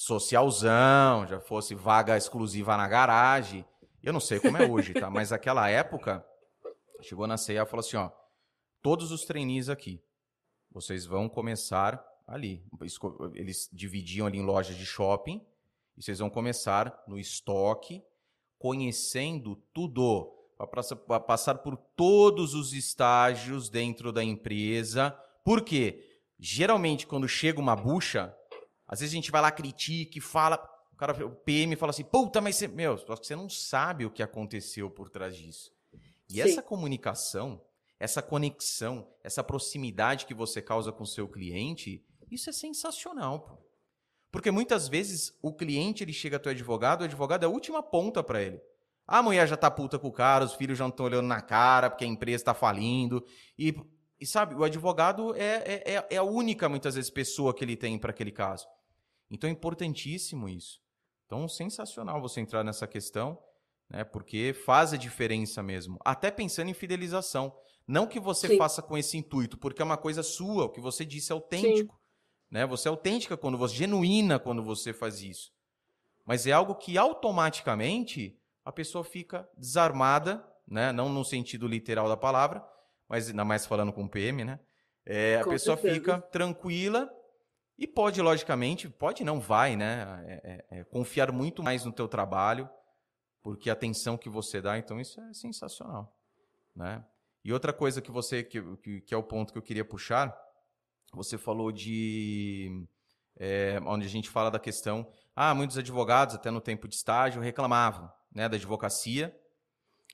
Socialzão, 0.00 1.26
já 1.26 1.40
fosse 1.40 1.74
vaga 1.74 2.16
exclusiva 2.16 2.76
na 2.76 2.86
garagem. 2.86 3.64
Eu 4.00 4.12
não 4.12 4.20
sei 4.20 4.38
como 4.38 4.56
é 4.56 4.64
hoje, 4.64 4.94
tá? 4.94 5.10
Mas 5.10 5.32
aquela 5.32 5.68
época, 5.68 6.24
chegou 7.02 7.26
na 7.26 7.36
CEA 7.36 7.62
e 7.62 7.66
falou 7.66 7.80
assim, 7.80 7.96
ó, 7.96 8.08
todos 8.80 9.10
os 9.10 9.24
trainees 9.24 9.68
aqui, 9.68 10.00
vocês 10.70 11.04
vão 11.04 11.28
começar 11.28 12.00
ali. 12.28 12.64
Eles 13.34 13.68
dividiam 13.72 14.28
ali 14.28 14.38
em 14.38 14.44
lojas 14.44 14.76
de 14.76 14.86
shopping, 14.86 15.44
e 15.96 16.02
vocês 16.02 16.20
vão 16.20 16.30
começar 16.30 17.02
no 17.08 17.18
estoque, 17.18 18.00
conhecendo 18.56 19.56
tudo, 19.74 20.32
para 21.08 21.18
passar 21.18 21.56
por 21.56 21.76
todos 21.76 22.54
os 22.54 22.72
estágios 22.72 23.68
dentro 23.68 24.12
da 24.12 24.22
empresa. 24.22 25.10
Por 25.44 25.60
quê? 25.60 26.20
Geralmente, 26.38 27.04
quando 27.04 27.26
chega 27.26 27.58
uma 27.58 27.74
bucha, 27.74 28.32
às 28.88 29.00
vezes 29.00 29.12
a 29.12 29.16
gente 29.16 29.30
vai 29.30 29.42
lá, 29.42 29.50
critica 29.50 30.18
e 30.18 30.20
fala. 30.20 30.58
O, 30.92 30.96
cara, 30.96 31.26
o 31.26 31.30
PM 31.30 31.76
fala 31.76 31.90
assim: 31.90 32.04
puta, 32.04 32.40
mas 32.40 32.56
você. 32.56 32.66
Meu, 32.66 32.96
você 32.96 33.36
não 33.36 33.48
sabe 33.48 34.06
o 34.06 34.10
que 34.10 34.22
aconteceu 34.22 34.90
por 34.90 35.10
trás 35.10 35.36
disso. 35.36 35.70
E 36.28 36.34
Sim. 36.34 36.40
essa 36.40 36.62
comunicação, 36.62 37.60
essa 38.00 38.22
conexão, 38.22 39.06
essa 39.22 39.44
proximidade 39.44 40.26
que 40.26 40.34
você 40.34 40.62
causa 40.62 40.90
com 40.90 41.04
o 41.04 41.06
seu 41.06 41.28
cliente, 41.28 42.04
isso 42.30 42.48
é 42.48 42.52
sensacional, 42.52 43.40
pô. 43.40 43.68
Porque 44.30 44.50
muitas 44.50 44.88
vezes 44.88 45.36
o 45.42 45.52
cliente 45.52 46.04
ele 46.04 46.12
chega 46.12 46.36
até 46.36 46.50
o 46.50 46.52
advogado, 46.52 47.00
o 47.00 47.04
advogado 47.04 47.44
é 47.44 47.46
a 47.46 47.50
última 47.50 47.82
ponta 47.82 48.22
para 48.22 48.42
ele. 48.42 48.60
A 49.06 49.22
mulher 49.22 49.48
já 49.48 49.56
tá 49.56 49.70
puta 49.70 49.98
com 49.98 50.08
o 50.08 50.12
cara, 50.12 50.44
os 50.44 50.54
filhos 50.54 50.76
já 50.76 50.84
não 50.84 50.90
estão 50.90 51.06
olhando 51.06 51.26
na 51.26 51.40
cara 51.40 51.88
porque 51.88 52.04
a 52.04 52.08
empresa 52.08 52.42
está 52.42 52.52
falindo. 52.52 53.24
E, 53.58 53.74
e, 54.20 54.26
sabe, 54.26 54.54
o 54.54 54.62
advogado 54.62 55.34
é, 55.34 55.62
é, 55.64 55.94
é, 55.94 56.06
é 56.10 56.16
a 56.18 56.22
única, 56.22 56.68
muitas 56.68 56.94
vezes, 56.94 57.10
pessoa 57.10 57.54
que 57.54 57.64
ele 57.64 57.74
tem 57.74 57.98
para 57.98 58.10
aquele 58.10 58.30
caso. 58.30 58.66
Então 59.30 59.48
é 59.48 59.52
importantíssimo 59.52 60.48
isso. 60.48 60.80
Então, 61.26 61.46
sensacional 61.46 62.20
você 62.20 62.40
entrar 62.40 62.64
nessa 62.64 62.86
questão, 62.86 63.38
né? 63.88 64.04
Porque 64.04 64.54
faz 64.64 64.92
a 64.92 64.96
diferença 64.96 65.62
mesmo. 65.62 65.98
Até 66.04 66.30
pensando 66.30 66.70
em 66.70 66.74
fidelização. 66.74 67.54
Não 67.86 68.06
que 68.06 68.20
você 68.20 68.48
Sim. 68.48 68.58
faça 68.58 68.82
com 68.82 68.96
esse 68.96 69.16
intuito, 69.16 69.56
porque 69.56 69.80
é 69.80 69.84
uma 69.84 69.96
coisa 69.96 70.22
sua, 70.22 70.64
o 70.64 70.68
que 70.68 70.80
você 70.80 71.04
disse 71.04 71.32
é 71.32 71.34
autêntico. 71.34 71.94
Sim. 71.94 72.00
Né? 72.50 72.66
Você 72.66 72.88
é 72.88 72.90
autêntica 72.90 73.36
quando 73.36 73.56
você, 73.58 73.76
genuína 73.76 74.38
quando 74.38 74.62
você 74.62 74.92
faz 74.92 75.22
isso. 75.22 75.52
Mas 76.24 76.46
é 76.46 76.52
algo 76.52 76.74
que 76.74 76.98
automaticamente 76.98 78.38
a 78.64 78.72
pessoa 78.72 79.02
fica 79.02 79.48
desarmada, 79.56 80.46
né? 80.66 80.92
Não 80.92 81.08
no 81.08 81.24
sentido 81.24 81.66
literal 81.66 82.06
da 82.06 82.16
palavra, 82.18 82.62
mas 83.08 83.30
ainda 83.30 83.44
mais 83.44 83.64
falando 83.64 83.92
com 83.92 84.04
o 84.04 84.08
PM, 84.08 84.44
né? 84.44 84.60
É, 85.06 85.40
a 85.40 85.44
pessoa 85.44 85.76
certeza. 85.76 85.94
fica 85.94 86.20
tranquila 86.20 87.10
e 87.78 87.86
pode, 87.86 88.20
logicamente, 88.20 88.88
pode 88.88 89.22
não 89.22 89.40
vai, 89.40 89.76
né? 89.76 90.24
É, 90.26 90.34
é, 90.70 90.80
é, 90.80 90.84
confiar 90.84 91.30
muito 91.30 91.62
mais 91.62 91.84
no 91.84 91.92
teu 91.92 92.08
trabalho, 92.08 92.68
porque 93.42 93.70
a 93.70 93.72
atenção 93.72 94.18
que 94.18 94.28
você 94.28 94.60
dá, 94.60 94.76
então 94.76 95.00
isso 95.00 95.20
é 95.20 95.32
sensacional, 95.32 96.14
né? 96.74 97.04
E 97.44 97.52
outra 97.52 97.72
coisa 97.72 98.02
que 98.02 98.10
você 98.10 98.42
que, 98.42 98.60
que, 98.78 99.00
que 99.02 99.14
é 99.14 99.16
o 99.16 99.22
ponto 99.22 99.52
que 99.52 99.58
eu 99.58 99.62
queria 99.62 99.84
puxar 99.84 100.36
você 101.12 101.38
falou 101.38 101.72
de. 101.72 102.86
É, 103.40 103.80
onde 103.86 104.06
a 104.06 104.10
gente 104.10 104.28
fala 104.28 104.50
da 104.50 104.58
questão. 104.58 105.10
Ah, 105.34 105.54
muitos 105.54 105.78
advogados, 105.78 106.34
até 106.34 106.50
no 106.50 106.60
tempo 106.60 106.88
de 106.88 106.96
estágio, 106.96 107.40
reclamavam 107.40 108.10
né, 108.32 108.48
da 108.48 108.56
advocacia. 108.56 109.36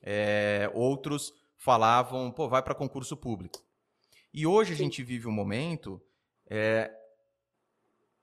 É, 0.02 0.70
outros 0.74 1.32
falavam, 1.56 2.30
pô, 2.30 2.48
vai 2.48 2.62
para 2.62 2.74
concurso 2.74 3.16
público. 3.16 3.64
E 4.32 4.46
hoje 4.46 4.74
a 4.74 4.76
gente 4.76 5.02
vive 5.02 5.26
um 5.26 5.32
momento 5.32 6.02
é, 6.46 6.92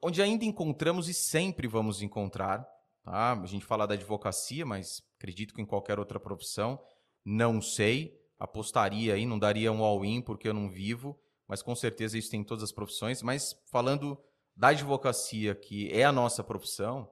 onde 0.01 0.21
ainda 0.21 0.45
encontramos 0.45 1.07
e 1.07 1.13
sempre 1.13 1.67
vamos 1.67 2.01
encontrar. 2.01 2.65
Tá? 3.03 3.33
A 3.33 3.45
gente 3.45 3.65
fala 3.65 3.87
da 3.87 3.93
advocacia, 3.93 4.65
mas 4.65 5.01
acredito 5.17 5.53
que 5.53 5.61
em 5.61 5.65
qualquer 5.65 5.99
outra 5.99 6.19
profissão, 6.19 6.79
não 7.23 7.61
sei. 7.61 8.19
Apostaria 8.39 9.13
aí, 9.13 9.25
não 9.25 9.37
daria 9.37 9.71
um 9.71 9.83
all-in 9.83 10.21
porque 10.21 10.47
eu 10.47 10.53
não 10.53 10.69
vivo 10.69 11.19
mas 11.51 11.61
com 11.61 11.75
certeza 11.75 12.17
isso 12.17 12.31
tem 12.31 12.39
em 12.39 12.45
todas 12.45 12.63
as 12.63 12.71
profissões. 12.71 13.21
Mas 13.21 13.53
falando 13.65 14.17
da 14.55 14.69
advocacia, 14.69 15.53
que 15.53 15.91
é 15.91 16.05
a 16.05 16.11
nossa 16.11 16.41
profissão, 16.41 17.11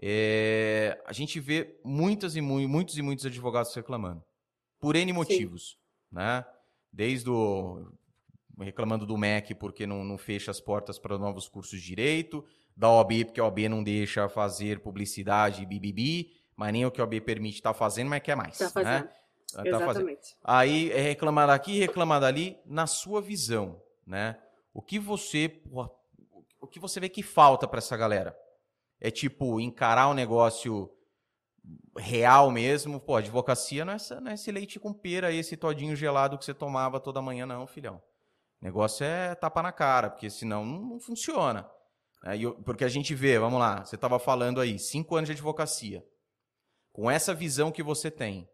é, 0.00 0.98
a 1.04 1.12
gente 1.12 1.38
vê 1.38 1.78
muitas 1.84 2.36
e 2.36 2.40
mu 2.40 2.66
muitos 2.66 2.96
e 2.96 3.02
muitos 3.02 3.26
advogados 3.26 3.74
reclamando, 3.74 4.24
por 4.78 4.96
N 4.96 5.12
motivos, 5.12 5.72
Sim. 5.72 5.76
né? 6.16 6.42
Desde 6.90 7.28
o 7.28 7.92
reclamando 8.64 9.06
do 9.06 9.16
MEC 9.16 9.54
porque 9.54 9.86
não, 9.86 10.04
não 10.04 10.18
fecha 10.18 10.50
as 10.50 10.60
portas 10.60 10.98
para 10.98 11.18
novos 11.18 11.48
cursos 11.48 11.80
de 11.80 11.86
direito, 11.86 12.44
da 12.76 12.90
OAB 12.90 13.24
porque 13.26 13.40
a 13.40 13.44
OAB 13.44 13.58
não 13.68 13.82
deixa 13.82 14.28
fazer 14.28 14.80
publicidade 14.80 15.66
bibibi, 15.66 16.32
mas 16.56 16.72
nem 16.72 16.84
o 16.84 16.90
que 16.90 17.00
a 17.00 17.04
OAB 17.04 17.20
permite 17.20 17.56
estar 17.56 17.72
tá 17.72 17.78
fazendo, 17.78 18.08
mas 18.08 18.22
quer 18.22 18.36
mais. 18.36 18.58
Tá 18.58 18.70
fazendo. 18.70 19.04
Né? 19.04 19.10
Tá 19.52 19.66
Exatamente. 19.66 20.36
Aí 20.44 20.90
é 20.92 21.00
reclamar 21.00 21.48
daqui, 21.48 21.78
reclamar 21.78 22.20
dali, 22.20 22.56
na 22.64 22.86
sua 22.86 23.20
visão, 23.20 23.82
né? 24.06 24.36
O 24.72 24.80
que 24.80 24.98
você, 24.98 25.60
o 26.60 26.66
que 26.66 26.78
você 26.78 27.00
vê 27.00 27.08
que 27.08 27.22
falta 27.22 27.66
para 27.66 27.78
essa 27.78 27.96
galera? 27.96 28.36
É 29.00 29.10
tipo 29.10 29.60
encarar 29.60 30.08
o 30.08 30.10
um 30.12 30.14
negócio 30.14 30.88
real 31.96 32.50
mesmo, 32.50 33.00
pô, 33.00 33.16
advocacia 33.16 33.84
não 33.84 33.92
é, 33.92 33.96
essa, 33.96 34.20
não 34.20 34.30
é 34.30 34.34
esse 34.34 34.50
leite 34.50 34.78
com 34.78 34.92
pera, 34.92 35.32
esse 35.32 35.56
todinho 35.56 35.96
gelado 35.96 36.38
que 36.38 36.44
você 36.44 36.54
tomava 36.54 37.00
toda 37.00 37.20
manhã, 37.20 37.46
não, 37.46 37.66
filhão. 37.66 38.00
O 38.60 38.64
negócio 38.64 39.04
é 39.04 39.34
tapa 39.34 39.62
na 39.62 39.72
cara, 39.72 40.10
porque 40.10 40.28
senão 40.28 40.64
não, 40.64 41.00
funciona. 41.00 41.68
É, 42.24 42.36
eu, 42.36 42.54
porque 42.62 42.84
a 42.84 42.88
gente 42.88 43.14
vê, 43.14 43.38
vamos 43.38 43.58
lá, 43.58 43.84
você 43.84 43.94
estava 43.94 44.18
falando 44.18 44.60
aí, 44.60 44.78
cinco 44.78 45.16
anos 45.16 45.28
de 45.28 45.32
advocacia. 45.32 46.04
Com 46.92 47.10
essa 47.10 47.32
visão 47.34 47.72
que 47.72 47.82
você 47.82 48.10
tem, 48.10 48.48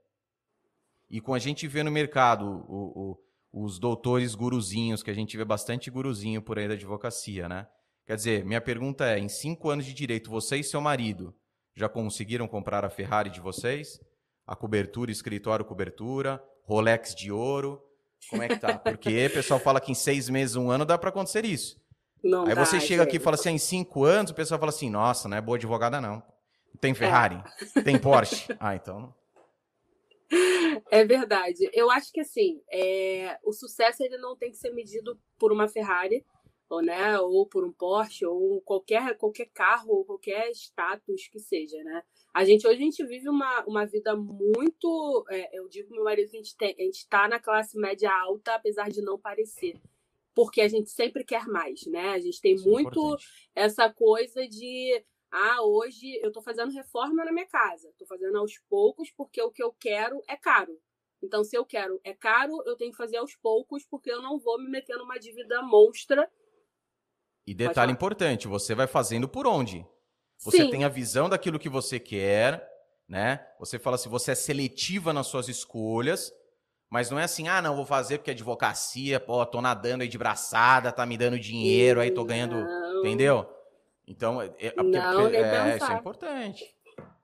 e 1.10 1.20
com 1.20 1.34
a 1.34 1.38
gente 1.38 1.66
vê 1.66 1.82
no 1.82 1.90
mercado 1.90 2.64
o, 2.68 3.16
o, 3.52 3.64
os 3.64 3.78
doutores 3.78 4.34
guruzinhos, 4.34 5.02
que 5.02 5.10
a 5.10 5.14
gente 5.14 5.36
vê 5.36 5.44
bastante 5.44 5.90
guruzinho 5.90 6.42
por 6.42 6.58
aí 6.58 6.68
da 6.68 6.74
advocacia, 6.74 7.48
né? 7.48 7.66
Quer 8.06 8.16
dizer, 8.16 8.44
minha 8.44 8.60
pergunta 8.60 9.04
é: 9.06 9.18
em 9.18 9.28
cinco 9.28 9.68
anos 9.68 9.84
de 9.84 9.92
direito, 9.92 10.30
você 10.30 10.58
e 10.58 10.64
seu 10.64 10.80
marido 10.80 11.34
já 11.74 11.88
conseguiram 11.88 12.46
comprar 12.46 12.84
a 12.84 12.90
Ferrari 12.90 13.30
de 13.30 13.40
vocês? 13.40 14.00
A 14.46 14.54
cobertura, 14.54 15.10
escritório 15.10 15.64
cobertura, 15.64 16.42
Rolex 16.64 17.14
de 17.14 17.32
ouro? 17.32 17.82
Como 18.30 18.42
é 18.42 18.48
que 18.48 18.58
tá? 18.58 18.78
Porque 18.78 19.26
o 19.26 19.30
pessoal 19.30 19.60
fala 19.60 19.80
que 19.80 19.92
em 19.92 19.94
seis 19.94 20.28
meses, 20.28 20.56
um 20.56 20.70
ano, 20.70 20.84
dá 20.84 20.98
para 20.98 21.10
acontecer 21.10 21.44
isso. 21.44 21.80
Não 22.22 22.46
Aí 22.46 22.54
dá, 22.54 22.64
você 22.64 22.80
chega 22.80 23.02
gente. 23.02 23.08
aqui 23.08 23.16
e 23.16 23.20
fala 23.20 23.36
assim, 23.36 23.50
ah, 23.50 23.52
em 23.52 23.58
cinco 23.58 24.04
anos, 24.04 24.32
o 24.32 24.34
pessoal 24.34 24.58
fala 24.58 24.70
assim, 24.70 24.90
nossa, 24.90 25.28
não 25.28 25.36
é 25.36 25.40
boa 25.40 25.56
advogada 25.56 26.00
não. 26.00 26.22
Tem 26.80 26.94
Ferrari? 26.94 27.42
É. 27.76 27.82
Tem 27.82 27.98
Porsche? 27.98 28.46
Ah, 28.60 28.74
então 28.74 29.14
é 30.90 31.04
verdade. 31.04 31.68
Eu 31.72 31.90
acho 31.90 32.12
que 32.12 32.20
assim, 32.20 32.60
é... 32.70 33.38
o 33.44 33.52
sucesso 33.52 34.02
ele 34.02 34.18
não 34.18 34.36
tem 34.36 34.50
que 34.50 34.56
ser 34.56 34.70
medido 34.70 35.18
por 35.38 35.52
uma 35.52 35.68
Ferrari, 35.68 36.24
ou, 36.68 36.82
né, 36.82 37.18
ou 37.20 37.46
por 37.46 37.64
um 37.64 37.72
Porsche, 37.72 38.26
ou 38.26 38.60
qualquer, 38.62 39.16
qualquer 39.16 39.46
carro, 39.46 39.90
ou 39.90 40.04
qualquer 40.04 40.50
status 40.50 41.28
que 41.28 41.38
seja, 41.38 41.82
né? 41.84 42.02
A 42.36 42.44
gente 42.44 42.66
hoje 42.66 42.76
a 42.76 42.84
gente 42.84 43.02
vive 43.06 43.30
uma, 43.30 43.64
uma 43.64 43.86
vida 43.86 44.14
muito. 44.14 45.24
É, 45.30 45.58
eu 45.58 45.66
digo 45.70 45.90
meu 45.90 46.04
marido 46.04 46.30
que 46.30 46.36
a 46.36 46.42
gente, 46.42 46.54
tem, 46.54 46.76
a 46.78 46.82
gente 46.82 47.08
tá 47.08 47.26
na 47.26 47.40
classe 47.40 47.78
média 47.78 48.12
alta, 48.12 48.56
apesar 48.56 48.90
de 48.90 49.00
não 49.00 49.18
parecer. 49.18 49.80
Porque 50.34 50.60
a 50.60 50.68
gente 50.68 50.90
sempre 50.90 51.24
quer 51.24 51.46
mais, 51.46 51.86
né? 51.86 52.10
A 52.10 52.18
gente 52.18 52.38
tem 52.42 52.52
Isso 52.52 52.68
é 52.68 52.70
muito 52.70 53.16
é 53.54 53.62
essa 53.62 53.90
coisa 53.90 54.46
de 54.46 55.02
ah, 55.32 55.62
hoje 55.62 56.20
eu 56.20 56.28
estou 56.28 56.42
fazendo 56.42 56.74
reforma 56.74 57.24
na 57.24 57.32
minha 57.32 57.46
casa. 57.46 57.88
Estou 57.88 58.06
fazendo 58.06 58.36
aos 58.36 58.58
poucos 58.68 59.10
porque 59.12 59.40
o 59.40 59.50
que 59.50 59.62
eu 59.62 59.72
quero 59.72 60.22
é 60.28 60.36
caro. 60.36 60.78
Então, 61.22 61.42
se 61.42 61.56
eu 61.56 61.64
quero 61.64 61.98
é 62.04 62.12
caro, 62.12 62.62
eu 62.66 62.76
tenho 62.76 62.90
que 62.90 62.98
fazer 62.98 63.16
aos 63.16 63.34
poucos 63.34 63.86
porque 63.86 64.10
eu 64.10 64.20
não 64.20 64.38
vou 64.38 64.58
me 64.58 64.68
meter 64.68 64.98
numa 64.98 65.16
dívida 65.16 65.62
monstra. 65.62 66.30
E 67.46 67.54
detalhe 67.54 67.92
importante, 67.92 68.46
você 68.46 68.74
vai 68.74 68.86
fazendo 68.86 69.26
por 69.26 69.46
onde? 69.46 69.86
Você 70.38 70.58
Sim. 70.58 70.70
tem 70.70 70.84
a 70.84 70.88
visão 70.88 71.28
daquilo 71.28 71.58
que 71.58 71.68
você 71.68 71.98
quer, 71.98 72.66
né? 73.08 73.46
Você 73.58 73.78
fala 73.78 73.96
assim, 73.96 74.08
você 74.08 74.32
é 74.32 74.34
seletiva 74.34 75.12
nas 75.12 75.26
suas 75.26 75.48
escolhas, 75.48 76.32
mas 76.90 77.10
não 77.10 77.18
é 77.18 77.24
assim, 77.24 77.48
ah, 77.48 77.60
não, 77.60 77.76
vou 77.76 77.86
fazer 77.86 78.18
porque 78.18 78.30
é 78.30 78.34
advocacia, 78.34 79.18
pô, 79.18 79.44
tô 79.44 79.60
nadando 79.60 80.02
aí 80.02 80.08
de 80.08 80.18
braçada, 80.18 80.92
tá 80.92 81.04
me 81.04 81.16
dando 81.16 81.38
dinheiro, 81.38 82.00
aí 82.00 82.10
tô 82.10 82.24
ganhando, 82.24 82.56
não. 82.56 83.00
entendeu? 83.00 83.46
Então, 84.06 84.40
é, 84.40 84.54
é, 84.58 84.74
não, 84.82 85.26
é, 85.26 85.76
isso 85.76 85.90
é 85.90 85.94
importante. 85.94 86.76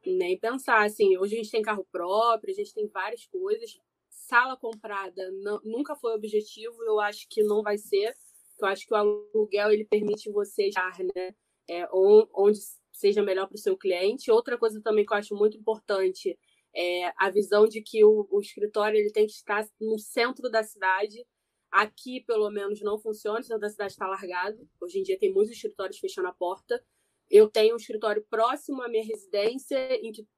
Nem 0.04 0.36
pensar, 0.36 0.84
assim, 0.84 1.16
hoje 1.16 1.34
a 1.34 1.36
gente 1.36 1.50
tem 1.50 1.62
carro 1.62 1.86
próprio, 1.92 2.52
a 2.52 2.56
gente 2.56 2.74
tem 2.74 2.88
várias 2.88 3.24
coisas. 3.26 3.78
Sala 4.08 4.56
comprada 4.56 5.30
não, 5.42 5.60
nunca 5.64 5.94
foi 5.94 6.14
objetivo, 6.14 6.82
eu 6.82 6.98
acho 6.98 7.28
que 7.28 7.42
não 7.42 7.62
vai 7.62 7.78
ser. 7.78 8.14
Eu 8.60 8.66
acho 8.66 8.86
que 8.86 8.92
o 8.92 8.96
aluguel 8.96 9.70
ele 9.70 9.84
permite 9.84 10.30
você 10.30 10.68
estar, 10.68 10.98
né, 11.14 11.34
é, 11.68 11.88
onde 11.92 12.58
seja 13.02 13.22
melhor 13.22 13.46
para 13.46 13.56
o 13.56 13.58
seu 13.58 13.76
cliente. 13.76 14.30
Outra 14.30 14.56
coisa 14.56 14.80
também 14.80 15.04
que 15.04 15.12
eu 15.12 15.18
acho 15.18 15.34
muito 15.34 15.56
importante 15.56 16.38
é 16.74 17.12
a 17.18 17.28
visão 17.30 17.66
de 17.66 17.82
que 17.82 18.04
o, 18.04 18.26
o 18.30 18.40
escritório 18.40 18.98
ele 18.98 19.12
tem 19.12 19.26
que 19.26 19.32
estar 19.32 19.66
no 19.80 19.98
centro 19.98 20.50
da 20.50 20.62
cidade 20.62 21.26
Aqui, 21.72 22.20
pelo 22.20 22.50
menos, 22.50 22.82
não 22.82 22.98
funciona, 22.98 23.40
o 23.40 23.42
centro 23.42 23.58
da 23.58 23.70
cidade 23.70 23.92
está 23.92 24.06
largado. 24.06 24.68
Hoje 24.78 24.98
em 24.98 25.02
dia 25.02 25.18
tem 25.18 25.32
muitos 25.32 25.54
escritórios 25.54 25.98
fechando 25.98 26.28
a 26.28 26.32
porta. 26.34 26.84
Eu 27.30 27.48
tenho 27.48 27.72
um 27.72 27.78
escritório 27.78 28.22
próximo 28.28 28.82
à 28.82 28.88
minha 28.90 29.02
residência, 29.02 29.78
em 30.06 30.12
que 30.12 30.28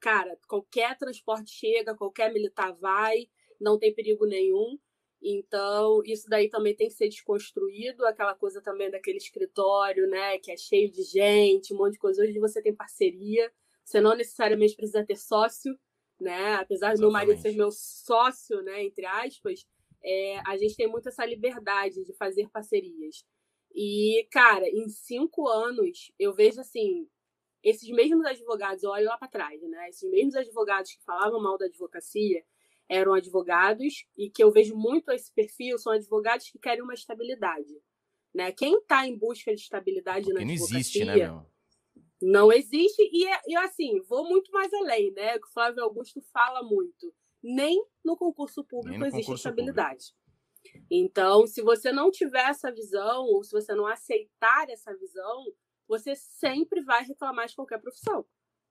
cara, 0.00 0.38
qualquer 0.48 0.96
transporte 0.96 1.50
chega, 1.50 1.94
qualquer 1.94 2.32
militar 2.32 2.72
vai, 2.72 3.28
não 3.60 3.78
tem 3.78 3.94
perigo 3.94 4.24
nenhum. 4.24 4.78
Então, 5.26 6.02
isso 6.04 6.28
daí 6.28 6.50
também 6.50 6.76
tem 6.76 6.88
que 6.88 6.92
ser 6.92 7.08
desconstruído, 7.08 8.04
aquela 8.04 8.34
coisa 8.34 8.60
também 8.60 8.90
daquele 8.90 9.16
escritório, 9.16 10.06
né, 10.06 10.38
que 10.38 10.52
é 10.52 10.56
cheio 10.56 10.90
de 10.90 11.02
gente, 11.02 11.72
um 11.72 11.78
monte 11.78 11.92
de 11.94 11.98
coisa. 11.98 12.22
Hoje 12.22 12.38
você 12.38 12.60
tem 12.60 12.74
parceria, 12.74 13.50
você 13.82 14.02
não 14.02 14.14
necessariamente 14.14 14.76
precisa 14.76 15.02
ter 15.02 15.16
sócio, 15.16 15.74
né? 16.20 16.56
Apesar 16.56 16.94
do 16.94 17.00
meu 17.00 17.10
marido 17.10 17.40
ser 17.40 17.52
meu 17.52 17.70
sócio, 17.72 18.60
né, 18.62 18.84
entre 18.84 19.06
aspas, 19.06 19.66
é, 20.02 20.40
a 20.46 20.58
gente 20.58 20.76
tem 20.76 20.86
muito 20.86 21.08
essa 21.08 21.24
liberdade 21.24 22.04
de 22.04 22.12
fazer 22.12 22.50
parcerias. 22.50 23.24
E, 23.74 24.28
cara, 24.30 24.68
em 24.68 24.88
cinco 24.90 25.48
anos, 25.48 26.12
eu 26.18 26.34
vejo 26.34 26.60
assim, 26.60 27.08
esses 27.62 27.88
mesmos 27.88 28.26
advogados, 28.26 28.82
eu 28.82 28.90
olho 28.90 29.06
lá 29.06 29.16
para 29.16 29.28
trás, 29.28 29.62
né? 29.62 29.88
Esses 29.88 30.08
mesmos 30.10 30.36
advogados 30.36 30.92
que 30.92 31.02
falavam 31.02 31.42
mal 31.42 31.56
da 31.56 31.64
advocacia, 31.64 32.44
eram 32.88 33.14
advogados 33.14 34.06
e 34.16 34.30
que 34.30 34.42
eu 34.42 34.50
vejo 34.50 34.76
muito 34.76 35.10
esse 35.10 35.32
perfil 35.32 35.78
são 35.78 35.92
advogados 35.92 36.50
que 36.50 36.58
querem 36.58 36.82
uma 36.82 36.94
estabilidade. 36.94 37.72
Né? 38.34 38.52
Quem 38.52 38.78
está 38.78 39.06
em 39.06 39.16
busca 39.16 39.54
de 39.54 39.60
estabilidade 39.60 40.26
Porque 40.26 40.40
na 40.40 40.46
não. 40.46 40.52
Existe, 40.52 41.04
né, 41.04 41.16
meu? 41.16 41.46
Não 42.20 42.52
existe, 42.52 43.02
e, 43.12 43.26
é, 43.26 43.40
e 43.46 43.56
assim, 43.56 44.00
vou 44.02 44.26
muito 44.26 44.50
mais 44.50 44.72
além, 44.72 45.12
né? 45.12 45.36
O 45.36 45.52
Flávio 45.52 45.82
Augusto 45.82 46.22
fala 46.32 46.62
muito. 46.62 47.14
Nem 47.42 47.84
no 48.02 48.16
concurso 48.16 48.64
público 48.64 48.98
no 48.98 49.06
existe 49.06 49.26
concurso 49.26 49.48
estabilidade. 49.48 50.06
Público. 50.06 50.86
Então, 50.90 51.46
se 51.46 51.60
você 51.60 51.92
não 51.92 52.10
tiver 52.10 52.48
essa 52.48 52.72
visão, 52.72 53.26
ou 53.26 53.44
se 53.44 53.52
você 53.52 53.74
não 53.74 53.86
aceitar 53.86 54.70
essa 54.70 54.96
visão, 54.96 55.44
você 55.86 56.16
sempre 56.16 56.82
vai 56.82 57.04
reclamar 57.04 57.46
de 57.46 57.54
qualquer 57.54 57.78
profissão, 57.78 58.24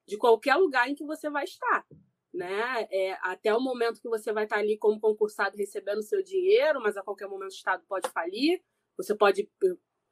de 0.07 0.17
qualquer 0.17 0.55
lugar 0.55 0.89
em 0.89 0.95
que 0.95 1.05
você 1.05 1.29
vai 1.29 1.43
estar 1.43 1.85
né? 2.33 2.87
É, 2.91 3.13
até 3.21 3.53
o 3.55 3.59
momento 3.59 4.01
que 4.01 4.09
você 4.09 4.33
vai 4.33 4.45
estar 4.45 4.57
ali 4.57 4.77
como 4.77 4.99
concursado 4.99 5.55
recebendo 5.55 6.01
seu 6.01 6.23
dinheiro, 6.23 6.81
mas 6.81 6.97
a 6.97 7.03
qualquer 7.03 7.27
momento 7.27 7.51
o 7.51 7.55
Estado 7.55 7.83
pode 7.87 8.09
falir. 8.09 8.61
Você 8.97 9.13
pode. 9.15 9.49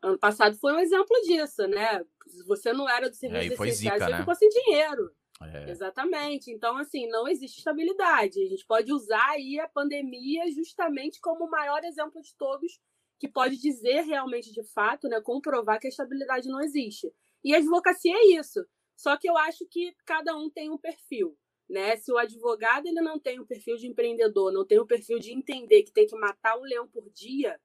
Ano 0.02 0.18
passado 0.18 0.58
foi 0.58 0.74
um 0.74 0.80
exemplo 0.80 1.16
disso, 1.24 1.68
né? 1.68 2.04
Você 2.48 2.74
não 2.74 2.90
era 2.90 3.10
do 3.10 3.16
serviço 3.16 3.64
é, 3.64 3.68
essenciais, 3.68 3.78
zica, 3.78 4.06
você 4.06 4.12
né? 4.12 4.20
ficou 4.20 4.36
sem 4.36 4.50
dinheiro. 4.50 5.12
É. 5.44 5.72
Exatamente. 5.72 6.52
Então, 6.52 6.78
assim, 6.78 7.08
não 7.08 7.28
existe 7.28 7.60
estabilidade. 7.60 8.42
A 8.42 8.48
gente 8.48 8.66
pode 8.66 8.92
usar 8.94 9.30
aí 9.32 9.60
a 9.60 9.68
pandemia 9.68 10.50
justamente 10.52 11.20
como 11.20 11.46
o 11.46 11.50
maior 11.50 11.84
exemplo 11.84 12.22
de 12.22 12.36
todos 12.36 12.80
que 13.20 13.28
pode 13.28 13.58
dizer 13.58 14.02
realmente 14.02 14.52
de 14.52 14.64
fato, 14.64 15.08
né, 15.08 15.22
comprovar 15.22 15.80
que 15.80 15.86
a 15.86 15.90
estabilidade 15.90 16.50
não 16.50 16.60
existe. 16.60 17.14
E 17.44 17.54
a 17.54 17.58
advocacia 17.58 18.16
é 18.16 18.40
isso. 18.40 18.66
Só 18.96 19.16
que 19.16 19.30
eu 19.30 19.38
acho 19.38 19.66
que 19.68 19.96
cada 20.06 20.36
um 20.36 20.50
tem 20.50 20.72
um 20.72 20.78
perfil. 20.78 21.38
Né? 21.72 21.96
Se 21.96 22.12
o 22.12 22.18
advogado 22.18 22.86
ele 22.86 23.00
não 23.00 23.18
tem 23.18 23.40
o 23.40 23.46
perfil 23.46 23.78
de 23.78 23.88
empreendedor, 23.88 24.52
não 24.52 24.66
tem 24.66 24.78
o 24.78 24.86
perfil 24.86 25.18
de 25.20 25.32
entender 25.32 25.84
que 25.84 25.94
tem 25.94 26.06
que 26.06 26.18
matar 26.18 26.60
um 26.60 26.64
leão 26.64 26.86
por 26.86 27.10
dia, 27.12 27.58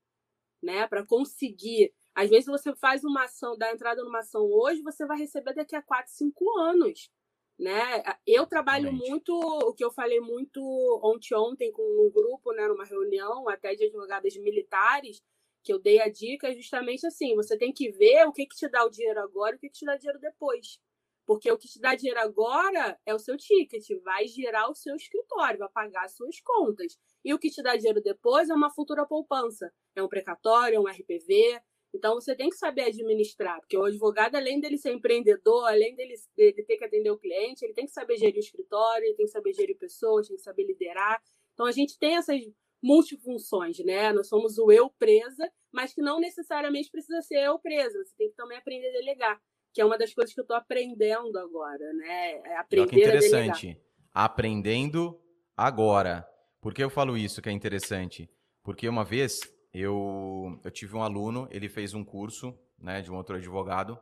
né, 0.63 0.87
para 0.87 1.05
conseguir. 1.05 1.93
Às 2.15 2.31
vezes 2.31 2.47
você 2.47 2.73
faz 2.77 3.03
uma 3.03 3.25
ação, 3.25 3.59
dá 3.59 3.73
entrada 3.73 4.05
numa 4.05 4.21
ação 4.21 4.43
hoje, 4.43 4.81
você 4.81 5.05
vai 5.05 5.19
receber 5.19 5.55
daqui 5.55 5.75
a 5.75 5.83
4, 5.83 6.13
5 6.13 6.57
anos. 6.57 7.11
Né? 7.59 7.83
Eu 8.25 8.47
trabalho 8.47 8.85
Realmente. 8.85 9.11
muito, 9.11 9.33
o 9.35 9.75
que 9.75 9.85
eu 9.85 9.91
falei 9.91 10.21
muito 10.21 10.63
ontem, 11.03 11.35
ontem 11.35 11.73
com 11.73 11.83
um 11.83 12.09
grupo, 12.09 12.53
né, 12.53 12.69
numa 12.69 12.85
reunião 12.85 13.49
até 13.49 13.75
de 13.75 13.87
advogadas 13.87 14.37
militares, 14.37 15.21
que 15.65 15.73
eu 15.73 15.81
dei 15.81 16.01
a 16.01 16.09
dica 16.09 16.55
justamente 16.55 17.05
assim, 17.05 17.35
você 17.35 17.59
tem 17.59 17.73
que 17.73 17.91
ver 17.91 18.25
o 18.29 18.33
que, 18.33 18.47
que 18.47 18.55
te 18.55 18.69
dá 18.69 18.85
o 18.85 18.91
dinheiro 18.91 19.19
agora 19.19 19.57
e 19.57 19.59
o 19.59 19.59
que, 19.59 19.69
que 19.69 19.79
te 19.81 19.85
dá 19.85 19.97
dinheiro 19.97 20.21
depois. 20.21 20.79
Porque 21.27 21.51
o 21.51 21.59
que 21.59 21.66
te 21.66 21.81
dá 21.81 21.97
dinheiro 21.97 22.20
agora 22.20 22.99
é 23.05 23.12
o 23.12 23.18
seu 23.18 23.37
ticket, 23.37 23.85
vai 24.05 24.29
girar 24.29 24.70
o 24.70 24.74
seu 24.74 24.95
escritório, 24.95 25.59
vai 25.59 25.68
pagar 25.68 26.05
as 26.05 26.14
suas 26.14 26.41
contas. 26.41 26.97
E 27.24 27.35
o 27.35 27.39
que 27.39 27.51
te 27.51 27.62
dá 27.62 27.74
dinheiro 27.74 28.01
depois 28.01 28.49
é 28.49 28.55
uma 28.55 28.70
futura 28.70 29.05
poupança. 29.05 29.72
É 29.97 30.03
um 30.03 30.09
precatório, 30.09 30.77
é 30.77 30.81
um 30.81 30.87
RPV. 30.87 31.61
Então 31.93 32.14
você 32.14 32.37
tem 32.37 32.49
que 32.49 32.57
saber 32.57 32.83
administrar, 32.83 33.59
porque 33.61 33.77
o 33.77 33.85
advogado, 33.85 34.37
além 34.37 34.61
dele 34.61 34.79
ser 34.79 34.93
empreendedor, 34.93 35.66
além 35.66 35.97
dele, 35.97 36.14
dele 36.37 36.62
ter 36.62 36.77
que 36.77 36.85
atender 36.85 37.11
o 37.11 37.18
cliente, 37.18 37.64
ele 37.64 37.74
tem 37.74 37.87
que 37.87 37.93
saber 37.93 38.18
gerir 38.18 38.37
o 38.37 38.41
escritório, 38.41 39.05
ele 39.05 39.16
tem 39.16 39.27
que 39.27 39.33
saber 39.33 39.53
gerir 39.53 39.77
pessoas, 39.79 40.29
tem 40.29 40.37
que 40.37 40.43
saber 40.43 40.64
liderar. 40.64 41.20
Então 41.55 41.66
a 41.66 41.72
gente 41.72 41.99
tem 41.99 42.16
essas 42.16 42.41
multifunções, 42.83 43.79
né? 43.79 44.12
Nós 44.12 44.29
somos 44.29 44.59
o 44.59 44.70
eu 44.70 44.91
presa, 44.91 45.51
mas 45.72 45.93
que 45.95 46.03
não 46.03 46.20
necessariamente 46.20 46.91
precisa 46.91 47.20
ser 47.22 47.41
eu 47.47 47.59
presa. 47.59 48.05
Você 48.05 48.14
tem 48.16 48.29
que 48.29 48.37
também 48.37 48.59
aprender 48.59 48.89
a 48.89 48.93
delegar 48.93 49.41
que 49.77 49.81
é 49.83 49.85
uma 49.85 49.99
das 49.99 50.14
coisas 50.14 50.33
que 50.33 50.41
eu 50.41 50.43
estou 50.43 50.57
aprendendo 50.57 51.39
agora, 51.39 51.93
né? 51.93 52.41
É 52.47 52.57
aprender 52.57 52.89
que 52.89 52.97
interessante. 52.97 53.79
Aprendendo 54.11 55.20
agora. 55.55 56.27
Por 56.62 56.72
que 56.72 56.83
eu 56.83 56.89
falo 56.89 57.14
isso 57.14 57.43
que 57.43 57.51
é 57.51 57.53
interessante? 57.53 58.27
Porque 58.62 58.89
uma 58.89 59.05
vez 59.05 59.39
eu, 59.74 60.59
eu 60.64 60.70
tive 60.70 60.97
um 60.97 61.03
aluno, 61.03 61.47
ele 61.51 61.68
fez 61.68 61.93
um 61.93 62.03
curso 62.03 62.59
né, 62.79 63.03
de 63.03 63.12
um 63.12 63.16
outro 63.16 63.37
advogado, 63.37 63.99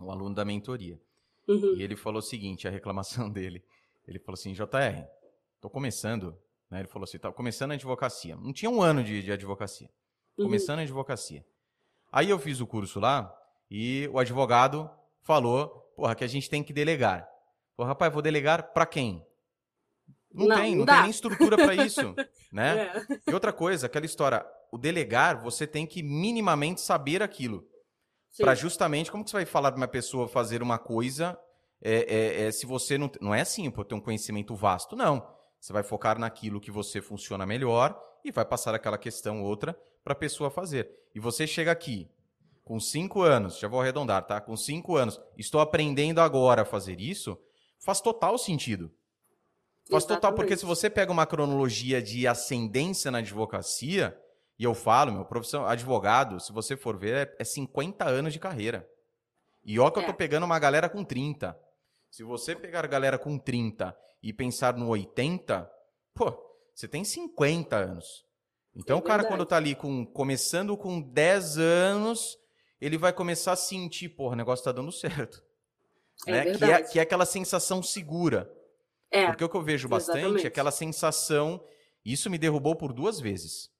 um 0.00 0.10
aluno 0.10 0.34
da 0.34 0.42
mentoria. 0.42 0.98
Uhum. 1.46 1.74
E 1.76 1.82
ele 1.82 1.94
falou 1.94 2.20
o 2.20 2.22
seguinte, 2.22 2.66
a 2.66 2.70
reclamação 2.70 3.28
dele. 3.30 3.62
Ele 4.06 4.18
falou 4.18 4.38
assim, 4.38 4.54
JR, 4.54 5.06
tô 5.60 5.68
começando, 5.68 6.34
né? 6.70 6.78
Ele 6.78 6.88
falou 6.88 7.04
assim, 7.04 7.18
tá 7.18 7.30
começando 7.30 7.72
a 7.72 7.74
advocacia. 7.74 8.36
Não 8.36 8.54
tinha 8.54 8.70
um 8.70 8.80
ano 8.80 9.04
de, 9.04 9.22
de 9.22 9.32
advocacia. 9.32 9.90
Uhum. 10.38 10.46
Começando 10.46 10.76
uhum. 10.76 10.80
a 10.80 10.84
advocacia. 10.84 11.44
Aí 12.10 12.30
eu 12.30 12.38
fiz 12.38 12.62
o 12.62 12.66
curso 12.66 12.98
lá, 12.98 13.38
e 13.70 14.08
o 14.12 14.18
advogado 14.18 14.90
falou, 15.22 15.68
porra, 15.96 16.14
que 16.14 16.24
a 16.24 16.28
gente 16.28 16.48
tem 16.48 16.62
que 16.62 16.72
delegar. 16.72 17.28
Pô, 17.76 17.84
rapaz, 17.84 18.12
vou 18.12 18.22
delegar 18.22 18.72
para 18.72 18.86
quem? 18.86 19.24
Não, 20.32 20.46
não 20.46 20.56
tem, 20.56 20.76
não, 20.76 20.86
tem 20.86 21.02
nem 21.02 21.10
estrutura 21.10 21.56
para 21.56 21.74
isso, 21.74 22.14
né? 22.52 22.92
É. 23.08 23.30
E 23.30 23.34
outra 23.34 23.52
coisa, 23.52 23.86
aquela 23.86 24.06
história, 24.06 24.44
o 24.70 24.78
delegar, 24.78 25.42
você 25.42 25.66
tem 25.66 25.86
que 25.86 26.02
minimamente 26.02 26.80
saber 26.80 27.22
aquilo. 27.22 27.66
Para 28.36 28.54
justamente, 28.54 29.10
como 29.10 29.24
que 29.24 29.30
você 29.30 29.36
vai 29.38 29.46
falar 29.46 29.72
para 29.72 29.78
uma 29.78 29.88
pessoa 29.88 30.28
fazer 30.28 30.62
uma 30.62 30.78
coisa 30.78 31.38
é, 31.80 32.42
é, 32.42 32.42
é, 32.46 32.52
se 32.52 32.66
você 32.66 32.98
não... 32.98 33.10
Não 33.20 33.34
é 33.34 33.40
assim, 33.40 33.70
por 33.70 33.84
ter 33.84 33.94
um 33.94 34.00
conhecimento 34.00 34.54
vasto, 34.54 34.96
não. 34.96 35.26
Você 35.60 35.72
vai 35.72 35.82
focar 35.82 36.18
naquilo 36.18 36.60
que 36.60 36.70
você 36.70 37.00
funciona 37.00 37.46
melhor 37.46 37.98
e 38.24 38.30
vai 38.30 38.44
passar 38.44 38.74
aquela 38.74 38.98
questão 38.98 39.42
outra 39.42 39.78
para 40.04 40.12
a 40.12 40.16
pessoa 40.16 40.50
fazer. 40.50 40.90
E 41.14 41.20
você 41.20 41.46
chega 41.46 41.70
aqui, 41.70 42.08
com 42.68 42.78
cinco 42.78 43.22
anos, 43.22 43.58
já 43.58 43.66
vou 43.66 43.80
arredondar, 43.80 44.26
tá? 44.26 44.42
Com 44.42 44.54
cinco 44.54 44.94
anos, 44.94 45.18
estou 45.38 45.58
aprendendo 45.58 46.20
agora 46.20 46.62
a 46.62 46.66
fazer 46.66 47.00
isso, 47.00 47.38
faz 47.78 47.98
total 47.98 48.36
sentido. 48.36 48.92
Faz 49.90 50.04
Exatamente. 50.04 50.20
total, 50.20 50.34
porque 50.34 50.54
se 50.54 50.66
você 50.66 50.90
pega 50.90 51.10
uma 51.10 51.24
cronologia 51.24 52.02
de 52.02 52.26
ascendência 52.26 53.10
na 53.10 53.18
advocacia, 53.18 54.14
e 54.58 54.64
eu 54.64 54.74
falo, 54.74 55.10
meu, 55.10 55.24
profissão, 55.24 55.64
advogado, 55.64 56.38
se 56.40 56.52
você 56.52 56.76
for 56.76 56.98
ver, 56.98 57.34
é 57.38 57.44
50 57.44 58.04
anos 58.04 58.34
de 58.34 58.38
carreira. 58.38 58.86
E 59.64 59.80
ó 59.80 59.90
que 59.90 59.98
é. 59.98 60.02
eu 60.02 60.06
tô 60.06 60.12
é. 60.12 60.16
pegando 60.16 60.44
uma 60.44 60.58
galera 60.58 60.90
com 60.90 61.02
30. 61.02 61.58
Se 62.10 62.22
você 62.22 62.54
pegar 62.54 62.84
a 62.84 62.88
galera 62.88 63.18
com 63.18 63.38
30 63.38 63.96
e 64.22 64.30
pensar 64.30 64.76
no 64.76 64.88
80, 64.88 65.70
pô, 66.12 66.38
você 66.74 66.86
tem 66.86 67.02
50 67.02 67.74
anos. 67.76 68.26
Então 68.76 68.98
é 68.98 69.00
o 69.00 69.02
cara, 69.02 69.24
quando 69.24 69.46
tá 69.46 69.56
ali 69.56 69.74
com, 69.74 70.04
começando 70.04 70.76
com 70.76 71.00
10 71.00 71.56
anos, 71.56 72.36
ele 72.80 72.96
vai 72.96 73.12
começar 73.12 73.52
a 73.52 73.56
sentir, 73.56 74.10
porra, 74.10 74.34
o 74.34 74.36
negócio 74.36 74.64
tá 74.64 74.72
dando 74.72 74.92
certo. 74.92 75.42
É 76.26 76.32
né? 76.32 76.54
que, 76.54 76.64
é, 76.64 76.82
que 76.82 76.98
é 76.98 77.02
aquela 77.02 77.26
sensação 77.26 77.82
segura. 77.82 78.52
É, 79.10 79.26
Porque 79.26 79.44
o 79.44 79.48
que 79.48 79.56
eu 79.56 79.62
vejo 79.62 79.88
bastante 79.88 80.18
exatamente. 80.18 80.44
é 80.44 80.48
aquela 80.48 80.70
sensação. 80.70 81.62
Isso 82.04 82.28
me 82.28 82.38
derrubou 82.38 82.76
por 82.76 82.92
duas 82.92 83.20
vezes. 83.20 83.70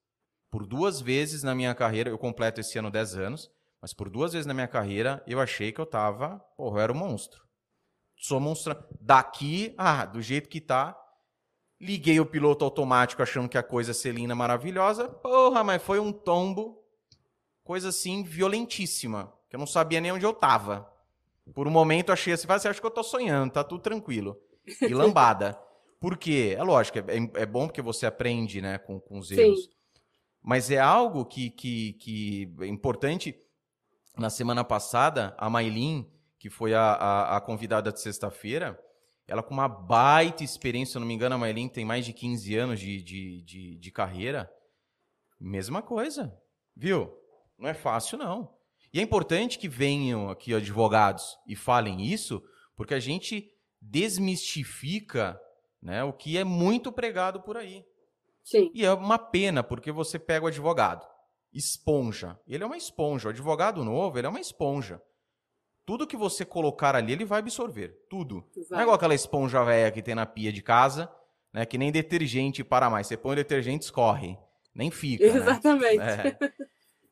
Por 0.51 0.67
duas 0.67 1.01
vezes 1.01 1.43
na 1.43 1.55
minha 1.55 1.75
carreira, 1.75 2.11
eu 2.11 2.19
completo 2.19 2.61
esse 2.61 2.79
ano 2.79 2.91
10 2.91 3.17
anos, 3.17 3.51
mas 3.83 3.93
por 3.93 4.09
duas 4.09 4.33
vezes 4.33 4.47
na 4.47 4.55
minha 4.55 4.69
carreira 4.69 5.23
eu 5.27 5.41
achei 5.41 5.73
que 5.73 5.81
eu 5.81 5.87
tava. 5.87 6.39
Porra, 6.57 6.79
eu 6.79 6.83
era 6.83 6.93
um 6.93 6.97
monstro. 6.97 7.43
Sou 8.17 8.41
monstro. 8.41 8.77
Daqui, 9.01 9.75
ah, 9.77 10.07
do 10.07 10.23
jeito 10.23 10.49
que 10.49 10.61
tá. 10.61 10.99
Liguei 11.81 12.19
o 12.19 12.27
piloto 12.27 12.65
automático 12.65 13.23
achando 13.23 13.49
que 13.49 13.59
a 13.59 13.63
coisa 13.63 13.93
selina 13.93 14.35
maravilhosa. 14.35 15.09
Porra, 15.09 15.63
mas 15.63 15.83
foi 15.83 16.01
um 16.01 16.13
tombo 16.13 16.83
coisa 17.69 17.91
assim 17.91 18.23
violentíssima, 18.23 19.31
que 19.47 19.55
eu 19.55 19.59
não 19.59 19.67
sabia 19.67 20.01
nem 20.01 20.11
onde 20.11 20.25
eu 20.25 20.33
tava. 20.33 20.91
Por 21.53 21.69
um 21.69 21.71
momento 21.71 22.09
eu 22.09 22.15
achei 22.15 22.33
assim, 22.33 22.47
você 22.47 22.67
acha 22.67 22.81
que 22.81 22.87
eu 22.87 22.91
tô 22.91 23.03
sonhando, 23.03 23.53
tá 23.53 23.63
tudo 23.63 23.83
tranquilo. 23.83 24.41
E 24.81 24.95
lambada. 24.95 25.53
Por 26.01 26.17
quê? 26.17 26.55
É 26.57 26.63
lógico, 26.63 26.99
é, 26.99 27.05
é 27.35 27.45
bom 27.45 27.67
porque 27.67 27.83
você 27.83 28.07
aprende, 28.07 28.63
né, 28.63 28.79
com, 28.79 28.99
com 28.99 29.19
os 29.19 29.31
erros. 29.31 29.65
Sim. 29.65 29.71
Mas 30.43 30.71
é 30.71 30.79
algo 30.79 31.27
que, 31.27 31.51
que, 31.51 31.93
que 31.95 32.55
é 32.61 32.67
importante. 32.67 33.39
Na 34.17 34.31
semana 34.31 34.65
passada, 34.65 35.35
a 35.37 35.51
Mailin, 35.51 36.11
que 36.39 36.49
foi 36.49 36.73
a, 36.73 36.81
a, 36.81 37.37
a 37.37 37.41
convidada 37.41 37.93
de 37.93 38.01
sexta-feira, 38.01 38.83
ela 39.27 39.43
com 39.43 39.53
uma 39.53 39.69
baita 39.69 40.43
experiência, 40.43 40.93
se 40.93 40.97
eu 40.97 41.01
não 41.01 41.07
me 41.07 41.13
engano, 41.13 41.35
a 41.35 41.39
Mailin 41.39 41.69
tem 41.69 41.85
mais 41.85 42.07
de 42.07 42.15
15 42.15 42.57
anos 42.57 42.81
de, 42.81 43.03
de, 43.03 43.43
de, 43.43 43.77
de 43.77 43.91
carreira. 43.91 44.51
Mesma 45.39 45.83
coisa, 45.83 46.35
viu? 46.75 47.19
Não 47.59 47.69
é 47.69 47.75
fácil, 47.75 48.17
não. 48.17 48.55
E 48.93 49.01
é 49.01 49.03
importante 49.03 49.59
que 49.59 49.69
venham 49.69 50.31
aqui 50.31 50.55
advogados 50.55 51.39
e 51.47 51.55
falem 51.55 52.07
isso, 52.07 52.43
porque 52.77 52.95
a 52.95 53.01
gente 53.01 53.51
desmistifica 53.81 55.41
né, 55.83 56.03
o 56.05 56.13
que 56.13 56.39
é 56.39 56.45
muito 56.45 56.91
pregado 56.91 57.41
por 57.41 57.57
aí. 57.57 57.85
Sim. 58.43 58.71
E 58.73 58.85
é 58.85 58.93
uma 58.93 59.19
pena, 59.19 59.63
porque 59.63 59.93
você 59.93 60.19
pega 60.19 60.47
o 60.47 60.49
advogado, 60.49 61.07
esponja. 61.53 62.39
Ele 62.47 62.65
é 62.65 62.67
uma 62.67 62.77
esponja. 62.77 63.29
O 63.29 63.31
advogado 63.31 63.85
novo, 63.85 64.19
ele 64.19 64.27
é 64.27 64.31
uma 64.31 64.41
esponja. 64.41 65.03
Tudo 65.85 66.07
que 66.07 66.17
você 66.17 66.45
colocar 66.45 66.95
ali, 66.95 67.13
ele 67.13 67.25
vai 67.25 67.41
absorver. 67.41 68.07
Tudo. 68.09 68.45
Exato. 68.57 68.73
Não 68.73 68.79
é 68.79 68.83
igual 68.83 68.97
aquela 68.97 69.15
esponja 69.15 69.63
velha 69.65 69.91
que 69.91 70.03
tem 70.03 70.15
na 70.15 70.27
pia 70.27 70.53
de 70.53 70.63
casa, 70.63 71.11
né? 71.53 71.65
Que 71.65 71.79
nem 71.79 71.91
detergente 71.91 72.63
para 72.63 72.91
mais. 72.91 73.07
Você 73.07 73.17
põe 73.17 73.33
o 73.33 73.37
detergente, 73.37 73.85
escorre. 73.85 74.37
Nem 74.75 74.91
fica. 74.91 75.27
Né? 75.27 75.39
Exatamente. 75.39 75.97
Né? 75.97 76.37
É. 76.41 76.53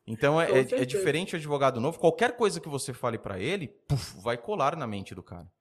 Então 0.07 0.39
é, 0.39 0.49
é, 0.49 0.59
é, 0.59 0.85
diferente 0.85 1.35
o 1.35 1.37
advogado 1.37 1.81
novo. 1.81 1.99
Qualquer 1.99 2.37
coisa 2.37 2.61
que 2.61 2.69
você 2.69 2.93
fale 2.93 3.17
para 3.17 3.37
ele, 3.37 3.67
puf, 3.67 4.17
vai 4.21 4.37
colar 4.37 4.77
na 4.77 4.87
mente 4.87 5.13
do 5.13 5.21
cara. 5.21 5.51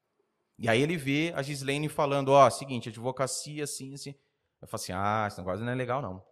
E 0.57 0.69
aí 0.69 0.81
ele 0.81 0.97
vê 0.97 1.33
a 1.35 1.43
Gislaine 1.43 1.89
falando, 1.89 2.29
ó, 2.29 2.47
oh, 2.47 2.51
seguinte, 2.51 2.89
advocacia, 2.89 3.65
assim, 3.65 3.93
assim. 3.93 4.15
Eu 4.63 4.69
falo 4.69 4.81
assim, 4.81 4.93
ah, 4.93 5.25
esse 5.27 5.39
negócio 5.39 5.65
não 5.65 5.73
é 5.73 5.75
legal, 5.75 6.01
não. 6.01 6.23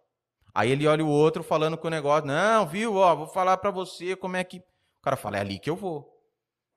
Aí 0.53 0.71
ele 0.71 0.87
olha 0.87 1.03
o 1.03 1.09
outro 1.09 1.43
falando 1.43 1.77
com 1.77 1.87
o 1.87 1.91
negócio, 1.91 2.25
não, 2.25 2.65
viu, 2.65 2.95
ó, 2.95 3.13
vou 3.13 3.27
falar 3.27 3.57
para 3.57 3.69
você 3.69 4.15
como 4.15 4.37
é 4.37 4.43
que... 4.43 4.59
O 4.59 5.01
cara 5.03 5.17
fala, 5.17 5.37
é 5.37 5.41
ali 5.41 5.59
que 5.59 5.69
eu 5.69 5.75
vou. 5.75 6.09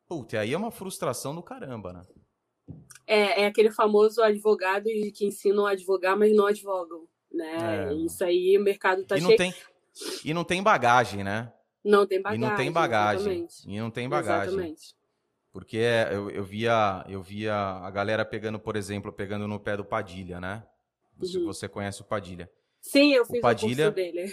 Puta, 0.09 0.37
e 0.37 0.39
aí 0.41 0.53
é 0.53 0.57
uma 0.59 0.73
frustração 0.73 1.35
do 1.35 1.43
caramba, 1.43 1.93
né? 1.93 2.03
É, 3.07 3.43
é 3.43 3.47
aquele 3.47 3.71
famoso 3.71 4.21
advogado 4.21 4.85
que 5.15 5.25
ensinam 5.25 5.67
a 5.67 5.71
advogar, 5.71 6.19
mas 6.19 6.35
não 6.35 6.47
advogam, 6.47 7.07
né? 7.33 7.89
É. 7.89 7.95
Isso 7.95 8.23
aí 8.25 8.59
o 8.59 8.63
mercado 8.63 9.05
tá 9.05 9.17
e 9.17 9.21
cheio... 9.21 9.37
Tem, 9.39 9.55
e 10.25 10.35
não 10.35 10.45
tem 10.45 10.63
bagagem, 10.63 11.23
né? 11.25 11.53
Não 11.85 12.07
tem 12.07 12.21
bagagem. 12.21 12.45
E 12.45 12.49
não 12.49 12.57
tem 12.57 12.73
bagagem. 12.73 13.21
Exatamente. 13.21 13.55
E 13.67 13.81
não 13.81 13.91
tem 13.91 14.09
bagagem. 14.09 14.49
Exatamente. 14.49 14.99
Porque 15.53 15.79
eu, 16.11 16.31
eu, 16.31 16.45
via, 16.45 17.05
eu 17.09 17.23
via 17.23 17.55
a 17.55 17.91
galera 17.91 18.25
pegando, 18.25 18.59
por 18.59 18.77
exemplo, 18.77 19.13
pegando 19.13 19.49
no 19.49 19.59
pé 19.59 19.77
do 19.77 19.85
Padilha, 19.85 20.41
né? 20.41 20.63
Se 21.23 21.39
uhum. 21.39 21.47
você 21.47 21.69
conhece 21.69 22.01
o 22.01 22.05
Padilha. 22.05 22.51
Sim, 22.81 23.13
eu 23.13 23.25
fiz 23.25 23.39
o, 23.39 23.43
Padilha, 23.43 23.89
o 23.89 23.93
dele. 23.93 24.33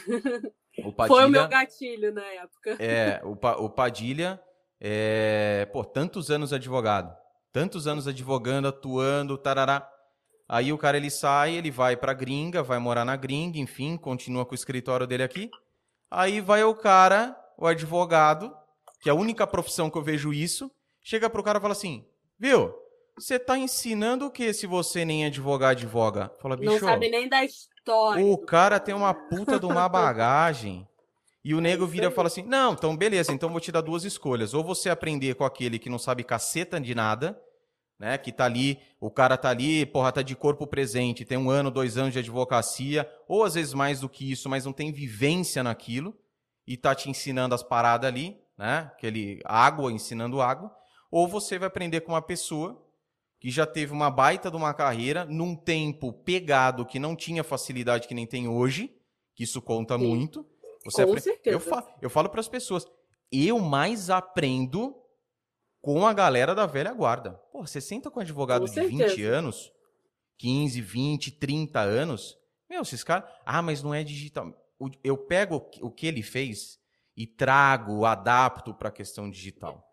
O 0.83 0.91
Padilha, 0.91 1.07
Foi 1.07 1.25
o 1.25 1.29
meu 1.29 1.47
gatilho 1.47 2.13
na 2.13 2.25
época. 2.25 2.77
É, 2.79 3.21
o, 3.23 3.31
o 3.31 3.69
Padilha, 3.69 4.39
é, 4.79 5.67
pô, 5.71 5.83
tantos 5.83 6.29
anos 6.29 6.53
advogado. 6.53 7.15
Tantos 7.51 7.87
anos 7.87 8.07
advogando, 8.07 8.67
atuando, 8.67 9.37
tarará. 9.37 9.89
Aí 10.47 10.71
o 10.71 10.77
cara 10.77 10.97
ele 10.97 11.09
sai, 11.09 11.55
ele 11.55 11.71
vai 11.71 11.97
pra 11.97 12.13
gringa, 12.13 12.61
vai 12.61 12.77
morar 12.77 13.03
na 13.03 13.15
gringa, 13.15 13.57
enfim, 13.57 13.97
continua 13.97 14.45
com 14.45 14.51
o 14.51 14.55
escritório 14.55 15.07
dele 15.07 15.23
aqui. 15.23 15.49
Aí 16.09 16.39
vai 16.39 16.63
o 16.63 16.75
cara, 16.75 17.35
o 17.57 17.65
advogado, 17.65 18.55
que 19.01 19.09
é 19.09 19.11
a 19.11 19.15
única 19.15 19.47
profissão 19.47 19.89
que 19.89 19.97
eu 19.97 20.03
vejo 20.03 20.31
isso, 20.31 20.71
chega 21.01 21.29
pro 21.29 21.43
cara 21.43 21.57
e 21.57 21.61
fala 21.61 21.73
assim: 21.73 22.05
Viu? 22.39 22.73
Você 23.17 23.39
tá 23.39 23.57
ensinando 23.57 24.25
o 24.25 24.31
que 24.31 24.53
se 24.53 24.67
você 24.67 25.05
nem 25.05 25.25
advogar 25.25 25.71
advoga? 25.71 26.29
Fala, 26.41 26.57
bicho. 26.57 26.73
Não 26.73 26.79
sabe 26.79 27.09
nem 27.09 27.29
da 27.29 27.45
história. 27.45 28.23
O 28.25 28.37
cara 28.37 28.77
tem 28.77 28.93
uma 28.93 29.13
puta 29.13 29.57
de 29.57 29.65
uma 29.65 29.87
bagagem. 29.87 30.85
E 31.43 31.53
o 31.53 31.61
nego 31.61 31.85
vira 31.87 32.07
e 32.07 32.11
fala 32.11 32.27
assim: 32.27 32.43
Não, 32.43 32.73
então 32.73 32.97
beleza, 32.97 33.31
então 33.31 33.49
vou 33.49 33.61
te 33.61 33.71
dar 33.71 33.81
duas 33.81 34.03
escolhas. 34.03 34.53
Ou 34.53 34.63
você 34.63 34.89
aprender 34.89 35.35
com 35.35 35.45
aquele 35.45 35.79
que 35.79 35.89
não 35.89 35.99
sabe 35.99 36.23
caceta 36.23 36.79
de 36.79 36.93
nada, 36.93 37.39
né? 37.99 38.17
Que 38.17 38.31
tá 38.31 38.45
ali, 38.45 38.79
o 38.99 39.09
cara 39.09 39.37
tá 39.37 39.49
ali, 39.49 39.85
porra, 39.85 40.11
tá 40.11 40.21
de 40.21 40.35
corpo 40.35 40.67
presente, 40.67 41.25
tem 41.25 41.37
um 41.37 41.49
ano, 41.49 41.71
dois 41.71 41.97
anos 41.97 42.13
de 42.13 42.19
advocacia, 42.19 43.09
ou 43.27 43.43
às 43.43 43.55
vezes 43.55 43.73
mais 43.73 43.99
do 43.99 44.09
que 44.09 44.31
isso, 44.31 44.49
mas 44.49 44.65
não 44.65 44.73
tem 44.73 44.91
vivência 44.91 45.63
naquilo, 45.63 46.17
e 46.67 46.75
tá 46.75 46.95
te 46.95 47.09
ensinando 47.09 47.53
as 47.53 47.63
paradas 47.63 48.07
ali, 48.07 48.37
né? 48.57 48.91
Aquele 48.93 49.39
água 49.45 49.91
ensinando 49.91 50.41
água 50.41 50.75
ou 51.15 51.29
você 51.29 51.57
vai 51.57 51.67
aprender 51.67 52.01
com 52.01 52.11
uma 52.11 52.21
pessoa 52.21 52.83
que 53.39 53.49
já 53.49 53.65
teve 53.65 53.93
uma 53.93 54.09
baita 54.09 54.51
de 54.51 54.57
uma 54.57 54.73
carreira 54.73 55.23
num 55.23 55.55
tempo 55.55 56.11
pegado 56.11 56.85
que 56.85 56.99
não 56.99 57.15
tinha 57.15 57.41
facilidade 57.41 58.05
que 58.05 58.13
nem 58.13 58.27
tem 58.27 58.49
hoje, 58.49 58.93
que 59.33 59.45
isso 59.45 59.61
conta 59.61 59.97
Sim. 59.97 60.07
muito. 60.07 60.45
Você 60.83 61.05
com 61.05 61.17
certeza. 61.17 61.55
Eu 61.55 61.59
falo, 61.61 61.87
eu 62.01 62.09
falo 62.09 62.27
para 62.27 62.41
as 62.41 62.49
pessoas, 62.49 62.85
eu 63.31 63.59
mais 63.59 64.09
aprendo 64.09 64.93
com 65.85 66.07
a 66.07 66.13
galera 66.13 66.55
da 66.55 66.65
velha 66.65 66.91
guarda. 66.91 67.33
Pô, 67.51 67.61
você 67.61 67.79
senta 67.79 68.09
com 68.09 68.19
um 68.19 68.23
advogado 68.23 68.61
com 68.61 68.65
de 68.65 68.73
certeza. 68.73 69.09
20 69.09 69.23
anos, 69.23 69.71
15, 70.39 70.81
20, 70.81 71.31
30 71.33 71.79
anos, 71.79 72.35
meu, 72.67 72.81
esses 72.81 73.03
caras, 73.03 73.29
ah, 73.45 73.61
mas 73.61 73.83
não 73.83 73.93
é 73.93 74.03
digital. 74.03 74.51
Eu 75.03 75.15
pego 75.15 75.69
o 75.81 75.91
que 75.91 76.07
ele 76.07 76.23
fez 76.23 76.79
e 77.15 77.27
trago, 77.27 78.03
adapto 78.03 78.73
para 78.73 78.89
a 78.89 78.91
questão 78.91 79.29
digital. 79.29 79.87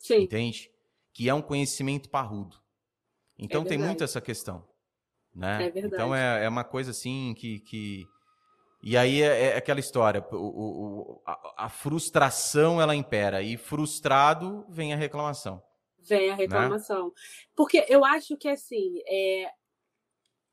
Sim. 0.00 0.22
Entende? 0.22 0.68
Que 1.12 1.28
é 1.28 1.34
um 1.34 1.40
conhecimento 1.40 2.10
parrudo. 2.10 2.56
Então 3.38 3.62
é 3.62 3.66
tem 3.66 3.78
muito 3.78 4.02
essa 4.02 4.20
questão. 4.20 4.66
Né? 5.32 5.66
É 5.66 5.70
verdade. 5.70 5.94
Então 5.94 6.12
é, 6.12 6.44
é 6.44 6.48
uma 6.48 6.64
coisa 6.64 6.90
assim 6.90 7.34
que. 7.38 7.60
que... 7.60 8.04
E 8.82 8.96
aí 8.96 9.22
é, 9.22 9.46
é 9.46 9.56
aquela 9.56 9.80
história, 9.80 10.24
o, 10.30 10.36
o, 10.36 11.22
a, 11.26 11.64
a, 11.64 11.68
frustração 11.68 12.80
ela 12.80 12.94
impera, 12.94 13.42
e 13.42 13.56
frustrado 13.56 14.64
vem 14.68 14.92
a 14.92 14.96
reclamação. 14.96 15.62
Vem 15.98 16.30
a 16.30 16.36
né? 16.36 16.42
reclamação. 16.42 17.06
Né? 17.06 17.12
Porque 17.54 17.84
eu 17.88 18.04
acho 18.04 18.36
que 18.36 18.48
assim, 18.48 19.00
é, 19.08 19.50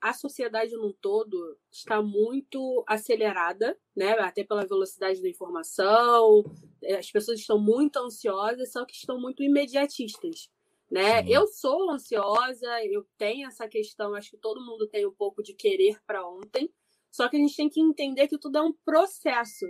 a 0.04 0.14
sociedade 0.14 0.76
no 0.76 0.94
todo 0.94 1.58
está 1.72 2.02
muito 2.02 2.84
acelerada, 2.86 3.78
né? 3.96 4.12
Até 4.20 4.44
pela 4.44 4.66
velocidade 4.66 5.22
da 5.22 5.30
informação, 5.30 6.44
é, 6.82 6.96
as 6.96 7.10
pessoas 7.10 7.40
estão 7.40 7.58
muito 7.58 7.98
ansiosas, 8.00 8.74
só 8.74 8.84
que 8.84 8.94
estão 8.94 9.18
muito 9.18 9.42
imediatistas, 9.42 10.50
né? 10.92 11.24
Sim. 11.24 11.30
Eu 11.30 11.48
sou 11.48 11.90
ansiosa, 11.90 12.84
eu 12.86 13.08
tenho 13.18 13.48
essa 13.48 13.66
questão, 13.66 14.14
acho 14.14 14.32
que 14.32 14.38
todo 14.38 14.66
mundo 14.66 14.90
tem 14.90 15.06
um 15.06 15.14
pouco 15.14 15.42
de 15.42 15.54
querer 15.54 15.98
para 16.06 16.28
ontem, 16.28 16.70
só 17.14 17.30
que 17.30 17.38
a 17.38 17.40
gente 17.40 17.56
tem 17.56 17.70
que 17.70 17.80
entender 17.80 18.28
que 18.28 18.40
tudo 18.40 18.58
é 18.58 18.62
um 18.62 18.74
processo. 18.84 19.68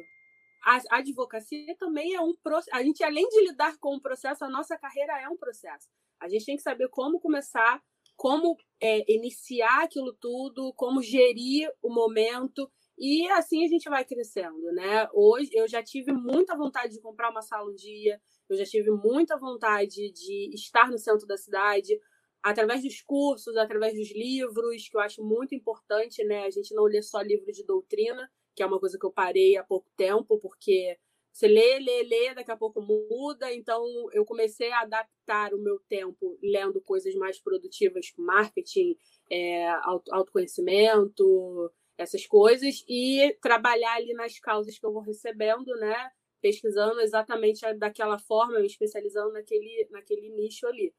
A 0.66 0.80
advocacia 0.98 1.76
também 1.78 2.16
é 2.16 2.22
um 2.22 2.34
processo. 2.42 2.74
A 2.74 2.82
gente, 2.82 3.04
além 3.04 3.28
de 3.28 3.42
lidar 3.42 3.78
com 3.80 3.98
o 3.98 4.02
processo, 4.02 4.46
a 4.46 4.50
nossa 4.50 4.78
carreira 4.78 5.22
é 5.22 5.28
um 5.28 5.36
processo. 5.36 5.90
A 6.22 6.30
gente 6.30 6.46
tem 6.46 6.56
que 6.56 6.62
saber 6.62 6.88
como 6.88 7.20
começar 7.20 7.84
como 8.16 8.56
é, 8.82 9.12
iniciar 9.12 9.84
aquilo 9.84 10.14
tudo, 10.14 10.74
como 10.76 11.02
gerir 11.02 11.70
o 11.82 11.94
momento. 11.94 12.72
E 12.98 13.28
assim 13.32 13.66
a 13.66 13.68
gente 13.68 13.90
vai 13.90 14.06
crescendo, 14.06 14.72
né? 14.72 15.10
Hoje 15.14 15.50
eu 15.52 15.68
já 15.68 15.84
tive 15.84 16.14
muita 16.14 16.56
vontade 16.56 16.94
de 16.94 17.02
comprar 17.02 17.32
uma 17.32 17.42
sala 17.42 17.70
um 17.70 17.76
dia, 17.76 18.22
eu 18.50 18.56
já 18.56 18.64
tive 18.66 18.92
muita 18.92 19.38
vontade 19.38 20.12
de 20.12 20.52
estar 20.54 20.90
no 20.90 20.98
centro 20.98 21.26
da 21.26 21.36
cidade, 21.36 22.00
através 22.44 22.84
dos 22.84 23.02
cursos, 23.02 23.56
através 23.56 23.96
dos 23.96 24.12
livros, 24.12 24.90
que 24.90 24.98
eu 24.98 25.02
acho 25.02 25.24
muito 25.24 25.56
importante, 25.56 26.24
né? 26.26 26.44
A 26.46 26.52
gente 26.52 26.76
não 26.76 26.84
lê 26.84 27.02
só 27.02 27.22
livro 27.22 27.52
de 27.52 27.66
doutrina, 27.66 28.30
que 28.54 28.62
é 28.62 28.66
uma 28.66 28.80
coisa 28.80 29.00
que 29.00 29.06
eu 29.06 29.12
parei 29.12 29.56
há 29.56 29.64
pouco 29.64 29.90
tempo, 29.96 30.38
porque 30.40 30.98
você 31.32 31.48
lê, 31.48 31.80
lê, 31.80 32.04
lê, 32.04 32.36
daqui 32.36 32.52
a 32.52 32.58
pouco 32.58 32.82
muda. 32.82 33.52
Então, 33.54 33.84
eu 34.12 34.26
comecei 34.26 34.72
a 34.72 34.82
adaptar 34.82 35.54
o 35.54 35.58
meu 35.58 35.80
tempo 35.90 36.38
lendo 36.44 36.82
coisas 36.82 37.16
mais 37.16 37.40
produtivas, 37.40 38.12
marketing, 38.18 38.96
é, 39.32 39.68
autoconhecimento, 40.12 41.72
essas 41.98 42.28
coisas, 42.28 42.84
e 42.88 43.36
trabalhar 43.42 43.96
ali 43.96 44.14
nas 44.14 44.38
causas 44.40 44.78
que 44.78 44.86
eu 44.86 44.92
vou 44.92 45.02
recebendo, 45.02 45.74
né? 45.78 46.12
Pesquisando 46.42 47.00
exatamente 47.00 47.62
daquela 47.76 48.20
forma, 48.20 48.60
me 48.60 48.68
especializando 48.68 49.32
naquele, 49.32 49.88
naquele 49.90 50.30
nicho 50.30 50.68
ali. 50.68 50.94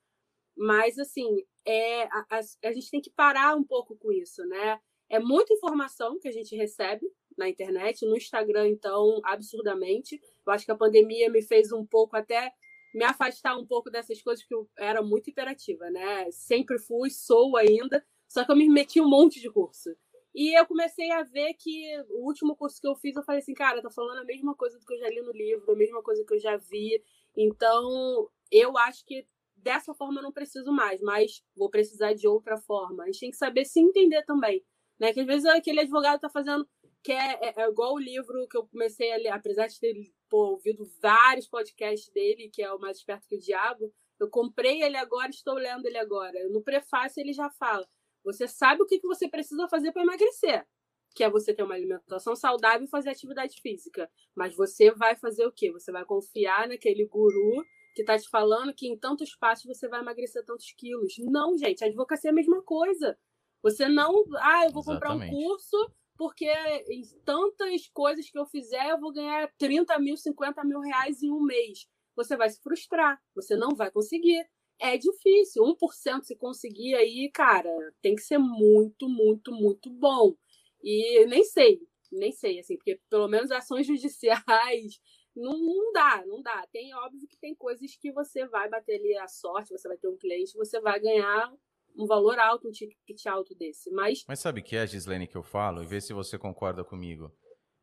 Mas, 0.57 0.99
assim, 0.99 1.45
é, 1.65 2.05
a, 2.05 2.27
a, 2.31 2.41
a 2.69 2.73
gente 2.73 2.91
tem 2.91 3.01
que 3.01 3.11
parar 3.11 3.57
um 3.57 3.65
pouco 3.65 3.97
com 3.97 4.13
isso, 4.13 4.45
né? 4.47 4.79
É 5.09 5.19
muita 5.19 5.53
informação 5.53 6.19
que 6.19 6.29
a 6.29 6.33
gente 6.33 6.57
recebe, 6.57 7.07
na 7.37 7.49
internet, 7.49 8.05
no 8.07 8.17
Instagram, 8.17 8.69
então, 8.69 9.21
absurdamente. 9.25 10.21
Eu 10.47 10.53
acho 10.53 10.65
que 10.65 10.73
a 10.73 10.77
pandemia 10.77 11.31
me 11.31 11.43
fez 11.43 11.73
um 11.73 11.85
pouco 11.85 12.17
até 12.17 12.53
me 12.95 13.05
afastar 13.05 13.57
um 13.57 13.67
pouco 13.67 13.91
dessas 13.91 14.23
coisas, 14.23 14.45
porque 14.45 14.55
eu 14.55 14.69
era 14.79 15.03
muito 15.03 15.29
imperativa, 15.29 15.91
né? 15.91 16.31
Sempre 16.31 16.79
fui, 16.79 17.11
sou 17.11 17.57
ainda, 17.57 18.05
só 18.29 18.45
que 18.45 18.53
eu 18.53 18.57
me 18.57 18.69
meti 18.69 19.01
um 19.01 19.09
monte 19.09 19.41
de 19.41 19.51
curso. 19.51 19.91
E 20.35 20.59
eu 20.59 20.67
comecei 20.67 21.11
a 21.13 21.23
ver 21.23 21.55
que 21.55 21.85
o 22.11 22.27
último 22.27 22.57
curso 22.57 22.81
que 22.81 22.87
eu 22.87 22.97
fiz, 22.97 23.15
eu 23.15 23.23
falei 23.23 23.41
assim, 23.41 23.55
cara, 23.55 23.83
tá 23.83 23.91
falando 23.91 24.19
a 24.19 24.25
mesma 24.25 24.55
coisa 24.55 24.79
do 24.79 24.85
que 24.85 24.95
eu 24.95 24.99
já 24.99 25.09
li 25.09 25.21
no 25.23 25.33
livro, 25.33 25.73
a 25.73 25.77
mesma 25.77 26.03
coisa 26.03 26.25
que 26.25 26.35
eu 26.35 26.41
já 26.41 26.57
vi. 26.57 27.03
Então, 27.37 28.29
eu 28.51 28.77
acho 28.79 29.05
que 29.05 29.27
dessa 29.65 29.95
forma 29.95 30.21
eu 30.21 30.23
não 30.23 30.33
preciso 30.33 30.71
mais, 30.71 31.01
mas 31.01 31.43
vou 31.57 31.71
precisar 31.71 32.13
de 32.13 32.29
outra 32.29 32.59
forma. 32.59 33.03
A 33.03 33.07
gente 33.07 33.21
tem 33.21 33.31
que 33.31 33.37
saber 33.37 33.65
se 33.65 33.81
entender 33.81 34.23
também. 34.25 34.63
Né? 35.01 35.13
Que 35.13 35.21
às 35.21 35.27
vezes 35.27 35.47
aquele 35.47 35.81
advogado 35.81 36.21
tá 36.21 36.29
fazendo 36.29 36.69
que 37.03 37.13
é, 37.13 37.39
é, 37.43 37.55
é, 37.57 37.69
igual 37.69 37.95
o 37.95 37.99
livro 37.99 38.47
que 38.49 38.57
eu 38.57 38.67
comecei 38.67 39.13
a 39.13 39.17
ler, 39.17 39.29
apesar 39.29 39.67
de 39.67 39.79
ter 39.81 39.95
pô, 40.29 40.53
ouvido 40.53 40.87
vários 41.03 41.49
podcasts 41.49 42.11
dele, 42.13 42.51
que 42.53 42.63
é 42.63 42.73
o 42.73 42.79
Mais 42.79 42.99
Esperto 42.99 43.27
que 43.27 43.37
o 43.37 43.41
Diabo, 43.41 43.93
eu 44.21 44.31
comprei 44.31 44.83
ele 44.83 44.97
agora 44.97 45.29
estou 45.29 45.55
lendo 45.55 45.87
ele 45.87 45.99
agora. 45.99 46.49
No 46.51 46.63
prefácio 46.63 47.21
ele 47.21 47.33
já 47.33 47.51
fala: 47.51 47.87
você 48.23 48.47
sabe 48.47 48.83
o 48.83 48.87
que, 48.87 48.99
que 48.99 49.07
você 49.07 49.29
precisa 49.29 49.69
fazer 49.69 49.93
para 49.93 50.03
emagrecer, 50.03 50.67
que 51.15 51.25
é 51.25 51.31
você 51.31 51.53
ter 51.53 51.63
uma 51.63 51.75
alimentação 51.75 52.35
saudável 52.35 52.87
e 52.87 52.91
fazer 52.91 53.11
atividade 53.11 53.61
física. 53.61 54.11
Mas 54.35 54.55
você 54.55 54.91
vai 54.91 55.15
fazer 55.17 55.47
o 55.47 55.53
quê? 55.53 55.71
Você 55.73 55.93
vai 55.93 56.05
confiar 56.05 56.69
naquele 56.69 57.07
guru 57.07 57.65
que 57.95 58.03
está 58.03 58.19
te 58.19 58.29
falando 58.29 58.75
que 58.75 58.89
em 58.89 58.99
tantos 58.99 59.35
passos 59.37 59.65
você 59.65 59.89
vai 59.89 60.01
emagrecer 60.01 60.45
tantos 60.45 60.73
quilos. 60.73 61.15
Não, 61.19 61.57
gente, 61.57 61.85
a 61.85 61.87
advocacia 61.87 62.31
é 62.31 62.33
a 62.33 62.35
mesma 62.35 62.63
coisa. 62.63 63.17
Você 63.63 63.89
não, 63.89 64.25
ah, 64.39 64.65
eu 64.65 64.73
vou 64.73 64.85
comprar 64.85 65.15
um 65.15 65.31
curso 65.31 65.91
porque 66.17 66.47
em 66.89 67.03
tantas 67.25 67.89
coisas 67.89 68.29
que 68.31 68.39
eu 68.39 68.47
fizer 68.47 68.91
eu 68.91 69.01
vou 69.01 69.13
ganhar 69.13 69.51
30 69.59 69.99
mil, 69.99 70.17
50 70.17 70.65
mil 70.65 70.81
reais 70.81 71.23
em 71.23 71.31
um 71.31 71.41
mês. 71.41 71.87
Você 72.17 72.37
vai 72.37 72.51
se 72.51 72.61
frustrar, 72.61 73.21
você 73.35 73.57
não 73.57 73.75
vai 73.75 73.91
conseguir. 73.91 74.45
É 74.79 74.97
difícil. 74.97 75.63
1% 75.63 76.23
se 76.25 76.37
conseguir 76.37 76.95
aí, 76.95 77.31
cara, 77.33 77.71
tem 78.03 78.15
que 78.15 78.23
ser 78.23 78.39
muito, 78.39 79.09
muito, 79.09 79.53
muito 79.53 79.91
bom. 79.91 80.35
E 80.83 81.25
nem 81.27 81.45
sei, 81.45 81.81
nem 82.13 82.33
sei, 82.33 82.61
assim, 82.61 82.77
porque 82.77 83.01
pelo 83.09 83.29
menos 83.29 83.51
ações 83.51 83.87
judiciais 83.87 85.01
não, 85.37 85.59
não 85.59 85.93
dá, 85.93 86.25
não 86.27 86.43
dá. 86.43 86.67
Tem, 86.73 86.95
óbvio 86.95 87.27
que 87.29 87.37
tem 87.37 87.55
coisas 87.55 87.97
que 87.97 88.13
você 88.13 88.47
vai 88.47 88.69
bater 88.69 88.99
ali 88.99 89.17
a 89.19 89.27
sorte, 89.27 89.73
você 89.73 89.89
vai 89.89 89.97
ter 89.97 90.09
um 90.09 90.17
cliente, 90.17 90.57
você 90.57 90.81
vai 90.81 91.01
ganhar 91.01 91.53
um 91.97 92.07
valor 92.07 92.39
alto, 92.39 92.69
um 92.69 92.71
ticket 92.71 93.27
alto 93.27 93.55
desse. 93.55 93.91
Mas, 93.91 94.25
Mas 94.27 94.41
sabe 94.41 94.61
o 94.61 94.65
que 94.65 94.77
é, 94.77 94.87
Gislene, 94.87 95.27
que 95.27 95.37
eu 95.37 95.43
falo? 95.43 95.83
E 95.83 95.87
vê 95.87 96.01
se 96.01 96.13
você 96.13 96.39
concorda 96.39 96.85
comigo. 96.85 97.33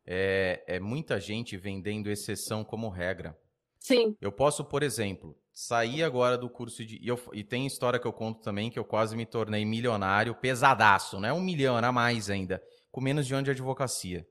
É, 0.04 0.64
é 0.66 0.80
muita 0.80 1.20
gente 1.20 1.56
vendendo 1.56 2.10
exceção 2.10 2.64
como 2.64 2.88
regra. 2.88 3.38
Sim. 3.78 4.16
Eu 4.20 4.30
posso, 4.30 4.64
por 4.64 4.82
exemplo, 4.82 5.36
sair 5.52 6.02
agora 6.02 6.38
do 6.38 6.48
curso 6.48 6.84
de. 6.84 6.98
E, 7.02 7.08
eu, 7.08 7.18
e 7.32 7.44
tem 7.44 7.66
história 7.66 7.98
que 7.98 8.06
eu 8.06 8.12
conto 8.12 8.40
também 8.40 8.70
que 8.70 8.78
eu 8.78 8.84
quase 8.84 9.16
me 9.16 9.26
tornei 9.26 9.64
milionário, 9.64 10.34
pesadaço, 10.34 11.20
né? 11.20 11.32
Um 11.32 11.40
milhão, 11.40 11.76
era 11.76 11.92
mais 11.92 12.30
ainda, 12.30 12.62
com 12.90 13.00
menos 13.00 13.26
de 13.26 13.34
ano 13.34 13.44
de 13.44 13.50
advocacia. 13.50 14.26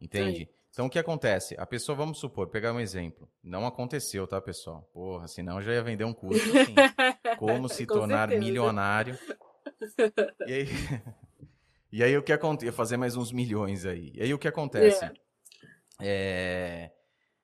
Entende? 0.00 0.44
Sim. 0.44 0.61
Então, 0.72 0.86
o 0.86 0.90
que 0.90 0.98
acontece? 0.98 1.54
A 1.58 1.66
pessoa, 1.66 1.94
vamos 1.94 2.18
supor, 2.18 2.48
pegar 2.48 2.72
um 2.72 2.80
exemplo. 2.80 3.28
Não 3.44 3.66
aconteceu, 3.66 4.26
tá, 4.26 4.40
pessoal? 4.40 4.88
Porra, 4.94 5.28
senão 5.28 5.56
eu 5.56 5.62
já 5.62 5.74
ia 5.74 5.82
vender 5.82 6.04
um 6.04 6.14
curso 6.14 6.42
assim. 6.58 6.74
Como 7.38 7.68
se 7.68 7.84
tornar 7.84 8.30
certeza. 8.30 8.40
milionário. 8.40 9.18
E 10.46 10.52
aí, 10.52 10.66
e 11.92 12.02
aí 12.02 12.16
o 12.16 12.22
que 12.22 12.32
acontece? 12.32 12.72
Fazer 12.72 12.96
mais 12.96 13.16
uns 13.16 13.30
milhões 13.32 13.84
aí. 13.84 14.12
E 14.14 14.22
aí 14.22 14.32
o 14.32 14.38
que 14.38 14.48
acontece? 14.48 15.04
É. 15.04 15.12
É, 16.00 16.90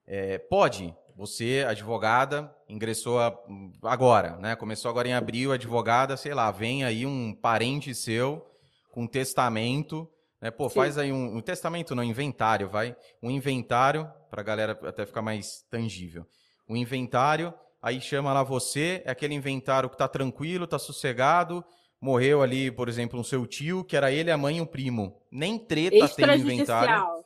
é, 0.06 0.38
pode, 0.38 0.94
você, 1.14 1.66
advogada, 1.68 2.50
ingressou 2.66 3.20
a, 3.20 3.38
agora, 3.82 4.38
né? 4.38 4.56
Começou 4.56 4.90
agora 4.90 5.06
em 5.06 5.12
abril, 5.12 5.52
advogada, 5.52 6.16
sei 6.16 6.32
lá, 6.32 6.50
vem 6.50 6.82
aí 6.82 7.04
um 7.04 7.34
parente 7.34 7.94
seu 7.94 8.50
com 8.90 9.06
testamento 9.06 10.10
né? 10.40 10.50
Pô, 10.50 10.68
Sim. 10.68 10.76
faz 10.76 10.98
aí 10.98 11.12
um, 11.12 11.36
um, 11.36 11.40
testamento, 11.40 11.94
não, 11.94 12.02
inventário, 12.02 12.68
vai. 12.68 12.96
Um 13.22 13.30
inventário, 13.30 14.10
para 14.30 14.40
a 14.40 14.44
galera 14.44 14.78
até 14.84 15.04
ficar 15.04 15.22
mais 15.22 15.64
tangível. 15.70 16.26
Um 16.68 16.76
inventário, 16.76 17.52
aí 17.82 18.00
chama 18.00 18.32
lá 18.32 18.42
você, 18.42 19.02
é 19.04 19.10
aquele 19.10 19.34
inventário 19.34 19.90
que 19.90 19.96
tá 19.96 20.06
tranquilo, 20.06 20.66
tá 20.66 20.78
sossegado, 20.78 21.64
morreu 22.00 22.42
ali, 22.42 22.70
por 22.70 22.88
exemplo, 22.88 23.18
um 23.18 23.24
seu 23.24 23.46
tio, 23.46 23.84
que 23.84 23.96
era 23.96 24.12
ele, 24.12 24.30
a 24.30 24.38
mãe 24.38 24.58
e 24.58 24.60
o 24.60 24.66
primo. 24.66 25.20
Nem 25.30 25.58
treta 25.58 26.08
tem 26.08 26.36
inventário. 26.36 27.24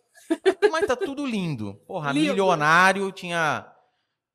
Mas 0.70 0.86
tá 0.86 0.96
tudo 0.96 1.26
lindo. 1.26 1.74
Porra, 1.86 2.12
lindo. 2.12 2.30
milionário, 2.30 3.12
tinha 3.12 3.70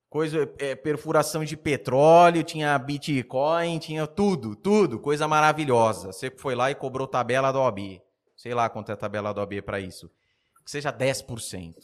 coisa, 0.07 0.47
é, 0.59 0.75
perfuração 0.75 1.43
de 1.43 1.57
petróleo, 1.57 2.43
tinha 2.43 2.77
Bitcoin, 2.77 3.79
tinha 3.79 4.05
tudo, 4.05 4.55
tudo, 4.55 4.99
coisa 4.99 5.27
maravilhosa. 5.27 6.11
Você 6.11 6.29
foi 6.29 6.53
lá 6.53 6.69
e 6.69 6.75
cobrou 6.75 7.07
tabela 7.07 7.51
da 7.51 7.59
OAB 7.59 8.01
sei 8.37 8.53
lá 8.53 8.69
quanto 8.69 8.89
é 8.89 8.93
a 8.93 8.97
tabela 8.97 9.33
do 9.33 9.41
AB 9.41 9.61
para 9.63 9.79
isso, 9.79 10.09
que 10.63 10.71
seja 10.71 10.93
10%. 10.93 11.75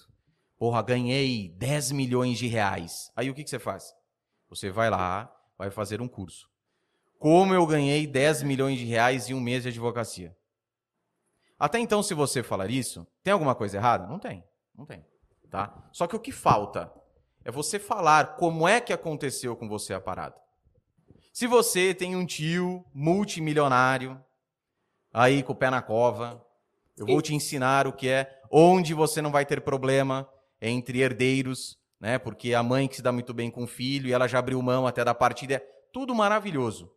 Porra, 0.57 0.81
ganhei 0.81 1.49
10 1.49 1.91
milhões 1.91 2.37
de 2.37 2.47
reais. 2.47 3.11
Aí 3.15 3.29
o 3.29 3.33
que, 3.33 3.43
que 3.43 3.49
você 3.49 3.59
faz? 3.59 3.93
Você 4.49 4.69
vai 4.69 4.89
lá, 4.89 5.33
vai 5.57 5.69
fazer 5.69 5.99
um 5.99 6.07
curso. 6.07 6.47
Como 7.17 7.53
eu 7.53 7.65
ganhei 7.65 8.05
10 8.05 8.43
milhões 8.43 8.77
de 8.77 8.85
reais 8.85 9.29
em 9.29 9.33
um 9.33 9.41
mês 9.41 9.63
de 9.63 9.69
advocacia? 9.69 10.35
Até 11.57 11.79
então, 11.79 12.03
se 12.03 12.13
você 12.13 12.43
falar 12.43 12.69
isso, 12.69 13.07
tem 13.23 13.33
alguma 13.33 13.55
coisa 13.55 13.77
errada? 13.77 14.05
Não 14.05 14.19
tem, 14.19 14.43
não 14.77 14.85
tem. 14.85 15.05
Tá? 15.49 15.87
Só 15.91 16.07
que 16.07 16.15
o 16.15 16.19
que 16.19 16.31
falta 16.31 16.93
é 17.43 17.51
você 17.51 17.79
falar 17.79 18.35
como 18.35 18.67
é 18.67 18.79
que 18.79 18.93
aconteceu 18.93 19.55
com 19.55 19.67
você 19.67 19.93
a 19.93 20.01
parada. 20.01 20.35
Se 21.31 21.47
você 21.47 21.93
tem 21.93 22.15
um 22.15 22.25
tio 22.25 22.85
multimilionário, 22.93 24.23
aí 25.13 25.43
com 25.43 25.53
o 25.53 25.55
pé 25.55 25.69
na 25.69 25.81
cova. 25.81 26.43
Eu 26.97 27.05
vou 27.05 27.21
te 27.21 27.33
ensinar 27.33 27.87
o 27.87 27.93
que 27.93 28.09
é 28.09 28.41
onde 28.51 28.93
você 28.93 29.21
não 29.21 29.31
vai 29.31 29.45
ter 29.45 29.61
problema 29.61 30.27
entre 30.61 30.99
herdeiros, 30.99 31.77
né? 31.99 32.17
Porque 32.17 32.53
a 32.53 32.63
mãe 32.63 32.87
que 32.87 32.95
se 32.95 33.01
dá 33.01 33.11
muito 33.11 33.33
bem 33.33 33.49
com 33.51 33.63
o 33.63 33.67
filho 33.67 34.07
e 34.07 34.13
ela 34.13 34.27
já 34.27 34.39
abriu 34.39 34.61
mão 34.61 34.87
até 34.87 35.03
da 35.03 35.13
partida, 35.13 35.55
é 35.55 35.59
tudo 35.91 36.13
maravilhoso. 36.13 36.91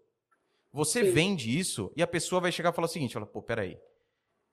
Você 0.73 1.05
Sim. 1.05 1.13
vende 1.13 1.59
isso 1.59 1.93
e 1.97 2.03
a 2.03 2.07
pessoa 2.07 2.41
vai 2.41 2.53
chegar 2.53 2.71
e 2.71 2.75
falar 2.75 2.87
o 2.87 2.91
seguinte, 2.91 3.15
fala, 3.15 3.27
pô, 3.27 3.43
peraí. 3.43 3.79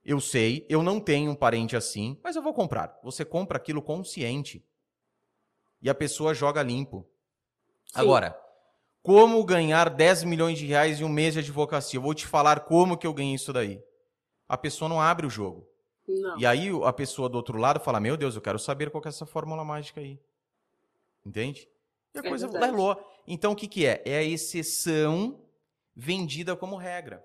Eu 0.06 0.20
sei, 0.20 0.66
eu 0.70 0.84
não 0.84 1.00
tenho 1.00 1.32
um 1.32 1.36
parente 1.36 1.76
assim, 1.76 2.20
mas 2.24 2.36
eu 2.36 2.42
vou 2.42 2.54
comprar. 2.54 3.00
Você 3.04 3.24
compra 3.24 3.58
aquilo 3.58 3.82
consciente. 3.82 4.64
E 5.82 5.90
a 5.90 5.96
pessoa 5.96 6.34
joga 6.34 6.62
limpo. 6.62 7.06
Sim. 7.86 8.00
Agora, 8.00 8.38
como 9.04 9.44
ganhar 9.44 9.90
10 9.90 10.24
milhões 10.24 10.58
de 10.58 10.66
reais 10.66 11.02
em 11.02 11.04
um 11.04 11.10
mês 11.10 11.34
de 11.34 11.42
advocacia? 11.42 11.98
Eu 11.98 12.02
vou 12.02 12.14
te 12.14 12.26
falar 12.26 12.62
como 12.62 12.98
que 12.98 13.06
eu 13.06 13.14
ganhei 13.14 13.36
isso 13.36 13.52
daí. 13.52 13.84
A 14.48 14.58
pessoa 14.58 14.88
não 14.88 15.02
abre 15.02 15.28
o 15.28 15.30
jogo. 15.30 15.68
Não. 16.08 16.40
E 16.40 16.46
aí 16.46 16.70
a 16.86 16.94
pessoa 16.94 17.28
do 17.28 17.36
outro 17.36 17.58
lado 17.58 17.82
fala: 17.82 18.00
Meu 18.00 18.16
Deus, 18.16 18.36
eu 18.36 18.42
quero 18.42 18.58
saber 18.58 18.90
qual 18.90 19.04
é 19.06 19.10
essa 19.10 19.26
fórmula 19.26 19.64
mágica 19.64 20.00
aí. 20.00 20.18
Entende? 21.26 21.68
E 22.16 22.20
a 22.20 22.22
é 22.22 22.30
coisa 22.30 22.50
lelou. 22.50 22.98
Então 23.28 23.52
o 23.52 23.56
que, 23.56 23.68
que 23.68 23.86
é? 23.86 24.02
É 24.06 24.18
a 24.20 24.24
exceção 24.24 25.42
vendida 25.94 26.56
como 26.56 26.78
regra. 26.78 27.24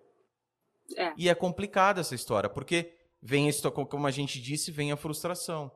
É. 0.97 1.13
E 1.17 1.29
é 1.29 1.35
complicada 1.35 2.01
essa 2.01 2.15
história, 2.15 2.49
porque 2.49 2.93
vem, 3.23 3.49
como 3.89 4.07
a 4.07 4.11
gente 4.11 4.41
disse, 4.41 4.73
vem 4.73 4.91
a 4.91 4.97
frustração. 4.97 5.71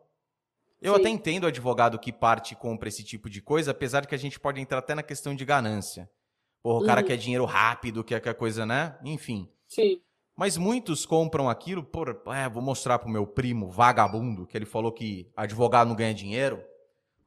Eu 0.83 0.95
Sim. 0.95 1.01
até 1.01 1.09
entendo 1.09 1.45
o 1.45 1.47
advogado 1.47 1.97
que 1.97 2.13
parte 2.13 2.53
e 2.53 2.57
compra 2.57 2.89
esse 2.89 3.05
tipo 3.05 3.31
de 3.31 3.41
coisa, 3.41 3.71
apesar 3.71 4.01
de 4.01 4.09
que 4.09 4.17
a 4.17 4.19
gente 4.19 4.41
pode 4.41 4.61
entrar 4.61 4.79
até 4.79 4.97
na 4.97 5.03
questão 5.03 5.33
de 5.33 5.45
ganância. 5.45 6.11
Porra, 6.61 6.77
o 6.77 6.81
uhum. 6.81 6.87
cara 6.87 7.03
quer 7.05 7.17
dinheiro 7.17 7.45
rápido, 7.45 8.03
quer, 8.03 8.21
quer 8.21 8.35
coisa, 8.35 8.67
né? 8.67 8.99
Enfim. 9.05 9.49
Sim. 9.69 10.01
Mas 10.37 10.57
muitos 10.57 11.07
compram 11.07 11.49
aquilo 11.49 11.85
por, 11.85 12.21
é, 12.35 12.49
vou 12.49 12.63
mostrar 12.63 12.99
pro 12.99 13.09
meu 13.09 13.25
primo 13.25 13.71
vagabundo, 13.71 14.45
que 14.45 14.57
ele 14.59 14.67
falou 14.67 14.91
que 14.91 15.31
advogado 15.37 15.87
não 15.87 15.95
ganha 15.95 16.13
dinheiro, 16.13 16.61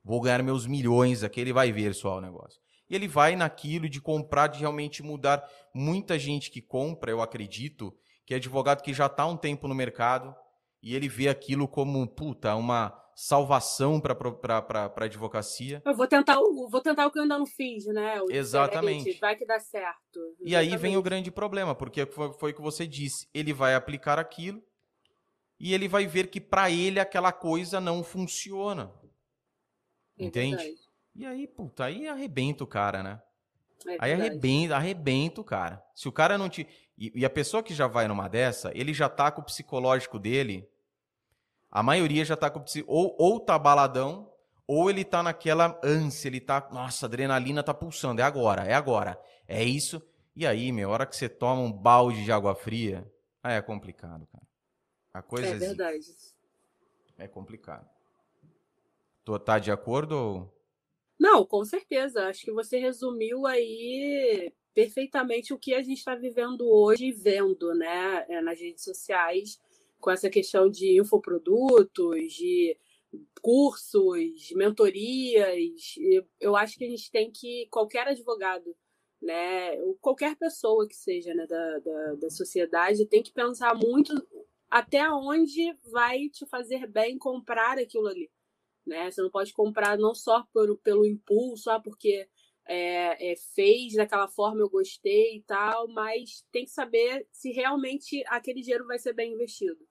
vou 0.03 0.19
ganhar 0.19 0.43
meus 0.43 0.67
milhões 0.67 1.23
aqui, 1.23 1.39
ele 1.39 1.53
vai 1.53 1.71
ver 1.71 1.95
só 1.95 2.17
o 2.17 2.21
negócio. 2.21 2.59
E 2.89 2.95
ele 2.95 3.07
vai 3.07 3.37
naquilo 3.37 3.87
de 3.87 4.01
comprar, 4.01 4.47
de 4.47 4.59
realmente 4.59 5.01
mudar. 5.01 5.47
Muita 5.73 6.19
gente 6.19 6.51
que 6.51 6.61
compra, 6.61 7.09
eu 7.09 7.21
acredito, 7.21 7.95
que 8.25 8.33
é 8.33 8.37
advogado 8.37 8.81
que 8.81 8.93
já 8.93 9.05
está 9.05 9.25
um 9.25 9.37
tempo 9.37 9.67
no 9.67 9.73
mercado, 9.73 10.35
e 10.83 10.93
ele 10.93 11.07
vê 11.07 11.29
aquilo 11.29 11.67
como, 11.67 12.05
puta, 12.05 12.53
uma 12.55 13.04
salvação 13.15 14.01
para 14.01 14.13
a 14.61 15.03
advocacia. 15.05 15.81
Eu 15.85 15.95
vou 15.95 16.05
tentar, 16.05 16.37
o, 16.37 16.67
vou 16.69 16.81
tentar 16.81 17.07
o 17.07 17.11
que 17.11 17.17
eu 17.17 17.23
ainda 17.23 17.39
não 17.39 17.45
fiz, 17.45 17.85
né? 17.85 18.21
O 18.21 18.29
Exatamente. 18.29 19.17
Vai 19.19 19.37
que 19.37 19.45
dá 19.45 19.57
certo. 19.57 20.19
Exatamente. 20.19 20.51
E 20.51 20.55
aí 20.55 20.75
vem 20.75 20.97
o 20.97 21.01
grande 21.01 21.31
problema, 21.31 21.73
porque 21.73 22.05
foi, 22.05 22.51
o 22.51 22.53
que 22.53 22.61
você 22.61 22.85
disse. 22.85 23.29
Ele 23.33 23.53
vai 23.53 23.73
aplicar 23.73 24.19
aquilo 24.19 24.61
e 25.57 25.73
ele 25.73 25.87
vai 25.87 26.05
ver 26.05 26.27
que 26.27 26.41
para 26.41 26.69
ele 26.69 26.99
aquela 26.99 27.31
coisa 27.31 27.79
não 27.79 28.03
funciona. 28.03 28.91
É 30.19 30.25
Entende? 30.25 30.57
Verdade. 30.57 30.85
E 31.15 31.25
aí, 31.25 31.47
puta, 31.47 31.85
aí 31.85 32.09
arrebenta 32.09 32.65
o 32.65 32.67
cara, 32.67 33.01
né? 33.01 33.21
É 33.87 33.97
aí 33.99 34.11
arrebenta, 34.11 34.75
arrebenta 34.75 35.39
o 35.39 35.43
cara. 35.43 35.81
Se 35.95 36.09
o 36.09 36.11
cara 36.11 36.37
não 36.37 36.49
te. 36.49 36.67
E, 36.97 37.13
e, 37.15 37.25
a 37.25 37.29
pessoa 37.29 37.63
que 37.63 37.73
já 37.73 37.87
vai 37.87 38.07
numa 38.07 38.27
dessa, 38.27 38.71
ele 38.75 38.93
já 38.93 39.07
tá 39.07 39.31
com 39.31 39.41
o 39.41 39.45
psicológico 39.45 40.19
dele 40.19 40.67
a 41.75 41.83
maioria 41.83 42.23
já 42.23 42.37
tá 42.37 42.49
com 42.49 42.63
ou 42.87 43.13
ou 43.19 43.37
tá 43.37 43.59
baladão, 43.59 44.31
ou 44.65 44.89
ele 44.89 45.03
tá 45.03 45.21
naquela 45.21 45.77
ânsia, 45.83 46.29
ele 46.29 46.39
tá, 46.39 46.69
nossa, 46.71 47.05
a 47.05 47.07
adrenalina 47.07 47.61
tá 47.61 47.73
pulsando, 47.73 48.21
é 48.21 48.23
agora, 48.23 48.63
é 48.63 48.73
agora. 48.73 49.21
É 49.45 49.61
isso. 49.61 50.01
E 50.33 50.47
aí, 50.47 50.71
meu, 50.71 50.89
a 50.89 50.93
hora 50.93 51.05
que 51.05 51.17
você 51.17 51.27
toma 51.27 51.61
um 51.61 51.73
balde 51.73 52.23
de 52.23 52.31
água 52.31 52.55
fria, 52.55 53.05
aí 53.43 53.57
é 53.57 53.61
complicado, 53.61 54.25
cara. 54.27 54.47
A 55.13 55.21
coisa 55.21 55.49
é 55.49 55.55
verdade. 55.55 56.15
É 57.17 57.27
complicado. 57.27 57.89
Tu 59.25 59.37
tá 59.39 59.59
de 59.59 59.69
acordo 59.69 60.13
ou 60.13 60.57
Não, 61.19 61.45
com 61.45 61.65
certeza. 61.65 62.29
Acho 62.29 62.45
que 62.45 62.53
você 62.53 62.79
resumiu 62.79 63.45
aí 63.45 64.53
perfeitamente 64.73 65.53
o 65.53 65.59
que 65.59 65.73
a 65.73 65.81
gente 65.81 65.97
está 65.97 66.15
vivendo 66.15 66.69
hoje 66.69 67.07
e 67.07 67.11
vendo, 67.11 67.75
né, 67.75 68.25
é, 68.29 68.41
nas 68.41 68.61
redes 68.61 68.85
sociais 68.85 69.59
com 70.05 70.11
essa 70.11 70.29
questão 70.29 70.69
de 70.69 71.01
infoprodutos, 71.01 72.31
de 72.31 72.77
cursos, 73.41 74.51
mentorias. 74.51 75.95
Eu 76.39 76.55
acho 76.55 76.77
que 76.77 76.85
a 76.85 76.89
gente 76.89 77.09
tem 77.09 77.31
que, 77.31 77.67
qualquer 77.71 78.07
advogado, 78.07 78.75
né, 79.19 79.75
qualquer 79.99 80.35
pessoa 80.35 80.87
que 80.87 80.95
seja 80.95 81.33
né, 81.33 81.47
da, 81.47 81.79
da, 81.79 82.13
da 82.21 82.29
sociedade, 82.29 83.07
tem 83.07 83.23
que 83.23 83.33
pensar 83.33 83.73
muito 83.73 84.13
até 84.69 85.09
onde 85.09 85.75
vai 85.91 86.29
te 86.29 86.45
fazer 86.45 86.85
bem 86.85 87.17
comprar 87.17 87.79
aquilo 87.79 88.05
ali. 88.05 88.29
Né? 88.85 89.09
Você 89.09 89.23
não 89.23 89.31
pode 89.31 89.53
comprar 89.53 89.97
não 89.97 90.13
só 90.13 90.45
por, 90.53 90.77
pelo 90.83 91.03
impulso, 91.03 91.71
ah, 91.71 91.79
porque 91.79 92.29
é, 92.67 93.31
é, 93.31 93.35
fez 93.55 93.93
daquela 93.93 94.27
forma, 94.27 94.61
eu 94.61 94.69
gostei 94.69 95.37
e 95.37 95.41
tal, 95.41 95.87
mas 95.87 96.45
tem 96.51 96.63
que 96.63 96.69
saber 96.69 97.27
se 97.31 97.51
realmente 97.51 98.23
aquele 98.27 98.61
dinheiro 98.61 98.85
vai 98.85 98.99
ser 98.99 99.13
bem 99.13 99.33
investido. 99.33 99.83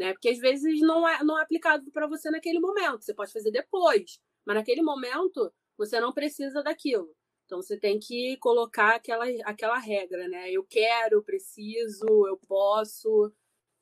Né? 0.00 0.14
Porque 0.14 0.30
às 0.30 0.38
vezes 0.38 0.80
não 0.80 1.06
é, 1.06 1.22
não 1.22 1.38
é 1.38 1.42
aplicado 1.42 1.90
para 1.90 2.06
você 2.06 2.30
naquele 2.30 2.58
momento, 2.58 3.04
você 3.04 3.12
pode 3.12 3.30
fazer 3.30 3.50
depois, 3.50 4.18
mas 4.46 4.56
naquele 4.56 4.80
momento 4.80 5.52
você 5.76 6.00
não 6.00 6.10
precisa 6.10 6.62
daquilo. 6.62 7.14
Então 7.44 7.60
você 7.60 7.76
tem 7.76 7.98
que 7.98 8.38
colocar 8.38 8.94
aquela, 8.94 9.26
aquela 9.44 9.76
regra, 9.76 10.26
né? 10.26 10.50
Eu 10.50 10.64
quero, 10.64 11.16
eu 11.16 11.22
preciso, 11.22 12.06
eu 12.26 12.38
posso, 12.48 13.30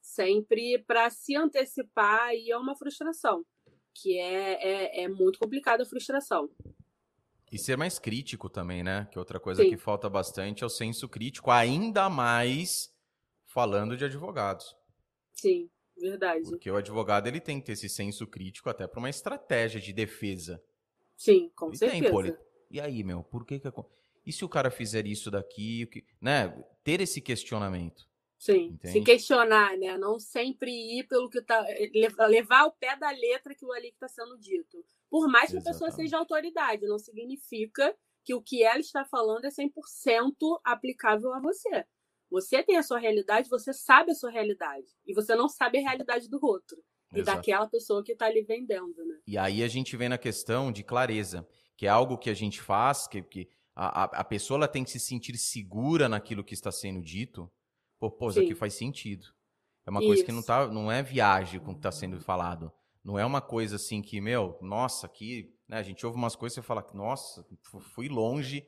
sempre 0.01 0.83
para 0.89 1.09
se 1.09 1.37
antecipar 1.37 2.35
e 2.35 2.51
é 2.51 2.59
uma 2.59 2.75
frustração, 2.75 3.47
que 3.95 4.19
é, 4.19 4.55
é, 4.55 5.03
é 5.05 5.09
muito 5.09 5.39
complicada 5.39 5.85
a 5.85 5.87
frustração. 5.87 6.51
E 7.53 7.57
ser 7.57 7.77
mais 7.77 7.97
crítico 7.97 8.51
também, 8.51 8.83
né? 8.83 9.07
Que 9.13 9.21
outra 9.21 9.39
coisa 9.39 9.63
Sim. 9.63 9.71
que 9.71 9.77
falta 9.77 10.11
bastante 10.11 10.65
é 10.65 10.67
o 10.67 10.71
senso 10.71 11.09
crítico, 11.09 11.49
ainda 11.49 12.11
mais 12.11 12.93
falando 13.45 13.97
de 13.97 14.05
advogados. 14.05 14.77
Sim, 15.33 15.71
verdade. 15.99 16.45
Porque 16.45 16.71
o 16.71 16.77
advogado 16.77 17.27
ele 17.27 17.41
tem 17.41 17.61
que 17.61 17.67
ter 17.67 17.73
esse 17.73 17.89
senso 17.89 18.27
crítico 18.27 18.69
até 18.69 18.87
para 18.87 18.99
uma 18.99 19.11
estratégia 19.11 19.81
de 19.81 19.93
defesa. 19.93 20.63
Sim, 21.17 21.51
com 21.55 21.69
ele 21.69 21.77
certeza. 21.77 22.03
Tem, 22.03 22.11
pô, 22.11 22.21
ele... 22.21 22.37
E 22.71 22.81
aí, 22.81 23.03
meu, 23.03 23.23
por 23.23 23.45
que 23.45 23.59
que 23.59 23.69
e 24.29 24.33
se 24.33 24.45
o 24.45 24.49
cara 24.49 24.71
fizer 24.71 25.07
isso 25.07 25.31
daqui, 25.31 25.87
que... 25.87 26.05
né? 26.21 26.55
Ter 26.85 27.01
esse 27.01 27.19
questionamento. 27.19 28.07
Sim, 28.39 28.67
Entende? 28.75 28.93
se 28.93 29.01
questionar, 29.01 29.77
né? 29.79 29.97
Não 29.97 30.19
sempre 30.19 30.71
ir 30.71 31.09
pelo 31.09 31.31
que 31.31 31.41
tá. 31.41 31.65
levar 32.29 32.61
ao 32.61 32.73
pé 32.73 32.95
da 32.95 33.11
letra 33.11 33.53
aquilo 33.53 33.73
ali 33.73 33.89
que 33.89 33.97
está 33.97 34.07
sendo 34.07 34.39
dito. 34.39 34.85
Por 35.11 35.27
mais 35.29 35.51
que 35.51 35.57
Exatamente. 35.57 35.69
a 35.69 35.73
pessoa 35.73 35.91
seja 35.91 36.19
autoridade, 36.19 36.87
não 36.87 36.99
significa 36.99 37.97
que 38.23 38.35
o 38.35 38.43
que 38.43 38.63
ela 38.63 38.79
está 38.79 39.05
falando 39.07 39.47
é 39.47 39.49
100% 39.49 40.61
aplicável 40.63 41.33
a 41.33 41.41
você. 41.41 41.87
Você 42.31 42.63
tem 42.63 42.77
a 42.77 42.83
sua 42.83 42.99
realidade, 42.99 43.49
você 43.49 43.73
sabe 43.73 44.13
a 44.13 44.15
sua 44.15 44.31
realidade. 44.31 44.87
E 45.07 45.15
você 45.15 45.35
não 45.35 45.49
sabe 45.49 45.79
a 45.79 45.81
realidade 45.81 46.29
do 46.29 46.39
outro. 46.43 46.77
E 47.15 47.21
Exato. 47.21 47.39
daquela 47.39 47.67
pessoa 47.67 48.05
que 48.05 48.13
está 48.13 48.27
ali 48.27 48.43
vendendo, 48.43 49.05
né? 49.07 49.19
E 49.27 49.39
aí 49.39 49.63
a 49.63 49.69
gente 49.69 49.97
vem 49.97 50.11
na 50.11 50.19
questão 50.19 50.71
de 50.71 50.83
clareza, 50.83 51.49
que 51.77 51.87
é 51.87 51.89
algo 51.89 52.19
que 52.19 52.29
a 52.29 52.35
gente 52.35 52.61
faz, 52.61 53.07
que, 53.07 53.23
que 53.23 53.49
a, 53.75 54.05
a 54.05 54.25
pessoa 54.25 54.59
ela 54.59 54.69
tem 54.69 54.85
que 54.85 54.91
se 54.91 55.01
sentir 55.01 55.37
segura 55.39 56.09
naquilo 56.09 56.45
que 56.45 56.53
está 56.53 56.71
sendo 56.71 57.01
dito. 57.01 57.51
Pô, 57.99 58.11
pô 58.11 58.29
isso 58.29 58.41
aqui 58.41 58.55
faz 58.55 58.75
sentido. 58.75 59.27
É 59.87 59.91
uma 59.91 60.01
isso. 60.01 60.09
coisa 60.09 60.25
que 60.25 60.33
não, 60.33 60.43
tá, 60.43 60.67
não 60.67 60.93
é 60.93 61.03
viagem 61.03 61.61
com 61.61 61.71
o 61.71 61.75
que 61.75 61.79
está 61.79 61.91
sendo 61.91 62.21
falado. 62.21 62.71
Não 63.03 63.19
é 63.19 63.25
uma 63.25 63.41
coisa 63.41 63.77
assim 63.77 64.03
que, 64.03 64.21
meu, 64.21 64.59
nossa, 64.61 65.07
aqui, 65.07 65.55
né, 65.67 65.79
a 65.79 65.83
gente 65.83 66.05
ouve 66.05 66.19
umas 66.19 66.37
coisas 66.37 66.59
e 66.59 66.63
fala, 66.63 66.87
nossa, 66.93 67.47
fui 67.95 68.07
longe, 68.07 68.67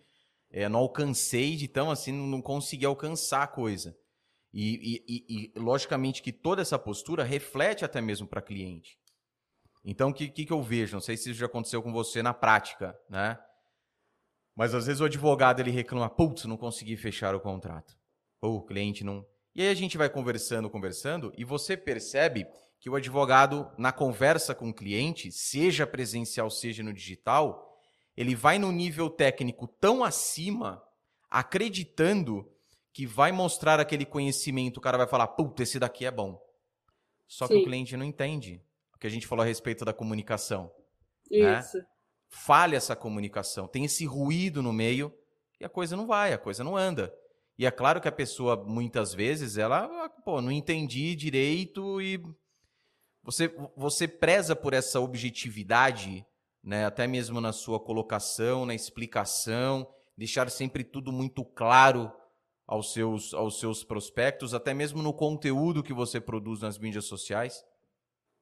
é, 0.50 0.68
não 0.68 0.80
alcancei, 0.80 1.58
então 1.62 1.90
assim, 1.90 2.12
não 2.12 2.42
consegui 2.42 2.84
alcançar 2.84 3.42
a 3.42 3.46
coisa. 3.46 3.96
E, 4.52 5.02
e, 5.06 5.24
e, 5.28 5.52
e 5.56 5.58
logicamente 5.58 6.22
que 6.22 6.32
toda 6.32 6.60
essa 6.60 6.78
postura 6.78 7.22
reflete 7.22 7.84
até 7.84 8.00
mesmo 8.00 8.26
para 8.26 8.42
cliente. 8.42 8.98
Então, 9.84 10.10
o 10.10 10.14
que, 10.14 10.28
que, 10.28 10.44
que 10.44 10.52
eu 10.52 10.62
vejo? 10.62 10.94
Não 10.94 11.00
sei 11.00 11.16
se 11.16 11.30
isso 11.30 11.38
já 11.38 11.46
aconteceu 11.46 11.82
com 11.82 11.92
você 11.92 12.22
na 12.22 12.34
prática, 12.34 12.98
né? 13.08 13.38
Mas 14.54 14.74
às 14.74 14.86
vezes 14.86 15.00
o 15.00 15.04
advogado 15.04 15.60
ele 15.60 15.70
reclama, 15.70 16.10
putz, 16.10 16.44
não 16.44 16.56
consegui 16.56 16.96
fechar 16.96 17.34
o 17.34 17.40
contrato. 17.40 17.96
Ou 18.42 18.56
o 18.56 18.66
cliente 18.66 19.04
não. 19.04 19.24
E 19.54 19.62
aí 19.62 19.68
a 19.68 19.74
gente 19.74 19.96
vai 19.96 20.10
conversando, 20.10 20.68
conversando, 20.68 21.32
e 21.36 21.44
você 21.44 21.76
percebe 21.76 22.46
que 22.78 22.90
o 22.90 22.94
advogado, 22.94 23.70
na 23.78 23.92
conversa 23.92 24.54
com 24.54 24.70
o 24.70 24.74
cliente, 24.74 25.30
seja 25.32 25.86
presencial, 25.86 26.50
seja 26.50 26.82
no 26.82 26.92
digital, 26.92 27.69
ele 28.16 28.34
vai 28.34 28.58
no 28.58 28.70
nível 28.72 29.08
técnico 29.08 29.66
tão 29.66 30.04
acima, 30.04 30.82
acreditando 31.30 32.50
que 32.92 33.06
vai 33.06 33.32
mostrar 33.32 33.78
aquele 33.78 34.04
conhecimento, 34.04 34.78
o 34.78 34.80
cara 34.80 34.98
vai 34.98 35.06
falar, 35.06 35.28
puta, 35.28 35.62
esse 35.62 35.78
daqui 35.78 36.04
é 36.04 36.10
bom. 36.10 36.40
Só 37.26 37.46
Sim. 37.46 37.54
que 37.54 37.60
o 37.60 37.64
cliente 37.64 37.96
não 37.96 38.04
entende 38.04 38.60
o 38.94 38.98
que 38.98 39.06
a 39.06 39.10
gente 39.10 39.26
falou 39.26 39.42
a 39.42 39.46
respeito 39.46 39.84
da 39.84 39.92
comunicação. 39.92 40.70
Né? 41.30 41.60
Isso. 41.60 41.78
Né? 41.78 41.84
Falha 42.28 42.76
essa 42.76 42.94
comunicação, 42.94 43.66
tem 43.66 43.84
esse 43.84 44.04
ruído 44.04 44.62
no 44.62 44.72
meio 44.72 45.12
e 45.60 45.64
a 45.64 45.68
coisa 45.68 45.96
não 45.96 46.06
vai, 46.06 46.32
a 46.32 46.38
coisa 46.38 46.62
não 46.62 46.76
anda. 46.76 47.12
E 47.58 47.66
é 47.66 47.70
claro 47.70 48.00
que 48.00 48.08
a 48.08 48.12
pessoa, 48.12 48.56
muitas 48.56 49.12
vezes, 49.12 49.58
ela, 49.58 50.08
pô, 50.24 50.40
não 50.40 50.50
entendi 50.50 51.14
direito 51.14 52.00
e 52.00 52.18
você, 53.22 53.54
você 53.76 54.08
preza 54.08 54.56
por 54.56 54.72
essa 54.72 54.98
objetividade, 54.98 56.24
né, 56.62 56.84
até 56.84 57.06
mesmo 57.06 57.40
na 57.40 57.52
sua 57.52 57.80
colocação, 57.80 58.66
na 58.66 58.74
explicação, 58.74 59.86
deixar 60.16 60.50
sempre 60.50 60.84
tudo 60.84 61.12
muito 61.12 61.44
claro 61.44 62.12
aos 62.66 62.92
seus, 62.92 63.34
aos 63.34 63.58
seus 63.58 63.82
prospectos, 63.82 64.54
até 64.54 64.72
mesmo 64.72 65.02
no 65.02 65.12
conteúdo 65.12 65.82
que 65.82 65.92
você 65.92 66.20
produz 66.20 66.60
nas 66.60 66.78
mídias 66.78 67.06
sociais? 67.06 67.64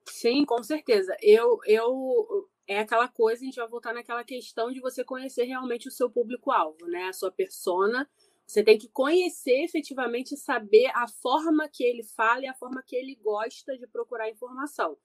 Sim, 0.06 0.44
com 0.44 0.62
certeza. 0.62 1.16
Eu, 1.22 1.58
eu 1.66 2.48
é 2.66 2.80
aquela 2.80 3.08
coisa, 3.08 3.42
a 3.42 3.44
gente 3.46 3.56
vai 3.56 3.68
voltar 3.68 3.94
naquela 3.94 4.22
questão 4.22 4.70
de 4.70 4.80
você 4.80 5.02
conhecer 5.02 5.44
realmente 5.44 5.88
o 5.88 5.90
seu 5.90 6.10
público-alvo, 6.10 6.86
né? 6.86 7.04
A 7.04 7.12
sua 7.12 7.30
persona 7.30 8.08
você 8.48 8.64
tem 8.64 8.78
que 8.78 8.88
conhecer 8.88 9.62
efetivamente 9.62 10.34
saber 10.34 10.90
a 10.94 11.06
forma 11.06 11.68
que 11.68 11.84
ele 11.84 12.02
fala 12.02 12.44
e 12.44 12.46
a 12.46 12.54
forma 12.54 12.82
que 12.82 12.96
ele 12.96 13.14
gosta 13.16 13.76
de 13.76 13.86
procurar 13.86 14.30
informação. 14.30 14.96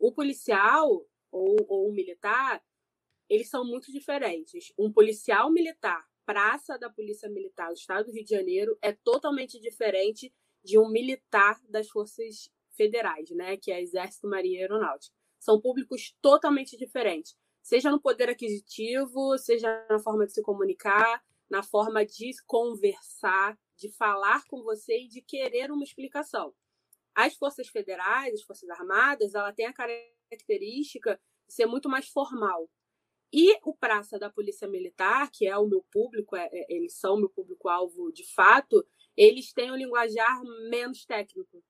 O 0.00 0.10
policial 0.10 1.06
ou, 1.30 1.56
ou 1.68 1.88
o 1.88 1.92
militar, 1.92 2.62
eles 3.28 3.48
são 3.48 3.64
muito 3.64 3.92
diferentes. 3.92 4.72
Um 4.78 4.92
policial 4.92 5.50
militar, 5.50 6.06
praça 6.24 6.78
da 6.78 6.90
Polícia 6.90 7.28
Militar 7.28 7.68
do 7.68 7.74
Estado 7.74 8.06
do 8.06 8.12
Rio 8.12 8.24
de 8.24 8.30
Janeiro, 8.30 8.78
é 8.80 8.92
totalmente 8.92 9.60
diferente 9.60 10.32
de 10.64 10.78
um 10.78 10.88
militar 10.88 11.60
das 11.68 11.88
Forças 11.88 12.50
Federais, 12.70 13.30
né? 13.30 13.56
Que 13.56 13.72
é 13.72 13.80
Exército, 13.80 14.28
Marinha 14.28 14.58
e 14.58 14.62
Aeronáutica. 14.62 15.14
São 15.38 15.60
públicos 15.60 16.16
totalmente 16.20 16.76
diferentes. 16.76 17.36
Seja 17.62 17.90
no 17.90 18.00
poder 18.00 18.28
aquisitivo, 18.28 19.36
seja 19.38 19.86
na 19.88 19.98
forma 19.98 20.26
de 20.26 20.32
se 20.32 20.42
comunicar, 20.42 21.22
na 21.50 21.62
forma 21.62 22.04
de 22.04 22.30
conversar, 22.46 23.58
de 23.76 23.90
falar 23.92 24.44
com 24.46 24.62
você 24.62 25.02
e 25.02 25.08
de 25.08 25.22
querer 25.22 25.70
uma 25.70 25.84
explicação. 25.84 26.54
As 27.14 27.34
forças 27.36 27.68
federais, 27.68 28.34
as 28.34 28.42
forças 28.42 28.68
armadas, 28.70 29.34
ela 29.34 29.52
tem 29.52 29.66
a 29.66 29.72
característica 29.72 30.17
de 30.36 31.18
ser 31.48 31.66
muito 31.66 31.88
mais 31.88 32.08
formal. 32.08 32.68
E 33.32 33.58
o 33.62 33.74
praça 33.74 34.18
da 34.18 34.30
polícia 34.30 34.66
militar, 34.66 35.30
que 35.30 35.46
é 35.46 35.56
o 35.56 35.66
meu 35.66 35.84
público, 35.90 36.34
é, 36.34 36.48
é, 36.50 36.66
eles 36.74 36.94
são 36.94 37.18
meu 37.18 37.28
público-alvo 37.28 38.10
de 38.12 38.24
fato, 38.34 38.86
eles 39.16 39.52
têm 39.52 39.70
um 39.70 39.76
linguajar 39.76 40.42
menos 40.70 41.04
técnico. 41.04 41.62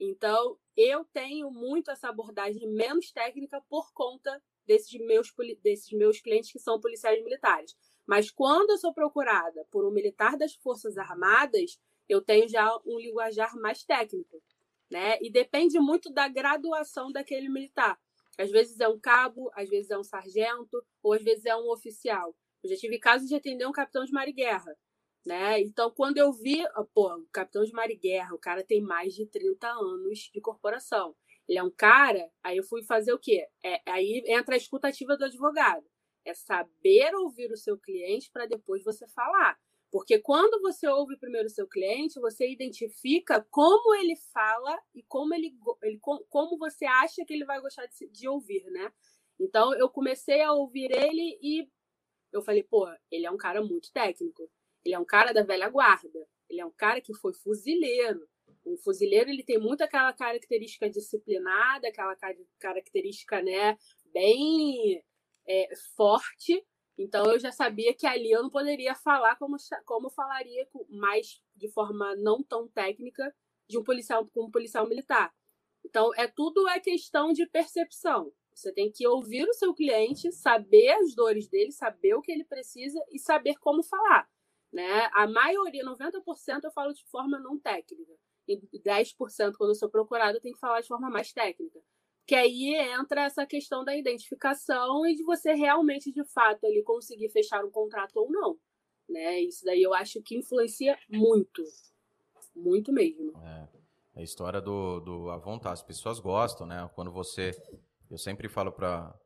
Então, 0.00 0.58
eu 0.76 1.04
tenho 1.12 1.50
muito 1.50 1.90
essa 1.90 2.08
abordagem 2.08 2.68
menos 2.68 3.10
técnica 3.12 3.60
por 3.68 3.92
conta 3.92 4.42
desses 4.66 5.00
meus, 5.00 5.32
desses 5.62 5.90
meus 5.92 6.20
clientes 6.20 6.52
que 6.52 6.58
são 6.58 6.80
policiais 6.80 7.22
militares. 7.22 7.76
Mas 8.06 8.30
quando 8.30 8.70
eu 8.70 8.78
sou 8.78 8.92
procurada 8.92 9.66
por 9.70 9.86
um 9.86 9.90
militar 9.90 10.36
das 10.36 10.54
Forças 10.54 10.96
Armadas, 10.96 11.78
eu 12.08 12.22
tenho 12.22 12.48
já 12.48 12.76
um 12.86 12.98
linguajar 12.98 13.54
mais 13.56 13.84
técnico, 13.84 14.42
né? 14.90 15.18
E 15.20 15.30
depende 15.30 15.78
muito 15.78 16.10
da 16.12 16.28
graduação 16.28 17.12
daquele 17.12 17.48
militar. 17.48 17.98
Às 18.38 18.50
vezes 18.50 18.78
é 18.80 18.88
um 18.88 18.98
cabo, 18.98 19.50
às 19.54 19.68
vezes 19.68 19.90
é 19.90 19.98
um 19.98 20.04
sargento, 20.04 20.84
ou 21.02 21.12
às 21.12 21.22
vezes 21.22 21.44
é 21.44 21.56
um 21.56 21.70
oficial. 21.70 22.34
Eu 22.62 22.70
já 22.70 22.76
tive 22.76 22.98
casos 22.98 23.28
de 23.28 23.34
atender 23.34 23.66
um 23.66 23.72
capitão 23.72 24.04
de 24.04 24.12
mar 24.12 24.28
e 24.28 24.32
guerra, 24.32 24.76
né? 25.26 25.60
Então, 25.60 25.90
quando 25.90 26.18
eu 26.18 26.32
vi, 26.32 26.64
pô, 26.94 27.14
o 27.14 27.26
capitão 27.32 27.64
de 27.64 27.72
mar 27.72 27.90
e 27.90 27.96
guerra, 27.96 28.34
o 28.34 28.38
cara 28.38 28.64
tem 28.64 28.80
mais 28.80 29.14
de 29.14 29.26
30 29.26 29.68
anos 29.68 30.30
de 30.32 30.40
corporação. 30.40 31.14
Ele 31.48 31.58
é 31.58 31.62
um 31.62 31.70
cara, 31.70 32.30
aí 32.42 32.56
eu 32.56 32.64
fui 32.64 32.82
fazer 32.84 33.12
o 33.12 33.18
quê? 33.18 33.46
É, 33.64 33.80
aí 33.90 34.22
entra 34.26 34.54
a 34.54 34.58
escutativa 34.58 35.16
do 35.16 35.24
advogado. 35.24 35.84
É 36.24 36.34
saber 36.34 37.14
ouvir 37.14 37.50
o 37.50 37.56
seu 37.56 37.78
cliente 37.78 38.30
para 38.30 38.46
depois 38.46 38.84
você 38.84 39.06
falar. 39.08 39.58
Porque 39.90 40.18
quando 40.18 40.60
você 40.60 40.86
ouve 40.86 41.16
primeiro 41.16 41.46
o 41.46 41.50
seu 41.50 41.66
cliente, 41.66 42.20
você 42.20 42.50
identifica 42.50 43.44
como 43.50 43.94
ele 43.94 44.16
fala 44.32 44.78
e 44.94 45.02
como 45.02 45.34
ele, 45.34 45.56
ele 45.82 45.98
como 46.00 46.58
você 46.58 46.84
acha 46.84 47.24
que 47.24 47.32
ele 47.32 47.46
vai 47.46 47.60
gostar 47.60 47.86
de, 47.86 48.06
de 48.08 48.28
ouvir, 48.28 48.64
né? 48.70 48.92
Então 49.40 49.74
eu 49.74 49.88
comecei 49.88 50.42
a 50.42 50.52
ouvir 50.52 50.90
ele 50.90 51.38
e 51.42 51.68
eu 52.32 52.42
falei, 52.42 52.62
pô, 52.62 52.86
ele 53.10 53.24
é 53.24 53.30
um 53.30 53.36
cara 53.36 53.62
muito 53.62 53.90
técnico. 53.92 54.50
Ele 54.84 54.94
é 54.94 54.98
um 54.98 55.04
cara 55.04 55.32
da 55.32 55.42
velha 55.42 55.68
guarda. 55.68 56.28
Ele 56.48 56.60
é 56.60 56.66
um 56.66 56.72
cara 56.72 57.00
que 57.00 57.14
foi 57.14 57.32
fuzileiro. 57.32 58.28
Um 58.66 58.76
fuzileiro 58.76 59.30
ele 59.30 59.42
tem 59.42 59.58
muito 59.58 59.82
aquela 59.82 60.12
característica 60.12 60.90
disciplinada, 60.90 61.88
aquela 61.88 62.14
característica, 62.58 63.40
né, 63.42 63.78
bem 64.12 65.02
é, 65.46 65.74
forte. 65.96 66.62
Então 66.98 67.24
eu 67.32 67.38
já 67.38 67.52
sabia 67.52 67.94
que 67.94 68.06
ali 68.06 68.30
eu 68.30 68.42
não 68.42 68.50
poderia 68.50 68.94
falar 68.94 69.36
como, 69.36 69.56
como 69.84 70.10
falaria 70.10 70.68
mais 70.90 71.40
de 71.54 71.68
forma 71.70 72.16
não 72.16 72.42
tão 72.42 72.66
técnica 72.68 73.32
de 73.68 73.78
um 73.78 73.84
policial 73.84 74.26
com 74.26 74.46
um 74.46 74.50
policial 74.50 74.88
militar. 74.88 75.32
Então 75.84 76.12
é 76.16 76.26
tudo 76.26 76.68
é 76.68 76.80
questão 76.80 77.32
de 77.32 77.46
percepção. 77.46 78.32
Você 78.52 78.72
tem 78.72 78.90
que 78.90 79.06
ouvir 79.06 79.48
o 79.48 79.54
seu 79.54 79.72
cliente, 79.72 80.32
saber 80.32 80.90
as 80.90 81.14
dores 81.14 81.48
dele, 81.48 81.70
saber 81.70 82.14
o 82.14 82.20
que 82.20 82.32
ele 82.32 82.44
precisa 82.44 83.00
e 83.12 83.18
saber 83.20 83.54
como 83.60 83.84
falar. 83.84 84.28
Né? 84.72 85.08
A 85.12 85.28
maioria, 85.28 85.84
90%, 85.84 86.64
eu 86.64 86.72
falo 86.72 86.92
de 86.92 87.04
forma 87.06 87.38
não 87.38 87.58
técnica. 87.58 88.12
E 88.48 88.58
10%, 88.80 89.54
quando 89.56 89.70
eu 89.70 89.74
sou 89.74 89.88
procurado, 89.88 90.38
eu 90.38 90.40
tenho 90.40 90.54
que 90.54 90.60
falar 90.60 90.80
de 90.80 90.88
forma 90.88 91.08
mais 91.08 91.32
técnica. 91.32 91.78
Que 92.28 92.34
aí 92.34 92.74
entra 92.74 93.22
essa 93.22 93.46
questão 93.46 93.82
da 93.82 93.96
identificação 93.96 95.06
e 95.06 95.14
de 95.14 95.22
você 95.22 95.54
realmente, 95.54 96.12
de 96.12 96.22
fato, 96.26 96.66
ali 96.66 96.82
conseguir 96.82 97.30
fechar 97.30 97.64
um 97.64 97.70
contrato 97.70 98.18
ou 98.18 98.30
não. 98.30 98.58
Né? 99.08 99.40
Isso 99.40 99.64
daí 99.64 99.82
eu 99.82 99.94
acho 99.94 100.20
que 100.22 100.36
influencia 100.36 100.98
muito. 101.08 101.64
Muito 102.54 102.92
mesmo. 102.92 103.32
É, 103.38 103.68
a 104.16 104.22
história 104.22 104.60
do, 104.60 105.00
do 105.00 105.30
a 105.30 105.38
vontade. 105.38 105.72
As 105.72 105.82
pessoas 105.82 106.20
gostam, 106.20 106.66
né? 106.66 106.90
Quando 106.94 107.10
você. 107.10 107.52
Eu 108.10 108.18
sempre 108.18 108.46
falo 108.46 108.72
para 108.72 109.18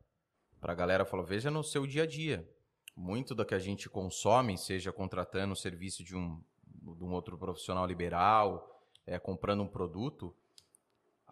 a 0.60 0.74
galera, 0.74 1.04
falo, 1.04 1.24
veja 1.24 1.50
no 1.50 1.64
seu 1.64 1.84
dia 1.88 2.04
a 2.04 2.06
dia. 2.06 2.48
Muito 2.96 3.34
do 3.34 3.44
que 3.44 3.54
a 3.54 3.58
gente 3.58 3.90
consome, 3.90 4.56
seja 4.56 4.92
contratando 4.92 5.54
o 5.54 5.56
serviço 5.56 6.04
de 6.04 6.14
um, 6.14 6.40
de 6.64 7.02
um 7.02 7.12
outro 7.12 7.36
profissional 7.36 7.84
liberal, 7.84 8.80
é, 9.04 9.18
comprando 9.18 9.64
um 9.64 9.68
produto, 9.68 10.32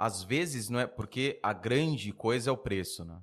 às 0.01 0.23
vezes 0.23 0.71
não 0.71 0.81
é 0.81 0.87
porque 0.87 1.39
a 1.43 1.53
grande 1.53 2.11
coisa 2.11 2.49
é 2.49 2.53
o 2.53 2.57
preço, 2.57 3.05
né? 3.05 3.21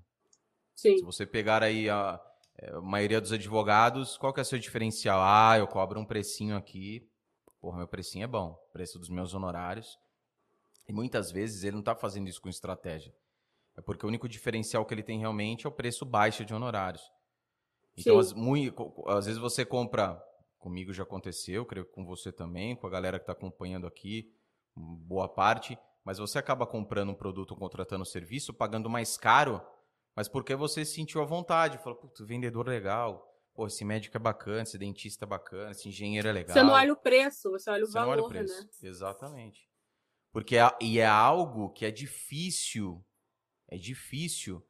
Sim. 0.76 0.96
Se 1.00 1.04
você 1.04 1.26
pegar 1.26 1.64
aí 1.64 1.90
a, 1.90 2.22
é, 2.56 2.70
a 2.70 2.80
maioria 2.80 3.20
dos 3.20 3.32
advogados, 3.32 4.16
qual 4.16 4.32
que 4.32 4.40
é 4.40 4.44
o 4.44 4.46
seu 4.46 4.60
diferencial? 4.60 5.20
Ah, 5.20 5.58
eu 5.58 5.66
cobro 5.66 6.00
um 6.00 6.06
precinho 6.06 6.56
aqui, 6.56 7.10
porra, 7.60 7.80
meu 7.80 7.88
precinho 7.88 8.26
é 8.26 8.28
bom, 8.28 8.54
preço 8.72 9.00
dos 9.00 9.10
meus 9.10 9.34
honorários. 9.34 9.98
E 10.88 10.94
muitas 10.94 11.32
vezes 11.32 11.64
ele 11.64 11.72
não 11.72 11.80
está 11.80 11.96
fazendo 11.96 12.30
isso 12.30 12.40
com 12.40 12.48
estratégia. 12.48 13.12
É 13.76 13.82
porque 13.82 14.06
o 14.06 14.10
único 14.10 14.30
diferencial 14.30 14.86
que 14.86 14.94
ele 14.94 15.02
tem 15.02 15.18
realmente 15.18 15.66
é 15.66 15.70
o 15.70 15.72
preço 15.72 16.06
baixo 16.06 16.46
de 16.46 16.54
honorários. 16.54 17.02
Então, 17.98 18.20
às, 18.20 18.34
muito, 18.34 19.04
às 19.08 19.26
vezes 19.26 19.42
você 19.42 19.66
compra, 19.66 20.24
comigo 20.60 20.94
já 20.94 21.02
aconteceu, 21.02 21.66
creio 21.66 21.88
que 21.88 21.92
com 21.92 22.06
você 22.06 22.32
também, 22.32 22.76
com 22.76 22.86
a 22.86 22.90
galera 22.92 23.18
que 23.18 23.24
está 23.24 23.34
acompanhando 23.34 23.88
aqui, 23.88 24.32
boa 24.76 25.28
parte, 25.28 25.76
mas 26.08 26.20
você 26.20 26.40
acaba 26.40 26.66
comprando 26.66 27.10
um 27.10 27.14
produto 27.14 27.52
ou 27.52 27.58
contratando 27.58 28.04
um 28.04 28.06
serviço, 28.06 28.54
pagando 28.54 28.90
mais 28.90 29.18
caro, 29.18 29.62
mas 30.16 30.30
porque 30.30 30.56
você 30.56 30.86
sentiu 30.86 31.22
a 31.22 31.26
vontade, 31.26 31.78
falou, 31.80 32.00
putz, 32.00 32.26
vendedor 32.26 32.66
legal, 32.66 33.28
Pô, 33.54 33.66
esse 33.66 33.84
médico 33.84 34.16
é 34.16 34.20
bacana, 34.20 34.62
esse 34.62 34.78
dentista 34.78 35.26
é 35.26 35.28
bacana, 35.28 35.72
esse 35.72 35.90
engenheiro 35.90 36.28
é 36.28 36.32
legal. 36.32 36.54
Você 36.54 36.64
não 36.64 36.74
olha 36.74 36.94
o 36.94 36.96
preço, 36.96 37.50
você 37.50 37.70
olha 37.72 37.84
o 37.84 37.88
você 37.88 37.94
valor, 37.94 38.06
não 38.06 38.14
olha 38.14 38.24
o 38.24 38.30
preço. 38.30 38.62
né? 38.62 38.70
Exatamente. 38.84 39.68
Porque 40.32 40.56
é, 40.56 40.70
e 40.80 41.00
é 41.00 41.06
algo 41.08 41.72
que 41.72 41.84
é 41.84 41.92
difícil, 41.92 43.04
é 43.68 43.76
difícil 43.76 44.66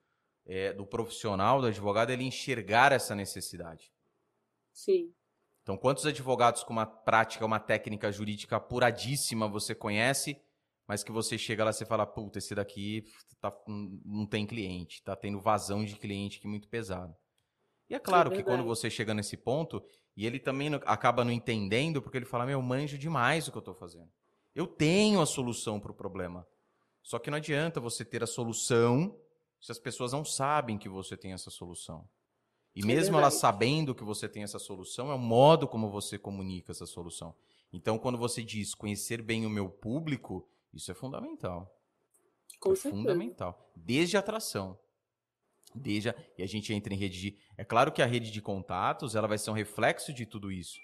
é, 0.45 0.71
do 0.71 0.87
profissional, 0.87 1.61
do 1.61 1.67
advogado, 1.67 2.09
ele 2.09 2.23
enxergar 2.23 2.93
essa 2.93 3.13
necessidade. 3.13 3.93
Sim. 4.71 5.13
Então, 5.61 5.77
quantos 5.77 6.05
advogados 6.05 6.63
com 6.63 6.73
uma 6.73 6.85
prática, 6.85 7.45
uma 7.45 7.59
técnica 7.59 8.09
jurídica 8.09 8.55
apuradíssima 8.55 9.49
você 9.49 9.75
conhece, 9.75 10.41
mas 10.87 11.03
que 11.03 11.11
você 11.11 11.37
chega 11.37 11.65
lá 11.65 11.71
e 11.71 11.85
fala, 11.85 12.05
puta, 12.05 12.39
esse 12.39 12.55
daqui 12.55 13.03
tá, 13.41 13.53
não 14.05 14.25
tem 14.25 14.45
cliente, 14.47 15.03
tá 15.03 15.15
tendo 15.15 15.39
vazão 15.39 15.83
de 15.83 15.95
cliente 15.95 16.39
que 16.39 16.47
é 16.47 16.49
muito 16.49 16.69
pesado. 16.69 17.13
E 17.89 17.95
é 17.95 17.99
claro 17.99 18.33
é 18.33 18.37
que 18.37 18.43
quando 18.43 18.63
você 18.63 18.89
chega 18.89 19.13
nesse 19.13 19.35
ponto, 19.35 19.83
e 20.15 20.25
ele 20.25 20.39
também 20.39 20.73
acaba 20.85 21.23
não 21.23 21.31
entendendo, 21.31 22.01
porque 22.01 22.17
ele 22.17 22.25
fala, 22.25 22.45
meu, 22.45 22.61
manjo 22.61 22.97
demais 22.97 23.47
o 23.47 23.51
que 23.51 23.57
eu 23.57 23.59
estou 23.59 23.75
fazendo. 23.75 24.09
Eu 24.55 24.65
tenho 24.65 25.21
a 25.21 25.25
solução 25.25 25.79
para 25.79 25.91
o 25.91 25.95
problema. 25.95 26.47
Só 27.03 27.19
que 27.19 27.29
não 27.29 27.37
adianta 27.37 27.79
você 27.79 28.03
ter 28.03 28.23
a 28.23 28.27
solução 28.27 29.17
se 29.59 29.71
as 29.71 29.79
pessoas 29.79 30.11
não 30.11 30.25
sabem 30.25 30.77
que 30.77 30.89
você 30.89 31.15
tem 31.15 31.33
essa 31.33 31.49
solução. 31.49 32.07
E 32.75 32.81
é 32.81 32.85
mesmo 32.85 33.17
elas 33.17 33.35
sabendo 33.35 33.95
que 33.95 34.03
você 34.03 34.27
tem 34.27 34.43
essa 34.43 34.59
solução, 34.59 35.11
é 35.11 35.15
o 35.15 35.19
modo 35.19 35.67
como 35.67 35.89
você 35.89 36.17
comunica 36.17 36.71
essa 36.71 36.85
solução. 36.85 37.35
Então, 37.71 37.97
quando 37.97 38.17
você 38.17 38.43
diz 38.43 38.73
conhecer 38.73 39.21
bem 39.21 39.45
o 39.45 39.49
meu 39.49 39.69
público, 39.69 40.47
isso 40.73 40.91
é 40.91 40.93
fundamental. 40.93 41.73
Com 42.59 42.73
é 42.73 42.75
certeza. 42.75 42.95
fundamental. 42.95 43.71
Desde 43.75 44.17
a 44.17 44.19
atração. 44.19 44.79
Desde 45.73 46.09
a... 46.09 46.15
E 46.37 46.43
a 46.43 46.47
gente 46.47 46.73
entra 46.73 46.93
em 46.93 46.97
rede 46.97 47.19
de. 47.19 47.37
É 47.57 47.63
claro 47.63 47.91
que 47.91 48.01
a 48.01 48.05
rede 48.05 48.31
de 48.31 48.41
contatos 48.41 49.15
ela 49.15 49.27
vai 49.27 49.37
ser 49.37 49.49
um 49.49 49.53
reflexo 49.53 50.13
de 50.13 50.25
tudo 50.25 50.51
isso. 50.51 50.77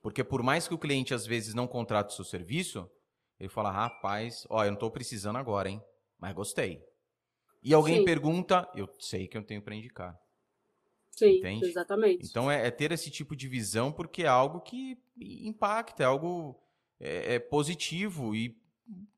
Porque 0.00 0.24
por 0.24 0.42
mais 0.42 0.66
que 0.66 0.74
o 0.74 0.78
cliente 0.78 1.14
às 1.14 1.26
vezes 1.26 1.54
não 1.54 1.66
contrate 1.66 2.10
o 2.10 2.16
seu 2.16 2.24
serviço, 2.24 2.90
ele 3.38 3.48
fala: 3.48 3.70
rapaz, 3.70 4.46
ó, 4.48 4.64
eu 4.64 4.68
não 4.68 4.74
estou 4.74 4.90
precisando 4.90 5.36
agora, 5.36 5.68
hein? 5.68 5.82
Mas 6.18 6.34
gostei. 6.34 6.84
E 7.62 7.72
alguém 7.72 7.98
Sim. 7.98 8.04
pergunta, 8.04 8.68
eu 8.74 8.88
sei 8.98 9.28
que 9.28 9.38
eu 9.38 9.44
tenho 9.44 9.62
para 9.62 9.74
indicar. 9.74 10.18
Sim, 11.10 11.38
Entende? 11.38 11.66
exatamente. 11.66 12.26
Então 12.26 12.50
é, 12.50 12.66
é, 12.66 12.70
ter 12.70 12.90
esse 12.90 13.10
tipo 13.10 13.36
de 13.36 13.46
visão 13.46 13.92
porque 13.92 14.24
é 14.24 14.26
algo 14.26 14.60
que 14.60 14.98
impacta, 15.16 16.02
é 16.02 16.06
algo 16.06 16.58
é, 16.98 17.34
é 17.34 17.38
positivo 17.38 18.34
e 18.34 18.60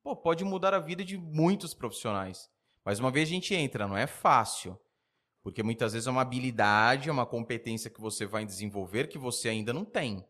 pô, 0.03 0.15
pode 0.17 0.45
mudar 0.45 0.75
a 0.75 0.79
vida 0.79 1.05
de 1.05 1.17
muitos 1.17 1.75
profissionais. 1.75 2.51
Mas 2.85 3.01
uma 3.01 3.11
vez 3.11 3.29
a 3.29 3.33
gente 3.33 3.55
entra, 3.55 3.89
não 3.89 3.97
é 3.97 4.07
fácil. 4.07 4.79
Porque 5.43 5.63
muitas 5.63 5.93
vezes 5.93 6.07
é 6.07 6.11
uma 6.11 6.23
habilidade, 6.23 7.09
é 7.09 7.13
uma 7.13 7.27
competência 7.27 7.91
que 7.91 8.01
você 8.01 8.25
vai 8.25 8.47
desenvolver 8.47 9.09
que 9.09 9.19
você 9.19 9.49
ainda 9.49 9.73
não 9.73 9.85
tem. 9.85 10.25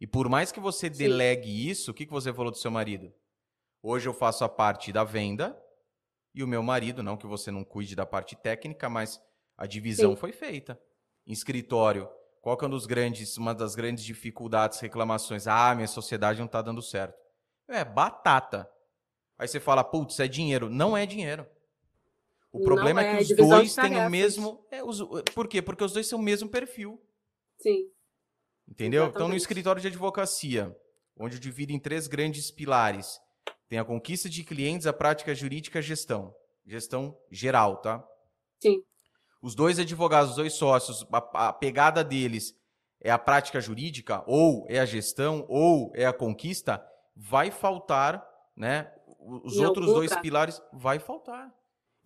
E 0.00 0.06
por 0.06 0.28
mais 0.28 0.52
que 0.52 0.60
você 0.60 0.86
Sim. 0.92 0.98
delegue 0.98 1.68
isso, 1.68 1.90
o 1.90 1.94
que, 1.94 2.06
que 2.06 2.12
você 2.12 2.32
falou 2.32 2.52
do 2.52 2.56
seu 2.56 2.70
marido? 2.70 3.12
Hoje 3.82 4.08
eu 4.08 4.14
faço 4.14 4.44
a 4.44 4.48
parte 4.48 4.92
da 4.92 5.02
venda 5.02 5.60
e 6.34 6.42
o 6.42 6.46
meu 6.46 6.62
marido, 6.62 7.02
não 7.02 7.16
que 7.16 7.26
você 7.26 7.50
não 7.50 7.64
cuide 7.64 7.96
da 7.96 8.06
parte 8.06 8.36
técnica, 8.36 8.88
mas 8.88 9.20
a 9.56 9.66
divisão 9.66 10.12
Sim. 10.12 10.16
foi 10.16 10.30
feita. 10.30 10.80
Em 11.26 11.32
escritório, 11.32 12.08
qual 12.40 12.56
que 12.56 12.64
é 12.64 12.68
um 12.68 12.70
dos 12.70 12.86
grandes, 12.86 13.36
uma 13.36 13.54
das 13.54 13.74
grandes 13.74 14.04
dificuldades, 14.04 14.78
reclamações? 14.78 15.48
Ah, 15.48 15.74
minha 15.74 15.88
sociedade 15.88 16.38
não 16.38 16.46
está 16.46 16.62
dando 16.62 16.80
certo. 16.80 17.27
É 17.68 17.84
batata. 17.84 18.68
Aí 19.38 19.46
você 19.46 19.60
fala, 19.60 19.84
putz, 19.84 20.18
é 20.18 20.26
dinheiro. 20.26 20.68
Não 20.68 20.96
é 20.96 21.06
dinheiro. 21.06 21.46
O 22.50 22.60
problema 22.60 23.04
é, 23.04 23.12
é, 23.12 23.16
que 23.18 23.34
os 23.34 23.36
dois 23.36 23.74
têm 23.74 23.96
o 23.96 24.10
mesmo. 24.10 24.64
É, 24.70 24.82
os, 24.82 25.00
por 25.34 25.46
quê? 25.46 25.60
Porque 25.60 25.84
os 25.84 25.92
dois 25.92 26.06
são 26.06 26.18
o 26.18 26.22
mesmo 26.22 26.48
perfil. 26.48 27.00
Sim. 27.58 27.90
Entendeu? 28.66 29.02
Exatamente. 29.02 29.16
Então, 29.16 29.28
no 29.28 29.36
escritório 29.36 29.80
de 29.80 29.88
advocacia, 29.88 30.76
onde 31.16 31.36
eu 31.36 31.40
divido 31.40 31.72
em 31.72 31.78
três 31.78 32.06
grandes 32.06 32.50
pilares: 32.50 33.20
tem 33.68 33.78
a 33.78 33.84
conquista 33.84 34.28
de 34.28 34.42
clientes, 34.42 34.86
a 34.86 34.92
prática 34.92 35.34
jurídica, 35.34 35.78
a 35.78 35.82
gestão. 35.82 36.34
Gestão 36.66 37.16
geral, 37.30 37.76
tá? 37.78 38.04
Sim. 38.60 38.82
Os 39.40 39.54
dois 39.54 39.78
advogados, 39.78 40.30
os 40.30 40.36
dois 40.36 40.54
sócios, 40.54 41.06
a, 41.12 41.48
a 41.48 41.52
pegada 41.52 42.02
deles 42.02 42.58
é 43.00 43.10
a 43.10 43.18
prática 43.18 43.60
jurídica, 43.60 44.24
ou 44.26 44.66
é 44.68 44.80
a 44.80 44.86
gestão, 44.86 45.46
ou 45.48 45.92
é 45.94 46.04
a 46.04 46.12
conquista, 46.12 46.84
vai 47.18 47.50
faltar, 47.50 48.24
né? 48.56 48.92
Os 49.18 49.56
e 49.56 49.64
outros 49.64 49.86
dois 49.86 50.14
pilares 50.16 50.62
vai 50.72 51.00
faltar. 51.00 51.52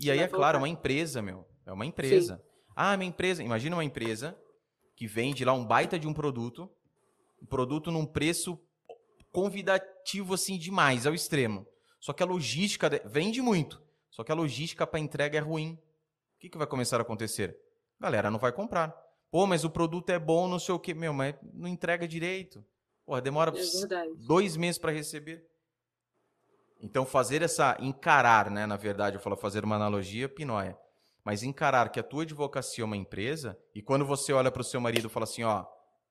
E 0.01 0.11
aí, 0.11 0.19
é 0.19 0.27
claro, 0.27 0.57
é 0.57 0.59
uma 0.59 0.69
empresa, 0.69 1.21
meu. 1.21 1.47
É 1.67 1.73
uma 1.73 1.85
empresa. 1.85 2.37
Sim. 2.37 2.43
Ah, 2.75 2.97
minha 2.97 3.11
empresa. 3.11 3.43
Imagina 3.43 3.77
uma 3.77 3.85
empresa 3.85 4.37
que 4.97 5.07
vende 5.07 5.45
lá 5.45 5.53
um 5.53 5.65
baita 5.65 5.99
de 5.99 6.09
um 6.09 6.15
produto, 6.15 6.69
um 7.41 7.47
produto 7.47 7.91
num 7.91 8.07
preço 8.07 8.59
convidativo 9.31 10.35
assim 10.35 10.59
demais, 10.59 11.07
ao 11.07 11.15
extremo. 11.15 11.67
Só 12.01 12.13
que 12.13 12.23
a 12.23 12.27
logística 12.27 12.89
vende 13.05 13.41
muito. 13.43 13.83
Só 14.11 14.25
que 14.25 14.33
a 14.33 14.35
logística 14.35 14.87
para 14.87 14.99
entrega 14.99 15.39
é 15.39 15.41
ruim. 15.41 15.75
O 16.37 16.41
que, 16.41 16.49
que 16.49 16.59
vai 16.59 16.67
começar 16.67 16.99
a 16.99 17.03
acontecer? 17.03 17.57
Galera 18.01 18.31
não 18.31 18.39
vai 18.39 18.51
comprar. 18.51 18.95
Pô, 19.31 19.47
mas 19.47 19.65
o 19.65 19.71
produto 19.71 20.11
é 20.11 20.19
bom, 20.19 20.49
não 20.49 20.59
sei 20.59 20.75
o 20.75 20.79
quê. 20.79 20.95
Meu, 20.95 21.13
mas 21.13 21.35
não 21.53 21.69
entrega 21.69 22.09
direito. 22.09 22.65
Porra, 23.13 23.21
demora 23.21 23.53
é 23.53 24.09
dois 24.27 24.57
meses 24.57 24.79
para 24.79 24.91
receber. 24.91 25.47
Então, 26.81 27.05
fazer 27.05 27.43
essa. 27.43 27.77
encarar, 27.79 28.51
né? 28.51 28.65
Na 28.65 28.79
verdade, 28.79 29.17
eu 29.17 29.21
falo 29.21 29.37
fazer 29.37 29.63
uma 29.67 29.77
analogia, 29.77 30.31
pinóia. 30.31 30.79
Mas 31.23 31.43
encarar 31.43 31.91
que 31.93 32.01
a 32.01 32.03
tua 32.03 32.23
advocacia 32.23 32.83
é 32.83 32.87
uma 32.87 32.97
empresa, 32.97 33.59
e 33.75 33.83
quando 33.83 34.07
você 34.07 34.33
olha 34.33 34.51
para 34.51 34.63
o 34.63 34.65
seu 34.65 34.81
marido 34.81 35.09
e 35.09 35.11
fala 35.11 35.25
assim: 35.25 35.43
ó, 35.43 35.67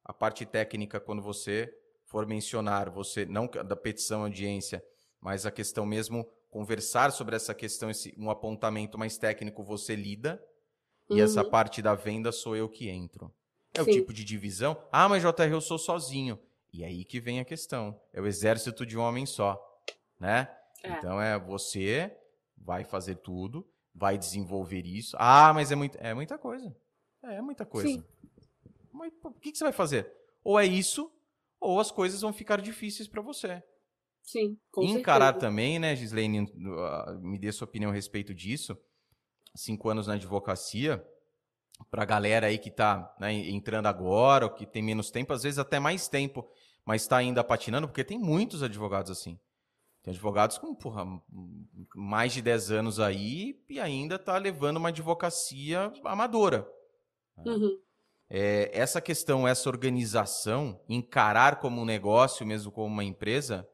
a 0.05 0.13
parte 0.13 0.45
técnica, 0.45 0.99
quando 0.99 1.23
você 1.23 1.73
for 2.05 2.27
mencionar, 2.27 2.91
você, 2.91 3.25
não 3.25 3.47
da 3.47 3.75
petição 3.75 4.21
audiência, 4.21 4.85
mas 5.19 5.43
a 5.43 5.49
questão 5.49 5.87
mesmo, 5.87 6.29
conversar 6.51 7.11
sobre 7.11 7.35
essa 7.35 7.55
questão, 7.55 7.89
esse, 7.89 8.13
um 8.15 8.29
apontamento 8.29 8.95
mais 8.95 9.17
técnico, 9.17 9.63
você 9.63 9.95
lida, 9.95 10.39
uhum. 11.09 11.17
e 11.17 11.21
essa 11.21 11.43
parte 11.43 11.81
da 11.81 11.95
venda 11.95 12.31
sou 12.31 12.55
eu 12.55 12.69
que 12.69 12.89
entro. 12.89 13.33
É 13.73 13.83
Sim. 13.83 13.89
o 13.89 13.93
tipo 13.93 14.13
de 14.13 14.23
divisão. 14.23 14.77
Ah, 14.91 15.09
mas 15.09 15.23
JR, 15.23 15.51
eu 15.51 15.61
sou 15.61 15.79
sozinho. 15.79 16.37
E 16.73 16.83
aí 16.83 17.03
que 17.03 17.19
vem 17.19 17.39
a 17.39 17.45
questão. 17.45 17.99
É 18.13 18.21
o 18.21 18.27
exército 18.27 18.85
de 18.85 18.97
um 18.97 19.01
homem 19.01 19.25
só, 19.25 19.59
né? 20.19 20.49
É. 20.83 20.91
Então 20.91 21.21
é 21.21 21.37
você 21.37 22.15
vai 22.57 22.83
fazer 22.83 23.15
tudo, 23.15 23.67
vai 23.93 24.17
desenvolver 24.17 24.85
isso. 24.85 25.15
Ah, 25.19 25.51
mas 25.53 25.71
é, 25.71 25.75
muito, 25.75 25.97
é 25.99 26.13
muita 26.13 26.37
coisa. 26.37 26.75
É, 27.23 27.35
é 27.35 27.41
muita 27.41 27.65
coisa. 27.65 27.87
Sim. 27.87 28.03
Mas 28.91 29.11
o 29.23 29.31
que, 29.31 29.51
que 29.51 29.57
você 29.57 29.63
vai 29.63 29.73
fazer? 29.73 30.11
Ou 30.43 30.59
é 30.59 30.65
isso, 30.65 31.11
ou 31.59 31.79
as 31.79 31.91
coisas 31.91 32.21
vão 32.21 32.33
ficar 32.33 32.61
difíceis 32.61 33.07
para 33.07 33.21
você. 33.21 33.61
Sim, 34.23 34.57
com 34.71 34.83
Encarar 34.83 35.33
certeza. 35.33 35.47
também, 35.47 35.79
né, 35.79 35.95
Gislaine, 35.95 36.47
me 37.21 37.39
dê 37.39 37.51
sua 37.51 37.65
opinião 37.65 37.91
a 37.91 37.93
respeito 37.93 38.33
disso. 38.33 38.77
cinco 39.55 39.89
anos 39.89 40.07
na 40.07 40.13
advocacia, 40.13 41.03
para 41.89 42.03
a 42.03 42.05
galera 42.05 42.47
aí 42.47 42.57
que 42.57 42.69
está 42.69 43.13
né, 43.19 43.33
entrando 43.33 43.87
agora, 43.87 44.45
ou 44.45 44.51
que 44.51 44.65
tem 44.65 44.83
menos 44.83 45.09
tempo, 45.09 45.33
às 45.33 45.43
vezes 45.43 45.57
até 45.59 45.79
mais 45.79 46.07
tempo, 46.07 46.47
mas 46.85 47.03
está 47.03 47.17
ainda 47.17 47.43
patinando, 47.43 47.87
porque 47.87 48.03
tem 48.03 48.19
muitos 48.19 48.63
advogados 48.63 49.11
assim. 49.11 49.39
Tem 50.03 50.13
advogados 50.13 50.57
com 50.57 50.73
porra, 50.73 51.05
mais 51.95 52.33
de 52.33 52.41
10 52.41 52.71
anos 52.71 52.99
aí 52.99 53.61
e 53.69 53.79
ainda 53.79 54.15
está 54.15 54.37
levando 54.37 54.77
uma 54.77 54.89
advocacia 54.89 55.93
amadora. 56.03 56.67
Né? 57.37 57.43
Uhum. 57.51 57.79
É, 58.27 58.71
essa 58.73 58.99
questão, 58.99 59.47
essa 59.47 59.69
organização, 59.69 60.81
encarar 60.87 61.59
como 61.59 61.81
um 61.81 61.85
negócio 61.85 62.45
mesmo 62.45 62.71
como 62.71 62.87
uma 62.87 63.03
empresa, 63.03 63.67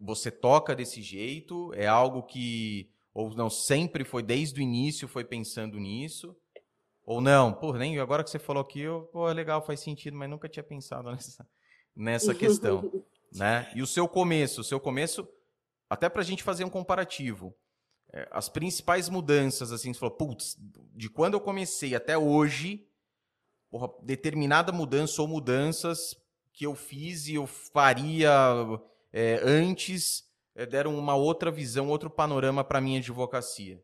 você 0.00 0.30
toca 0.30 0.74
desse 0.74 1.02
jeito? 1.02 1.72
É 1.74 1.86
algo 1.86 2.22
que, 2.22 2.90
ou 3.12 3.34
não, 3.34 3.50
sempre 3.50 4.04
foi, 4.04 4.22
desde 4.22 4.60
o 4.60 4.62
início, 4.62 5.08
foi 5.08 5.24
pensando 5.24 5.78
nisso? 5.78 6.36
Ou 7.04 7.20
não, 7.20 7.52
pô, 7.52 7.72
nem 7.72 7.98
agora 7.98 8.22
que 8.22 8.30
você 8.30 8.38
falou 8.38 8.62
aqui, 8.62 8.80
eu, 8.80 9.08
pô, 9.12 9.28
é 9.28 9.34
legal, 9.34 9.64
faz 9.64 9.80
sentido, 9.80 10.16
mas 10.16 10.30
nunca 10.30 10.48
tinha 10.48 10.62
pensado 10.62 11.10
nessa, 11.12 11.46
nessa 11.98 12.32
questão. 12.34 12.90
né? 13.32 13.70
E 13.74 13.82
o 13.82 13.86
seu 13.86 14.08
começo, 14.08 14.60
o 14.60 14.64
seu 14.64 14.78
começo, 14.78 15.28
até 15.90 16.08
para 16.08 16.22
a 16.22 16.24
gente 16.24 16.42
fazer 16.44 16.64
um 16.64 16.70
comparativo, 16.70 17.52
é, 18.12 18.26
as 18.30 18.48
principais 18.48 19.08
mudanças, 19.08 19.72
assim, 19.72 19.92
você 19.92 19.98
falou, 19.98 20.14
putz, 20.14 20.56
de 20.94 21.10
quando 21.10 21.34
eu 21.34 21.40
comecei 21.40 21.94
até 21.94 22.16
hoje, 22.16 22.86
porra, 23.68 23.90
determinada 24.02 24.72
mudança 24.72 25.20
ou 25.20 25.28
mudanças 25.28 26.16
que 26.52 26.64
eu 26.64 26.74
fiz 26.74 27.26
e 27.26 27.34
eu 27.34 27.46
faria 27.46 28.30
é, 29.12 29.40
antes 29.44 30.24
é, 30.54 30.64
deram 30.64 30.96
uma 30.98 31.14
outra 31.14 31.50
visão, 31.50 31.88
outro 31.88 32.08
panorama 32.08 32.64
para 32.64 32.80
minha 32.80 32.98
advocacia? 32.98 33.82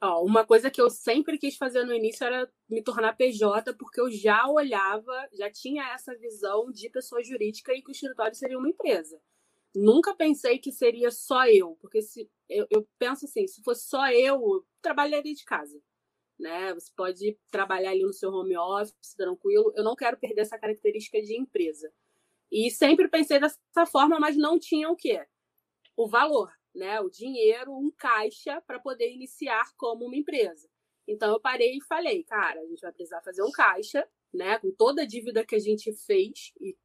Ó, 0.00 0.22
uma 0.22 0.44
coisa 0.44 0.70
que 0.70 0.80
eu 0.80 0.90
sempre 0.90 1.38
quis 1.38 1.56
fazer 1.56 1.84
no 1.84 1.94
início 1.94 2.24
era 2.24 2.50
me 2.68 2.82
tornar 2.82 3.14
PJ, 3.14 3.72
porque 3.74 4.00
eu 4.00 4.10
já 4.10 4.46
olhava, 4.46 5.28
já 5.32 5.50
tinha 5.50 5.90
essa 5.94 6.14
visão 6.14 6.70
de 6.70 6.90
pessoa 6.90 7.22
jurídica 7.22 7.72
e 7.72 7.80
que 7.80 7.90
o 7.90 7.92
escritório 7.92 8.34
seria 8.34 8.58
uma 8.58 8.68
empresa. 8.68 9.18
Nunca 9.74 10.14
pensei 10.14 10.58
que 10.58 10.70
seria 10.70 11.10
só 11.10 11.46
eu, 11.46 11.76
porque 11.80 12.02
se 12.02 12.30
eu, 12.48 12.66
eu 12.70 12.86
penso 12.98 13.24
assim, 13.24 13.46
se 13.46 13.62
fosse 13.62 13.88
só 13.88 14.10
eu, 14.10 14.34
eu 14.34 14.66
trabalharia 14.82 15.34
de 15.34 15.44
casa. 15.44 15.80
Né? 16.38 16.74
Você 16.74 16.92
pode 16.94 17.38
trabalhar 17.50 17.90
ali 17.90 18.02
no 18.02 18.12
seu 18.12 18.30
home 18.30 18.56
office, 18.56 19.14
tranquilo. 19.16 19.72
Eu 19.74 19.82
não 19.82 19.96
quero 19.96 20.18
perder 20.18 20.42
essa 20.42 20.58
característica 20.58 21.20
de 21.22 21.38
empresa. 21.38 21.90
E 22.50 22.70
sempre 22.70 23.08
pensei 23.08 23.40
dessa 23.40 23.86
forma, 23.86 24.20
mas 24.20 24.36
não 24.36 24.58
tinha 24.58 24.90
o 24.90 24.96
quê? 24.96 25.26
O 25.96 26.06
valor, 26.06 26.52
né? 26.76 27.00
O 27.00 27.10
dinheiro, 27.10 27.72
um 27.72 27.90
caixa 27.90 28.60
para 28.60 28.78
poder 28.78 29.10
iniciar 29.10 29.74
como 29.76 30.06
uma 30.06 30.16
empresa. 30.16 30.68
Então 31.08 31.32
eu 31.32 31.40
parei 31.40 31.76
e 31.76 31.84
falei, 31.84 32.22
cara, 32.24 32.60
a 32.60 32.66
gente 32.66 32.80
vai 32.80 32.92
precisar 32.92 33.22
fazer 33.22 33.42
um 33.42 33.50
caixa, 33.50 34.06
né? 34.32 34.58
Com 34.58 34.70
toda 34.70 35.02
a 35.02 35.06
dívida 35.06 35.44
que 35.44 35.54
a 35.54 35.58
gente 35.58 35.92
fez 35.92 36.52
e 36.60 36.76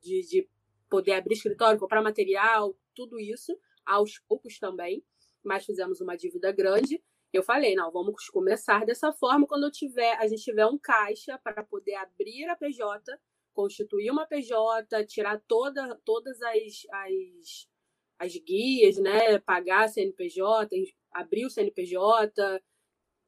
de, 0.00 0.22
de 0.22 0.48
poder 0.88 1.12
abrir 1.12 1.34
escritório, 1.34 1.80
comprar 1.80 2.02
material, 2.02 2.76
tudo 2.94 3.18
isso, 3.18 3.58
aos 3.84 4.18
poucos 4.20 4.58
também, 4.58 5.04
mas 5.42 5.64
fizemos 5.64 6.00
uma 6.00 6.16
dívida 6.16 6.52
grande. 6.52 7.02
Eu 7.32 7.42
falei, 7.42 7.74
não, 7.74 7.90
vamos 7.90 8.28
começar 8.28 8.84
dessa 8.84 9.12
forma 9.12 9.46
quando 9.46 9.64
eu 9.64 9.70
tiver, 9.70 10.16
a 10.18 10.26
gente 10.26 10.42
tiver 10.42 10.66
um 10.66 10.78
caixa 10.78 11.38
para 11.38 11.64
poder 11.64 11.94
abrir 11.94 12.44
a 12.44 12.56
PJ 12.56 13.18
constituir 13.52 14.10
uma 14.10 14.26
PJ, 14.26 15.04
tirar 15.06 15.40
toda, 15.46 15.94
todas 16.04 16.40
as, 16.42 16.86
as, 16.90 17.68
as 18.22 18.36
guias, 18.36 18.98
né? 18.98 19.38
pagar 19.40 19.88
CNPJ, 19.88 20.94
abrir 21.12 21.44
o 21.44 21.50
CNPJ, 21.50 22.62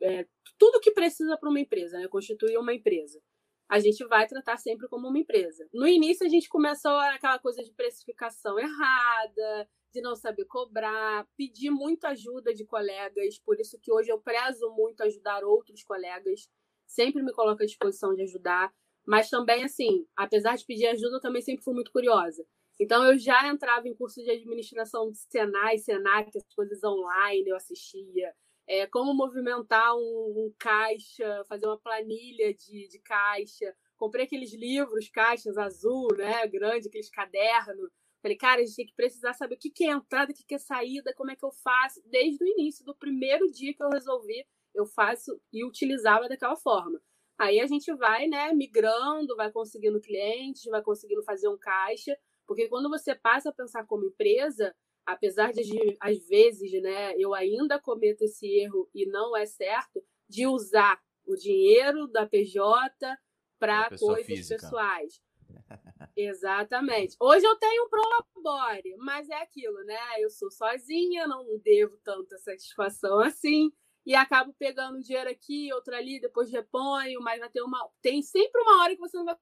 é, 0.01 0.27
tudo 0.57 0.81
que 0.81 0.93
precisa 0.93 1.37
para 1.37 1.51
uma 1.51 1.61
empresa, 1.61 1.99
né? 1.99 2.07
constituir 2.07 2.57
uma 2.57 2.73
empresa. 2.73 3.21
A 3.69 3.81
gente 3.81 4.05
vai 4.07 4.27
tratar 4.29 4.57
sempre 4.57 4.87
como 4.89 5.09
uma 5.09 5.19
empresa. 5.19 5.67
No 5.73 5.89
início, 5.89 6.25
a 6.25 6.29
gente 6.29 6.49
começou 6.49 6.93
aquela 6.93 7.39
coisa 7.41 7.63
de 7.63 7.73
precificação 7.73 8.59
errada, 8.59 9.69
de 9.93 10.01
não 10.01 10.15
saber 10.15 10.45
cobrar, 10.45 11.27
pedir 11.37 11.71
muita 11.71 12.09
ajuda 12.09 12.55
de 12.55 12.65
colegas, 12.65 13.39
por 13.39 13.59
isso 13.59 13.79
que 13.83 13.93
hoje 13.93 14.11
eu 14.11 14.21
prezo 14.21 14.71
muito 14.77 15.03
ajudar 15.03 15.45
outros 15.45 15.83
colegas, 15.83 16.49
sempre 16.87 17.23
me 17.23 17.33
coloco 17.33 17.63
à 17.63 17.67
disposição 17.67 18.15
de 18.15 18.23
ajudar. 18.23 18.73
Mas 19.07 19.29
também, 19.29 19.65
assim, 19.65 20.07
apesar 20.17 20.57
de 20.57 20.65
pedir 20.65 20.87
ajuda, 20.87 21.17
eu 21.17 21.21
também 21.21 21.43
sempre 21.43 21.65
fui 21.65 21.75
muito 21.75 21.93
curiosa. 21.93 22.45
Então, 22.81 23.05
eu 23.05 23.19
já 23.19 23.47
entrava 23.47 23.87
em 23.89 23.95
curso 23.95 24.23
de 24.23 24.31
administração 24.31 25.11
de 25.11 25.19
Senai, 25.19 25.79
Senac, 25.79 26.37
as 26.37 26.55
coisas 26.55 26.83
online, 26.83 27.49
eu 27.49 27.57
assistia. 27.57 28.35
É, 28.67 28.87
como 28.87 29.15
movimentar 29.15 29.95
um, 29.95 30.01
um, 30.01 30.55
caixa, 30.59 31.45
fazer 31.49 31.67
uma 31.67 31.79
planilha 31.79 32.53
de, 32.55 32.89
de 32.89 32.99
caixa. 33.01 33.75
Comprei 33.97 34.25
aqueles 34.25 34.53
livros, 34.55 35.09
caixas 35.09 35.57
azul, 35.57 36.09
né, 36.17 36.47
grande, 36.49 36.89
aqueles 36.89 37.11
cadernos. 37.11 37.91
Falei, 38.23 38.37
cara, 38.39 38.63
a 38.63 38.65
gente 38.65 38.77
tem 38.77 38.87
que 38.87 38.95
precisar 38.95 39.35
saber 39.35 39.55
o 39.55 39.59
que, 39.59 39.71
que 39.71 39.85
é 39.85 39.91
entrada, 39.91 40.33
o 40.33 40.35
que, 40.35 40.45
que 40.45 40.55
é 40.55 40.59
saída, 40.59 41.13
como 41.15 41.31
é 41.31 41.37
que 41.37 41.45
eu 41.45 41.53
faço. 41.63 42.01
Desde 42.07 42.43
o 42.43 42.49
início, 42.49 42.85
do 42.85 42.95
primeiro 42.97 43.51
dia 43.53 43.75
que 43.75 43.83
eu 43.83 43.91
resolvi, 43.91 44.47
eu 44.75 44.87
faço 44.87 45.39
e 45.53 45.65
utilizava 45.65 46.29
daquela 46.29 46.57
forma. 46.57 47.01
Aí 47.39 47.61
a 47.61 47.67
gente 47.67 47.93
vai, 47.95 48.27
né, 48.27 48.53
migrando, 48.55 49.37
vai 49.37 49.51
conseguindo 49.53 50.01
clientes, 50.01 50.65
vai 50.65 50.83
conseguindo 50.83 51.23
fazer 51.23 51.49
um 51.49 51.59
caixa, 51.59 52.17
porque 52.47 52.69
quando 52.69 52.89
você 52.89 53.15
passa 53.15 53.51
a 53.51 53.53
pensar 53.53 53.87
como 53.87 54.07
empresa, 54.07 54.75
apesar 55.07 55.53
de 55.53 55.97
às 56.01 56.27
vezes, 56.27 56.73
né, 56.83 57.15
eu 57.17 57.35
ainda 57.35 57.81
cometo 57.81 58.23
esse 58.23 58.47
erro 58.47 58.89
e 58.95 59.07
não 59.07 59.37
é 59.37 59.47
certo 59.47 60.03
de 60.29 60.47
usar 60.47 61.01
o 61.27 61.35
dinheiro 61.35 62.07
da 62.09 62.27
PJ 62.27 63.17
para 63.59 63.89
coisas 63.99 64.27
física. 64.27 64.61
pessoais. 64.61 65.23
Exatamente. 66.17 67.17
Hoje 67.21 67.47
eu 67.47 67.57
tenho 67.57 67.85
um 67.85 67.89
prolabore, 67.89 68.97
mas 68.99 69.29
é 69.29 69.43
aquilo, 69.43 69.83
né? 69.85 69.99
Eu 70.19 70.31
sou 70.31 70.51
sozinha, 70.51 71.27
não 71.27 71.59
devo 71.59 71.97
tanta 72.05 72.37
satisfação 72.39 73.21
assim 73.21 73.73
e 74.07 74.15
acabo 74.15 74.55
pegando 74.59 74.99
um 74.99 75.01
dinheiro 75.01 75.31
aqui, 75.31 75.73
outro 75.73 75.95
ali, 75.95 76.21
depois 76.21 76.51
reponho, 76.51 77.21
mas 77.23 77.41
vai 77.41 77.49
ter 77.49 77.63
uma. 77.63 77.89
Tem 78.03 78.21
sempre 78.21 78.61
uma 78.61 78.83
hora 78.83 78.95
que 78.95 79.01
você 79.01 79.17
não 79.17 79.25
vai 79.25 79.37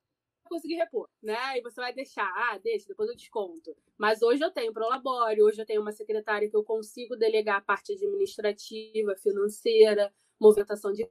conseguir 0.53 0.77
repor, 0.77 1.09
né? 1.23 1.59
E 1.59 1.63
você 1.63 1.81
vai 1.81 1.93
deixar, 1.93 2.31
ah, 2.37 2.59
deixa, 2.59 2.87
depois 2.87 3.09
eu 3.09 3.17
desconto. 3.17 3.75
Mas 3.97 4.23
hoje 4.23 4.45
eu 4.45 4.51
tenho 4.51 4.73
Prolabore, 4.73 5.43
hoje 5.43 5.61
eu 5.61 5.67
tenho 5.67 5.81
uma 5.81 5.93
secretária 5.93 6.49
que 6.49 6.57
eu 6.57 6.63
consigo 6.63 7.17
delegar 7.17 7.57
a 7.57 7.61
parte 7.61 7.93
administrativa, 7.93 9.17
financeira, 9.17 10.13
movimentação 10.39 10.93
de 10.93 11.09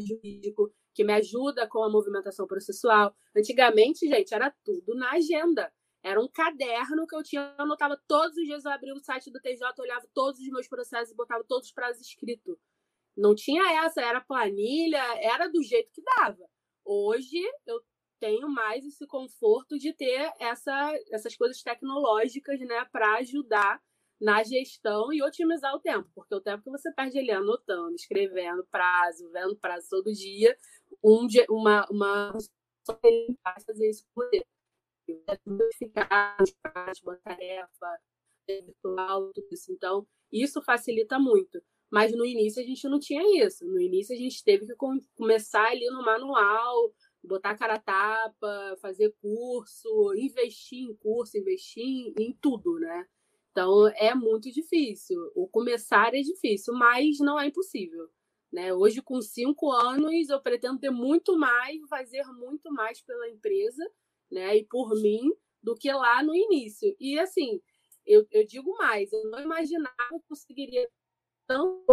jurídico, 0.00 0.72
que 0.94 1.04
me 1.04 1.12
ajuda 1.12 1.66
com 1.68 1.82
a 1.82 1.90
movimentação 1.90 2.46
processual. 2.46 3.14
Antigamente, 3.36 4.08
gente, 4.08 4.32
era 4.34 4.54
tudo 4.64 4.94
na 4.94 5.12
agenda. 5.12 5.72
Era 6.02 6.20
um 6.20 6.28
caderno 6.28 7.06
que 7.06 7.14
eu 7.14 7.22
tinha, 7.22 7.54
eu 7.56 7.64
anotava 7.64 8.00
todos 8.08 8.36
os 8.36 8.44
dias, 8.44 8.64
eu 8.64 8.72
abria 8.72 8.94
o 8.94 8.98
site 8.98 9.30
do 9.30 9.40
TJ, 9.40 9.62
olhava 9.78 10.06
todos 10.12 10.40
os 10.40 10.48
meus 10.48 10.66
processos 10.66 11.12
e 11.12 11.16
botava 11.16 11.44
todos 11.44 11.68
os 11.68 11.74
prazos 11.74 12.02
escritos. 12.02 12.56
Não 13.16 13.34
tinha 13.34 13.84
essa, 13.84 14.00
era 14.00 14.20
planilha, 14.20 15.02
era 15.20 15.48
do 15.48 15.62
jeito 15.62 15.92
que 15.92 16.02
dava. 16.16 16.48
Hoje 16.84 17.38
eu 17.66 17.80
tenho 18.22 18.48
mais 18.48 18.86
esse 18.86 19.04
conforto 19.04 19.76
de 19.76 19.92
ter 19.92 20.32
essa, 20.38 20.92
essas 21.10 21.34
coisas 21.34 21.60
tecnológicas, 21.60 22.60
né, 22.60 22.84
para 22.92 23.16
ajudar 23.16 23.82
na 24.20 24.44
gestão 24.44 25.12
e 25.12 25.20
otimizar 25.20 25.74
o 25.74 25.80
tempo, 25.80 26.08
porque 26.14 26.32
o 26.32 26.40
tempo 26.40 26.62
que 26.62 26.70
você 26.70 26.92
perde 26.92 27.18
ali 27.18 27.32
anotando, 27.32 27.96
escrevendo 27.96 28.64
prazo, 28.70 29.28
vendo 29.32 29.56
prazo 29.56 29.88
todo 29.90 30.12
dia, 30.12 30.56
um 31.02 31.26
dia, 31.26 31.44
uma 31.50 31.84
uma 31.90 32.32
fazer 33.66 33.90
isso 33.90 34.06
por 34.14 34.24
uma 37.02 37.16
tarefa 37.24 37.98
virtual, 38.46 39.32
tudo 39.32 39.48
isso. 39.50 39.72
Então, 39.72 40.06
isso 40.30 40.62
facilita 40.62 41.18
muito. 41.18 41.60
Mas 41.90 42.12
no 42.12 42.24
início 42.24 42.62
a 42.62 42.64
gente 42.64 42.88
não 42.88 43.00
tinha 43.00 43.44
isso. 43.44 43.66
No 43.66 43.80
início 43.80 44.14
a 44.14 44.18
gente 44.18 44.42
teve 44.44 44.66
que 44.66 44.74
começar 45.16 45.66
ali 45.66 45.86
no 45.90 46.04
manual, 46.04 46.92
botar 47.22 47.56
cara 47.56 47.74
a 47.74 47.78
tapa, 47.78 48.76
fazer 48.80 49.14
curso, 49.20 50.14
investir 50.14 50.80
em 50.80 50.94
curso, 50.94 51.38
investir 51.38 52.12
em 52.18 52.32
tudo, 52.40 52.78
né? 52.78 53.06
Então 53.50 53.88
é 53.88 54.14
muito 54.14 54.50
difícil. 54.50 55.18
O 55.34 55.46
começar 55.46 56.14
é 56.14 56.20
difícil, 56.20 56.74
mas 56.74 57.18
não 57.18 57.38
é 57.38 57.46
impossível. 57.46 58.08
Né? 58.52 58.72
Hoje, 58.74 59.00
com 59.00 59.20
cinco 59.22 59.70
anos, 59.72 60.28
eu 60.28 60.40
pretendo 60.40 60.78
ter 60.78 60.90
muito 60.90 61.38
mais, 61.38 61.80
fazer 61.88 62.24
muito 62.26 62.70
mais 62.72 63.00
pela 63.00 63.28
empresa 63.28 63.82
né? 64.32 64.56
E 64.56 64.64
por 64.64 64.94
mim, 65.00 65.30
do 65.62 65.76
que 65.76 65.92
lá 65.92 66.22
no 66.22 66.34
início. 66.34 66.96
E 66.98 67.18
assim, 67.18 67.60
eu, 68.06 68.26
eu 68.30 68.44
digo 68.46 68.76
mais, 68.78 69.12
eu 69.12 69.30
não 69.30 69.40
imaginava 69.40 69.94
que 70.10 70.28
conseguiria 70.28 70.88
tão 71.46 71.84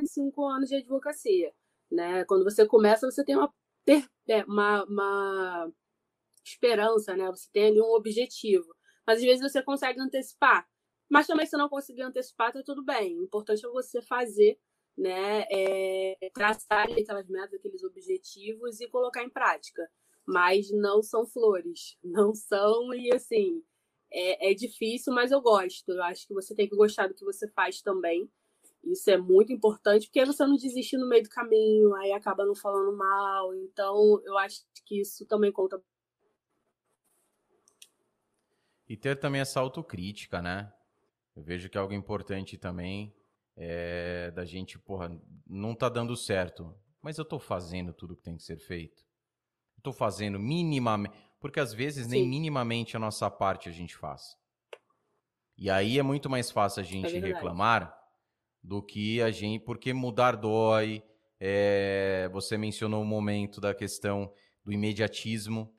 em 0.00 0.06
cinco 0.06 0.46
anos 0.46 0.68
de 0.70 0.76
advocacia. 0.76 1.52
Né? 1.90 2.24
Quando 2.24 2.42
você 2.42 2.66
começa, 2.66 3.08
você 3.08 3.24
tem 3.24 3.36
uma, 3.36 3.52
é, 4.28 4.44
uma, 4.44 4.84
uma 4.84 5.72
esperança, 6.44 7.16
né? 7.16 7.26
Você 7.30 7.48
tem 7.52 7.66
ali 7.68 7.80
um 7.80 7.94
objetivo. 7.94 8.74
Mas 9.06 9.18
às 9.18 9.24
vezes 9.24 9.52
você 9.52 9.62
consegue 9.62 10.00
antecipar. 10.00 10.66
Mas 11.08 11.26
também, 11.26 11.46
se 11.46 11.56
não 11.56 11.68
conseguir 11.68 12.02
antecipar, 12.02 12.52
tá 12.52 12.62
tudo 12.64 12.84
bem. 12.84 13.18
O 13.18 13.24
importante 13.24 13.64
é 13.64 13.68
você 13.68 14.02
fazer, 14.02 14.58
né? 14.96 15.44
É, 15.50 16.30
traçar 16.34 16.90
aquelas 16.90 17.28
metas, 17.28 17.54
aqueles 17.54 17.82
objetivos 17.84 18.80
e 18.80 18.88
colocar 18.88 19.22
em 19.22 19.30
prática. 19.30 19.88
Mas 20.26 20.70
não 20.72 21.02
são 21.02 21.24
flores. 21.26 21.96
Não 22.02 22.34
são, 22.34 22.92
e 22.92 23.14
assim, 23.14 23.62
é, 24.10 24.50
é 24.50 24.54
difícil, 24.54 25.12
mas 25.12 25.30
eu 25.30 25.40
gosto. 25.40 25.88
Eu 25.92 26.02
acho 26.02 26.26
que 26.26 26.34
você 26.34 26.54
tem 26.54 26.68
que 26.68 26.74
gostar 26.74 27.06
do 27.06 27.14
que 27.14 27.24
você 27.24 27.48
faz 27.50 27.80
também. 27.80 28.28
Isso 28.86 29.10
é 29.10 29.16
muito 29.16 29.52
importante, 29.52 30.06
porque 30.06 30.24
você 30.24 30.46
não 30.46 30.56
desiste 30.56 30.96
no 30.96 31.08
meio 31.08 31.24
do 31.24 31.28
caminho, 31.28 31.94
aí 31.96 32.12
acaba 32.12 32.44
não 32.44 32.54
falando 32.54 32.96
mal. 32.96 33.54
Então, 33.54 34.20
eu 34.24 34.38
acho 34.38 34.64
que 34.84 35.00
isso 35.00 35.26
também 35.26 35.50
conta. 35.50 35.82
E 38.88 38.96
ter 38.96 39.18
também 39.18 39.40
essa 39.40 39.58
autocrítica, 39.58 40.40
né? 40.40 40.72
Eu 41.34 41.42
vejo 41.42 41.68
que 41.68 41.76
é 41.76 41.80
algo 41.80 41.92
importante 41.92 42.56
também 42.56 43.12
é 43.56 44.30
da 44.32 44.44
gente, 44.44 44.78
porra, 44.78 45.10
não 45.46 45.74
tá 45.74 45.88
dando 45.88 46.14
certo, 46.14 46.74
mas 47.00 47.16
eu 47.16 47.24
tô 47.24 47.38
fazendo 47.38 47.92
tudo 47.92 48.14
que 48.14 48.22
tem 48.22 48.36
que 48.36 48.42
ser 48.42 48.58
feito. 48.58 49.02
Eu 49.76 49.82
tô 49.82 49.92
fazendo 49.92 50.38
minimamente, 50.38 51.16
porque 51.40 51.58
às 51.58 51.72
vezes 51.72 52.04
Sim. 52.04 52.12
nem 52.12 52.28
minimamente 52.28 52.96
a 52.96 53.00
nossa 53.00 53.30
parte 53.30 53.68
a 53.68 53.72
gente 53.72 53.96
faz. 53.96 54.36
E 55.56 55.70
aí 55.70 55.98
é 55.98 56.02
muito 56.02 56.28
mais 56.28 56.50
fácil 56.50 56.80
a 56.80 56.84
é 56.84 56.86
gente 56.86 57.16
é 57.16 57.18
reclamar 57.18 57.96
do 58.66 58.82
que 58.82 59.22
a 59.22 59.30
gente, 59.30 59.64
porque 59.64 59.92
mudar 59.92 60.32
dói. 60.32 61.02
É, 61.38 62.28
você 62.32 62.58
mencionou 62.58 63.02
o 63.02 63.06
momento 63.06 63.60
da 63.60 63.72
questão 63.72 64.32
do 64.64 64.72
imediatismo. 64.72 65.72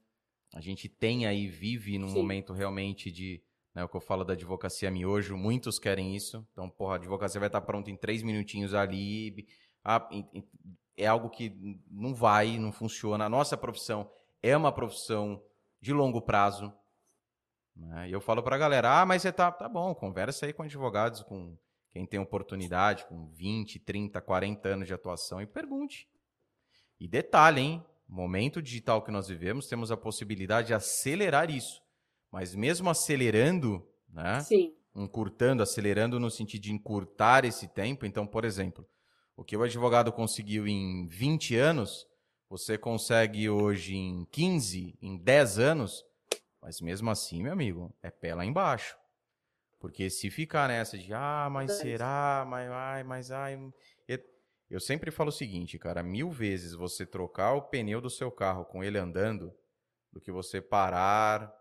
A 0.54 0.62
gente 0.62 0.88
tem 0.88 1.26
aí, 1.26 1.48
vive 1.48 1.98
num 1.98 2.08
Sim. 2.08 2.16
momento 2.16 2.54
realmente 2.54 3.12
de 3.12 3.44
né, 3.76 3.84
o 3.84 3.90
que 3.90 3.98
eu 3.98 4.02
falo 4.02 4.24
da 4.24 4.34
advocacia 4.34 4.90
miojo, 4.90 5.36
muitos 5.36 5.78
querem 5.78 6.16
isso. 6.16 6.48
Então, 6.54 6.70
porra, 6.70 6.94
a 6.94 6.96
advocacia 6.96 7.40
vai 7.40 7.48
estar 7.48 7.62
pronta 7.62 7.92
em 7.92 7.98
três 7.98 8.24
minutinhos 8.24 8.74
ali. 8.74 9.46
Ah, 9.84 10.08
é 10.96 11.06
algo 11.06 11.30
que 11.30 11.82
não 11.92 12.16
vai, 12.16 12.58
não 12.58 12.72
funciona. 12.72 13.26
A 13.26 13.30
nossa 13.30 13.58
profissão 13.58 14.10
é 14.42 14.56
uma 14.56 14.72
profissão 14.72 15.44
de 15.82 15.92
longo 15.92 16.22
prazo. 16.22 16.72
Né? 17.76 18.10
E 18.10 18.12
eu 18.14 18.22
falo 18.22 18.42
para 18.42 18.56
a 18.56 18.60
galera: 18.60 19.02
ah, 19.02 19.06
mas 19.06 19.24
você 19.24 19.32
tá, 19.32 19.52
tá 19.52 19.68
bom, 19.68 19.94
conversa 19.94 20.46
aí 20.46 20.54
com 20.54 20.64
advogados, 20.64 21.22
com 21.22 21.58
quem 21.98 22.06
tem 22.06 22.20
oportunidade, 22.20 23.08
com 23.08 23.28
20, 23.30 23.80
30, 23.80 24.22
40 24.22 24.70
anos 24.70 24.88
de 24.88 24.94
atuação 24.94 25.42
e 25.42 25.48
pergunte. 25.48 26.08
E 27.00 27.08
detalhe, 27.08 27.60
hein? 27.60 27.86
Momento 28.08 28.62
digital 28.62 29.02
que 29.02 29.10
nós 29.10 29.28
vivemos, 29.28 29.68
temos 29.68 29.92
a 29.92 29.98
possibilidade 29.98 30.68
de 30.68 30.74
acelerar 30.76 31.50
isso. 31.50 31.82
Mas 32.32 32.54
mesmo 32.54 32.88
acelerando, 32.88 33.84
né? 34.08 34.42
Sim. 34.42 34.76
Encurtando, 34.96 35.64
acelerando 35.64 36.20
no 36.20 36.30
sentido 36.30 36.62
de 36.62 36.72
encurtar 36.72 37.46
esse 37.46 37.68
tempo. 37.68 38.06
Então, 38.06 38.28
por 38.28 38.46
exemplo, 38.46 38.88
o 39.36 39.44
que 39.44 39.58
o 39.58 39.64
advogado 39.64 40.12
conseguiu 40.12 40.68
em 40.68 41.08
20 41.08 41.56
anos, 41.56 42.08
você 42.48 42.78
consegue 42.78 43.50
hoje 43.50 43.96
em 43.96 44.24
15, 44.26 44.96
em 45.02 45.18
10 45.18 45.58
anos, 45.58 46.06
mas 46.62 46.80
mesmo 46.80 47.10
assim, 47.10 47.42
meu 47.42 47.54
amigo, 47.54 47.92
é 48.04 48.12
pé 48.12 48.36
lá 48.36 48.46
embaixo. 48.46 48.96
Porque 49.80 50.10
se 50.10 50.30
ficar 50.30 50.68
nessa 50.68 50.98
de, 50.98 51.14
ah, 51.14 51.48
mas 51.52 51.74
será, 51.74 52.46
mas, 52.48 52.70
ai, 52.72 53.04
mas, 53.04 53.32
ai. 53.32 53.60
Eu 54.70 54.82
sempre 54.82 55.12
falo 55.12 55.30
o 55.30 55.32
seguinte, 55.32 55.80
cara, 55.80 56.04
mil 56.04 56.30
vezes 56.30 56.74
você 56.74 57.06
trocar 57.06 57.54
o 57.54 57.62
pneu 57.62 58.02
do 58.02 58.10
seu 58.10 58.30
carro 58.30 58.66
com 58.66 58.84
ele 58.84 58.98
andando, 58.98 59.56
do 60.12 60.20
que 60.20 60.30
você 60.30 60.60
parar, 60.60 61.54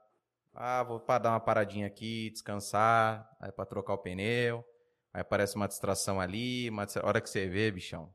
ah, 0.52 0.82
vou 0.82 0.98
dar 0.98 1.30
uma 1.30 1.38
paradinha 1.38 1.86
aqui, 1.86 2.30
descansar, 2.30 3.30
aí 3.38 3.52
para 3.52 3.64
trocar 3.64 3.94
o 3.94 3.98
pneu. 3.98 4.64
Aí 5.12 5.20
aparece 5.20 5.54
uma 5.54 5.68
distração 5.68 6.20
ali, 6.20 6.68
uma 6.68 6.84
distração... 6.84 7.08
hora 7.08 7.20
que 7.20 7.30
você 7.30 7.46
vê, 7.46 7.70
bichão, 7.70 8.12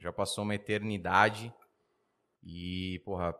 já 0.00 0.12
passou 0.12 0.42
uma 0.42 0.56
eternidade 0.56 1.54
e, 2.42 3.00
porra, 3.04 3.32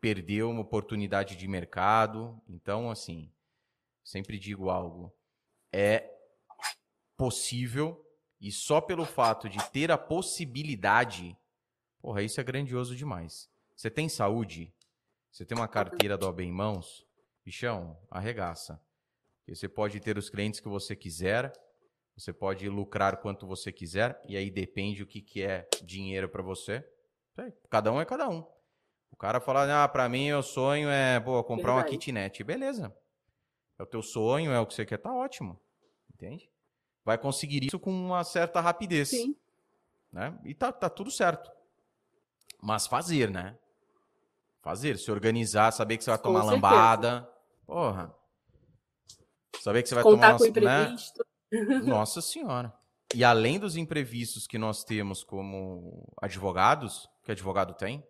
perdeu 0.00 0.48
uma 0.48 0.62
oportunidade 0.62 1.36
de 1.36 1.46
mercado. 1.46 2.40
Então, 2.48 2.90
assim, 2.90 3.30
sempre 4.10 4.38
digo 4.38 4.70
algo, 4.70 5.14
é 5.72 6.10
possível 7.16 8.04
e 8.40 8.50
só 8.50 8.80
pelo 8.80 9.04
fato 9.04 9.48
de 9.48 9.58
ter 9.70 9.90
a 9.90 9.98
possibilidade, 9.98 11.36
porra, 12.00 12.22
isso 12.22 12.40
é 12.40 12.44
grandioso 12.44 12.96
demais. 12.96 13.48
Você 13.76 13.90
tem 13.90 14.08
saúde? 14.08 14.74
Você 15.30 15.44
tem 15.44 15.56
uma 15.56 15.68
carteira 15.68 16.16
do 16.16 16.26
OAB 16.26 16.40
em 16.40 16.52
mãos? 16.52 17.06
bichão, 17.44 17.98
arregaça. 18.10 18.80
Porque 19.38 19.54
você 19.54 19.68
pode 19.68 19.98
ter 20.00 20.16
os 20.16 20.30
clientes 20.30 20.60
que 20.60 20.68
você 20.68 20.94
quiser, 20.94 21.52
você 22.16 22.32
pode 22.32 22.68
lucrar 22.68 23.16
quanto 23.16 23.46
você 23.46 23.72
quiser, 23.72 24.20
e 24.28 24.36
aí 24.36 24.50
depende 24.50 25.02
o 25.02 25.06
que, 25.06 25.20
que 25.20 25.42
é 25.42 25.68
dinheiro 25.82 26.28
para 26.28 26.42
você. 26.42 26.84
Cada 27.68 27.90
um 27.90 28.00
é 28.00 28.04
cada 28.04 28.28
um. 28.28 28.46
O 29.10 29.16
cara 29.16 29.40
fala, 29.40 29.82
ah, 29.82 29.88
para 29.88 30.08
mim 30.08 30.32
o 30.32 30.42
sonho 30.42 30.88
é 30.88 31.18
pô, 31.18 31.42
comprar 31.42 31.72
Verdade. 31.72 31.88
uma 31.88 31.98
kitnet. 31.98 32.44
Beleza. 32.44 32.94
É 33.80 33.82
o 33.82 33.86
teu 33.86 34.02
sonho, 34.02 34.52
é 34.52 34.60
o 34.60 34.66
que 34.66 34.74
você 34.74 34.84
quer, 34.84 34.98
tá 34.98 35.10
ótimo. 35.10 35.58
Entende? 36.12 36.50
Vai 37.02 37.16
conseguir 37.16 37.64
isso 37.64 37.80
com 37.80 37.90
uma 37.90 38.22
certa 38.22 38.60
rapidez. 38.60 39.08
Sim. 39.08 39.34
Né? 40.12 40.38
E 40.44 40.52
tá, 40.52 40.70
tá 40.70 40.90
tudo 40.90 41.10
certo. 41.10 41.50
Mas 42.60 42.86
fazer, 42.86 43.30
né? 43.30 43.56
Fazer, 44.60 44.98
se 44.98 45.10
organizar, 45.10 45.72
saber 45.72 45.96
que 45.96 46.04
você 46.04 46.10
vai 46.10 46.18
tomar 46.18 46.44
lambada. 46.44 47.26
Porra. 47.66 48.14
Saber 49.62 49.82
que 49.82 49.88
você 49.88 49.94
vai 49.94 50.04
Contar 50.04 50.26
tomar 50.26 50.38
com 50.38 50.44
imprevisto. 50.44 51.26
Né? 51.50 51.60
Nossa 51.88 52.20
senhora. 52.20 52.78
E 53.14 53.24
além 53.24 53.58
dos 53.58 53.76
imprevistos 53.76 54.46
que 54.46 54.58
nós 54.58 54.84
temos 54.84 55.24
como 55.24 56.06
advogados, 56.20 57.08
que 57.22 57.32
advogado 57.32 57.72
tem, 57.72 58.06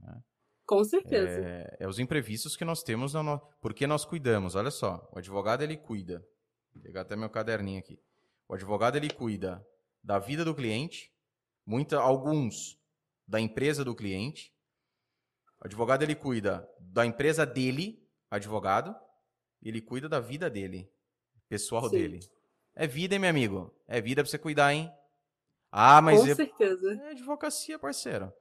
né? 0.00 0.20
Com 0.66 0.82
certeza. 0.82 1.40
É, 1.40 1.76
é, 1.80 1.88
os 1.88 1.98
imprevistos 1.98 2.56
que 2.56 2.64
nós 2.64 2.82
temos, 2.82 3.14
no... 3.14 3.38
porque 3.60 3.86
nós 3.86 4.04
cuidamos. 4.04 4.56
Olha 4.56 4.70
só, 4.70 5.08
o 5.12 5.18
advogado 5.18 5.62
ele 5.62 5.76
cuida. 5.76 6.26
Vou 6.74 6.82
pegar 6.82 7.02
até 7.02 7.14
meu 7.14 7.30
caderninho 7.30 7.78
aqui. 7.78 7.98
O 8.48 8.54
advogado 8.54 8.96
ele 8.96 9.10
cuida 9.10 9.64
da 10.02 10.18
vida 10.18 10.44
do 10.44 10.54
cliente, 10.54 11.12
muita, 11.64 11.98
alguns 11.98 12.78
da 13.26 13.40
empresa 13.40 13.84
do 13.84 13.94
cliente, 13.94 14.52
o 15.60 15.66
advogado 15.66 16.02
ele 16.02 16.14
cuida 16.14 16.68
da 16.78 17.06
empresa 17.06 17.46
dele, 17.46 18.04
advogado, 18.30 18.94
ele 19.62 19.80
cuida 19.80 20.08
da 20.08 20.20
vida 20.20 20.50
dele, 20.50 20.90
pessoal 21.48 21.88
Sim. 21.88 21.96
dele. 21.96 22.20
É 22.74 22.86
vida, 22.86 23.14
hein, 23.14 23.20
meu 23.20 23.30
amigo? 23.30 23.74
É 23.88 24.00
vida 24.00 24.22
pra 24.22 24.30
você 24.30 24.38
cuidar, 24.38 24.72
hein? 24.72 24.92
Ah, 25.72 26.00
mas. 26.02 26.20
Com 26.20 26.34
certeza. 26.34 26.92
É 27.04 27.10
advocacia, 27.10 27.78
parceiro. 27.78 28.32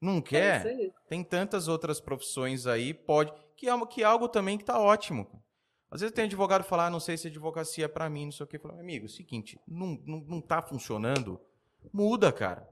Não 0.00 0.18
é 0.18 0.22
quer? 0.22 0.66
É 0.66 0.90
tem 1.08 1.24
tantas 1.24 1.68
outras 1.68 2.00
profissões 2.00 2.66
aí, 2.66 2.94
pode. 2.94 3.32
Que 3.56 3.68
é, 3.68 3.86
que 3.86 4.02
é 4.02 4.04
algo 4.04 4.28
também 4.28 4.56
que 4.56 4.64
tá 4.64 4.80
ótimo. 4.80 5.42
Às 5.90 6.00
vezes 6.00 6.14
tem 6.14 6.26
advogado 6.26 6.64
falar, 6.64 6.86
ah, 6.86 6.90
não 6.90 7.00
sei 7.00 7.16
se 7.16 7.28
advocacia 7.28 7.86
é 7.86 7.88
para 7.88 8.08
mim, 8.10 8.26
não 8.26 8.32
sei 8.32 8.44
o 8.44 8.46
que. 8.46 8.58
Fala, 8.58 8.78
amigo, 8.78 9.06
é 9.06 9.08
o 9.08 9.10
seguinte, 9.10 9.58
não, 9.66 10.00
não, 10.06 10.20
não 10.20 10.40
tá 10.40 10.60
funcionando, 10.60 11.40
muda, 11.92 12.30
cara. 12.30 12.68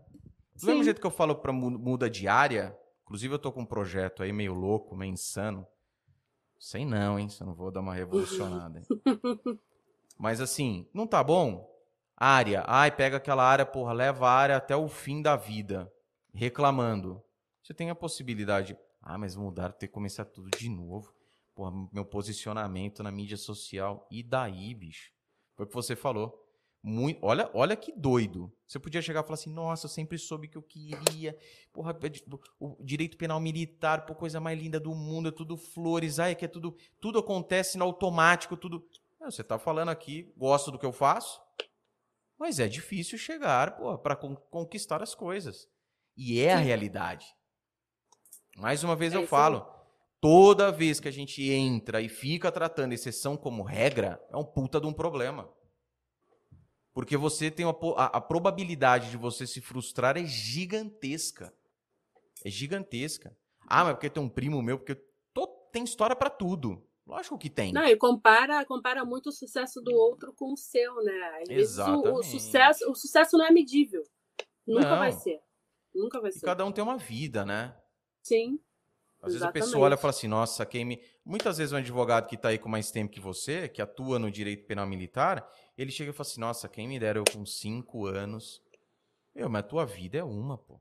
Do 0.55 0.66
mesmo 0.66 0.85
jeito 0.85 1.01
que 1.01 1.07
eu 1.07 1.11
falo 1.11 1.35
para 1.35 1.53
muda 1.53 2.09
diária, 2.09 2.77
Inclusive, 3.07 3.35
eu 3.35 3.39
tô 3.39 3.53
com 3.53 3.61
um 3.61 3.66
projeto 3.66 4.24
aí 4.24 4.32
meio 4.32 4.53
louco, 4.53 4.97
meio 4.97 5.12
insano. 5.12 5.65
Sei 6.59 6.85
não, 6.85 7.16
hein? 7.19 7.28
Se 7.28 7.40
eu 7.40 7.47
não 7.47 7.55
vou 7.55 7.70
dar 7.70 7.81
uma 7.81 7.94
revolucionada. 7.94 8.82
Mas 10.19 10.40
assim, 10.40 10.89
não 10.93 11.07
tá 11.07 11.23
bom? 11.23 11.73
Área. 12.16 12.65
Ai, 12.66 12.90
pega 12.90 13.19
aquela 13.19 13.44
área, 13.44 13.65
porra, 13.65 13.93
leva 13.93 14.28
a 14.28 14.32
área 14.32 14.57
até 14.57 14.74
o 14.74 14.89
fim 14.89 15.23
da 15.23 15.36
vida. 15.36 15.90
Reclamando. 16.36 17.22
Você 17.62 17.72
tem 17.72 17.88
a 17.88 17.94
possibilidade. 17.94 18.76
Ah, 19.00 19.16
mas 19.16 19.34
mudar, 19.34 19.72
ter 19.72 19.86
que 19.86 19.94
começar 19.94 20.26
tudo 20.26 20.50
de 20.50 20.68
novo. 20.68 21.14
Porra, 21.54 21.72
meu 21.90 22.04
posicionamento 22.04 23.02
na 23.02 23.10
mídia 23.10 23.38
social. 23.38 24.06
E 24.10 24.22
daí, 24.22 24.74
bicho? 24.74 25.10
Foi 25.54 25.64
o 25.64 25.68
que 25.68 25.74
você 25.74 25.96
falou. 25.96 26.42
Muito, 26.82 27.18
olha, 27.24 27.50
olha 27.54 27.74
que 27.74 27.90
doido. 27.90 28.52
Você 28.66 28.78
podia 28.78 29.00
chegar 29.00 29.20
e 29.20 29.22
falar 29.22 29.34
assim: 29.34 29.50
nossa, 29.50 29.86
eu 29.86 29.90
sempre 29.90 30.18
soube 30.18 30.46
que 30.46 30.58
eu 30.58 30.62
queria. 30.62 31.36
Porra, 31.72 31.92
é 31.92 32.34
o 32.60 32.84
direito 32.84 33.16
penal 33.16 33.40
militar, 33.40 34.04
pô, 34.04 34.14
coisa 34.14 34.38
mais 34.38 34.60
linda 34.60 34.78
do 34.78 34.94
mundo, 34.94 35.30
é 35.30 35.32
tudo 35.32 35.56
flores, 35.56 36.18
ai, 36.18 36.34
que 36.34 36.44
é 36.44 36.48
tudo. 36.48 36.76
Tudo 37.00 37.18
acontece 37.18 37.78
no 37.78 37.84
automático, 37.84 38.56
tudo. 38.56 38.86
Não, 39.18 39.30
você 39.30 39.42
tá 39.42 39.58
falando 39.58 39.88
aqui, 39.88 40.32
gosto 40.36 40.70
do 40.70 40.78
que 40.78 40.86
eu 40.86 40.92
faço, 40.92 41.40
mas 42.38 42.60
é 42.60 42.68
difícil 42.68 43.16
chegar, 43.16 43.78
para 44.02 44.14
conquistar 44.14 45.02
as 45.02 45.14
coisas. 45.14 45.66
E 46.16 46.40
é 46.40 46.55
a 46.55 46.59
realidade. 46.59 47.26
Mais 48.56 48.82
uma 48.82 48.97
vez 48.97 49.12
é 49.12 49.16
eu 49.16 49.26
falo, 49.26 49.66
toda 50.20 50.72
vez 50.72 50.98
que 50.98 51.09
a 51.09 51.12
gente 51.12 51.51
entra 51.51 52.01
e 52.01 52.09
fica 52.09 52.51
tratando 52.51 52.93
exceção 52.93 53.36
como 53.36 53.62
regra, 53.62 54.20
é 54.30 54.36
um 54.36 54.44
puta 54.44 54.80
de 54.80 54.86
um 54.86 54.93
problema. 54.93 55.48
Porque 56.94 57.16
você 57.16 57.51
tem 57.51 57.66
uma, 57.66 57.76
a, 57.97 58.16
a 58.16 58.20
probabilidade 58.22 59.10
de 59.10 59.18
você 59.18 59.47
se 59.47 59.60
frustrar 59.60 60.16
é 60.16 60.24
gigantesca. 60.24 61.52
É 62.43 62.48
gigantesca. 62.48 63.36
Ah, 63.66 63.84
mas 63.84 63.94
porque 63.94 64.09
tem 64.09 64.22
um 64.22 64.28
primo 64.28 64.62
meu, 64.62 64.78
porque 64.78 64.94
tô, 65.34 65.47
tem 65.70 65.84
história 65.84 66.16
para 66.16 66.30
tudo. 66.30 66.82
Lógico 67.06 67.38
que 67.38 67.51
tem. 67.51 67.72
Não, 67.72 67.84
e 67.84 67.97
compara, 67.97 68.64
compara 68.64 69.05
muito 69.05 69.28
o 69.28 69.32
sucesso 69.32 69.80
do 69.80 69.94
outro 69.94 70.32
com 70.32 70.52
o 70.52 70.56
seu, 70.56 71.05
né? 71.05 71.43
Às 71.43 71.48
Exatamente. 71.51 72.09
o, 72.09 72.14
o, 72.14 72.22
sucesso, 72.22 72.90
o 72.90 72.94
sucesso 72.94 73.36
não 73.36 73.44
é 73.44 73.51
medível. 73.51 74.02
Nunca 74.66 74.90
não. 74.90 74.98
vai 74.98 75.12
ser. 75.12 75.40
Nunca 75.97 76.20
vai 76.20 76.31
ser. 76.31 76.39
E 76.39 76.43
cada 76.43 76.64
um 76.64 76.73
tem 76.73 76.85
uma 76.85 76.97
vida, 76.97 77.44
né? 77.44 77.74
Sim. 78.23 78.60
Às 79.23 79.32
vezes 79.32 79.43
a 79.43 79.51
pessoa 79.51 79.86
olha 79.86 79.94
e 79.94 79.97
fala 79.97 80.10
assim, 80.10 80.28
nossa, 80.28 80.64
quem 80.64 80.85
me. 80.85 81.02
Muitas 81.24 81.59
vezes 81.59 81.73
um 81.73 81.77
advogado 81.77 82.28
que 82.28 82.36
está 82.36 82.51
aí 82.51 82.59
com 82.59 82.68
mais 82.68 82.90
tempo 82.90 83.12
que 83.12 83.18
você, 83.18 83.68
que 83.68 83.82
atua 83.82 84.18
no 84.18 84.31
direito 84.31 84.66
penal 84.66 84.86
militar, 84.86 85.48
ele 85.77 85.90
chega 85.90 86.10
e 86.10 86.12
fala 86.12 86.28
assim, 86.28 86.40
nossa, 86.40 86.68
quem 86.68 86.86
me 86.86 86.98
dera 86.98 87.18
eu 87.18 87.24
com 87.24 87.44
cinco 87.44 88.06
anos. 88.06 88.62
Meu, 89.35 89.48
mas 89.48 89.64
a 89.64 89.68
tua 89.68 89.85
vida 89.85 90.18
é 90.18 90.24
uma, 90.24 90.56
pô. 90.56 90.81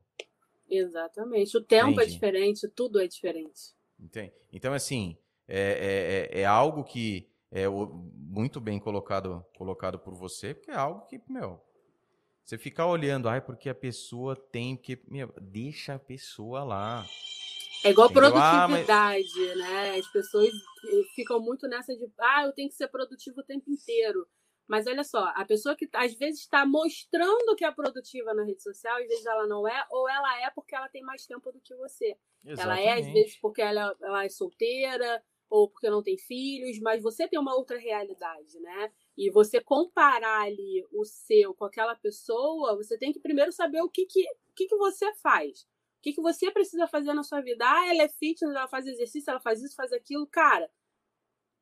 Exatamente. 0.68 1.56
O 1.56 1.62
tempo 1.62 1.88
é 1.88 1.92
Entendi. 1.92 2.10
é 2.10 2.14
diferente, 2.14 2.68
tudo 2.68 3.00
é 3.00 3.06
diferente. 3.06 3.74
Entende? 3.98 4.32
Então, 4.52 4.72
assim, 4.72 5.16
é, 5.48 6.28
é, 6.32 6.38
é, 6.38 6.42
é 6.42 6.44
algo 6.44 6.84
que 6.84 7.28
é 7.50 7.64
muito 7.68 8.60
bem 8.60 8.78
colocado, 8.78 9.44
colocado 9.56 9.98
por 9.98 10.14
você, 10.14 10.54
porque 10.54 10.70
é 10.70 10.74
algo 10.74 11.06
que, 11.06 11.20
meu, 11.28 11.60
você 12.46 12.56
ficar 12.56 12.86
olhando, 12.86 13.28
ai, 13.28 13.40
porque 13.40 13.68
a 13.68 13.74
pessoa 13.74 14.36
tem, 14.36 14.76
que, 14.76 15.00
meu, 15.08 15.32
deixa 15.40 15.94
a 15.94 15.98
pessoa 15.98 16.62
lá. 16.62 17.04
É 17.82 17.90
igual 17.90 18.08
Entendeu? 18.08 18.30
produtividade, 18.30 19.28
ah, 19.28 19.46
mas... 19.48 19.58
né? 19.58 19.98
As 19.98 20.06
pessoas 20.12 20.50
ficam 21.14 21.40
muito 21.40 21.66
nessa 21.66 21.94
de, 21.94 22.08
ah, 22.20 22.44
eu 22.44 22.52
tenho 22.52 22.68
que 22.68 22.76
ser 22.76 22.88
produtivo 22.88 23.40
o 23.40 23.44
tempo 23.44 23.68
inteiro. 23.68 24.26
Mas 24.68 24.86
olha 24.86 25.04
só, 25.04 25.32
a 25.34 25.44
pessoa 25.44 25.76
que 25.76 25.88
às 25.92 26.14
vezes 26.14 26.40
está 26.40 26.64
mostrando 26.64 27.54
que 27.56 27.64
é 27.64 27.70
produtiva 27.70 28.32
na 28.32 28.44
rede 28.44 28.62
social, 28.62 28.96
às 28.96 29.06
vezes 29.06 29.26
ela 29.26 29.46
não 29.46 29.66
é, 29.66 29.84
ou 29.90 30.08
ela 30.08 30.42
é 30.42 30.50
porque 30.50 30.74
ela 30.74 30.88
tem 30.88 31.02
mais 31.02 31.26
tempo 31.26 31.52
do 31.52 31.60
que 31.60 31.74
você. 31.76 32.16
Exatamente. 32.44 32.60
Ela 32.60 32.80
é, 32.80 33.00
às 33.00 33.12
vezes, 33.12 33.36
porque 33.40 33.62
ela, 33.62 33.96
ela 34.02 34.24
é 34.24 34.28
solteira, 34.28 35.22
ou 35.48 35.70
porque 35.70 35.88
não 35.90 36.02
tem 36.02 36.18
filhos, 36.18 36.80
mas 36.80 37.02
você 37.02 37.28
tem 37.28 37.38
uma 37.38 37.54
outra 37.54 37.78
realidade, 37.78 38.58
né? 38.60 38.92
E 39.16 39.30
você 39.30 39.60
comparar 39.60 40.42
ali 40.42 40.86
o 40.92 41.04
seu 41.04 41.54
com 41.54 41.64
aquela 41.64 41.94
pessoa, 41.94 42.76
você 42.76 42.98
tem 42.98 43.12
que 43.12 43.20
primeiro 43.20 43.50
saber 43.50 43.80
o 43.80 43.88
que, 43.88 44.04
que, 44.06 44.22
o 44.50 44.54
que, 44.54 44.66
que 44.66 44.76
você 44.76 45.12
faz. 45.14 45.62
O 45.62 46.02
que, 46.02 46.12
que 46.12 46.20
você 46.20 46.50
precisa 46.50 46.86
fazer 46.86 47.14
na 47.14 47.22
sua 47.22 47.40
vida? 47.40 47.64
Ah, 47.66 47.88
ela 47.88 48.02
é 48.02 48.08
fitness, 48.08 48.54
ela 48.54 48.68
faz 48.68 48.86
exercício, 48.86 49.30
ela 49.30 49.40
faz 49.40 49.62
isso, 49.62 49.74
faz 49.74 49.92
aquilo. 49.92 50.26
Cara, 50.26 50.70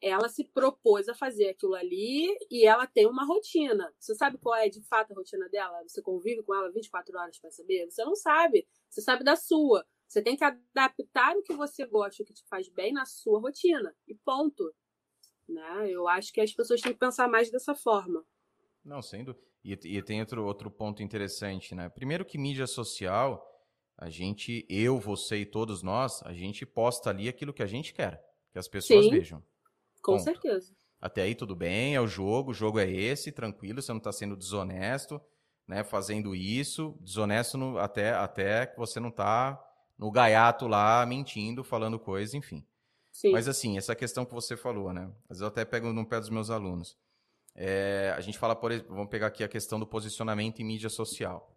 ela 0.00 0.28
se 0.28 0.44
propôs 0.44 1.08
a 1.08 1.14
fazer 1.14 1.48
aquilo 1.48 1.74
ali 1.74 2.36
e 2.50 2.66
ela 2.66 2.86
tem 2.86 3.06
uma 3.06 3.24
rotina. 3.24 3.90
Você 3.98 4.14
sabe 4.14 4.36
qual 4.36 4.54
é 4.54 4.68
de 4.68 4.82
fato 4.82 5.12
a 5.12 5.14
rotina 5.14 5.48
dela? 5.48 5.82
Você 5.86 6.02
convive 6.02 6.42
com 6.42 6.54
ela 6.54 6.70
24 6.70 7.18
horas 7.18 7.38
para 7.38 7.50
saber? 7.50 7.90
Você 7.90 8.04
não 8.04 8.14
sabe. 8.14 8.68
Você 8.90 9.00
sabe 9.00 9.24
da 9.24 9.34
sua. 9.34 9.86
Você 10.06 10.20
tem 10.20 10.36
que 10.36 10.44
adaptar 10.44 11.36
o 11.36 11.42
que 11.42 11.54
você 11.54 11.86
gosta, 11.86 12.22
o 12.22 12.26
que 12.26 12.34
te 12.34 12.44
faz 12.48 12.68
bem 12.68 12.92
na 12.92 13.06
sua 13.06 13.40
rotina. 13.40 13.96
E 14.06 14.14
ponto. 14.14 14.74
Né? 15.48 15.90
Eu 15.90 16.08
acho 16.08 16.32
que 16.32 16.40
as 16.40 16.52
pessoas 16.52 16.80
têm 16.80 16.92
que 16.92 16.98
pensar 16.98 17.28
mais 17.28 17.50
dessa 17.50 17.74
forma. 17.74 18.24
Não, 18.84 19.00
sendo. 19.00 19.36
E, 19.64 19.72
e 19.72 20.02
tem 20.02 20.20
outro, 20.20 20.44
outro 20.44 20.70
ponto 20.70 21.02
interessante, 21.02 21.74
né? 21.74 21.88
Primeiro 21.88 22.24
que 22.24 22.36
mídia 22.36 22.66
social, 22.66 23.42
a 23.96 24.10
gente, 24.10 24.66
eu, 24.68 24.98
você 24.98 25.38
e 25.38 25.46
todos 25.46 25.82
nós, 25.82 26.22
a 26.24 26.32
gente 26.32 26.66
posta 26.66 27.10
ali 27.10 27.28
aquilo 27.28 27.52
que 27.52 27.62
a 27.62 27.66
gente 27.66 27.94
quer, 27.94 28.22
que 28.52 28.58
as 28.58 28.68
pessoas 28.68 29.04
Sim. 29.04 29.10
vejam. 29.10 29.42
Com 30.02 30.12
Ponto. 30.12 30.24
certeza. 30.24 30.74
Até 31.00 31.22
aí 31.22 31.34
tudo 31.34 31.54
bem, 31.54 31.94
é 31.94 32.00
o 32.00 32.06
jogo, 32.06 32.50
o 32.50 32.54
jogo 32.54 32.78
é 32.78 32.90
esse, 32.90 33.30
tranquilo, 33.30 33.80
você 33.80 33.92
não 33.92 33.98
está 33.98 34.12
sendo 34.12 34.36
desonesto, 34.36 35.20
né, 35.66 35.84
fazendo 35.84 36.34
isso, 36.34 36.96
desonesto 37.00 37.56
no, 37.56 37.78
até, 37.78 38.12
até 38.12 38.66
que 38.66 38.76
você 38.76 39.00
não 39.00 39.08
está 39.08 39.62
no 39.98 40.10
gaiato 40.10 40.66
lá 40.66 41.04
mentindo, 41.06 41.62
falando 41.62 41.98
coisa, 41.98 42.36
enfim. 42.36 42.66
Sim. 43.14 43.30
Mas 43.30 43.46
assim, 43.46 43.78
essa 43.78 43.94
questão 43.94 44.24
que 44.26 44.34
você 44.34 44.56
falou, 44.56 44.92
né? 44.92 45.04
Às 45.30 45.38
vezes 45.38 45.42
eu 45.42 45.46
até 45.46 45.64
pego 45.64 45.92
no 45.92 46.04
pé 46.04 46.18
dos 46.18 46.30
meus 46.30 46.50
alunos. 46.50 46.98
É, 47.54 48.12
a 48.16 48.20
gente 48.20 48.36
fala, 48.36 48.56
por 48.56 48.72
exemplo, 48.72 48.92
vamos 48.92 49.08
pegar 49.08 49.28
aqui 49.28 49.44
a 49.44 49.48
questão 49.48 49.78
do 49.78 49.86
posicionamento 49.86 50.58
em 50.58 50.64
mídia 50.64 50.90
social. 50.90 51.56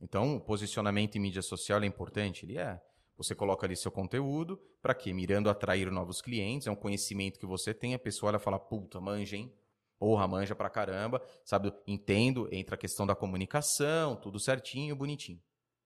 Então, 0.00 0.36
o 0.36 0.40
posicionamento 0.40 1.16
em 1.16 1.20
mídia 1.20 1.42
social 1.42 1.82
é 1.82 1.86
importante? 1.86 2.46
Ele 2.46 2.56
é. 2.56 2.80
Você 3.18 3.34
coloca 3.34 3.66
ali 3.66 3.76
seu 3.76 3.90
conteúdo, 3.90 4.58
para 4.80 4.94
quê? 4.94 5.12
Mirando 5.12 5.50
atrair 5.50 5.90
novos 5.90 6.22
clientes, 6.22 6.66
é 6.66 6.70
um 6.70 6.76
conhecimento 6.76 7.38
que 7.38 7.46
você 7.46 7.74
tem, 7.74 7.92
a 7.92 7.98
pessoa 7.98 8.30
olha 8.30 8.36
e 8.36 8.40
fala, 8.40 8.58
puta, 8.58 8.98
manja, 8.98 9.36
hein? 9.36 9.52
Porra, 9.98 10.26
manja 10.26 10.54
pra 10.54 10.70
caramba, 10.70 11.22
sabe? 11.44 11.74
Entendo, 11.86 12.48
entra 12.50 12.74
a 12.74 12.78
questão 12.78 13.06
da 13.06 13.14
comunicação, 13.14 14.16
tudo 14.16 14.40
certinho, 14.40 14.96
bonitinho, 14.96 15.42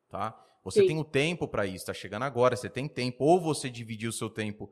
tá? 0.09 0.41
Você 0.63 0.83
Sim. 0.83 0.87
tem 0.89 0.99
o 0.99 1.05
tempo 1.05 1.49
para 1.49 1.67
isso, 1.67 1.87
tá 1.87 1.95
chegando 1.95 2.23
agora, 2.23 2.55
você 2.55 2.69
tem 2.69 2.87
tempo, 2.87 3.25
ou 3.25 3.41
você 3.41 3.69
dividiu 3.69 4.11
o 4.11 4.13
seu 4.13 4.31
tempo, 4.31 4.71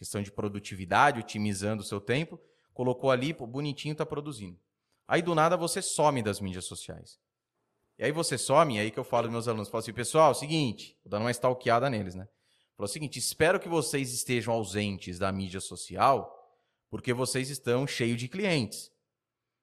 questão 0.00 0.22
de 0.22 0.32
produtividade, 0.32 1.20
otimizando 1.20 1.82
o 1.82 1.84
seu 1.84 2.00
tempo, 2.00 2.40
colocou 2.72 3.10
ali, 3.10 3.34
pô, 3.34 3.46
bonitinho, 3.46 3.94
tá 3.94 4.06
produzindo. 4.06 4.58
Aí 5.06 5.20
do 5.20 5.34
nada 5.34 5.58
você 5.58 5.82
some 5.82 6.22
das 6.22 6.40
mídias 6.40 6.64
sociais. 6.64 7.18
E 7.98 8.04
aí 8.04 8.10
você 8.10 8.38
some, 8.38 8.76
e 8.76 8.78
aí 8.78 8.90
que 8.90 8.98
eu 8.98 9.04
falo 9.04 9.30
meus 9.30 9.46
alunos, 9.46 9.68
falo 9.68 9.80
assim, 9.80 9.92
pessoal, 9.92 10.34
seguinte, 10.34 10.98
vou 11.04 11.10
dando 11.10 11.24
uma 11.24 11.30
stalkeada 11.30 11.90
neles, 11.90 12.14
né? 12.14 12.26
Falo 12.74 12.86
o 12.86 12.88
seguinte, 12.88 13.18
espero 13.18 13.60
que 13.60 13.68
vocês 13.68 14.10
estejam 14.14 14.54
ausentes 14.54 15.18
da 15.18 15.30
mídia 15.30 15.60
social, 15.60 16.34
porque 16.88 17.12
vocês 17.12 17.50
estão 17.50 17.86
cheios 17.86 18.18
de 18.18 18.26
clientes. 18.26 18.90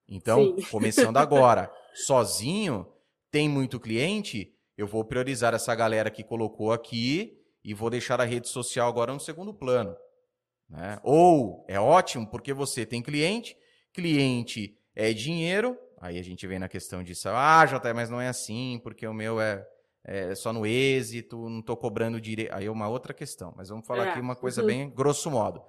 Então, 0.07 0.55
Sim. 0.55 0.65
começando 0.69 1.17
agora, 1.17 1.73
sozinho, 1.95 2.87
tem 3.31 3.49
muito 3.49 3.79
cliente, 3.79 4.53
eu 4.77 4.85
vou 4.85 5.03
priorizar 5.03 5.55
essa 5.55 5.73
galera 5.73 6.11
que 6.11 6.23
colocou 6.23 6.71
aqui 6.71 7.41
e 7.63 7.73
vou 7.73 7.89
deixar 7.89 8.21
a 8.21 8.23
rede 8.23 8.47
social 8.47 8.87
agora 8.87 9.11
no 9.11 9.19
segundo 9.19 9.51
plano. 9.51 9.97
Né? 10.69 10.99
Ou 11.03 11.65
é 11.67 11.79
ótimo 11.79 12.27
porque 12.27 12.53
você 12.53 12.85
tem 12.85 13.01
cliente, 13.01 13.57
cliente 13.93 14.77
é 14.95 15.13
dinheiro, 15.13 15.77
Aí 15.99 16.19
a 16.19 16.23
gente 16.23 16.45
vem 16.45 16.59
na 16.59 16.69
questão 16.69 17.03
disso, 17.03 17.27
ah, 17.29 17.65
JT, 17.65 17.93
mas 17.93 18.09
não 18.09 18.21
é 18.21 18.27
assim, 18.27 18.79
porque 18.83 19.07
o 19.07 19.13
meu 19.13 19.41
é, 19.41 19.67
é 20.03 20.35
só 20.35 20.53
no 20.53 20.65
êxito, 20.65 21.49
não 21.49 21.59
estou 21.59 21.75
cobrando 21.75 22.21
direito. 22.21 22.53
Aí 22.53 22.65
é 22.65 22.71
uma 22.71 22.87
outra 22.87 23.13
questão, 23.13 23.53
mas 23.57 23.69
vamos 23.69 23.87
falar 23.87 24.05
é. 24.05 24.09
aqui 24.11 24.19
uma 24.19 24.35
coisa 24.35 24.61
uhum. 24.61 24.67
bem 24.67 24.89
grosso 24.89 25.31
modo. 25.31 25.61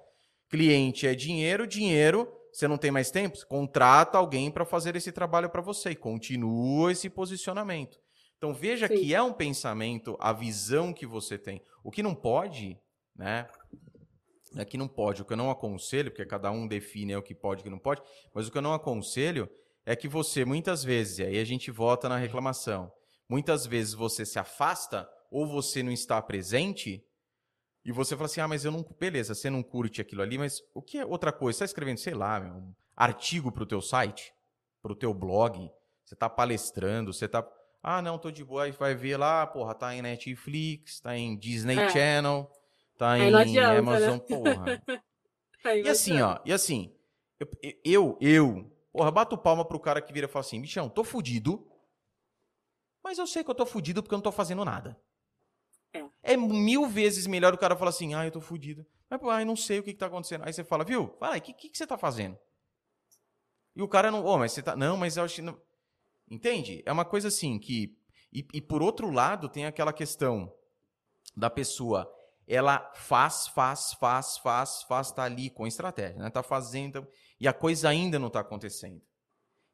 Cliente 0.47 1.07
é 1.07 1.15
dinheiro, 1.15 1.65
dinheiro, 1.65 2.31
você 2.51 2.67
não 2.67 2.77
tem 2.77 2.91
mais 2.91 3.09
tempo, 3.09 3.37
contrata 3.47 4.17
alguém 4.17 4.51
para 4.51 4.65
fazer 4.65 4.95
esse 4.95 5.11
trabalho 5.11 5.49
para 5.49 5.61
você 5.61 5.91
e 5.91 5.95
continua 5.95 6.91
esse 6.91 7.09
posicionamento. 7.09 7.99
Então 8.37 8.53
veja 8.53 8.87
Sim. 8.87 8.95
que 8.95 9.15
é 9.15 9.21
um 9.21 9.33
pensamento, 9.33 10.15
a 10.19 10.31
visão 10.31 10.93
que 10.93 11.05
você 11.05 11.37
tem. 11.37 11.61
O 11.83 11.91
que 11.91 12.03
não 12.03 12.13
pode, 12.13 12.79
né? 13.15 13.47
É 14.55 14.65
que 14.65 14.77
não 14.77 14.87
pode, 14.87 15.21
o 15.21 15.25
que 15.25 15.33
eu 15.33 15.37
não 15.37 15.51
aconselho, 15.51 16.09
porque 16.09 16.25
cada 16.25 16.49
um 16.49 16.67
define 16.67 17.15
o 17.15 17.21
que 17.21 17.35
pode 17.35 17.59
e 17.59 17.61
o 17.61 17.63
que 17.65 17.69
não 17.69 17.79
pode, 17.79 18.01
mas 18.33 18.47
o 18.47 18.51
que 18.51 18.57
eu 18.57 18.61
não 18.61 18.73
aconselho 18.73 19.49
é 19.85 19.95
que 19.95 20.07
você, 20.07 20.43
muitas 20.43 20.83
vezes, 20.83 21.19
e 21.19 21.23
aí 21.23 21.39
a 21.39 21.43
gente 21.43 21.69
volta 21.71 22.09
na 22.09 22.17
reclamação, 22.17 22.91
muitas 23.27 23.65
vezes 23.65 23.93
você 23.93 24.25
se 24.25 24.39
afasta 24.39 25.07
ou 25.31 25.47
você 25.47 25.83
não 25.83 25.91
está 25.91 26.21
presente 26.21 27.03
e 27.85 27.91
você 27.91 28.15
fala 28.15 28.25
assim, 28.25 28.41
ah, 28.41 28.47
mas 28.47 28.65
eu 28.65 28.71
não... 28.71 28.85
Beleza, 28.99 29.33
você 29.33 29.49
não 29.49 29.63
curte 29.63 30.01
aquilo 30.01 30.21
ali, 30.21 30.37
mas 30.37 30.61
o 30.73 30.81
que 30.81 30.97
é 30.97 31.05
outra 31.05 31.31
coisa? 31.31 31.57
Você 31.57 31.63
está 31.63 31.71
escrevendo, 31.71 31.97
sei 31.97 32.13
lá, 32.13 32.39
um 32.39 32.73
artigo 32.95 33.51
para 33.51 33.63
o 33.63 33.67
teu 33.67 33.81
site, 33.81 34.33
para 34.81 34.91
o 34.91 34.95
teu 34.95 35.13
blog, 35.13 35.71
você 36.03 36.13
está 36.13 36.29
palestrando, 36.29 37.13
você 37.13 37.25
está... 37.25 37.47
Ah, 37.81 38.01
não, 38.01 38.17
tô 38.17 38.29
de 38.29 38.43
boa, 38.43 38.63
aí 38.63 38.71
vai 38.71 38.93
ver 38.93 39.15
lá, 39.15 39.47
porra, 39.47 39.73
tá 39.73 39.95
em 39.95 40.01
Netflix, 40.01 40.99
tá 40.99 41.15
em 41.15 41.37
Disney 41.37 41.79
é. 41.79 41.89
Channel, 41.89 42.51
tá 42.99 43.17
em 43.17 43.33
adianta, 43.33 43.71
né? 43.71 43.77
Amazon, 43.79 44.17
né? 44.17 44.19
porra. 44.19 44.83
e 45.83 45.89
assim, 45.89 46.21
ó, 46.21 46.39
e 46.45 46.53
assim, 46.53 46.93
eu, 47.39 47.49
eu, 47.83 48.17
eu 48.21 48.79
Porra, 48.91 49.11
bato 49.11 49.37
palma 49.37 49.63
pro 49.63 49.79
cara 49.79 50.01
que 50.01 50.11
vira 50.11 50.25
e 50.25 50.29
fala 50.29 50.41
assim: 50.45 50.61
bichão, 50.61 50.89
tô 50.89 51.03
fudido. 51.03 51.65
Mas 53.03 53.17
eu 53.17 53.27
sei 53.27 53.43
que 53.43 53.49
eu 53.49 53.55
tô 53.55 53.65
fudido 53.65 54.01
porque 54.01 54.13
eu 54.13 54.17
não 54.17 54.23
tô 54.23 54.31
fazendo 54.31 54.65
nada. 54.65 54.99
É. 55.93 56.33
é 56.33 56.37
mil 56.37 56.85
vezes 56.87 57.25
melhor 57.25 57.53
o 57.53 57.57
cara 57.57 57.75
falar 57.75 57.89
assim: 57.89 58.13
ah, 58.13 58.25
eu 58.25 58.31
tô 58.31 58.41
fudido. 58.41 58.85
Mas, 59.09 59.19
pô, 59.19 59.29
ai, 59.29 59.45
não 59.45 59.55
sei 59.55 59.79
o 59.79 59.83
que, 59.83 59.93
que 59.93 59.99
tá 59.99 60.07
acontecendo. 60.07 60.43
Aí 60.45 60.53
você 60.53 60.63
fala, 60.63 60.83
viu? 60.83 61.15
Fala 61.19 61.33
aí, 61.33 61.39
o 61.39 61.41
que, 61.41 61.53
que, 61.53 61.69
que 61.69 61.77
você 61.77 61.87
tá 61.87 61.97
fazendo? 61.97 62.37
E 63.75 63.81
o 63.81 63.87
cara 63.87 64.11
não. 64.11 64.23
Ô, 64.23 64.33
oh, 64.33 64.37
mas 64.37 64.51
você 64.51 64.61
tá. 64.61 64.75
Não, 64.75 64.97
mas 64.97 65.17
eu 65.17 65.23
acho 65.23 65.35
que. 65.35 65.41
Não... 65.41 65.59
Entende? 66.29 66.83
É 66.85 66.91
uma 66.91 67.05
coisa 67.05 67.27
assim 67.27 67.59
que. 67.59 67.97
E, 68.33 68.45
e 68.53 68.61
por 68.61 68.81
outro 68.81 69.09
lado, 69.11 69.49
tem 69.49 69.65
aquela 69.65 69.93
questão 69.93 70.53
da 71.35 71.49
pessoa. 71.49 72.11
Ela 72.49 72.91
faz, 72.95 73.47
faz, 73.47 73.93
faz, 73.93 74.37
faz, 74.39 74.83
faz, 74.83 75.11
tá 75.11 75.23
ali 75.23 75.51
com 75.51 75.67
estratégia, 75.67 76.17
né? 76.17 76.29
Tá 76.31 76.41
fazendo 76.41 77.07
e 77.39 77.47
a 77.47 77.53
coisa 77.53 77.87
ainda 77.87 78.17
não 78.17 78.27
está 78.27 78.39
acontecendo. 78.39 79.01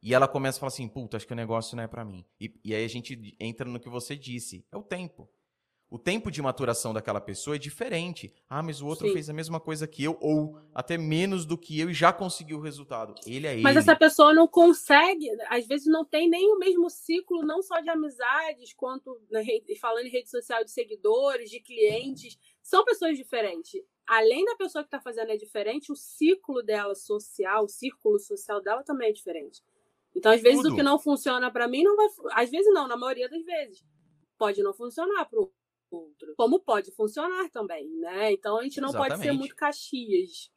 E 0.03 0.13
ela 0.13 0.27
começa 0.27 0.57
a 0.57 0.59
falar 0.59 0.67
assim, 0.67 0.87
puta, 0.87 1.17
acho 1.17 1.25
que 1.25 1.33
o 1.33 1.35
negócio 1.35 1.75
não 1.75 1.83
é 1.83 1.87
para 1.87 2.05
mim. 2.05 2.23
E, 2.39 2.53
e, 2.63 2.75
aí 2.75 2.85
a 2.85 2.87
gente 2.87 3.35
entra 3.39 3.67
no 3.67 3.79
que 3.79 3.89
você 3.89 4.15
disse, 4.15 4.63
é 4.71 4.77
o 4.77 4.83
tempo. 4.83 5.27
O 5.89 5.97
tempo 5.97 6.29
de 6.29 6.41
maturação 6.41 6.93
daquela 6.93 7.21
pessoa 7.21 7.55
é 7.55 7.59
diferente. 7.59 8.33
Ah, 8.49 8.61
mas 8.61 8.81
o 8.81 8.87
outro 8.87 9.07
Sim. 9.07 9.13
fez 9.13 9.29
a 9.29 9.33
mesma 9.33 9.59
coisa 9.59 9.87
que 9.87 10.03
eu, 10.03 10.17
ou 10.19 10.59
até 10.73 10.97
menos 10.97 11.45
do 11.45 11.57
que 11.57 11.79
eu 11.79 11.89
e 11.89 11.93
já 11.93 12.11
conseguiu 12.11 12.57
o 12.57 12.61
resultado. 12.61 13.15
Ele 13.25 13.47
é 13.47 13.51
mas 13.51 13.53
ele. 13.53 13.63
Mas 13.63 13.77
essa 13.77 13.95
pessoa 13.95 14.33
não 14.33 14.47
consegue, 14.47 15.29
às 15.47 15.65
vezes 15.65 15.87
não 15.87 16.03
tem 16.03 16.29
nem 16.29 16.51
o 16.53 16.59
mesmo 16.59 16.89
ciclo, 16.89 17.43
não 17.43 17.61
só 17.61 17.79
de 17.79 17.89
amizades, 17.89 18.73
quanto 18.73 19.19
falando 19.79 20.05
em 20.05 20.11
rede 20.11 20.29
social 20.29 20.63
de 20.63 20.71
seguidores, 20.71 21.49
de 21.49 21.59
clientes. 21.59 22.37
São 22.65 22.83
pessoas 22.83 23.15
diferentes 23.15 23.81
além 24.07 24.45
da 24.45 24.55
pessoa 24.55 24.83
que 24.83 24.87
está 24.87 24.99
fazendo 24.99 25.31
é 25.31 25.37
diferente, 25.37 25.91
o 25.91 25.95
ciclo 25.95 26.61
dela 26.61 26.95
social, 26.95 27.63
o 27.63 27.67
círculo 27.67 28.19
social 28.19 28.61
dela 28.61 28.83
também 28.83 29.09
é 29.09 29.13
diferente. 29.13 29.61
Então, 30.15 30.31
às 30.31 30.41
vezes, 30.41 30.61
Tudo. 30.61 30.73
o 30.73 30.75
que 30.75 30.83
não 30.83 30.97
funciona 30.97 31.51
para 31.51 31.67
mim 31.67 31.83
não 31.83 31.95
vai. 31.95 32.07
Às 32.43 32.49
vezes, 32.49 32.71
não, 32.73 32.87
na 32.87 32.95
maioria 32.95 33.27
das 33.27 33.43
vezes. 33.43 33.83
Pode 34.37 34.61
não 34.63 34.73
funcionar 34.73 35.25
para 35.25 35.39
o 35.39 35.51
outro. 35.91 36.33
Como 36.37 36.59
pode 36.59 36.91
funcionar 36.91 37.49
também, 37.49 37.89
né? 37.99 38.31
Então, 38.31 38.57
a 38.57 38.63
gente 38.63 38.79
não 38.79 38.89
Exatamente. 38.89 39.11
pode 39.11 39.23
ser 39.23 39.31
muito 39.33 39.55
caxias. 39.55 40.51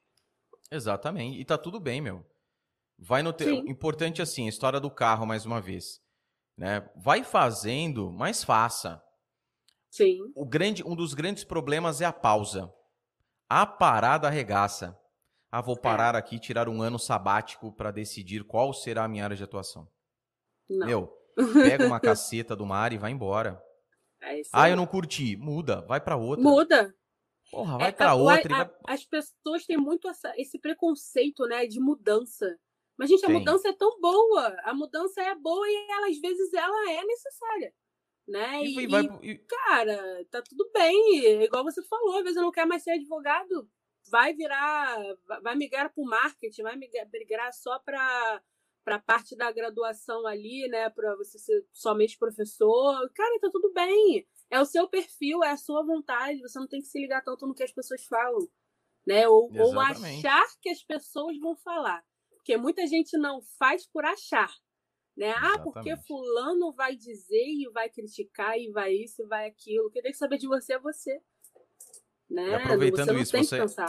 Exatamente. 0.70 1.40
E 1.40 1.44
tá 1.44 1.58
tudo 1.58 1.80
bem, 1.80 2.00
meu. 2.00 2.24
Vai 2.96 3.22
no 3.22 3.32
te... 3.32 3.44
importante 3.48 4.20
assim, 4.20 4.46
a 4.46 4.48
história 4.48 4.80
do 4.80 4.90
carro 4.90 5.26
mais 5.26 5.46
uma 5.46 5.60
vez, 5.60 6.00
né? 6.56 6.88
Vai 6.96 7.24
fazendo, 7.24 8.12
mas 8.12 8.44
faça. 8.44 9.02
Sim. 9.90 10.32
O 10.34 10.44
grande, 10.44 10.84
um 10.84 10.94
dos 10.94 11.14
grandes 11.14 11.44
problemas 11.44 12.00
é 12.00 12.04
a 12.04 12.12
pausa. 12.12 12.72
A 13.48 13.66
parada 13.66 14.28
arregaça. 14.28 14.98
Ah, 15.50 15.60
vou 15.60 15.76
é. 15.76 15.80
parar 15.80 16.14
é. 16.14 16.18
aqui, 16.18 16.38
tirar 16.38 16.68
um 16.68 16.82
ano 16.82 16.98
sabático 16.98 17.72
para 17.72 17.90
decidir 17.90 18.44
qual 18.44 18.72
será 18.72 19.04
a 19.04 19.08
minha 19.08 19.24
área 19.24 19.36
de 19.36 19.44
atuação. 19.44 19.88
Não. 20.68 20.86
Meu, 20.86 21.08
pega 21.64 21.86
uma 21.86 22.00
caceta 22.00 22.54
do 22.54 22.66
mar 22.66 22.92
e 22.92 22.98
vai 22.98 23.10
embora. 23.10 23.62
É 24.20 24.42
ah, 24.52 24.68
eu 24.68 24.76
não 24.76 24.86
curti. 24.86 25.36
Muda, 25.36 25.80
vai 25.82 26.00
para 26.00 26.16
outra. 26.16 26.42
Muda. 26.42 26.94
Porra, 27.50 27.78
vai 27.78 27.88
é, 27.88 27.92
para 27.92 28.14
outra. 28.14 28.54
A, 28.54 28.64
vai... 28.64 28.74
As 28.86 29.04
pessoas 29.04 29.64
têm 29.64 29.78
muito 29.78 30.08
essa, 30.08 30.32
esse 30.36 30.58
preconceito, 30.58 31.46
né, 31.46 31.66
de 31.66 31.80
mudança. 31.80 32.58
Mas, 32.98 33.08
gente, 33.08 33.24
a 33.24 33.28
Tem. 33.28 33.38
mudança 33.38 33.68
é 33.68 33.72
tão 33.72 33.98
boa. 34.00 34.56
A 34.64 34.74
mudança 34.74 35.22
é 35.22 35.34
boa 35.34 35.66
e 35.66 35.86
ela, 35.90 36.08
às 36.08 36.18
vezes 36.18 36.52
ela 36.52 36.90
é 36.90 37.04
necessária. 37.04 37.72
Né? 38.28 38.62
E, 38.62 38.80
e, 38.80 38.86
vai, 38.86 39.04
e, 39.22 39.38
cara, 39.38 40.24
tá 40.30 40.42
tudo 40.42 40.70
bem. 40.72 41.42
Igual 41.42 41.64
você 41.64 41.82
falou, 41.84 42.18
às 42.18 42.22
vezes 42.22 42.36
eu 42.36 42.42
não 42.42 42.52
quero 42.52 42.68
mais 42.68 42.82
ser 42.82 42.90
advogado. 42.90 43.68
Vai 44.10 44.34
virar, 44.34 44.96
vai 45.42 45.56
migrar 45.56 45.92
para 45.92 46.02
o 46.02 46.06
marketing, 46.06 46.62
vai 46.62 46.76
migrar 46.76 47.52
só 47.52 47.78
para 47.78 48.42
para 48.84 48.98
parte 48.98 49.36
da 49.36 49.52
graduação 49.52 50.26
ali, 50.26 50.66
né, 50.66 50.88
para 50.88 51.14
você 51.16 51.38
ser 51.38 51.62
somente 51.74 52.16
professor. 52.16 53.10
Cara, 53.14 53.38
tá 53.38 53.50
tudo 53.52 53.70
bem. 53.74 54.26
É 54.48 54.58
o 54.58 54.64
seu 54.64 54.88
perfil, 54.88 55.44
é 55.44 55.50
a 55.50 55.58
sua 55.58 55.84
vontade. 55.84 56.40
Você 56.40 56.58
não 56.58 56.66
tem 56.66 56.80
que 56.80 56.86
se 56.86 56.98
ligar 56.98 57.22
tanto 57.22 57.46
no 57.46 57.54
que 57.54 57.62
as 57.62 57.70
pessoas 57.70 58.02
falam, 58.06 58.48
né? 59.06 59.28
Ou, 59.28 59.52
ou 59.54 59.78
achar 59.78 60.46
que 60.62 60.70
as 60.70 60.82
pessoas 60.82 61.38
vão 61.38 61.54
falar. 61.56 62.02
Porque 62.30 62.56
muita 62.56 62.86
gente 62.86 63.18
não 63.18 63.42
faz 63.58 63.86
por 63.86 64.06
achar. 64.06 64.50
Né? 65.18 65.34
Ah, 65.36 65.58
porque 65.58 65.96
fulano 65.96 66.72
vai 66.72 66.94
dizer 66.94 67.44
e 67.44 67.68
vai 67.74 67.90
criticar 67.90 68.56
e 68.56 68.70
vai 68.70 68.92
isso 68.92 69.20
e 69.20 69.26
vai 69.26 69.48
aquilo. 69.48 69.90
Quem 69.90 70.00
tem 70.00 70.12
que 70.12 70.16
saber 70.16 70.38
de 70.38 70.46
você 70.46 70.74
é 70.74 70.78
você. 70.78 71.20
Né? 72.30 72.50
E 72.50 72.54
aproveitando 72.54 73.08
você 73.08 73.40
isso, 73.40 73.56
você, 73.56 73.84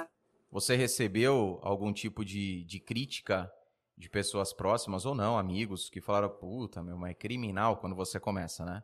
você 0.49 0.75
recebeu 0.75 1.59
algum 1.61 1.93
tipo 1.93 2.25
de, 2.25 2.63
de 2.65 2.79
crítica 2.79 3.51
de 3.95 4.09
pessoas 4.09 4.51
próximas 4.51 5.05
ou 5.05 5.13
não, 5.13 5.37
amigos, 5.37 5.87
que 5.87 6.01
falaram, 6.01 6.29
puta, 6.29 6.81
meu, 6.81 6.97
mas 6.97 7.11
é 7.11 7.13
criminal 7.13 7.77
quando 7.77 7.95
você 7.95 8.19
começa, 8.19 8.65
né? 8.65 8.81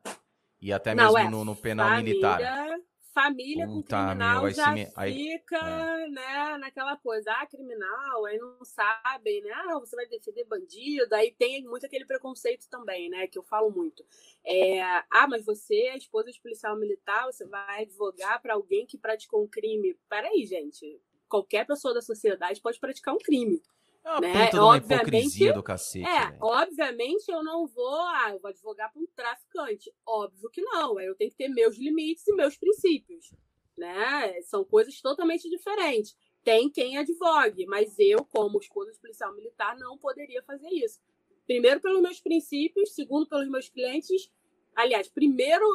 E 0.61 0.71
até 0.71 0.93
não, 0.93 1.05
mesmo 1.05 1.17
é, 1.17 1.29
no, 1.29 1.45
no, 1.45 1.55
penal 1.55 1.89
família, 1.89 2.13
militar 2.13 2.79
família 3.15 3.65
Puta, 3.65 3.95
com 3.95 4.05
criminal 4.07 4.43
meu, 4.43 4.51
já 4.51 4.71
me... 4.73 4.85
fica, 4.85 5.57
é. 5.57 6.09
né, 6.09 6.57
naquela 6.57 6.97
coisa, 6.97 7.31
ah, 7.31 7.47
criminal, 7.47 8.25
aí 8.25 8.37
não 8.37 8.63
sabem, 8.65 9.41
né, 9.41 9.51
ah, 9.53 9.79
você 9.79 9.95
vai 9.95 10.05
defender 10.05 10.43
bandido, 10.43 11.15
aí 11.15 11.31
tem 11.31 11.63
muito 11.63 11.85
aquele 11.85 12.05
preconceito 12.05 12.67
também, 12.69 13.09
né, 13.09 13.25
que 13.27 13.39
eu 13.39 13.43
falo 13.43 13.71
muito. 13.71 14.05
É, 14.45 14.81
ah, 14.81 15.27
mas 15.29 15.45
você 15.45 15.75
é 15.75 15.97
esposa 15.97 16.29
de 16.29 16.41
policial 16.41 16.77
militar, 16.77 17.25
você 17.25 17.47
vai 17.47 17.83
advogar 17.83 18.41
para 18.41 18.53
alguém 18.53 18.85
que 18.85 18.97
praticou 18.97 19.41
um 19.41 19.47
crime. 19.47 19.97
Peraí, 20.09 20.45
gente, 20.45 21.01
qualquer 21.29 21.65
pessoa 21.65 21.93
da 21.93 22.01
sociedade 22.01 22.61
pode 22.61 22.79
praticar 22.79 23.13
um 23.13 23.19
crime. 23.19 23.61
É 24.05 24.11
uma 24.11 24.21
né? 24.21 24.45
puta 24.45 24.63
uma 24.63 24.77
hipocrisia 24.77 25.51
do 25.51 25.63
cacete. 25.63 26.05
É, 26.05 26.29
véio. 26.29 26.37
obviamente 26.39 27.27
eu 27.27 27.43
não 27.43 27.65
vou, 27.65 28.01
ah, 28.01 28.29
eu 28.29 28.39
vou 28.39 28.49
advogar 28.49 28.93
para 28.93 29.01
um 29.01 29.07
traficante. 29.15 29.91
Óbvio 30.05 30.47
que 30.51 30.61
não. 30.61 30.99
Eu 31.01 31.15
tenho 31.15 31.31
que 31.31 31.37
ter 31.37 31.49
meus 31.49 31.75
limites 31.75 32.27
e 32.27 32.35
meus 32.35 32.55
princípios. 32.55 33.33
Né? 33.75 34.39
São 34.43 34.63
coisas 34.63 35.01
totalmente 35.01 35.49
diferentes. 35.49 36.15
Tem 36.43 36.69
quem 36.69 36.99
advogue, 36.99 37.65
mas 37.65 37.97
eu, 37.97 38.23
como 38.25 38.59
esposa 38.59 38.91
de 38.91 38.99
policial 38.99 39.33
militar, 39.33 39.75
não 39.75 39.97
poderia 39.97 40.43
fazer 40.43 40.69
isso. 40.69 41.01
Primeiro, 41.47 41.81
pelos 41.81 41.99
meus 41.99 42.21
princípios, 42.21 42.93
segundo, 42.93 43.27
pelos 43.27 43.49
meus 43.49 43.69
clientes. 43.69 44.31
Aliás, 44.75 45.09
primeiro 45.09 45.65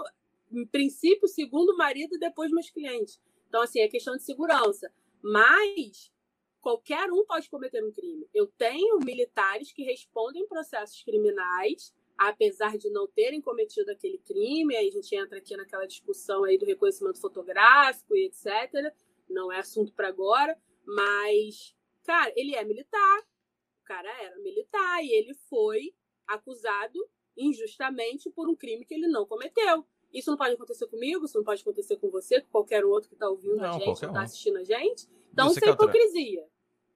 princípio, 0.71 1.27
segundo 1.27 1.77
marido, 1.77 2.17
depois 2.17 2.53
meus 2.53 2.71
clientes. 2.71 3.21
Então, 3.49 3.61
assim, 3.63 3.81
é 3.81 3.89
questão 3.89 4.17
de 4.17 4.23
segurança. 4.23 4.93
Mas 5.21 6.13
qualquer 6.61 7.11
um 7.11 7.25
pode 7.25 7.49
cometer 7.49 7.83
um 7.85 7.93
crime. 7.93 8.29
Eu 8.35 8.47
tenho 8.47 8.99
militares 8.99 9.73
que 9.73 9.83
respondem 9.83 10.47
processos 10.47 11.03
criminais, 11.03 11.95
apesar 12.17 12.77
de 12.77 12.91
não 12.91 13.07
terem 13.07 13.41
cometido 13.41 13.91
aquele 13.91 14.19
crime. 14.19 14.77
Aí 14.77 14.89
a 14.89 14.91
gente 14.91 15.15
entra 15.15 15.39
aqui 15.39 15.57
naquela 15.57 15.87
discussão 15.87 16.45
aí 16.45 16.59
do 16.59 16.67
reconhecimento 16.67 17.21
fotográfico 17.21 18.15
e 18.15 18.27
etc. 18.27 18.95
Não 19.29 19.51
é 19.51 19.59
assunto 19.59 19.93
para 19.93 20.09
agora, 20.09 20.57
mas, 20.87 21.75
cara, 22.05 22.33
ele 22.37 22.55
é 22.55 22.65
militar. 22.65 23.21
O 23.83 23.85
cara 23.85 24.09
era 24.23 24.39
militar 24.39 25.03
e 25.03 25.13
ele 25.13 25.35
foi 25.49 25.95
acusado 26.27 26.99
injustamente 27.37 28.31
por 28.31 28.49
um 28.49 28.55
crime 28.55 28.85
que 28.85 28.95
ele 28.95 29.09
não 29.09 29.27
cometeu. 29.27 29.85
Isso 30.13 30.31
não 30.31 30.37
pode 30.37 30.55
acontecer 30.55 30.87
comigo, 30.89 31.25
isso 31.25 31.39
não 31.39 31.45
pode 31.45 31.63
acontecer 31.63 31.97
com 31.97 32.11
você, 32.11 32.41
com 32.41 32.51
qualquer 32.51 32.85
outro 32.85 33.09
que 33.09 33.15
está 33.15 33.29
ouvindo 33.29 33.57
não, 33.57 33.65
a 33.65 33.73
gente, 33.79 34.01
que 34.01 34.07
está 34.07 34.23
assistindo 34.23 34.59
a 34.59 34.65
gente. 34.65 35.09
Então, 35.33 35.49
isso 35.51 35.65
é 35.65 35.69
hipocrisia. 35.69 36.43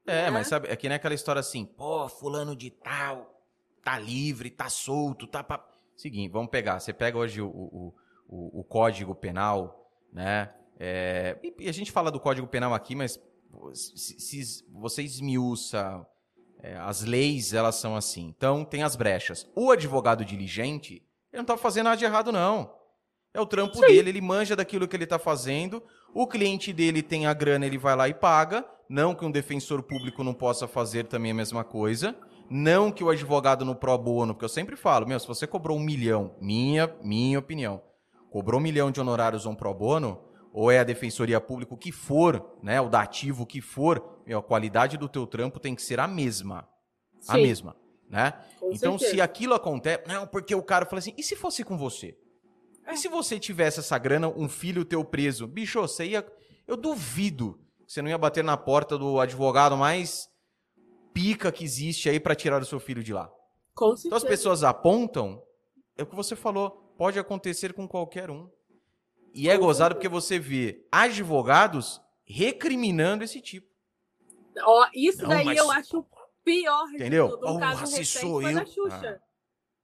É, 0.07 0.25
né? 0.25 0.31
mas 0.31 0.49
sabe, 0.49 0.69
é 0.69 0.77
que 0.77 0.89
nem 0.89 0.97
aquela 0.97 1.15
história 1.15 1.41
assim, 1.41 1.65
pô, 1.65 2.09
fulano 2.09 2.55
de 2.55 2.71
tal, 2.71 3.41
tá 3.83 3.99
livre, 3.99 4.51
tá 4.51 4.69
solto, 4.69 5.27
tá. 5.27 5.43
Pa... 5.43 5.67
Seguinte, 5.97 6.31
vamos 6.31 6.51
pegar. 6.51 6.81
Você 6.81 6.93
pega 6.93 7.17
hoje 7.17 7.41
o, 7.41 7.49
o, 7.49 7.95
o, 8.29 8.61
o 8.61 8.65
Código 8.65 9.15
Penal, 9.15 9.91
né? 10.13 10.53
É, 10.79 11.39
e 11.59 11.69
a 11.69 11.73
gente 11.73 11.93
fala 11.93 12.11
do 12.11 12.19
Código 12.19 12.47
Penal 12.47 12.75
aqui, 12.75 12.95
mas 12.95 13.21
se, 13.73 14.21
se 14.21 14.65
você 14.73 15.03
esmiuça 15.03 16.05
é, 16.61 16.77
as 16.77 17.03
leis, 17.03 17.53
elas 17.53 17.77
são 17.77 17.95
assim. 17.95 18.27
Então, 18.37 18.65
tem 18.65 18.83
as 18.83 18.97
brechas. 18.97 19.49
O 19.55 19.71
advogado 19.71 20.25
diligente, 20.25 20.95
ele 21.33 21.41
não 21.41 21.45
tá 21.45 21.57
fazendo 21.57 21.85
nada 21.85 21.97
de 21.97 22.05
errado, 22.05 22.33
não. 22.33 22.75
É 23.35 23.41
o 23.41 23.47
trampo 23.47 23.75
Sim. 23.75 23.87
dele, 23.87 24.11
ele 24.11 24.21
manja 24.21 24.55
daquilo 24.55 24.87
que 24.87 24.95
ele 24.95 25.03
está 25.03 25.19
fazendo. 25.19 25.83
O 26.15 26.25
cliente 26.25 26.73
dele 26.73 27.03
tem 27.03 27.27
a 27.27 27.35
grana, 27.35 27.67
ele 27.67 27.77
vai 27.77 27.97
lá 27.97 28.09
e 28.09 28.15
paga. 28.15 28.65
Não 28.89 29.13
que 29.13 29.25
um 29.25 29.31
defensor 29.31 29.83
público 29.83 30.23
não 30.23 30.33
possa 30.33 30.69
fazer 30.69 31.07
também 31.07 31.33
a 31.33 31.35
mesma 31.35 31.65
coisa. 31.65 32.17
Não 32.49 32.93
que 32.93 33.03
o 33.03 33.11
advogado 33.11 33.65
no 33.65 33.75
pro 33.75 33.99
bono, 33.99 34.35
porque 34.35 34.45
eu 34.45 34.51
sempre 34.51 34.77
falo, 34.77 35.07
meu, 35.07 35.19
se 35.19 35.27
você 35.27 35.47
cobrou 35.49 35.77
um 35.77 35.81
milhão, 35.81 36.37
minha, 36.41 36.95
minha 37.03 37.39
opinião, 37.39 37.83
cobrou 38.31 38.61
um 38.61 38.63
milhão 38.63 38.91
de 38.91 39.01
honorários 39.01 39.47
um 39.47 39.55
pro 39.55 39.75
bono, 39.75 40.23
ou 40.53 40.71
é 40.71 40.79
a 40.79 40.85
defensoria 40.85 41.41
pública, 41.41 41.75
o 41.75 41.79
que 41.79 41.91
for, 41.91 42.55
né, 42.63 42.81
o 42.81 42.89
dativo, 42.89 43.43
o 43.43 43.47
que 43.47 43.61
for, 43.61 44.21
meu, 44.25 44.39
a 44.39 44.43
qualidade 44.43 44.97
do 44.97 45.09
teu 45.09 45.27
trampo 45.27 45.59
tem 45.59 45.75
que 45.75 45.83
ser 45.83 45.99
a 45.99 46.07
mesma. 46.07 46.69
Sim. 47.19 47.33
A 47.33 47.35
mesma, 47.39 47.77
né? 48.09 48.35
Com 48.61 48.71
então, 48.71 48.99
certeza. 48.99 49.11
se 49.11 49.21
aquilo 49.21 49.55
acontece, 49.55 50.05
não, 50.07 50.27
porque 50.27 50.55
o 50.55 50.63
cara 50.63 50.85
fala 50.85 50.99
assim, 50.99 51.15
e 51.17 51.23
se 51.23 51.35
fosse 51.35 51.65
com 51.65 51.77
você? 51.77 52.15
E 52.91 52.97
se 52.97 53.09
você 53.09 53.39
tivesse 53.39 53.81
essa 53.81 53.99
grana, 53.99 54.29
um 54.29 54.49
filho 54.49 54.85
teu 54.85 55.05
preso? 55.05 55.47
Bicho, 55.47 55.81
você 55.81 56.07
ia. 56.07 56.27
Eu 56.67 56.77
duvido 56.77 57.59
que 57.87 57.93
você 57.93 58.03
não 58.03 58.09
ia 58.09 58.19
bater 58.19 58.45
na 58.45 58.57
porta 58.57 58.99
do 58.99 59.21
advogado 59.21 59.77
mais 59.77 60.29
pica 61.13 61.53
que 61.53 61.65
existe 61.65 62.09
aí 62.09 62.19
para 62.21 62.35
tirar 62.35 62.61
o 62.61 62.67
seu 62.67 62.81
filho 62.81 63.03
de 63.03 63.13
lá. 63.13 63.31
Com 63.75 63.97
certeza. 63.97 64.09
Então 64.09 64.17
as 64.19 64.25
pessoas 64.25 64.65
apontam, 64.65 65.43
é 65.97 66.03
o 66.03 66.07
que 66.07 66.15
você 66.15 66.37
falou, 66.37 66.71
pode 66.97 67.19
acontecer 67.19 67.73
com 67.73 67.89
qualquer 67.89 68.31
um. 68.31 68.51
E 69.33 69.49
é 69.49 69.57
gozado 69.57 69.95
porque 69.95 70.09
você 70.09 70.39
vê 70.39 70.87
advogados 70.93 72.01
recriminando 72.25 73.25
esse 73.25 73.41
tipo. 73.41 73.69
Ó, 74.63 74.87
isso 74.95 75.23
não, 75.23 75.31
daí 75.31 75.45
mas... 75.45 75.59
eu 75.59 75.71
acho 75.71 76.07
pior. 76.45 76.89
Entendeu? 76.93 77.27
Um 77.43 77.57
oh, 77.57 77.59
caso 77.59 77.81
recente 77.81 78.19
foi 78.19 78.45
eu. 78.45 78.55
da 78.55 78.65
Xuxa. 78.65 79.21
Ah. 79.21 79.25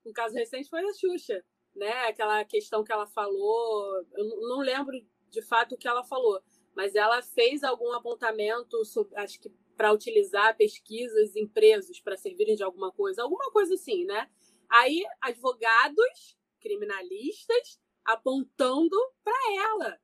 Um 0.07 0.13
caso 0.13 0.35
recente 0.35 0.69
foi 0.69 0.83
da 0.83 0.93
Xuxa 0.93 1.43
né? 1.75 2.07
Aquela 2.07 2.45
questão 2.45 2.85
que 2.85 2.93
ela 2.93 3.07
falou, 3.07 4.07
eu 4.17 4.27
não 4.49 4.61
lembro 4.61 4.95
de 5.29 5.43
fato 5.43 5.75
o 5.75 5.79
que 5.79 5.89
ela 5.89 6.05
falou, 6.05 6.43
mas 6.75 6.95
ela 6.95 7.23
fez 7.23 7.63
algum 7.63 7.93
apontamento, 7.93 8.85
sobre, 8.85 9.17
acho 9.17 9.41
que 9.41 9.51
para 9.77 9.93
utilizar 9.93 10.57
pesquisas 10.57 11.35
em 11.37 11.47
presos 11.47 12.01
para 12.01 12.17
servirem 12.17 12.55
de 12.55 12.63
alguma 12.63 12.93
coisa, 12.93 13.23
alguma 13.23 13.51
coisa 13.51 13.75
assim, 13.75 14.05
né? 14.05 14.31
Aí 14.69 15.03
advogados, 15.21 16.37
criminalistas 16.61 17.81
apontando 18.05 18.97
para 19.25 19.39
ela. 19.57 20.01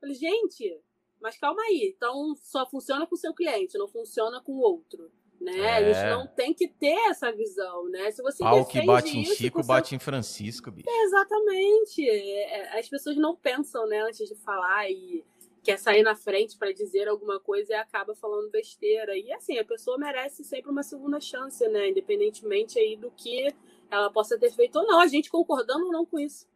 Falei, 0.00 0.14
gente, 0.14 0.82
mas 1.20 1.38
calma 1.38 1.62
aí, 1.62 1.94
então 1.94 2.34
só 2.36 2.68
funciona 2.68 3.06
com 3.06 3.14
o 3.14 3.18
seu 3.18 3.34
cliente, 3.34 3.78
não 3.78 3.86
funciona 3.86 4.42
com 4.42 4.52
o 4.52 4.60
outro 4.60 5.12
né? 5.40 5.58
É. 5.58 5.76
A 5.76 5.82
gente 5.82 6.10
não 6.10 6.26
tem 6.26 6.52
que 6.52 6.68
ter 6.68 7.08
essa 7.08 7.32
visão, 7.32 7.88
né? 7.88 8.10
Se 8.10 8.22
você 8.22 8.42
Pau 8.42 8.64
que 8.66 8.84
bate 8.84 9.18
em 9.18 9.24
Chico, 9.24 9.62
bate 9.64 9.94
em 9.94 9.98
Francisco, 9.98 10.70
bicho. 10.70 10.88
exatamente. 10.88 12.08
É, 12.08 12.78
as 12.78 12.88
pessoas 12.88 13.16
não 13.16 13.34
pensam, 13.34 13.86
né, 13.86 14.02
antes 14.02 14.28
de 14.28 14.34
falar 14.36 14.90
e, 14.90 15.24
quer 15.62 15.78
sair 15.78 16.02
na 16.02 16.14
frente 16.14 16.56
para 16.56 16.72
dizer 16.72 17.08
alguma 17.08 17.38
coisa 17.38 17.72
e 17.72 17.76
acaba 17.76 18.14
falando 18.14 18.50
besteira. 18.50 19.16
E 19.16 19.32
assim, 19.32 19.58
a 19.58 19.64
pessoa 19.64 19.98
merece 19.98 20.42
sempre 20.44 20.70
uma 20.70 20.82
segunda 20.82 21.20
chance, 21.20 21.66
né? 21.68 21.88
Independentemente 21.88 22.78
aí 22.78 22.96
do 22.96 23.10
que 23.10 23.54
ela 23.90 24.10
possa 24.10 24.38
ter 24.38 24.50
feito 24.52 24.78
ou 24.78 24.86
não, 24.86 25.00
a 25.00 25.06
gente 25.06 25.30
concordando 25.30 25.86
ou 25.86 25.92
não 25.92 26.06
com 26.06 26.18
isso. 26.18 26.46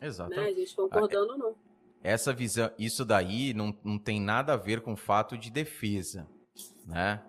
Exato. 0.00 0.30
Né? 0.30 0.44
A 0.44 0.52
gente 0.52 0.74
concordando 0.74 1.32
ou 1.32 1.38
não. 1.38 1.56
Essa 2.02 2.32
visão, 2.32 2.70
isso 2.78 3.04
daí 3.04 3.52
não, 3.52 3.76
não 3.84 3.98
tem 3.98 4.20
nada 4.20 4.52
a 4.52 4.56
ver 4.56 4.80
com 4.80 4.92
o 4.92 4.96
fato 4.96 5.36
de 5.36 5.50
defesa, 5.50 6.28
né? 6.86 7.22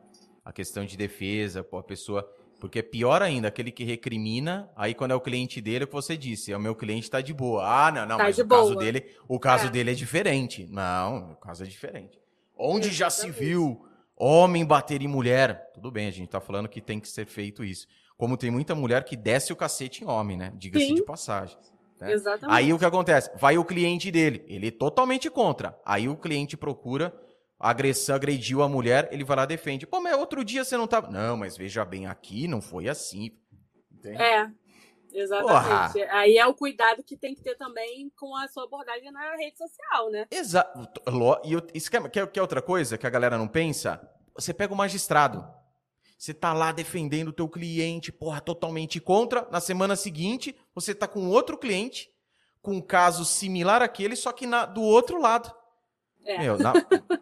A 0.50 0.52
questão 0.52 0.84
de 0.84 0.98
defesa, 0.98 1.64
a 1.72 1.84
pessoa 1.84 2.28
porque 2.60 2.80
é 2.80 2.82
pior 2.82 3.22
ainda, 3.22 3.48
aquele 3.48 3.72
que 3.72 3.84
recrimina, 3.84 4.68
aí 4.76 4.96
quando 4.96 5.12
é 5.12 5.16
o 5.16 5.22
cliente 5.22 5.62
dele, 5.62 5.84
é 5.84 5.86
o 5.86 5.88
que 5.88 5.94
você 5.94 6.18
disse, 6.18 6.52
é 6.52 6.58
o 6.58 6.60
meu 6.60 6.74
cliente 6.74 7.08
tá 7.08 7.22
de 7.22 7.32
boa. 7.32 7.64
Ah, 7.64 7.92
não, 7.92 8.02
não, 8.02 8.18
tá 8.18 8.24
mas 8.24 8.40
o 8.40 8.44
boa. 8.44 8.62
caso 8.62 8.76
dele, 8.76 9.06
o 9.28 9.40
caso 9.40 9.68
é. 9.68 9.70
dele 9.70 9.92
é 9.92 9.94
diferente. 9.94 10.66
Não, 10.66 11.34
o 11.34 11.36
caso 11.36 11.64
é 11.64 11.68
diferente. 11.68 12.20
Onde 12.58 12.90
já 12.90 13.12
se 13.12 13.30
viu 13.30 13.86
homem 14.18 14.66
bater 14.66 15.04
em 15.04 15.08
mulher? 15.08 15.70
Tudo 15.72 15.92
bem, 15.92 16.08
a 16.08 16.12
gente 16.12 16.30
tá 16.30 16.42
falando 16.42 16.68
que 16.68 16.82
tem 16.82 17.00
que 17.00 17.08
ser 17.08 17.28
feito 17.28 17.64
isso. 17.64 17.86
Como 18.18 18.36
tem 18.36 18.50
muita 18.50 18.74
mulher 18.74 19.06
que 19.06 19.16
desce 19.16 19.54
o 19.54 19.56
cacete 19.56 20.04
em 20.04 20.08
homem, 20.08 20.36
né? 20.36 20.52
Diga-se 20.56 20.96
de 20.96 21.04
passagem. 21.04 21.60
Né? 22.02 22.12
Exatamente. 22.12 22.58
Aí 22.58 22.74
o 22.74 22.80
que 22.80 22.86
acontece? 22.86 23.30
Vai 23.38 23.56
o 23.60 23.64
cliente 23.64 24.10
dele, 24.10 24.44
ele 24.48 24.70
é 24.70 24.72
totalmente 24.72 25.30
contra. 25.30 25.80
Aí 25.86 26.10
o 26.10 26.18
cliente 26.18 26.58
procura 26.58 27.14
agressão, 27.60 28.16
agrediu 28.16 28.64
a 28.64 28.70
mulher, 28.70 29.10
ele 29.12 29.24
vai 29.24 29.36
lá 29.36 29.44
e 29.44 29.48
defende. 29.48 29.86
Pô, 29.86 30.00
mas 30.00 30.18
outro 30.18 30.44
dia 30.46 30.64
você 30.64 30.78
não 30.78 30.88
tava. 30.88 31.12
Não, 31.12 31.36
mas 31.36 31.58
veja 31.58 31.84
bem, 31.84 32.08
aqui 32.08 32.48
não 32.48 32.62
foi 32.62 32.88
assim. 32.88 33.38
Entende? 33.92 34.22
É, 34.22 34.50
exatamente. 35.12 35.94
Porra. 35.94 35.94
Aí 36.12 36.38
é 36.38 36.48
o 36.48 36.54
cuidado 36.54 37.04
que 37.04 37.18
tem 37.18 37.36
que 37.36 37.44
ter 37.44 37.56
também 37.56 38.10
com 38.18 38.36
a 38.36 38.48
sua 38.48 38.64
abordagem 38.64 39.12
na 39.12 39.36
rede 39.36 39.58
social, 39.58 40.10
né? 40.10 40.26
Exato. 40.32 41.02
E 41.44 41.54
eu, 41.54 41.62
isso 41.74 41.92
quer, 41.92 42.10
quer, 42.10 42.28
quer 42.28 42.42
outra 42.42 42.62
coisa 42.62 42.98
que 42.98 43.06
a 43.06 43.10
galera 43.10 43.38
não 43.38 43.48
pensa? 43.48 44.02
Você 44.34 44.54
pega 44.54 44.74
o 44.74 44.78
magistrado. 44.78 45.46
Você 46.18 46.34
tá 46.34 46.54
lá 46.54 46.72
defendendo 46.72 47.30
o 47.30 47.34
teu 47.34 47.48
cliente, 47.48 48.12
porra, 48.12 48.42
totalmente 48.42 49.00
contra. 49.00 49.48
Na 49.52 49.62
semana 49.62 49.96
seguinte, 49.96 50.56
você 50.76 50.94
tá 50.94 51.08
com 51.08 51.30
outro 51.30 51.58
cliente 51.58 52.10
com 52.62 52.74
um 52.74 52.82
caso 52.82 53.24
similar 53.24 53.82
àquele, 53.82 54.16
só 54.18 54.32
que 54.32 54.46
na, 54.46 54.66
do 54.66 54.82
outro 54.82 55.22
lado. 55.22 55.54
É. 56.26 56.40
Meu, 56.40 56.58
na... 56.58 56.74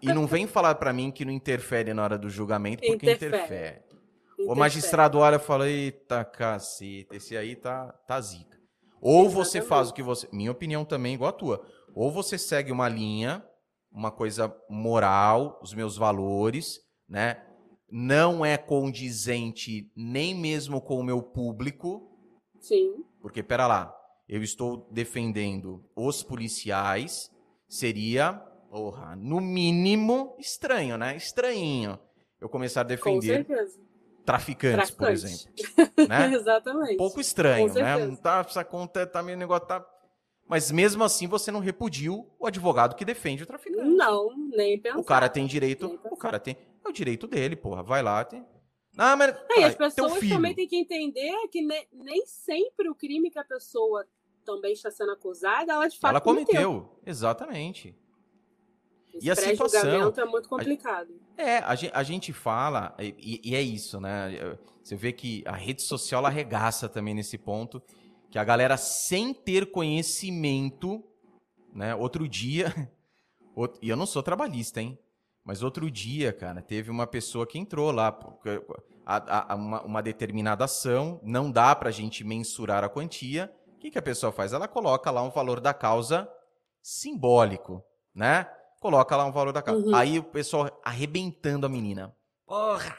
e 0.02 0.08
não 0.08 0.28
vem 0.28 0.48
falar 0.48 0.76
para 0.76 0.92
mim 0.92 1.12
que 1.12 1.24
não 1.24 1.32
interfere 1.32 1.94
na 1.94 2.04
hora 2.04 2.18
do 2.18 2.30
julgamento, 2.30 2.82
porque 2.86 2.94
interfere. 3.06 3.36
interfere. 3.36 3.70
interfere. 3.70 4.50
O 4.50 4.56
magistrado 4.56 5.20
olha 5.20 5.38
e 5.38 5.40
fala: 5.40 5.70
eita 5.70 6.24
cacete, 6.24 7.08
esse 7.12 7.36
aí 7.36 7.56
tá, 7.56 7.88
tá 8.08 8.20
zica. 8.22 8.58
Ou 9.02 9.26
Exatamente. 9.26 9.36
você 9.36 9.62
faz 9.62 9.90
o 9.90 9.94
que 9.94 10.04
você. 10.04 10.28
Minha 10.32 10.52
opinião 10.52 10.84
também 10.84 11.14
é 11.14 11.16
igual 11.16 11.30
a 11.30 11.34
tua. 11.34 11.66
Ou 11.94 12.12
você 12.12 12.38
segue 12.38 12.72
uma 12.72 12.88
linha, 12.88 13.44
uma 13.92 14.12
coisa 14.12 14.56
moral, 14.70 15.60
os 15.62 15.74
meus 15.74 15.98
valores, 15.98 16.80
né? 17.08 17.44
Não 17.90 18.46
é 18.46 18.58
condizente 18.58 19.90
nem 19.96 20.36
mesmo 20.36 20.82
com 20.82 21.00
o 21.00 21.04
meu 21.04 21.22
público. 21.22 22.12
Sim. 22.60 23.04
Porque, 23.22 23.42
pera 23.42 23.66
lá, 23.66 23.96
eu 24.28 24.44
estou 24.44 24.88
defendendo 24.92 25.84
os 25.96 26.22
policiais, 26.22 27.32
seria 27.68 28.44
Porra, 28.70 29.16
no 29.16 29.40
mínimo 29.40 30.36
estranho, 30.40 30.98
né? 30.98 31.16
Estranhinho. 31.16 32.00
Eu 32.40 32.50
começar 32.50 32.82
a 32.82 32.84
defender 32.84 33.46
traficantes, 34.26 34.92
por 34.92 35.10
exemplo. 35.10 35.54
né? 36.08 36.34
Exatamente. 36.36 36.98
Pouco 36.98 37.20
estranho, 37.20 37.74
né? 37.74 38.06
Não 38.06 38.16
tá, 38.16 38.46
essa 38.48 38.64
conta 38.64 39.08
tá 39.08 39.24
meio 39.24 39.38
negócio 39.38 39.68
tá 39.68 39.86
mas 40.48 40.72
mesmo 40.72 41.04
assim 41.04 41.28
você 41.28 41.52
não 41.52 41.60
repudiu 41.60 42.26
o 42.40 42.48
advogado 42.48 42.96
que 42.96 43.04
defende 43.04 43.44
o 43.44 43.46
traficante. 43.46 43.90
Não, 43.90 44.30
nem 44.50 44.80
pensar. 44.80 44.98
O 44.98 45.04
cara 45.04 45.28
tem 45.28 45.46
direito, 45.46 46.00
o 46.10 46.16
cara 46.16 46.40
tem, 46.40 46.56
é 46.84 46.88
o 46.88 46.94
direito 46.94 47.28
dele, 47.28 47.56
porra. 47.56 47.84
Vai 47.84 48.02
lá, 48.02 48.24
tem. 48.24 48.46
Ah, 48.98 49.16
mas 49.16 49.36
é, 49.52 49.66
as 49.66 49.76
pessoas 49.76 50.20
também 50.28 50.56
têm 50.56 50.68
que 50.68 50.78
entender 50.78 51.34
que 51.52 51.62
ne, 51.62 51.88
nem 51.92 52.26
sempre 52.26 52.90
o 52.90 52.96
crime 52.96 53.30
que 53.30 53.38
a 53.38 53.44
pessoa 53.44 54.08
também 54.46 54.72
está 54.72 54.90
sendo 54.90 55.12
acusada, 55.12 55.74
ela 55.74 55.88
de 55.88 56.00
fato 56.00 56.12
ela 56.12 56.22
cometeu. 56.22 56.56
cometeu. 56.56 57.00
Exatamente. 57.06 57.96
Esse 59.18 59.28
e 59.28 59.32
a 59.32 59.36
situação 59.36 60.14
é 60.16 60.26
muito 60.26 60.48
complicado. 60.50 61.10
A, 61.38 61.42
é, 61.42 61.58
a, 61.60 61.76
a 61.94 62.04
gente 62.04 62.34
fala, 62.34 62.96
e, 63.00 63.42
e, 63.44 63.56
é 63.56 63.62
isso, 63.62 64.00
né? 64.00 64.58
Você 64.84 64.96
vê 64.96 65.12
que 65.12 65.44
a 65.46 65.56
rede 65.56 65.82
social 65.82 66.26
arregaça 66.26 66.88
também 66.88 67.14
nesse 67.14 67.38
ponto, 67.38 67.82
que 68.30 68.40
a 68.40 68.44
galera 68.44 68.78
sem 68.78 69.34
ter 69.34 69.72
conhecimento, 69.72 71.04
né? 71.74 71.96
Outro 71.96 72.28
dia, 72.28 72.74
outro, 73.56 73.80
e 73.82 73.90
eu 73.90 73.96
não 73.96 74.06
sou 74.06 74.24
trabalhista, 74.24 74.82
hein? 74.82 74.98
Mas 75.44 75.64
outro 75.64 75.90
dia, 75.90 76.34
cara, 76.34 76.62
teve 76.62 76.92
uma 76.92 77.08
pessoa 77.08 77.48
que 77.48 77.58
entrou 77.58 77.90
lá, 77.90 78.12
porque 78.12 78.62
a, 79.06 79.54
a, 79.54 79.56
uma, 79.56 79.82
uma, 79.84 80.04
determinada 80.04 80.66
ação, 80.66 81.22
não 81.24 81.50
dá 81.50 81.74
para 81.74 81.88
a 81.88 81.92
gente 81.92 82.22
mensurar 82.26 82.84
a 82.84 82.90
quantia. 82.90 83.50
O 83.76 83.80
que, 83.80 83.90
que 83.90 83.98
a 83.98 84.02
pessoa 84.02 84.34
faz? 84.34 84.52
Ela 84.52 84.68
coloca 84.68 85.10
lá 85.10 85.24
um 85.24 85.30
valor 85.30 85.62
da 85.62 85.74
causa 85.74 86.30
simbólico, 86.82 87.82
né? 88.14 88.46
Coloca 88.80 89.16
lá 89.16 89.26
um 89.26 89.32
valor 89.32 89.54
da 89.54 89.62
casa. 89.62 89.78
Uhum. 89.78 89.96
Aí 89.96 90.20
o 90.20 90.24
pessoal 90.24 90.70
arrebentando 90.84 91.66
a 91.66 91.70
menina. 91.70 92.16
Porra, 92.46 92.96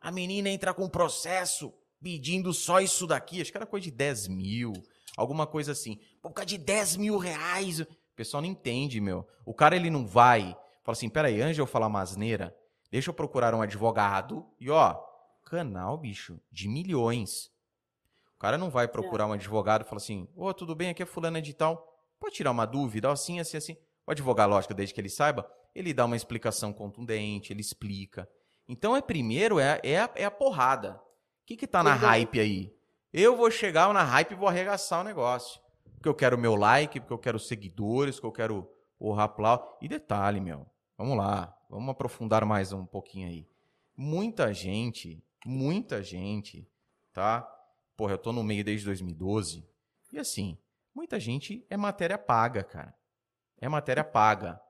a 0.00 0.10
menina 0.10 0.48
entra 0.48 0.74
com 0.74 0.88
processo 0.88 1.72
pedindo 2.02 2.52
só 2.52 2.80
isso 2.80 3.06
daqui. 3.06 3.40
Acho 3.40 3.50
que 3.50 3.56
era 3.56 3.66
coisa 3.66 3.84
de 3.84 3.90
10 3.90 4.28
mil, 4.28 4.72
alguma 5.16 5.46
coisa 5.46 5.72
assim. 5.72 5.98
Por 6.20 6.32
causa 6.32 6.46
de 6.46 6.58
10 6.58 6.96
mil 6.96 7.16
reais. 7.16 7.80
O 7.80 7.86
pessoal 8.14 8.42
não 8.42 8.48
entende, 8.48 9.00
meu. 9.00 9.26
O 9.46 9.54
cara, 9.54 9.76
ele 9.76 9.90
não 9.90 10.06
vai. 10.06 10.56
Fala 10.82 10.96
assim, 10.96 11.08
peraí, 11.08 11.40
antes 11.40 11.54
de 11.54 11.60
eu 11.60 11.66
falar 11.66 11.88
masneira, 11.88 12.54
deixa 12.90 13.10
eu 13.10 13.14
procurar 13.14 13.54
um 13.54 13.62
advogado. 13.62 14.44
E 14.60 14.68
ó, 14.68 15.00
canal, 15.44 15.96
bicho, 15.96 16.40
de 16.50 16.68
milhões. 16.68 17.50
O 18.34 18.38
cara 18.38 18.58
não 18.58 18.68
vai 18.68 18.88
procurar 18.88 19.24
é. 19.24 19.26
um 19.28 19.32
advogado 19.32 19.82
e 19.82 19.84
fala 19.84 19.98
assim, 19.98 20.28
ô, 20.34 20.46
oh, 20.46 20.54
tudo 20.54 20.74
bem, 20.74 20.90
aqui 20.90 21.02
é 21.02 21.06
fulano 21.06 21.40
de 21.40 21.54
tal. 21.54 21.88
Pode 22.18 22.34
tirar 22.34 22.50
uma 22.50 22.66
dúvida? 22.66 23.10
Assim, 23.10 23.38
assim, 23.38 23.56
assim. 23.56 23.76
O 24.06 24.10
advogado, 24.10 24.50
lógico, 24.50 24.74
desde 24.74 24.94
que 24.94 25.00
ele 25.00 25.08
saiba, 25.08 25.48
ele 25.74 25.94
dá 25.94 26.04
uma 26.04 26.16
explicação 26.16 26.72
contundente, 26.72 27.52
ele 27.52 27.60
explica. 27.60 28.28
Então, 28.68 28.96
é 28.96 29.00
primeiro, 29.00 29.58
é, 29.58 29.80
é, 29.82 30.00
a, 30.00 30.10
é 30.16 30.24
a 30.24 30.30
porrada. 30.30 30.94
O 30.94 31.46
que 31.46 31.56
que 31.56 31.66
tá 31.66 31.82
na 31.82 31.94
hype 31.94 32.40
aí? 32.40 32.74
Eu 33.12 33.36
vou 33.36 33.50
chegar 33.50 33.92
na 33.92 34.02
hype 34.02 34.32
e 34.32 34.36
vou 34.36 34.48
arregaçar 34.48 35.00
o 35.00 35.04
negócio. 35.04 35.60
Porque 35.94 36.08
eu 36.08 36.14
quero 36.14 36.38
meu 36.38 36.56
like, 36.56 37.00
porque 37.00 37.12
eu 37.12 37.18
quero 37.18 37.38
seguidores, 37.38 38.16
porque 38.16 38.26
eu 38.26 38.32
quero 38.32 38.70
o 38.98 39.12
raplau. 39.12 39.78
E 39.80 39.88
detalhe, 39.88 40.40
meu, 40.40 40.66
vamos 40.96 41.16
lá, 41.16 41.56
vamos 41.68 41.90
aprofundar 41.90 42.44
mais 42.44 42.72
um 42.72 42.84
pouquinho 42.84 43.28
aí. 43.28 43.46
Muita 43.96 44.52
gente, 44.52 45.22
muita 45.44 46.02
gente, 46.02 46.68
tá? 47.12 47.48
Porra, 47.96 48.14
eu 48.14 48.18
tô 48.18 48.32
no 48.32 48.42
meio 48.42 48.64
desde 48.64 48.86
2012. 48.86 49.64
E 50.12 50.18
assim, 50.18 50.58
muita 50.94 51.20
gente 51.20 51.64
é 51.70 51.76
matéria 51.76 52.18
paga, 52.18 52.64
cara 52.64 52.94
é 53.62 53.68
matéria 53.68 54.02
paga. 54.02 54.60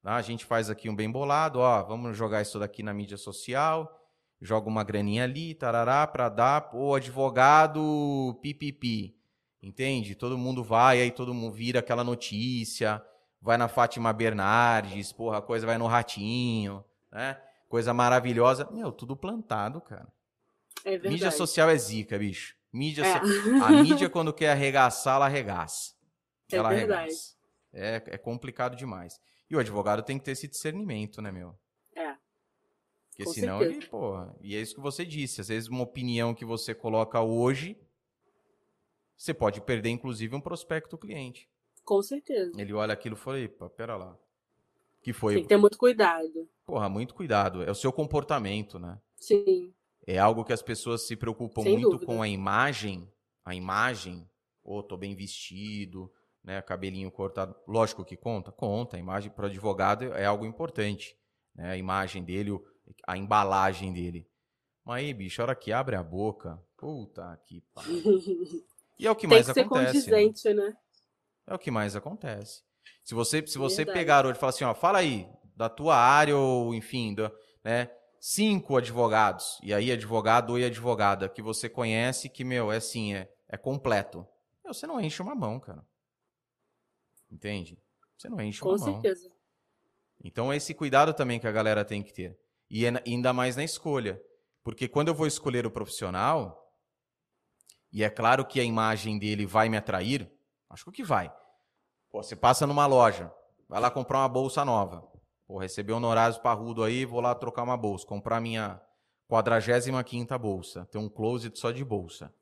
Tá? 0.00 0.14
A 0.14 0.22
gente 0.22 0.44
faz 0.44 0.70
aqui 0.70 0.88
um 0.88 0.94
bem 0.94 1.10
bolado, 1.10 1.58
ó, 1.58 1.82
vamos 1.82 2.16
jogar 2.16 2.40
isso 2.40 2.58
daqui 2.58 2.84
na 2.84 2.94
mídia 2.94 3.16
social, 3.16 4.00
joga 4.40 4.68
uma 4.68 4.84
graninha 4.84 5.24
ali, 5.24 5.54
tarará, 5.54 6.06
para 6.06 6.28
dar 6.28 6.70
o 6.72 6.94
advogado 6.94 8.38
pipipi. 8.40 9.16
Entende? 9.60 10.14
Todo 10.14 10.38
mundo 10.38 10.62
vai, 10.62 11.00
aí 11.00 11.10
todo 11.10 11.34
mundo 11.34 11.52
vira 11.52 11.80
aquela 11.80 12.04
notícia, 12.04 13.04
vai 13.42 13.56
na 13.56 13.66
Fátima 13.66 14.12
Bernardes, 14.12 15.12
porra, 15.12 15.38
a 15.38 15.42
coisa 15.42 15.66
vai 15.66 15.76
no 15.76 15.88
Ratinho, 15.88 16.84
né? 17.10 17.36
Coisa 17.68 17.92
maravilhosa. 17.92 18.68
Meu, 18.70 18.92
tudo 18.92 19.16
plantado, 19.16 19.80
cara. 19.80 20.06
É 20.84 20.92
verdade. 20.92 21.12
Mídia 21.12 21.30
social 21.32 21.68
é 21.68 21.76
zica, 21.76 22.16
bicho. 22.16 22.54
Mídia 22.72 23.04
é. 23.04 23.18
so... 23.18 23.64
A 23.64 23.70
mídia, 23.70 24.08
quando 24.08 24.32
quer 24.32 24.52
arregaçar, 24.52 25.16
ela 25.16 25.26
arregaça. 25.26 25.92
É 26.50 26.56
ela 26.56 26.68
verdade. 26.68 27.00
Arregaça. 27.00 27.37
É, 27.72 28.02
é 28.06 28.18
complicado 28.18 28.76
demais. 28.76 29.20
E 29.50 29.56
o 29.56 29.58
advogado 29.58 30.02
tem 30.02 30.18
que 30.18 30.24
ter 30.24 30.32
esse 30.32 30.46
discernimento, 30.46 31.22
né, 31.22 31.30
meu? 31.30 31.58
É. 31.94 32.14
Porque 33.10 33.24
Com 33.24 33.32
senão 33.32 33.58
certeza. 33.58 33.80
ele, 33.80 33.86
porra. 33.88 34.36
E 34.40 34.54
é 34.54 34.60
isso 34.60 34.74
que 34.74 34.80
você 34.80 35.04
disse. 35.04 35.40
Às 35.40 35.48
vezes, 35.48 35.68
uma 35.68 35.82
opinião 35.82 36.34
que 36.34 36.44
você 36.44 36.74
coloca 36.74 37.20
hoje, 37.20 37.78
você 39.16 39.32
pode 39.32 39.60
perder, 39.60 39.90
inclusive, 39.90 40.34
um 40.34 40.40
prospecto 40.40 40.98
cliente. 40.98 41.48
Com 41.84 42.02
certeza. 42.02 42.52
Ele 42.60 42.72
olha 42.74 42.92
aquilo 42.92 43.16
e 43.16 43.18
fala, 43.18 43.40
epa, 43.40 43.70
pera 43.70 43.96
lá. 43.96 44.18
Que 45.00 45.12
foi? 45.12 45.34
Tem 45.34 45.42
que 45.42 45.48
ter 45.48 45.56
muito 45.56 45.78
cuidado. 45.78 46.48
Porra, 46.66 46.88
muito 46.88 47.14
cuidado. 47.14 47.62
É 47.62 47.70
o 47.70 47.74
seu 47.74 47.92
comportamento, 47.92 48.78
né? 48.78 49.00
Sim. 49.16 49.72
É 50.06 50.18
algo 50.18 50.44
que 50.44 50.52
as 50.52 50.62
pessoas 50.62 51.06
se 51.06 51.16
preocupam 51.16 51.62
Sem 51.62 51.72
muito 51.72 51.90
dúvida. 51.90 52.06
com 52.06 52.20
a 52.20 52.28
imagem. 52.28 53.10
A 53.44 53.54
imagem. 53.54 54.28
Ô, 54.62 54.78
oh, 54.78 54.82
tô 54.82 54.96
bem 54.96 55.14
vestido 55.14 56.12
né, 56.42 56.62
cabelinho 56.62 57.10
cortado, 57.10 57.54
lógico 57.66 58.04
que 58.04 58.16
conta, 58.16 58.50
conta, 58.50 58.96
a 58.96 59.00
imagem 59.00 59.30
para 59.30 59.44
o 59.44 59.48
advogado 59.48 60.04
é 60.14 60.24
algo 60.24 60.46
importante, 60.46 61.16
né, 61.54 61.70
a 61.70 61.76
imagem 61.76 62.24
dele, 62.24 62.58
a 63.06 63.16
embalagem 63.16 63.92
dele. 63.92 64.26
Mas 64.84 65.04
aí, 65.04 65.12
bicho, 65.12 65.42
a 65.42 65.44
hora 65.44 65.54
que 65.54 65.72
abre 65.72 65.96
a 65.96 66.02
boca, 66.02 66.58
puta 66.76 67.38
que 67.44 67.62
pariu. 67.74 68.02
E 68.98 69.06
é 69.06 69.10
o 69.10 69.14
que 69.14 69.26
mais 69.26 69.50
que 69.50 69.60
acontece. 69.60 70.00
Ser 70.00 70.10
condizente, 70.10 70.48
né? 70.54 70.68
né? 70.68 70.76
É 71.46 71.54
o 71.54 71.58
que 71.58 71.70
mais 71.70 71.94
acontece. 71.94 72.62
Se 73.04 73.14
você, 73.14 73.46
se 73.46 73.56
você 73.56 73.86
pegar 73.86 74.26
hoje 74.26 74.36
e 74.36 74.40
falar 74.40 74.50
assim, 74.50 74.64
ó, 74.64 74.74
fala 74.74 74.98
aí, 74.98 75.28
da 75.56 75.68
tua 75.68 75.96
área 75.96 76.36
ou, 76.36 76.74
enfim, 76.74 77.14
do, 77.14 77.30
né, 77.64 77.90
cinco 78.20 78.76
advogados, 78.76 79.58
e 79.62 79.72
aí 79.72 79.90
advogado 79.90 80.58
e 80.58 80.64
advogada 80.64 81.28
que 81.28 81.40
você 81.40 81.68
conhece 81.68 82.28
que, 82.28 82.44
meu, 82.44 82.72
é 82.72 82.76
assim, 82.76 83.14
é, 83.14 83.30
é 83.48 83.56
completo. 83.56 84.26
Meu, 84.64 84.74
você 84.74 84.86
não 84.86 85.00
enche 85.00 85.22
uma 85.22 85.34
mão, 85.34 85.58
cara. 85.58 85.86
Entende? 87.30 87.78
Você 88.16 88.28
não 88.28 88.40
enche 88.40 88.60
Com 88.60 88.70
uma 88.70 88.78
mão. 88.78 88.94
Com 88.94 89.00
certeza. 89.00 89.30
Então, 90.22 90.52
esse 90.52 90.74
cuidado 90.74 91.14
também 91.14 91.38
que 91.38 91.46
a 91.46 91.52
galera 91.52 91.84
tem 91.84 92.02
que 92.02 92.12
ter. 92.12 92.38
E 92.70 92.84
é 92.84 93.02
ainda 93.06 93.32
mais 93.32 93.56
na 93.56 93.64
escolha. 93.64 94.20
Porque 94.62 94.88
quando 94.88 95.08
eu 95.08 95.14
vou 95.14 95.26
escolher 95.26 95.66
o 95.66 95.70
profissional, 95.70 96.68
e 97.92 98.02
é 98.02 98.10
claro 98.10 98.44
que 98.44 98.60
a 98.60 98.64
imagem 98.64 99.18
dele 99.18 99.46
vai 99.46 99.68
me 99.68 99.76
atrair, 99.76 100.30
acho 100.68 100.90
que 100.90 101.02
vai. 101.02 101.32
Pô, 102.10 102.22
você 102.22 102.36
passa 102.36 102.66
numa 102.66 102.86
loja, 102.86 103.32
vai 103.68 103.80
lá 103.80 103.90
comprar 103.90 104.18
uma 104.18 104.28
bolsa 104.28 104.64
nova. 104.64 105.06
Pô, 105.46 105.58
receber 105.58 105.92
honorários 105.92 106.38
parrudo 106.38 106.82
aí, 106.82 107.04
vou 107.04 107.20
lá 107.20 107.34
trocar 107.34 107.62
uma 107.62 107.76
bolsa, 107.76 108.06
comprar 108.06 108.40
minha 108.40 108.80
45 109.28 110.38
bolsa. 110.38 110.86
Tem 110.86 111.00
um 111.00 111.08
closet 111.08 111.58
só 111.58 111.70
de 111.70 111.84
bolsa. 111.84 112.32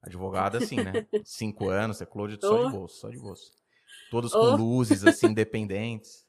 Advogado 0.00 0.56
assim, 0.56 0.76
né? 0.76 1.06
Cinco 1.24 1.68
anos, 1.68 2.00
é 2.00 2.06
closet 2.06 2.40
só 2.40 2.64
de 2.64 2.70
bolsa, 2.70 3.00
só 3.00 3.10
de 3.10 3.18
bolsa. 3.18 3.50
Todos 4.10 4.32
com 4.32 4.38
oh. 4.38 4.56
luzes, 4.56 5.04
assim, 5.04 5.28
independentes. 5.28 6.26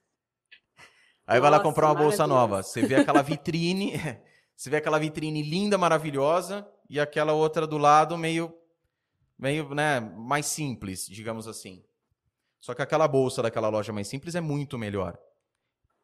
Aí 1.28 1.40
Nossa, 1.40 1.42
vai 1.42 1.52
lá 1.52 1.60
comprar 1.60 1.88
uma 1.88 1.96
bolsa 1.96 2.26
nova. 2.26 2.64
Você 2.64 2.86
vê 2.86 2.96
aquela 2.96 3.22
vitrine, 3.24 3.94
você 4.56 4.70
vê 4.70 4.78
aquela 4.78 4.98
vitrine 4.98 5.44
linda, 5.44 5.78
maravilhosa, 5.78 6.68
e 6.90 7.00
aquela 7.00 7.34
outra 7.34 7.68
do 7.68 7.78
lado 7.78 8.18
meio, 8.18 8.54
meio, 9.38 9.74
né, 9.76 10.00
mais 10.00 10.46
simples, 10.46 11.06
digamos 11.06 11.48
assim. 11.48 11.84
Só 12.62 12.74
que 12.74 12.82
aquela 12.82 13.08
bolsa 13.08 13.42
daquela 13.42 13.70
loja 13.70 13.92
mais 13.92 14.08
simples 14.08 14.36
é 14.36 14.42
muito 14.42 14.78
melhor. 14.78 15.18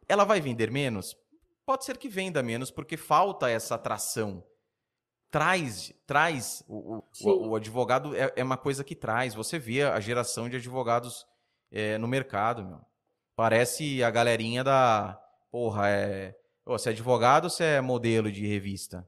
Ela 0.07 0.25
vai 0.25 0.41
vender 0.41 0.69
menos? 0.69 1.15
Pode 1.65 1.85
ser 1.85 1.97
que 1.97 2.09
venda 2.09 2.43
menos, 2.43 2.69
porque 2.69 2.97
falta 2.97 3.49
essa 3.49 3.75
atração. 3.75 4.43
Traz, 5.31 5.93
traz 6.05 6.63
o, 6.67 7.01
o, 7.21 7.47
o 7.49 7.55
advogado 7.55 8.15
é, 8.15 8.31
é, 8.35 8.43
uma 8.43 8.57
coisa 8.57 8.83
que 8.83 8.95
traz. 8.95 9.33
Você 9.33 9.57
vê 9.57 9.83
a 9.83 9.99
geração 9.99 10.49
de 10.49 10.57
advogados 10.57 11.25
é, 11.73 11.97
no 11.97 12.07
mercado, 12.07 12.63
meu. 12.63 12.79
Parece 13.35 14.03
a 14.03 14.11
galerinha 14.11 14.63
da. 14.63 15.19
Porra, 15.51 15.89
é. 15.89 16.35
você 16.63 16.89
é 16.89 16.91
advogado 16.91 17.45
ou 17.45 17.49
você 17.49 17.63
é 17.63 17.81
modelo 17.81 18.31
de 18.31 18.45
revista? 18.45 19.07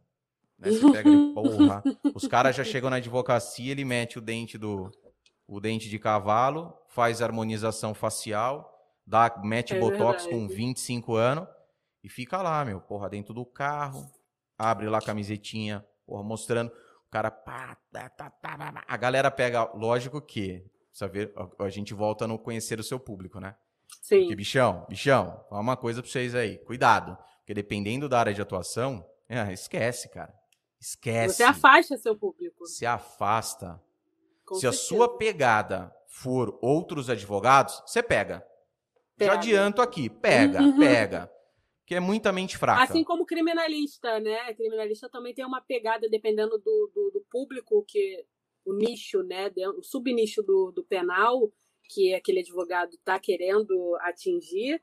Né? 0.57 0.71
Você 0.71 0.91
pega 0.91 1.07
ele, 1.07 1.31
porra. 1.33 1.83
Os 2.15 2.27
caras 2.27 2.55
já 2.55 2.63
chegam 2.63 2.89
na 2.89 2.95
advocacia, 2.95 3.71
ele 3.71 3.85
mete 3.85 4.17
o 4.17 4.21
dente 4.21 4.57
do. 4.57 4.91
O 5.47 5.59
dente 5.59 5.87
de 5.87 5.99
cavalo, 5.99 6.75
faz 6.87 7.21
harmonização 7.21 7.93
facial, 7.93 8.73
dá, 9.05 9.39
mete 9.43 9.75
é 9.75 9.79
botox 9.79 10.23
verdade. 10.23 10.29
com 10.29 10.47
25 10.47 11.15
anos 11.15 11.47
e 12.03 12.09
fica 12.09 12.41
lá, 12.41 12.65
meu, 12.65 12.81
porra, 12.81 13.07
dentro 13.07 13.31
do 13.31 13.45
carro, 13.45 14.11
abre 14.57 14.89
lá 14.89 14.97
a 14.97 15.01
camisetinha, 15.03 15.85
porra, 16.03 16.23
mostrando. 16.23 16.71
O 17.05 17.11
cara, 17.11 17.29
pá, 17.29 17.77
tá, 17.91 18.09
tá, 18.09 18.29
tá, 18.31 18.83
a 18.87 18.97
galera 18.97 19.29
pega, 19.29 19.71
lógico 19.75 20.19
que, 20.19 20.65
saber, 20.95 21.33
a 21.59 21.69
gente 21.69 21.93
volta 21.93 22.25
no 22.25 22.39
conhecer 22.39 22.79
o 22.79 22.83
seu 22.83 22.97
público, 22.97 23.37
né? 23.37 23.53
Sim. 24.01 24.21
Porque, 24.21 24.35
bichão, 24.35 24.85
bichão, 24.87 25.43
fala 25.49 25.61
uma 25.61 25.75
coisa 25.75 26.01
pra 26.01 26.09
vocês 26.09 26.33
aí. 26.33 26.57
Cuidado. 26.59 27.17
Porque 27.39 27.53
dependendo 27.53 28.07
da 28.07 28.17
área 28.17 28.33
de 28.33 28.41
atuação, 28.41 29.05
é, 29.27 29.51
esquece, 29.51 30.07
cara. 30.09 30.33
Esquece. 30.79 31.35
Você 31.35 31.43
afasta 31.43 31.97
seu 31.97 32.15
público. 32.15 32.65
Se 32.65 32.85
afasta. 32.85 33.81
Com 34.45 34.55
Se 34.55 34.61
certeza. 34.61 34.83
a 34.83 34.85
sua 34.85 35.17
pegada 35.17 35.93
for 36.07 36.57
outros 36.61 37.09
advogados, 37.09 37.83
você 37.85 38.01
pega. 38.01 38.45
pega. 39.17 39.33
Já 39.33 39.37
adianto 39.37 39.81
aqui. 39.81 40.09
Pega, 40.09 40.61
uhum. 40.61 40.79
pega. 40.79 41.29
Que 41.85 41.95
é 41.95 41.99
muita 41.99 42.31
mente 42.31 42.57
fraca. 42.57 42.83
Assim 42.83 43.03
como 43.03 43.25
criminalista, 43.25 44.19
né? 44.21 44.53
Criminalista 44.53 45.09
também 45.09 45.33
tem 45.33 45.45
uma 45.45 45.61
pegada, 45.61 46.07
dependendo 46.09 46.57
do, 46.57 46.91
do, 46.95 47.11
do 47.11 47.25
público, 47.29 47.83
que 47.85 48.25
o 48.65 48.73
nicho, 48.73 49.21
né? 49.23 49.51
O 49.77 49.83
subnicho 49.83 50.41
do, 50.41 50.71
do 50.71 50.83
penal 50.83 51.51
que 51.87 52.13
aquele 52.13 52.39
advogado 52.39 52.95
está 52.95 53.19
querendo 53.19 53.95
atingir, 54.01 54.81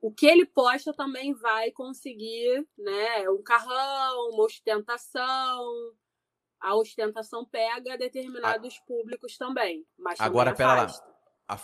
o 0.00 0.12
que 0.12 0.26
ele 0.26 0.44
posta 0.44 0.92
também 0.92 1.32
vai 1.32 1.70
conseguir, 1.70 2.66
né? 2.76 3.30
Um 3.30 3.42
carrão, 3.42 4.30
uma 4.32 4.44
ostentação. 4.44 5.64
A 6.60 6.74
ostentação 6.76 7.44
pega 7.44 7.96
determinados 7.96 8.78
a... 8.78 8.86
públicos 8.86 9.38
também. 9.38 9.86
Mas 9.98 10.20
agora, 10.20 10.54
pera 10.54 10.74
lá. 10.74 10.86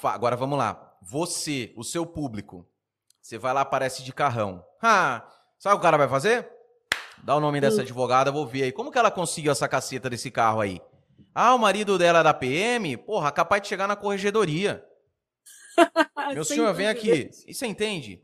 Agora 0.04 0.36
vamos 0.36 0.58
lá. 0.58 0.96
Você, 1.02 1.72
o 1.76 1.84
seu 1.84 2.06
público, 2.06 2.66
você 3.20 3.36
vai 3.36 3.52
lá, 3.52 3.62
aparece 3.62 4.02
de 4.02 4.12
carrão. 4.12 4.64
Ah, 4.82 5.30
sabe 5.58 5.74
o 5.74 5.78
que 5.78 5.80
o 5.80 5.82
cara 5.82 5.98
vai 5.98 6.08
fazer? 6.08 6.50
Dá 7.22 7.36
o 7.36 7.40
nome 7.40 7.60
dessa 7.60 7.78
hum. 7.78 7.82
advogada, 7.82 8.32
vou 8.32 8.46
ver 8.46 8.62
aí. 8.62 8.72
Como 8.72 8.90
que 8.90 8.98
ela 8.98 9.10
conseguiu 9.10 9.52
essa 9.52 9.68
caceta 9.68 10.08
desse 10.08 10.30
carro 10.30 10.60
aí? 10.60 10.80
Ah, 11.34 11.54
o 11.54 11.58
marido 11.58 11.96
dela 11.96 12.20
é 12.20 12.22
da 12.22 12.34
PM, 12.34 12.96
porra, 12.96 13.30
capaz 13.30 13.62
de 13.62 13.68
chegar 13.68 13.86
na 13.86 13.96
corregedoria. 13.96 14.84
Meu 16.34 16.44
senhor, 16.44 16.72
vem 16.74 16.88
aqui. 16.88 17.30
E 17.46 17.54
você 17.54 17.66
entende? 17.66 18.22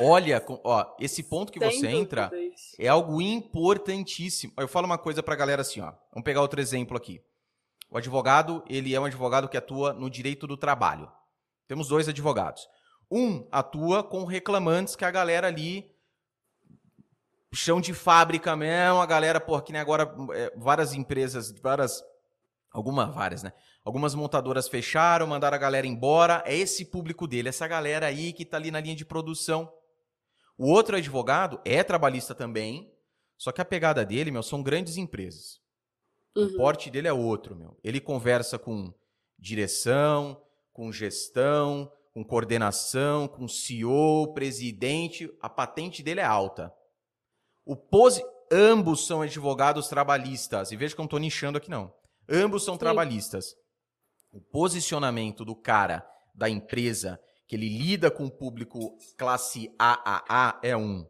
Olha, 0.00 0.42
ó, 0.64 0.96
esse 0.98 1.22
ponto 1.22 1.52
que 1.52 1.58
Sem 1.58 1.70
você 1.70 1.88
entra 1.88 2.30
é 2.78 2.88
algo 2.88 3.20
importantíssimo. 3.20 4.52
Eu 4.56 4.66
falo 4.66 4.86
uma 4.86 4.96
coisa 4.96 5.22
pra 5.22 5.36
galera 5.36 5.60
assim, 5.62 5.80
ó. 5.80 5.92
Vamos 6.10 6.24
pegar 6.24 6.40
outro 6.40 6.60
exemplo 6.60 6.96
aqui. 6.96 7.22
O 7.90 7.98
advogado, 7.98 8.64
ele 8.68 8.94
é 8.94 9.00
um 9.00 9.04
advogado 9.04 9.48
que 9.48 9.56
atua 9.56 9.92
no 9.92 10.08
direito 10.08 10.46
do 10.46 10.56
trabalho. 10.56 11.12
Temos 11.68 11.88
dois 11.88 12.08
advogados. 12.08 12.66
Um 13.10 13.46
atua 13.52 14.02
com 14.02 14.24
reclamantes 14.24 14.96
que 14.96 15.04
a 15.04 15.10
galera 15.10 15.46
ali 15.46 15.92
chão 17.54 17.82
de 17.82 17.92
fábrica 17.92 18.56
mesmo, 18.56 19.00
a 19.00 19.06
galera, 19.06 19.38
porra, 19.38 19.60
que 19.60 19.72
nem 19.72 19.80
agora 19.80 20.10
é, 20.32 20.52
várias 20.56 20.94
empresas, 20.94 21.52
várias 21.60 22.02
Algumas, 22.72 23.14
várias, 23.14 23.42
né? 23.42 23.52
Algumas 23.84 24.14
montadoras 24.14 24.68
fecharam, 24.68 25.26
mandaram 25.26 25.54
a 25.54 25.58
galera 25.58 25.86
embora. 25.86 26.42
É 26.46 26.56
esse 26.56 26.84
público 26.86 27.26
dele, 27.26 27.50
essa 27.50 27.68
galera 27.68 28.06
aí 28.06 28.32
que 28.32 28.44
está 28.44 28.56
ali 28.56 28.70
na 28.70 28.80
linha 28.80 28.96
de 28.96 29.04
produção. 29.04 29.70
O 30.56 30.68
outro 30.70 30.96
advogado 30.96 31.60
é 31.64 31.82
trabalhista 31.82 32.34
também, 32.34 32.90
só 33.36 33.52
que 33.52 33.60
a 33.60 33.64
pegada 33.64 34.04
dele, 34.04 34.30
meu, 34.30 34.42
são 34.42 34.62
grandes 34.62 34.96
empresas. 34.96 35.60
Uhum. 36.34 36.46
O 36.46 36.56
porte 36.56 36.90
dele 36.90 37.08
é 37.08 37.12
outro, 37.12 37.54
meu. 37.54 37.78
Ele 37.84 38.00
conversa 38.00 38.58
com 38.58 38.94
direção, 39.38 40.40
com 40.72 40.90
gestão, 40.90 41.92
com 42.14 42.24
coordenação, 42.24 43.28
com 43.28 43.46
CEO, 43.48 44.32
presidente. 44.32 45.30
A 45.42 45.48
patente 45.48 46.02
dele 46.02 46.20
é 46.20 46.24
alta. 46.24 46.72
O 47.64 47.76
pose... 47.76 48.24
Ambos 48.54 49.06
são 49.06 49.22
advogados 49.22 49.88
trabalhistas. 49.88 50.72
E 50.72 50.76
veja 50.76 50.94
que 50.94 51.00
eu 51.00 51.04
não 51.04 51.06
estou 51.06 51.18
nichando 51.18 51.56
aqui, 51.56 51.70
não. 51.70 51.90
Ambos 52.32 52.64
são 52.64 52.74
Sim. 52.74 52.80
trabalhistas. 52.80 53.54
O 54.32 54.40
posicionamento 54.40 55.44
do 55.44 55.54
cara, 55.54 56.06
da 56.34 56.48
empresa, 56.48 57.20
que 57.46 57.54
ele 57.54 57.68
lida 57.68 58.10
com 58.10 58.24
o 58.24 58.30
público 58.30 58.96
classe 59.18 59.70
AAA 59.78 60.58
é 60.62 60.74
um. 60.74 61.06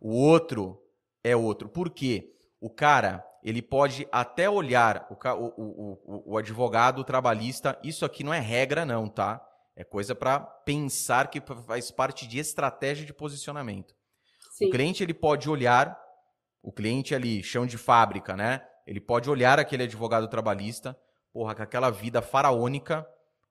O 0.00 0.14
outro 0.14 0.80
é 1.24 1.34
outro. 1.34 1.68
Por 1.68 1.90
quê? 1.90 2.32
O 2.60 2.70
cara, 2.70 3.26
ele 3.42 3.60
pode 3.60 4.06
até 4.12 4.48
olhar, 4.48 5.08
o, 5.10 5.14
o, 5.14 5.98
o, 6.04 6.32
o 6.32 6.38
advogado 6.38 7.02
trabalhista, 7.02 7.76
isso 7.82 8.04
aqui 8.04 8.22
não 8.22 8.32
é 8.32 8.38
regra 8.38 8.86
não, 8.86 9.08
tá? 9.08 9.44
É 9.74 9.82
coisa 9.82 10.14
para 10.14 10.38
pensar 10.38 11.28
que 11.30 11.40
faz 11.66 11.90
parte 11.90 12.28
de 12.28 12.38
estratégia 12.38 13.04
de 13.04 13.12
posicionamento. 13.12 13.94
Sim. 14.52 14.66
O 14.66 14.70
cliente 14.70 15.02
ele 15.02 15.14
pode 15.14 15.48
olhar, 15.50 15.98
o 16.62 16.70
cliente 16.70 17.14
ali, 17.14 17.42
chão 17.42 17.66
de 17.66 17.78
fábrica, 17.78 18.36
né? 18.36 18.62
Ele 18.90 19.00
pode 19.00 19.30
olhar 19.30 19.60
aquele 19.60 19.84
advogado 19.84 20.26
trabalhista, 20.26 20.98
porra, 21.32 21.54
com 21.54 21.62
aquela 21.62 21.90
vida 21.90 22.20
faraônica. 22.20 23.06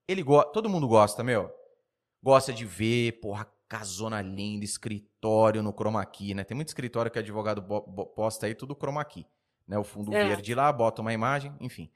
Ele 0.06 0.22
go 0.22 0.44
todo 0.44 0.68
mundo 0.68 0.86
gosta, 0.86 1.24
meu. 1.24 1.50
Gosta 2.22 2.52
de 2.52 2.66
ver, 2.66 3.22
porra, 3.22 3.50
casona 3.66 4.22
linda, 4.22 4.66
escritório 4.66 5.64
no 5.64 5.72
chroma 5.72 6.06
key, 6.06 6.34
né? 6.34 6.44
Tem 6.44 6.54
muito 6.54 6.68
escritório 6.68 7.10
que 7.10 7.18
advogado 7.18 7.62
posta 8.14 8.48
aí 8.48 8.54
tudo 8.54 8.76
chroma 8.76 9.06
key, 9.06 9.26
né? 9.66 9.78
O 9.78 9.84
fundo 9.86 10.14
é. 10.14 10.28
verde 10.28 10.54
lá, 10.54 10.74
bota 10.74 11.02
uma 11.02 11.14
imagem, 11.14 11.56
enfim. 11.62 11.90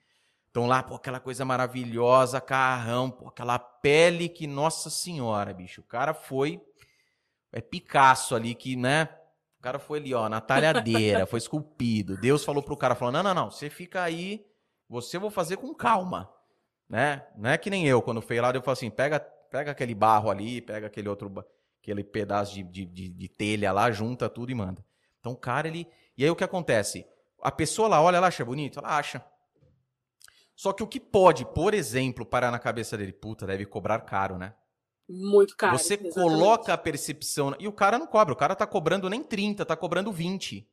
Então 0.50 0.66
lá, 0.66 0.82
pô, 0.82 0.96
aquela 0.96 1.20
coisa 1.20 1.44
maravilhosa, 1.44 2.40
carrão, 2.40 3.12
pô, 3.12 3.28
aquela 3.28 3.60
pele 3.60 4.30
que, 4.30 4.48
nossa 4.48 4.90
senhora, 4.90 5.54
bicho, 5.54 5.82
o 5.82 5.84
cara 5.84 6.14
foi 6.14 6.62
é 7.52 7.60
Picasso 7.60 8.36
ali 8.36 8.56
que, 8.56 8.78
né? 8.78 9.10
O 9.64 9.70
cara 9.72 9.80
foi 9.80 10.00
ali, 10.00 10.14
ó, 10.14 10.28
na 10.28 10.42
talhadeira, 10.42 11.26
foi 11.26 11.38
esculpido. 11.38 12.18
Deus 12.18 12.44
falou 12.44 12.62
pro 12.62 12.76
cara, 12.76 12.96
falou, 12.96 13.14
não, 13.14 13.24
não, 13.24 13.34
não, 13.34 13.50
você 13.50 13.70
fica 13.70 14.04
aí, 14.04 14.46
você 14.90 15.18
vou 15.18 15.32
fazer 15.32 15.56
com 15.56 15.74
calma, 15.74 16.30
né? 16.90 17.26
Não 17.38 17.50
é 17.50 17.58
que 17.58 17.70
nem 17.70 17.88
eu, 17.88 18.02
quando 18.02 18.22
fui 18.22 18.42
lá, 18.42 18.50
eu 18.50 18.62
falei 18.62 18.74
assim, 18.74 18.90
pega, 18.90 19.22
pega 19.22 19.72
aquele 19.72 19.96
barro 19.96 20.30
ali, 20.30 20.60
pega 20.60 20.88
aquele 20.88 21.08
outro, 21.08 21.34
aquele 21.82 22.04
pedaço 22.04 22.56
de, 22.56 22.62
de, 22.62 22.86
de, 22.86 23.08
de 23.08 23.30
telha 23.30 23.72
lá, 23.72 23.90
junta 23.90 24.28
tudo 24.28 24.52
e 24.52 24.54
manda. 24.54 24.84
Então 25.22 25.32
o 25.32 25.38
cara, 25.38 25.66
ele... 25.66 25.88
E 26.18 26.26
aí 26.26 26.30
o 26.30 26.36
que 26.36 26.44
acontece? 26.44 27.08
A 27.42 27.50
pessoa 27.50 27.88
lá 27.88 28.02
olha, 28.02 28.18
ela 28.18 28.28
acha 28.28 28.44
bonito? 28.44 28.80
Ela 28.80 28.98
acha. 28.98 29.24
Só 30.58 30.74
que 30.74 30.84
o 30.84 30.88
que 30.88 31.00
pode, 31.00 31.46
por 31.46 31.74
exemplo, 31.74 32.26
parar 32.26 32.52
na 32.52 32.60
cabeça 32.60 32.98
dele, 32.98 33.14
puta, 33.14 33.48
deve 33.48 33.66
cobrar 33.66 34.02
caro, 34.02 34.38
né? 34.38 34.54
Muito 35.08 35.56
caro. 35.56 35.78
Você 35.78 35.96
exatamente. 35.96 36.14
coloca 36.14 36.74
a 36.74 36.78
percepção. 36.78 37.56
E 37.60 37.68
o 37.68 37.74
cara 37.74 38.00
não 38.00 38.08
cobra, 38.08 38.34
o 38.34 38.38
cara 38.38 38.56
tá 38.56 38.66
cobrando 38.66 39.10
nem 39.10 39.24
30, 39.24 39.66
tá 39.66 39.76
cobrando 39.76 40.12
20. 40.12 40.68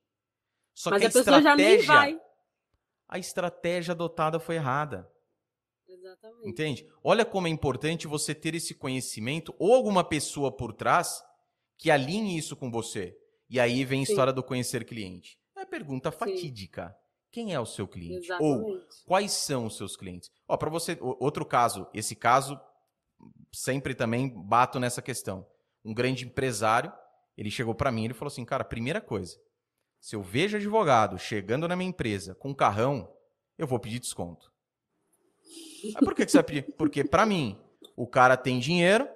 Só 0.74 0.90
Mas 0.90 1.00
que 1.00 1.30
a, 1.30 1.36
a 1.36 1.86
vai. 1.86 2.20
A 3.08 3.18
estratégia 3.18 3.92
adotada 3.92 4.38
foi 4.38 4.54
errada. 4.54 5.10
Exatamente. 5.88 6.48
Entende? 6.48 6.86
Olha 7.02 7.24
como 7.24 7.46
é 7.46 7.50
importante 7.50 8.06
você 8.06 8.34
ter 8.34 8.54
esse 8.54 8.74
conhecimento 8.74 9.54
ou 9.58 9.74
alguma 9.74 10.04
pessoa 10.04 10.50
por 10.50 10.72
trás 10.72 11.22
que 11.76 11.90
alinhe 11.90 12.38
isso 12.38 12.56
com 12.56 12.70
você. 12.70 13.16
E 13.48 13.58
aí 13.58 13.84
vem 13.84 14.02
a 14.02 14.06
Sim. 14.06 14.12
história 14.12 14.32
do 14.32 14.42
conhecer 14.42 14.84
cliente. 14.84 15.38
É 15.56 15.62
a 15.62 15.66
pergunta 15.66 16.12
fatídica. 16.12 16.88
Sim. 16.88 16.94
Quem 17.32 17.54
é 17.54 17.60
o 17.60 17.66
seu 17.66 17.86
cliente? 17.86 18.26
Exatamente. 18.26 18.64
Ou 18.64 18.80
quais 19.06 19.32
são 19.32 19.66
os 19.66 19.76
seus 19.76 19.96
clientes? 19.96 20.30
Ó, 20.48 20.56
para 20.56 20.70
você, 20.70 20.96
outro 21.00 21.44
caso, 21.44 21.88
esse 21.92 22.14
caso 22.14 22.60
sempre 23.52 23.94
também 23.94 24.28
bato 24.28 24.78
nessa 24.78 25.02
questão. 25.02 25.46
Um 25.84 25.94
grande 25.94 26.24
empresário, 26.24 26.92
ele 27.36 27.50
chegou 27.50 27.74
para 27.74 27.90
mim, 27.90 28.04
ele 28.04 28.14
falou 28.14 28.30
assim: 28.30 28.44
"Cara, 28.44 28.64
primeira 28.64 29.00
coisa, 29.00 29.36
se 30.00 30.16
eu 30.16 30.22
vejo 30.22 30.56
advogado 30.56 31.18
chegando 31.18 31.68
na 31.68 31.76
minha 31.76 31.90
empresa 31.90 32.34
com 32.34 32.50
um 32.50 32.54
carrão, 32.54 33.12
eu 33.58 33.66
vou 33.66 33.78
pedir 33.78 33.98
desconto. 33.98 34.50
Mas 35.84 36.04
por 36.04 36.14
que, 36.14 36.24
que 36.24 36.32
você 36.32 36.38
vai 36.38 36.44
pedir? 36.44 36.62
Porque 36.76 37.04
para 37.04 37.26
mim, 37.26 37.58
o 37.96 38.06
cara 38.06 38.36
tem 38.36 38.58
dinheiro, 38.58 39.06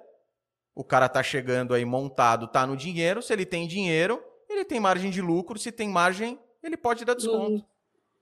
o 0.75 0.83
cara 0.83 1.09
tá 1.09 1.23
chegando 1.23 1.73
aí 1.73 1.83
montado, 1.83 2.47
tá 2.47 2.67
no 2.67 2.77
dinheiro. 2.77 3.21
Se 3.21 3.33
ele 3.33 3.45
tem 3.45 3.67
dinheiro, 3.67 4.23
ele 4.47 4.63
tem 4.63 4.79
margem 4.79 5.09
de 5.09 5.21
lucro. 5.21 5.57
Se 5.57 5.71
tem 5.71 5.89
margem, 5.89 6.39
ele 6.61 6.77
pode 6.77 7.03
dar 7.03 7.15
desconto. 7.15 7.63
Hum, 7.63 7.65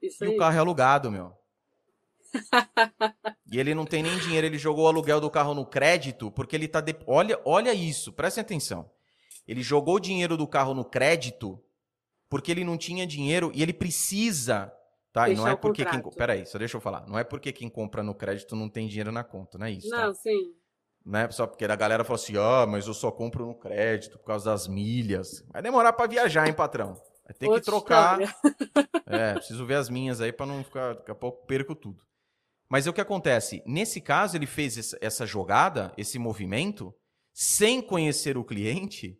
e 0.02 0.27
o 0.27 0.38
carro 0.38 0.56
é 0.56 0.60
alugado, 0.60 1.11
meu. 1.11 1.35
E 3.51 3.60
ele 3.60 3.73
não 3.76 3.85
tem 3.85 4.03
nem 4.03 4.18
dinheiro, 4.19 4.47
ele 4.47 4.57
jogou 4.57 4.85
o 4.85 4.88
aluguel 4.88 5.22
do 5.22 5.30
carro 5.30 5.53
no 5.53 5.65
crédito, 5.65 6.31
porque 6.31 6.55
ele 6.55 6.68
tá. 6.68 6.81
De... 6.81 6.95
Olha, 7.05 7.39
olha 7.45 7.73
isso, 7.73 8.11
prestem 8.11 8.41
atenção. 8.41 8.89
Ele 9.47 9.61
jogou 9.61 9.95
o 9.95 9.99
dinheiro 9.99 10.38
do 10.38 10.47
carro 10.47 10.73
no 10.73 10.85
crédito 10.85 11.61
porque 12.30 12.51
ele 12.51 12.64
não 12.64 12.77
tinha 12.77 13.05
dinheiro 13.05 13.51
e 13.53 13.61
ele 13.61 13.73
precisa. 13.73 14.73
Tá? 15.11 15.30
e 15.30 15.35
não 15.35 15.47
é 15.47 15.55
porque 15.55 15.85
quem. 15.85 16.01
Peraí, 16.18 16.43
só 16.47 16.57
deixa 16.57 16.77
eu 16.77 16.81
falar. 16.81 17.05
Não 17.05 17.19
é 17.19 17.23
porque 17.23 17.51
quem 17.51 17.69
compra 17.69 18.01
no 18.01 18.15
crédito 18.15 18.55
não 18.55 18.68
tem 18.68 18.88
dinheiro 18.88 19.11
na 19.11 19.23
conta, 19.23 19.60
não 19.60 19.68
é 19.68 19.72
isso? 19.72 19.88
Tá? 19.89 20.07
Não, 20.07 20.14
tá? 20.14 20.19
sim. 20.19 20.55
Não 21.05 21.19
é 21.19 21.30
só 21.30 21.45
porque 21.45 21.65
a 21.65 21.76
galera 21.76 22.03
fala 22.03 22.15
assim, 22.15 22.34
ah, 22.38 22.65
mas 22.65 22.88
eu 22.88 22.93
só 22.93 23.11
compro 23.11 23.45
no 23.45 23.53
crédito 23.53 24.18
por 24.18 24.26
causa 24.26 24.49
das 24.49 24.68
milhas. 24.68 25.45
Vai 25.51 25.61
demorar 25.61 25.93
para 25.93 26.10
viajar, 26.10 26.47
hein, 26.47 26.53
patrão? 26.53 26.93
Vai 27.23 27.34
ter 27.38 27.45
Outra 27.45 27.61
que 27.61 27.65
trocar. 27.65 28.19
é, 29.05 29.34
preciso 29.34 29.65
ver 29.65 29.76
as 29.76 29.89
minhas 29.89 30.19
aí 30.19 30.31
para 30.31 30.45
não 30.45 30.64
ficar. 30.64 30.95
Daqui 30.95 31.11
a 31.11 31.15
pouco 31.15 31.45
perco 31.45 31.76
tudo. 31.76 32.03
Mas 32.73 32.87
é 32.87 32.89
o 32.89 32.93
que 32.93 33.01
acontece? 33.01 33.61
Nesse 33.67 34.01
caso, 34.01 34.35
ele 34.35 34.47
fez 34.47 34.95
essa 34.99 35.27
jogada, 35.27 35.93
esse 35.95 36.17
movimento, 36.17 36.91
sem 37.31 37.79
conhecer 37.79 38.35
o 38.35 38.43
cliente 38.43 39.15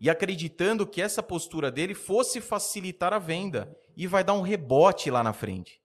e 0.00 0.08
acreditando 0.08 0.86
que 0.86 1.02
essa 1.02 1.22
postura 1.22 1.70
dele 1.70 1.92
fosse 1.92 2.40
facilitar 2.40 3.12
a 3.12 3.18
venda. 3.18 3.78
E 3.94 4.06
vai 4.06 4.24
dar 4.24 4.32
um 4.32 4.40
rebote 4.40 5.10
lá 5.10 5.22
na 5.22 5.34
frente. 5.34 5.78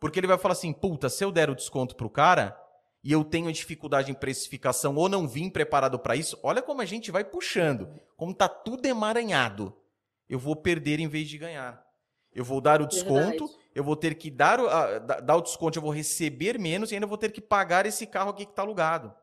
Porque 0.00 0.18
ele 0.18 0.26
vai 0.26 0.38
falar 0.38 0.52
assim: 0.52 0.72
puta, 0.72 1.10
se 1.10 1.22
eu 1.22 1.30
der 1.30 1.50
o 1.50 1.54
desconto 1.54 1.94
pro 1.94 2.08
cara 2.08 2.58
e 3.04 3.12
eu 3.12 3.22
tenho 3.22 3.52
dificuldade 3.52 4.10
em 4.10 4.14
precificação 4.14 4.96
ou 4.96 5.10
não 5.10 5.28
vim 5.28 5.50
preparado 5.50 5.98
para 5.98 6.16
isso, 6.16 6.40
olha 6.42 6.62
como 6.62 6.80
a 6.80 6.86
gente 6.86 7.10
vai 7.10 7.24
puxando. 7.24 7.90
Como 8.16 8.32
tá 8.32 8.48
tudo 8.48 8.86
emaranhado. 8.86 9.76
Eu 10.26 10.38
vou 10.38 10.56
perder 10.56 10.98
em 10.98 11.08
vez 11.08 11.28
de 11.28 11.36
ganhar. 11.36 11.84
Eu 12.32 12.42
vou 12.42 12.62
dar 12.62 12.80
o 12.80 12.86
desconto, 12.86 13.46
Verdade. 13.46 13.65
Eu 13.76 13.84
vou 13.84 13.94
ter 13.94 14.14
que 14.14 14.30
dar 14.30 14.58
o, 14.58 14.66
a, 14.66 14.98
dar 14.98 15.36
o 15.36 15.42
desconto, 15.42 15.76
eu 15.76 15.82
vou 15.82 15.90
receber 15.90 16.58
menos 16.58 16.90
e 16.90 16.94
ainda 16.94 17.06
vou 17.06 17.18
ter 17.18 17.30
que 17.30 17.42
pagar 17.42 17.84
esse 17.84 18.06
carro 18.06 18.30
aqui 18.30 18.46
que 18.46 18.52
está 18.52 18.62
alugado. 18.62 19.14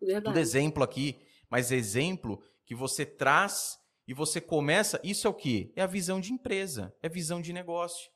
Verdade. 0.00 0.26
Tudo 0.26 0.38
exemplo 0.38 0.84
aqui, 0.84 1.20
mas 1.50 1.72
exemplo 1.72 2.40
que 2.64 2.76
você 2.76 3.04
traz 3.04 3.76
e 4.06 4.14
você 4.14 4.40
começa. 4.40 5.00
Isso 5.02 5.26
é 5.26 5.30
o 5.30 5.34
que? 5.34 5.72
É 5.74 5.82
a 5.82 5.88
visão 5.88 6.20
de 6.20 6.32
empresa, 6.32 6.94
é 7.02 7.08
visão 7.08 7.42
de 7.42 7.52
negócio. 7.52 8.08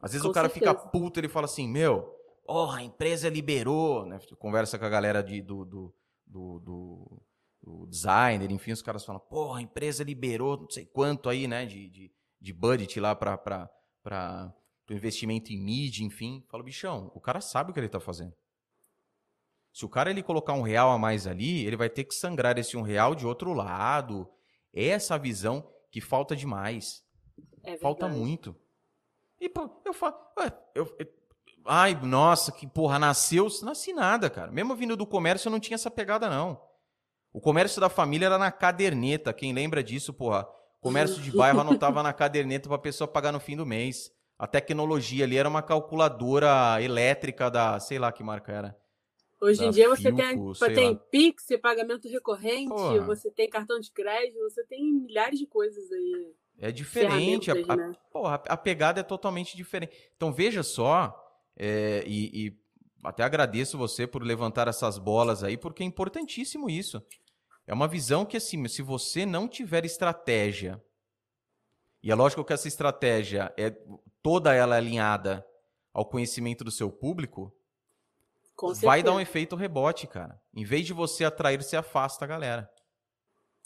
Às 0.00 0.10
vezes 0.10 0.24
com 0.24 0.30
o 0.30 0.34
cara 0.34 0.48
certeza. 0.48 0.74
fica 0.74 0.88
puto, 0.88 1.20
ele 1.20 1.28
fala 1.28 1.44
assim: 1.44 1.68
Meu, 1.68 2.12
oh, 2.48 2.68
a 2.72 2.82
empresa 2.82 3.28
liberou. 3.28 4.04
Né? 4.04 4.18
Conversa 4.40 4.76
com 4.76 4.86
a 4.86 4.90
galera 4.90 5.22
de, 5.22 5.40
do, 5.40 5.64
do, 5.64 5.94
do, 6.26 6.58
do, 6.58 7.22
do 7.62 7.86
designer, 7.86 8.50
enfim, 8.50 8.72
os 8.72 8.82
caras 8.82 9.04
falam: 9.04 9.20
Porra, 9.20 9.60
a 9.60 9.62
empresa 9.62 10.02
liberou 10.02 10.56
não 10.62 10.68
sei 10.68 10.84
quanto 10.84 11.28
aí, 11.28 11.46
né, 11.46 11.64
de, 11.64 11.88
de 11.88 12.17
de 12.40 12.52
budget 12.52 12.98
lá 13.00 13.14
para 13.14 13.70
o 14.88 14.92
investimento 14.92 15.52
em 15.52 15.58
mídia, 15.58 16.04
enfim. 16.04 16.44
Fala, 16.48 16.62
bichão, 16.62 17.10
o 17.14 17.20
cara 17.20 17.40
sabe 17.40 17.70
o 17.70 17.74
que 17.74 17.80
ele 17.80 17.86
está 17.86 18.00
fazendo. 18.00 18.34
Se 19.72 19.84
o 19.84 19.88
cara 19.88 20.10
ele 20.10 20.22
colocar 20.22 20.54
um 20.54 20.62
real 20.62 20.90
a 20.90 20.98
mais 20.98 21.26
ali, 21.26 21.64
ele 21.64 21.76
vai 21.76 21.88
ter 21.88 22.04
que 22.04 22.14
sangrar 22.14 22.58
esse 22.58 22.76
um 22.76 22.82
real 22.82 23.14
de 23.14 23.26
outro 23.26 23.52
lado. 23.52 24.28
É 24.72 24.86
essa 24.86 25.18
visão 25.18 25.70
que 25.90 26.00
falta 26.00 26.34
demais. 26.34 27.04
É 27.62 27.76
falta 27.76 28.08
muito. 28.08 28.56
E 29.40 29.48
pô, 29.48 29.70
eu 29.84 29.92
falo, 29.92 30.16
eu, 30.74 30.96
eu, 30.98 31.06
ai, 31.64 31.94
nossa, 31.94 32.50
que 32.50 32.66
porra, 32.66 32.98
nasceu, 32.98 33.46
nasci 33.62 33.92
nada, 33.92 34.28
cara. 34.28 34.50
Mesmo 34.50 34.74
vindo 34.74 34.96
do 34.96 35.06
comércio, 35.06 35.48
eu 35.48 35.52
não 35.52 35.60
tinha 35.60 35.76
essa 35.76 35.90
pegada 35.90 36.28
não. 36.28 36.60
O 37.32 37.40
comércio 37.40 37.80
da 37.80 37.88
família 37.88 38.26
era 38.26 38.38
na 38.38 38.50
caderneta. 38.50 39.32
Quem 39.32 39.52
lembra 39.52 39.84
disso, 39.84 40.12
porra? 40.12 40.48
Comércio 40.80 41.20
de 41.20 41.32
bairro 41.32 41.60
anotava 41.60 42.02
na 42.02 42.12
caderneta 42.12 42.68
para 42.68 42.76
a 42.76 42.80
pessoa 42.80 43.08
pagar 43.08 43.32
no 43.32 43.40
fim 43.40 43.56
do 43.56 43.66
mês. 43.66 44.12
A 44.38 44.46
tecnologia 44.46 45.24
ali 45.24 45.36
era 45.36 45.48
uma 45.48 45.62
calculadora 45.62 46.80
elétrica 46.80 47.50
da, 47.50 47.80
sei 47.80 47.98
lá 47.98 48.12
que 48.12 48.22
marca 48.22 48.52
era. 48.52 48.78
Hoje 49.40 49.64
em 49.64 49.70
dia 49.70 49.88
você 49.88 50.12
tem, 50.12 50.74
tem 50.74 51.00
Pix, 51.10 51.46
pagamento 51.62 52.08
recorrente, 52.08 52.68
Porra. 52.68 53.00
você 53.02 53.30
tem 53.30 53.48
cartão 53.48 53.78
de 53.78 53.90
crédito, 53.90 54.38
você 54.40 54.64
tem 54.64 54.92
milhares 54.92 55.38
de 55.38 55.46
coisas 55.46 55.90
aí. 55.92 56.34
É 56.60 56.72
diferente, 56.72 57.50
a, 57.50 57.54
a, 57.54 57.76
né? 57.76 57.92
porra, 58.12 58.42
a 58.48 58.56
pegada 58.56 58.98
é 58.98 59.04
totalmente 59.04 59.56
diferente. 59.56 59.92
Então 60.16 60.32
veja 60.32 60.64
só, 60.64 61.16
é, 61.56 62.02
e, 62.04 62.46
e 62.46 62.56
até 63.04 63.22
agradeço 63.22 63.78
você 63.78 64.08
por 64.08 64.24
levantar 64.24 64.66
essas 64.66 64.98
bolas 64.98 65.44
aí, 65.44 65.56
porque 65.56 65.84
é 65.84 65.86
importantíssimo 65.86 66.68
isso. 66.68 67.00
É 67.68 67.74
uma 67.74 67.86
visão 67.86 68.24
que, 68.24 68.38
assim, 68.38 68.66
se 68.66 68.80
você 68.80 69.26
não 69.26 69.46
tiver 69.46 69.84
estratégia, 69.84 70.82
e 72.02 72.10
é 72.10 72.14
lógico 72.14 72.42
que 72.42 72.54
essa 72.54 72.66
estratégia 72.66 73.52
é 73.58 73.70
toda 74.22 74.54
ela 74.54 74.76
alinhada 74.76 75.46
ao 75.92 76.08
conhecimento 76.08 76.64
do 76.64 76.70
seu 76.70 76.90
público, 76.90 77.54
vai 78.80 79.02
dar 79.02 79.12
um 79.12 79.20
efeito 79.20 79.54
rebote, 79.54 80.06
cara. 80.06 80.40
Em 80.54 80.64
vez 80.64 80.86
de 80.86 80.94
você 80.94 81.26
atrair, 81.26 81.62
você 81.62 81.76
afasta 81.76 82.24
a 82.24 82.28
galera. 82.28 82.70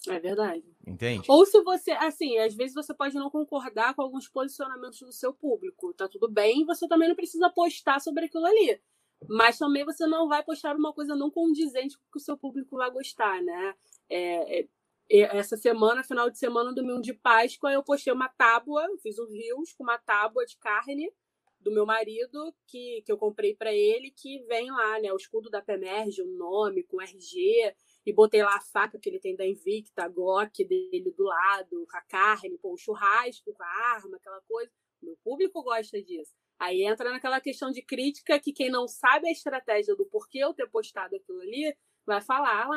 É 0.08 0.18
verdade. 0.18 0.64
Entende? 0.84 1.24
Ou 1.28 1.46
se 1.46 1.62
você, 1.62 1.92
assim, 1.92 2.38
às 2.38 2.56
vezes 2.56 2.74
você 2.74 2.92
pode 2.92 3.14
não 3.14 3.30
concordar 3.30 3.94
com 3.94 4.02
alguns 4.02 4.28
posicionamentos 4.28 4.98
do 4.98 5.12
seu 5.12 5.32
público. 5.32 5.94
Tá 5.94 6.08
tudo 6.08 6.28
bem, 6.28 6.66
você 6.66 6.88
também 6.88 7.08
não 7.08 7.14
precisa 7.14 7.48
postar 7.50 8.00
sobre 8.00 8.24
aquilo 8.24 8.46
ali. 8.46 8.80
Mas 9.28 9.58
também 9.58 9.84
você 9.84 10.06
não 10.08 10.28
vai 10.28 10.42
postar 10.42 10.74
uma 10.74 10.92
coisa 10.92 11.14
não 11.14 11.30
condizente 11.30 11.96
com 12.10 12.18
o 12.18 12.20
seu 12.20 12.36
público 12.36 12.76
vai 12.76 12.90
gostar, 12.90 13.40
né? 13.40 13.74
É, 14.14 14.60
é, 14.60 14.66
essa 15.10 15.56
semana, 15.56 16.04
final 16.04 16.28
de 16.30 16.38
semana, 16.38 16.74
domingo 16.74 17.00
de 17.00 17.14
Páscoa, 17.14 17.72
eu 17.72 17.82
postei 17.82 18.12
uma 18.12 18.28
tábua, 18.28 18.86
fiz 19.02 19.18
um 19.18 19.26
rios 19.26 19.72
com 19.72 19.84
uma 19.84 19.98
tábua 19.98 20.44
de 20.44 20.56
carne 20.58 21.10
do 21.60 21.70
meu 21.70 21.86
marido 21.86 22.54
que, 22.66 23.02
que 23.06 23.12
eu 23.12 23.16
comprei 23.16 23.54
para 23.54 23.72
ele, 23.72 24.10
que 24.10 24.40
vem 24.46 24.70
lá, 24.70 25.00
né, 25.00 25.12
o 25.12 25.16
escudo 25.16 25.48
da 25.48 25.62
Pemerge, 25.62 26.20
o 26.20 26.26
nome 26.26 26.82
com 26.82 27.00
RG, 27.00 27.74
e 28.04 28.12
botei 28.12 28.42
lá 28.42 28.56
a 28.56 28.60
faca 28.60 28.98
que 28.98 29.08
ele 29.08 29.20
tem 29.20 29.36
da 29.36 29.46
Invicta, 29.46 30.04
a 30.04 30.08
Glock 30.08 30.64
dele 30.64 31.14
do 31.16 31.22
lado, 31.22 31.86
com 31.88 31.96
a 31.96 32.02
carne, 32.02 32.58
pô, 32.58 32.72
o 32.72 32.76
churrasco 32.76 33.52
com 33.54 33.62
a 33.62 33.94
arma, 33.94 34.16
aquela 34.16 34.40
coisa. 34.42 34.70
O 35.00 35.06
meu 35.06 35.16
público 35.22 35.62
gosta 35.62 36.02
disso. 36.02 36.32
Aí 36.58 36.82
entra 36.84 37.10
naquela 37.10 37.40
questão 37.40 37.70
de 37.70 37.82
crítica 37.82 38.38
que 38.38 38.52
quem 38.52 38.70
não 38.70 38.86
sabe 38.86 39.28
a 39.28 39.32
estratégia 39.32 39.96
do 39.96 40.04
porquê 40.06 40.38
eu 40.38 40.52
ter 40.52 40.68
postado 40.68 41.16
aquilo 41.16 41.40
ali, 41.40 41.74
vai 42.06 42.20
falar, 42.20 42.68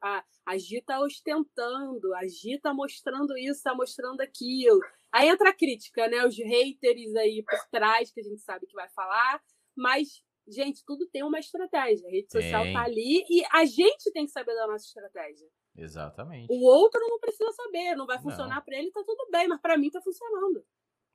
ah, 0.00 0.24
a, 0.46 0.58
Gi 0.58 0.82
tá 0.82 1.00
ostentando, 1.00 2.14
a 2.14 2.26
Gi 2.26 2.58
tá 2.60 2.74
mostrando 2.74 3.36
isso, 3.36 3.62
tá 3.62 3.74
mostrando 3.74 4.20
aquilo. 4.20 4.80
Aí 5.10 5.28
entra 5.28 5.50
a 5.50 5.54
crítica, 5.54 6.08
né? 6.08 6.26
Os 6.26 6.36
haters 6.36 7.14
aí 7.16 7.42
por 7.42 7.68
trás, 7.70 8.10
que 8.10 8.20
a 8.20 8.24
gente 8.24 8.40
sabe 8.40 8.66
que 8.66 8.74
vai 8.74 8.88
falar, 8.88 9.40
mas, 9.76 10.22
gente, 10.48 10.84
tudo 10.84 11.06
tem 11.06 11.22
uma 11.22 11.38
estratégia. 11.38 12.08
A 12.08 12.10
rede 12.10 12.32
social 12.32 12.64
tá 12.72 12.82
ali 12.82 13.24
e 13.28 13.44
a 13.52 13.64
gente 13.64 14.10
tem 14.12 14.26
que 14.26 14.32
saber 14.32 14.54
da 14.54 14.66
nossa 14.66 14.84
estratégia. 14.84 15.48
Exatamente. 15.76 16.52
O 16.52 16.64
outro 16.64 17.00
não 17.08 17.18
precisa 17.18 17.50
saber, 17.52 17.94
não 17.94 18.06
vai 18.06 18.20
funcionar 18.20 18.60
para 18.62 18.76
ele, 18.76 18.90
tá 18.90 19.02
tudo 19.04 19.28
bem, 19.30 19.48
mas 19.48 19.60
para 19.60 19.78
mim 19.78 19.90
tá 19.90 20.00
funcionando. 20.02 20.64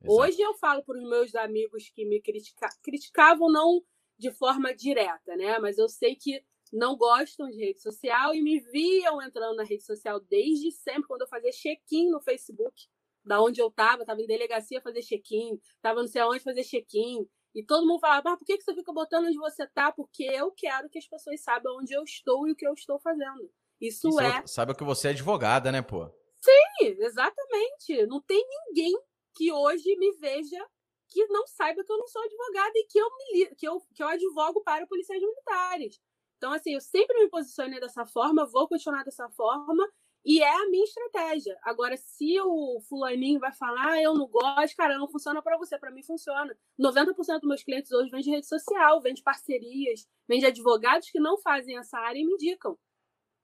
Exato. 0.02 0.14
Hoje 0.14 0.41
eu 0.41 0.53
falo 0.56 0.84
para 0.84 0.98
os 0.98 1.10
meus 1.10 1.35
amigos 1.35 1.89
que 1.89 2.06
me 2.06 2.22
critica... 2.22 2.69
criticavam, 2.84 3.52
não 3.52 3.84
de 4.18 4.31
forma 4.31 4.73
direta, 4.73 5.35
né? 5.35 5.60
Mas 5.60 5.77
eu 5.77 5.88
sei 5.88 6.15
que 6.15 6.44
não 6.73 6.95
gostam 6.95 7.49
de 7.49 7.57
rede 7.57 7.81
social 7.81 8.34
e 8.34 8.41
me 8.41 8.60
viam 8.60 9.22
entrando 9.22 9.56
na 9.56 9.64
rede 9.64 9.84
social 9.84 10.19
desde 10.19 10.72
sempre, 10.72 11.07
quando 11.07 11.22
eu 11.22 11.27
fazia 11.27 11.52
check-in 11.52 12.10
no 12.10 12.22
Facebook, 12.22 12.88
da 13.23 13.41
onde 13.41 13.61
eu 13.61 13.68
estava, 13.68 14.03
estava 14.03 14.22
em 14.22 14.27
delegacia 14.27 14.81
fazer 14.81 15.02
check-in, 15.02 15.60
estava 15.76 16.02
não 16.02 16.07
sei 16.07 16.22
aonde 16.22 16.44
fazer 16.44 16.64
check-in. 16.64 17.27
E 17.53 17.64
todo 17.64 17.88
mundo 17.88 17.99
falava, 17.99 18.30
mas 18.30 18.39
por 18.39 18.45
que 18.45 18.61
você 18.61 18.73
fica 18.73 18.94
botando 18.94 19.26
onde 19.26 19.38
você 19.38 19.65
tá? 19.68 19.91
Porque 19.91 20.23
eu 20.23 20.52
quero 20.52 20.89
que 20.89 20.99
as 20.99 21.07
pessoas 21.07 21.41
saibam 21.41 21.77
onde 21.77 21.94
eu 21.94 22.03
estou 22.03 22.48
e 22.48 22.52
o 22.52 22.56
que 22.56 22.68
eu 22.68 22.73
estou 22.73 22.99
fazendo. 22.99 23.52
Isso, 23.81 24.10
Isso 24.10 24.19
é. 24.19 24.45
Sabe 24.45 24.76
que 24.76 24.84
você 24.84 25.07
é 25.07 25.11
advogada, 25.11 25.72
né, 25.72 25.81
pô? 25.81 26.10
Sim, 26.35 26.88
exatamente. 26.99 28.06
Não 28.06 28.22
tem 28.22 28.45
ninguém 28.68 28.94
que 29.35 29.52
hoje 29.52 29.95
me 29.98 30.11
veja 30.18 30.64
que 31.10 31.26
não 31.27 31.48
saiba 31.48 31.84
que 31.84 31.91
eu 31.91 31.98
não 31.98 32.07
sou 32.07 32.22
advogada 32.22 32.73
e 32.76 32.85
que 32.85 32.99
eu, 32.99 33.10
me, 33.10 33.56
que 33.56 33.68
eu, 33.68 33.81
que 33.94 34.03
eu 34.03 34.07
advogo 34.07 34.61
para 34.61 34.85
policiais 34.88 35.22
militares. 35.22 35.99
Então, 36.38 36.54
assim, 36.54 36.74
eu 36.74 36.82
sempre 36.82 37.20
me 37.20 37.30
posicionei 37.30 37.80
dessa 37.80 38.06
forma, 38.06 38.46
vou 38.46 38.68
continuar 38.68 39.04
dessa 39.04 39.28
forma, 39.30 39.88
e 40.24 40.42
é 40.42 40.54
a 40.54 40.70
minha 40.70 40.84
estratégia. 40.84 41.58
Agora, 41.64 41.96
se 41.96 42.40
o 42.42 42.80
fulaninho 42.82 43.40
vai 43.40 43.54
falar, 43.54 43.94
ah, 43.94 44.02
eu 44.02 44.14
não 44.14 44.28
gosto, 44.28 44.76
cara, 44.76 44.98
não 44.98 45.08
funciona 45.08 45.42
para 45.42 45.58
você, 45.58 45.80
para 45.80 45.90
mim 45.90 46.04
funciona. 46.04 46.56
90% 46.80 47.40
dos 47.40 47.48
meus 47.48 47.64
clientes 47.64 47.92
hoje 47.92 48.12
vêm 48.12 48.22
de 48.22 48.30
rede 48.30 48.46
social, 48.46 49.02
vêm 49.02 49.14
de 49.14 49.24
parcerias, 49.24 50.06
vêm 50.28 50.40
de 50.40 50.46
advogados 50.46 51.10
que 51.10 51.20
não 51.20 51.38
fazem 51.38 51.78
essa 51.78 51.98
área 51.98 52.20
e 52.20 52.26
me 52.26 52.34
indicam. 52.34 52.78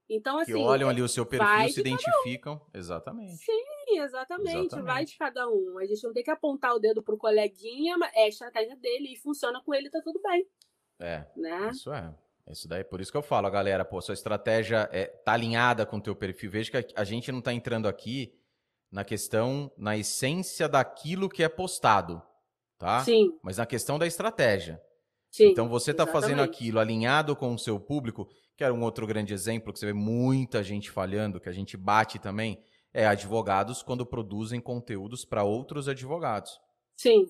Então, 0.10 0.38
assim. 0.38 0.52
Que 0.52 0.58
olham 0.58 0.90
ali 0.90 1.02
o 1.02 1.08
seu 1.08 1.26
perfil, 1.26 1.70
se 1.70 1.80
identificam. 1.80 2.62
Exatamente. 2.74 3.38
Sim, 3.38 4.00
exatamente. 4.00 4.50
exatamente. 4.50 4.86
Vai 4.86 5.06
de 5.06 5.18
cada 5.18 5.48
um. 5.50 5.78
A 5.80 5.86
gente 5.86 6.04
não 6.04 6.14
tem 6.14 6.24
que 6.24 6.32
apontar 6.32 6.76
o 6.76 6.80
dedo 6.80 7.02
pro 7.02 7.18
coleguinha, 7.18 7.96
é 8.14 8.26
a 8.26 8.28
estratégia 8.28 8.76
dele 8.76 9.14
e 9.14 9.18
funciona 9.18 9.62
com 9.64 9.74
ele, 9.74 9.90
tá 9.90 10.02
tudo 10.04 10.22
bem. 10.22 10.46
É. 11.00 11.26
Né? 11.36 11.70
Isso 11.72 11.92
é. 11.94 12.14
Isso 12.52 12.68
daí, 12.68 12.84
por 12.84 13.00
isso 13.00 13.12
que 13.12 13.18
eu 13.18 13.22
falo, 13.22 13.50
galera, 13.50 13.86
pô, 13.86 14.02
sua 14.02 14.14
estratégia 14.14 14.90
é, 14.92 15.06
tá 15.06 15.34
alinhada 15.34 15.86
com 15.86 15.98
o 15.98 16.02
teu 16.02 16.16
perfil. 16.16 16.52
Veja 16.52 16.84
que 16.84 16.94
a, 16.96 17.04
gente 17.04 17.32
não 17.32 17.42
tá 17.42 17.54
entrando 17.54 17.88
aqui 17.88 18.34
na 18.92 19.04
questão, 19.04 19.72
na 19.78 19.98
essência 19.98 20.68
daquilo 20.68 21.30
que 21.30 21.42
é 21.42 21.50
postado, 21.50 22.22
tá? 22.78 23.04
Sim. 23.04 23.32
Mas 23.42 23.58
na 23.58 23.66
questão 23.66 23.98
da 23.98 24.06
estratégia. 24.06 24.82
Sim, 25.32 25.48
então 25.48 25.68
você 25.68 25.94
tá 25.94 26.04
exatamente. 26.04 26.22
fazendo 26.22 26.42
aquilo 26.44 26.80
alinhado 26.80 27.36
com 27.36 27.54
o 27.54 27.58
seu 27.58 27.80
público, 27.80 28.28
que 28.56 28.64
era 28.64 28.74
um 28.74 28.84
outro 28.84 29.08
grande 29.08 29.34
exemplo 29.34 29.74
que 29.74 29.80
você 29.80 29.88
vê 29.88 29.94
muita 29.94 30.62
gente 30.62 30.92
falhando, 30.92 31.40
que 31.40 31.50
a 31.50 31.54
gente 31.54 31.76
bate 31.76 32.20
também, 32.20 32.64
é 32.94 33.08
advogados 33.08 33.82
quando 33.82 34.06
produzem 34.06 34.62
conteúdos 34.62 35.26
para 35.26 35.44
outros 35.44 35.88
advogados. 35.88 36.60
Sim. 36.96 37.26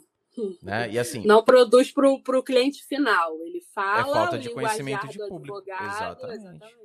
Né? 0.62 0.92
E 0.92 1.00
assim, 1.00 1.26
não 1.26 1.44
produz 1.44 1.92
para 1.92 2.10
o 2.10 2.44
cliente 2.44 2.84
final. 2.86 3.40
Ele 3.42 3.62
fala. 3.74 4.10
É 4.10 4.14
falta 4.14 4.40
de 4.40 4.50
conhecimento 4.50 5.08
de 5.08 5.18
público. 5.28 5.64
Exatamente. 5.68 6.40
exatamente. 6.40 6.84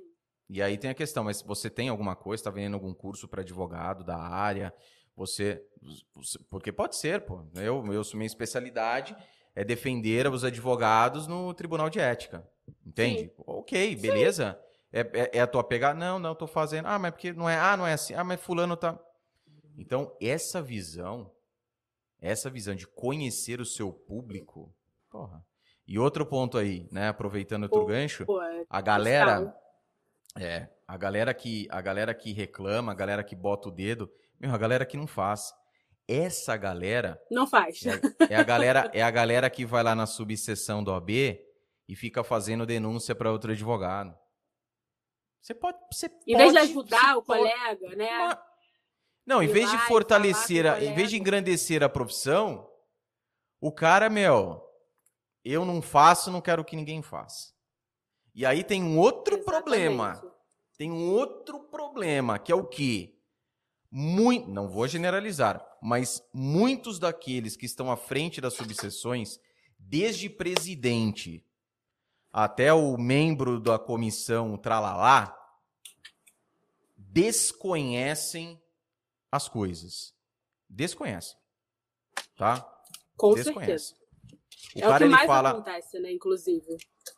E 0.50 0.62
aí 0.62 0.78
tem 0.78 0.90
a 0.90 0.94
questão, 0.94 1.24
mas 1.24 1.42
você 1.42 1.68
tem 1.68 1.88
alguma 1.88 2.16
coisa, 2.16 2.40
está 2.40 2.50
vendendo 2.50 2.74
algum 2.74 2.94
curso 2.94 3.28
para 3.28 3.42
advogado 3.42 4.02
da 4.02 4.16
área? 4.16 4.72
Você, 5.14 5.62
porque 6.48 6.72
pode 6.72 6.96
ser, 6.96 7.22
pô. 7.22 7.44
Eu, 7.54 7.84
eu 7.92 8.02
minha 8.14 8.26
especialidade 8.26 9.16
é 9.54 9.64
defender 9.64 10.26
os 10.28 10.44
advogados 10.44 11.26
no 11.26 11.52
Tribunal 11.52 11.90
de 11.90 11.98
Ética. 11.98 12.48
Entende? 12.86 13.24
Sim. 13.24 13.30
Ok, 13.46 13.96
beleza. 13.96 14.58
É, 14.92 15.00
é, 15.00 15.30
é, 15.34 15.40
a 15.40 15.46
tua 15.46 15.62
pegada? 15.62 15.98
Não, 15.98 16.18
não, 16.18 16.34
tô 16.34 16.46
fazendo. 16.46 16.86
Ah, 16.86 16.98
mas 16.98 17.10
porque 17.10 17.32
não 17.32 17.48
é. 17.48 17.58
Ah, 17.58 17.76
não 17.76 17.86
é 17.86 17.92
assim. 17.92 18.14
Ah, 18.14 18.24
mas 18.24 18.40
fulano 18.40 18.76
tá. 18.76 18.98
Então, 19.76 20.16
essa 20.20 20.62
visão 20.62 21.30
essa 22.20 22.50
visão 22.50 22.74
de 22.74 22.86
conhecer 22.86 23.60
o 23.60 23.66
seu 23.66 23.92
público, 23.92 24.74
porra. 25.10 25.44
E 25.86 25.98
outro 25.98 26.26
ponto 26.26 26.58
aí, 26.58 26.86
né, 26.92 27.08
aproveitando 27.08 27.62
outro 27.62 27.86
gancho, 27.86 28.24
é 28.24 28.64
a 28.68 28.80
galera 28.80 29.54
é, 30.38 30.68
a 30.86 30.96
galera 30.96 31.32
que 31.32 31.66
a 31.70 31.80
galera 31.80 32.14
que 32.14 32.32
reclama, 32.32 32.92
a 32.92 32.94
galera 32.94 33.24
que 33.24 33.34
bota 33.34 33.68
o 33.68 33.72
dedo, 33.72 34.10
meu, 34.38 34.52
a 34.52 34.58
galera 34.58 34.84
que 34.84 34.96
não 34.96 35.06
faz. 35.06 35.52
Essa 36.06 36.56
galera 36.56 37.20
não 37.30 37.46
faz. 37.46 37.84
É, 37.86 38.34
é 38.34 38.36
a 38.36 38.42
galera 38.42 38.90
é 38.92 39.02
a 39.02 39.10
galera 39.10 39.50
que 39.50 39.64
vai 39.64 39.82
lá 39.82 39.94
na 39.94 40.06
subseção 40.06 40.82
do 40.82 40.90
OAB 40.90 41.10
e 41.88 41.96
fica 41.96 42.22
fazendo 42.22 42.66
denúncia 42.66 43.14
para 43.14 43.32
outro 43.32 43.52
advogado. 43.52 44.16
Você 45.40 45.54
pode, 45.54 45.78
você 45.90 46.10
em 46.26 46.36
vez 46.36 46.52
de 46.52 46.58
ajudar 46.58 47.16
o 47.16 47.22
pode, 47.22 47.40
colega, 47.40 47.96
né? 47.96 48.18
Uma, 48.18 48.42
não, 49.28 49.42
em 49.42 49.46
vez 49.46 49.70
de 49.70 49.76
fortalecer, 49.80 50.64
a, 50.66 50.82
em 50.82 50.94
vez 50.94 51.10
de 51.10 51.18
engrandecer 51.18 51.82
a 51.82 51.88
profissão, 51.88 52.66
o 53.60 53.70
cara, 53.70 54.08
meu, 54.08 54.58
eu 55.44 55.66
não 55.66 55.82
faço, 55.82 56.30
não 56.30 56.40
quero 56.40 56.64
que 56.64 56.74
ninguém 56.74 57.02
faça. 57.02 57.52
E 58.34 58.46
aí 58.46 58.64
tem 58.64 58.82
um 58.82 58.96
outro 58.98 59.34
Exatamente. 59.34 59.62
problema. 59.64 60.22
Tem 60.78 60.90
um 60.90 61.10
outro 61.10 61.60
problema, 61.64 62.38
que 62.38 62.50
é 62.50 62.54
o 62.54 62.64
quê? 62.64 63.18
Muito, 63.90 64.48
não 64.48 64.66
vou 64.66 64.88
generalizar, 64.88 65.62
mas 65.82 66.22
muitos 66.32 66.98
daqueles 66.98 67.54
que 67.54 67.66
estão 67.66 67.90
à 67.90 67.98
frente 67.98 68.40
das 68.40 68.54
subseções, 68.54 69.38
desde 69.78 70.30
presidente 70.30 71.44
até 72.32 72.72
o 72.72 72.96
membro 72.96 73.60
da 73.60 73.78
comissão 73.78 74.56
tralalá, 74.56 75.38
desconhecem 76.96 78.58
as 79.30 79.48
coisas. 79.48 80.14
Desconhece. 80.68 81.36
Tá? 82.36 82.66
Com 83.16 83.34
Desconhece. 83.34 83.94
certeza. 83.94 84.08
O 84.74 84.78
é 84.78 84.82
cara, 84.82 84.94
o 84.94 84.98
que 84.98 85.04
ele 85.04 85.10
mais 85.10 85.26
fala, 85.26 85.50
acontece, 85.50 85.98
né, 85.98 86.12
inclusive. 86.12 86.76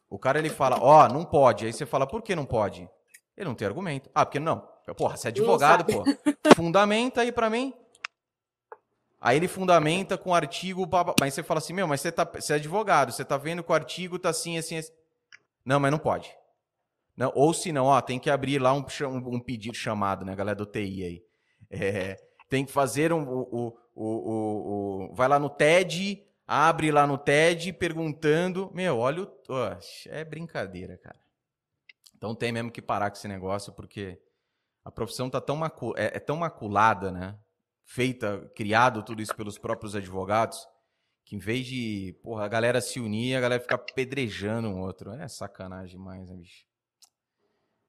O 0.09 0.19
cara 0.19 0.39
ele 0.39 0.51
fala, 0.51 0.79
ó, 0.81 1.05
oh, 1.05 1.09
não 1.09 1.25
pode. 1.25 1.67
Aí 1.67 1.73
você 1.73 1.85
fala, 1.85 2.07
por 2.07 2.23
que 2.23 2.35
não 2.35 2.45
pode? 2.45 2.89
Ele 3.37 3.49
não 3.49 3.55
tem 3.55 3.67
argumento. 3.67 4.11
Ah, 4.15 4.25
porque 4.25 4.39
não. 4.39 4.69
Porra, 4.97 5.17
você 5.17 5.29
é 5.29 5.31
advogado, 5.31 5.85
pô. 5.85 6.05
Fundamenta 6.55 7.21
aí 7.21 7.33
para 7.33 7.49
mim. 7.49 7.73
Aí 9.21 9.37
ele 9.37 9.49
fundamenta 9.49 10.17
com 10.17 10.31
o 10.31 10.35
artigo, 10.35 10.89
mas 11.21 11.35
você 11.35 11.43
fala 11.43 11.59
assim, 11.59 11.75
meu, 11.75 11.87
mas 11.87 12.01
você, 12.01 12.11
tá, 12.11 12.25
você 12.25 12.55
é 12.55 12.57
advogado, 12.57 13.13
você 13.13 13.25
tá 13.25 13.37
vendo 13.37 13.63
que 13.63 13.71
o 13.71 13.75
artigo 13.75 14.19
tá 14.19 14.31
assim, 14.31 14.57
assim, 14.57 14.79
assim. 14.79 14.93
Não, 15.65 15.79
mas 15.79 15.91
não 15.91 15.99
pode. 15.99 16.35
Não, 17.15 17.31
ou 17.35 17.53
se 17.53 17.71
não, 17.71 17.87
ó, 17.87 18.01
tem 18.01 18.19
que 18.19 18.31
abrir 18.31 18.59
lá 18.59 18.73
um, 18.73 18.85
um, 19.03 19.37
um 19.37 19.41
pedido 19.41 19.77
chamado, 19.77 20.25
né, 20.25 20.35
galera 20.35 20.57
do 20.57 20.65
TI 20.65 21.05
aí. 21.05 21.25
É, 21.71 22.17
tem 22.49 22.65
que 22.65 22.73
fazer 22.73 23.13
um, 23.13 23.23
o, 23.23 23.79
o, 23.95 24.05
o, 24.05 25.15
Vai 25.15 25.29
lá 25.29 25.39
no 25.39 25.49
TED, 25.49 26.27
abre 26.47 26.91
lá 26.91 27.07
no 27.07 27.17
TED 27.17 27.73
perguntando. 27.73 28.71
Meu, 28.75 28.99
olha 28.99 29.23
o. 29.23 29.31
é 30.09 30.25
brincadeira, 30.25 30.99
cara. 30.99 31.21
Então 32.17 32.35
tem 32.35 32.53
mesmo 32.53 32.71
que 32.71 32.83
parar 32.83 33.11
com 33.11 33.17
esse 33.17 33.29
negócio, 33.29 33.73
porque 33.73 34.21
a 34.85 34.91
profissão 34.91 35.31
tá 35.31 35.41
tão 35.41 35.57
macu... 35.57 35.95
é, 35.97 36.17
é 36.17 36.19
tão 36.19 36.37
maculada, 36.37 37.11
né? 37.11 37.39
Feita, 37.85 38.51
criado 38.55 39.03
tudo 39.03 39.23
isso 39.23 39.35
pelos 39.35 39.59
próprios 39.59 39.97
advogados, 39.97 40.67
que 41.25 41.37
em 41.37 41.39
vez 41.39 41.67
de 41.67 42.19
porra, 42.23 42.45
a 42.45 42.49
galera 42.49 42.81
se 42.81 43.01
unir, 43.01 43.37
a 43.37 43.41
galera 43.41 43.63
fica 43.63 43.79
pedrejando 43.79 44.69
um 44.69 44.81
outro. 44.81 45.13
É 45.13 45.29
sacanagem 45.29 45.99
demais, 45.99 46.29
né, 46.29 46.37
bicho? 46.37 46.67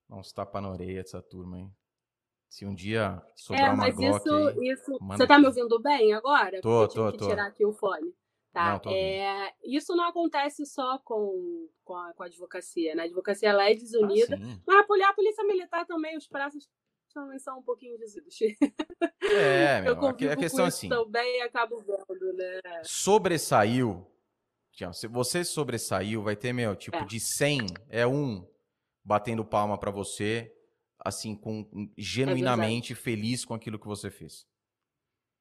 Dá 0.08 0.16
uns 0.16 0.32
tapas 0.32 0.62
na 0.62 0.70
orelha 0.70 1.02
dessa 1.02 1.22
turma, 1.22 1.60
hein? 1.60 1.76
Se 2.52 2.66
um 2.66 2.76
dia 2.76 3.24
sobrar 3.34 3.70
é, 3.70 3.74
uma 3.74 3.90
Glock 3.90 4.18
isso, 4.18 4.36
aí, 4.36 4.72
isso... 4.74 4.98
Você 5.00 5.26
tá 5.26 5.40
me 5.40 5.48
ouvindo 5.48 5.82
bem 5.82 6.14
agora? 6.14 6.60
Tô, 6.60 6.86
tô, 6.86 7.10
tô. 7.14 7.30
tirar 7.30 7.48
aqui 7.48 7.66
o 7.66 7.72
fone. 7.72 8.14
Tá? 8.52 8.82
Não, 8.84 8.92
é, 8.92 9.54
isso 9.64 9.96
não 9.96 10.04
acontece 10.10 10.66
só 10.66 10.98
com, 10.98 11.70
com, 11.86 11.96
a, 11.96 12.14
com 12.14 12.24
a 12.24 12.26
advocacia, 12.26 12.94
né? 12.94 13.04
A 13.04 13.06
advocacia 13.06 13.48
ela 13.48 13.70
é 13.70 13.74
desunida, 13.74 14.38
ah, 14.68 14.86
mas 14.90 15.02
a, 15.02 15.10
a 15.10 15.14
polícia 15.14 15.46
militar 15.46 15.86
também, 15.86 16.18
os 16.18 16.28
prazos 16.28 16.70
também 17.14 17.40
são 17.40 17.60
um 17.60 17.64
pouquinho 17.64 17.98
desunidos. 17.98 18.38
É, 19.22 19.80
meu, 19.84 19.96
Eu 19.96 20.06
a, 20.06 20.10
a 20.10 20.36
questão 20.36 20.66
é 20.66 20.68
assim. 20.68 20.90
também 20.90 21.40
e 21.40 21.42
acabo 21.44 21.78
vendo, 21.78 22.34
né? 22.34 22.60
Sobressaiu. 22.84 24.06
Se 24.92 25.08
você 25.08 25.46
sobressaiu, 25.46 26.22
vai 26.22 26.36
ter, 26.36 26.52
meu, 26.52 26.76
tipo, 26.76 26.98
é. 26.98 27.06
de 27.06 27.18
100 27.18 27.68
é 27.88 28.06
um 28.06 28.46
batendo 29.06 29.46
palma 29.46 29.78
para 29.78 29.92
você, 29.92 30.54
assim, 31.04 31.36
com 31.36 31.68
genuinamente 31.98 32.94
é 32.94 32.96
feliz 32.96 33.44
com 33.44 33.54
aquilo 33.54 33.80
que 33.80 33.88
você 33.88 34.10
fez. 34.10 34.46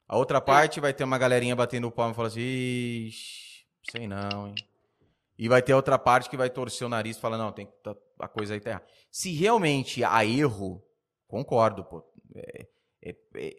A 0.09 0.17
outra 0.17 0.39
é. 0.39 0.41
parte 0.41 0.81
vai 0.81 0.93
ter 0.93 1.05
uma 1.05 1.19
galerinha 1.19 1.55
batendo 1.55 1.87
o 1.87 1.93
palmo 1.93 2.13
e 2.13 2.17
falando 2.17 2.33
assim, 2.33 2.41
Ixi, 2.41 3.67
sei 3.91 4.09
não, 4.09 4.49
hein? 4.49 4.55
E 5.39 5.49
vai 5.49 5.63
ter 5.63 5.73
outra 5.73 5.99
parte 5.99 6.29
que 6.29 6.37
vai 6.37 6.51
torcer 6.51 6.87
o 6.87 6.91
nariz 6.91 7.17
e 7.17 7.21
falar, 7.21 7.39
não, 7.39 7.51
tem 7.51 7.67
tá, 7.83 7.97
a 8.19 8.29
coisa 8.29 8.53
aí 8.53 8.61
tá 8.61 8.71
errada. 8.71 8.87
Se 9.11 9.33
realmente 9.33 10.05
há 10.05 10.25
erro, 10.25 10.85
concordo, 11.27 11.85
pô. 11.85 12.05
É, 12.35 12.67
é, 13.03 13.17
é 13.37 13.57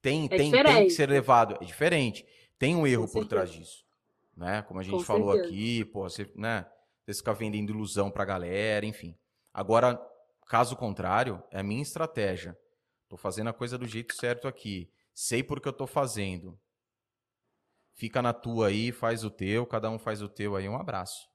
tem, 0.00 0.26
é 0.26 0.28
tem, 0.28 0.52
tem 0.52 0.84
que 0.84 0.90
ser 0.90 1.08
levado. 1.08 1.58
É 1.60 1.64
diferente. 1.64 2.24
Tem 2.56 2.76
um 2.76 2.86
erro 2.86 3.08
por 3.08 3.26
trás 3.26 3.50
disso. 3.50 3.84
Né? 4.36 4.62
Como 4.62 4.78
a 4.78 4.82
gente 4.84 4.92
com 4.92 5.02
falou 5.02 5.32
certeza. 5.32 5.52
aqui, 5.52 5.84
pô, 5.86 6.02
você, 6.08 6.30
né? 6.36 6.64
Você 7.04 7.14
fica 7.14 7.34
vendendo 7.34 7.72
ilusão 7.72 8.10
pra 8.10 8.24
galera, 8.24 8.86
enfim. 8.86 9.16
Agora, 9.52 10.00
Caso 10.48 10.74
contrário, 10.76 11.42
é 11.50 11.60
a 11.60 11.62
minha 11.62 11.82
estratégia. 11.82 12.58
Estou 13.02 13.18
fazendo 13.18 13.48
a 13.48 13.52
coisa 13.52 13.76
do 13.76 13.86
jeito 13.86 14.14
certo 14.14 14.48
aqui. 14.48 14.90
Sei 15.14 15.42
por 15.42 15.60
que 15.60 15.68
eu 15.68 15.72
estou 15.72 15.86
fazendo. 15.86 16.58
Fica 17.92 18.22
na 18.22 18.32
tua 18.32 18.68
aí, 18.68 18.90
faz 18.90 19.24
o 19.24 19.30
teu, 19.30 19.66
cada 19.66 19.90
um 19.90 19.98
faz 19.98 20.22
o 20.22 20.28
teu 20.28 20.56
aí. 20.56 20.66
Um 20.66 20.76
abraço. 20.76 21.28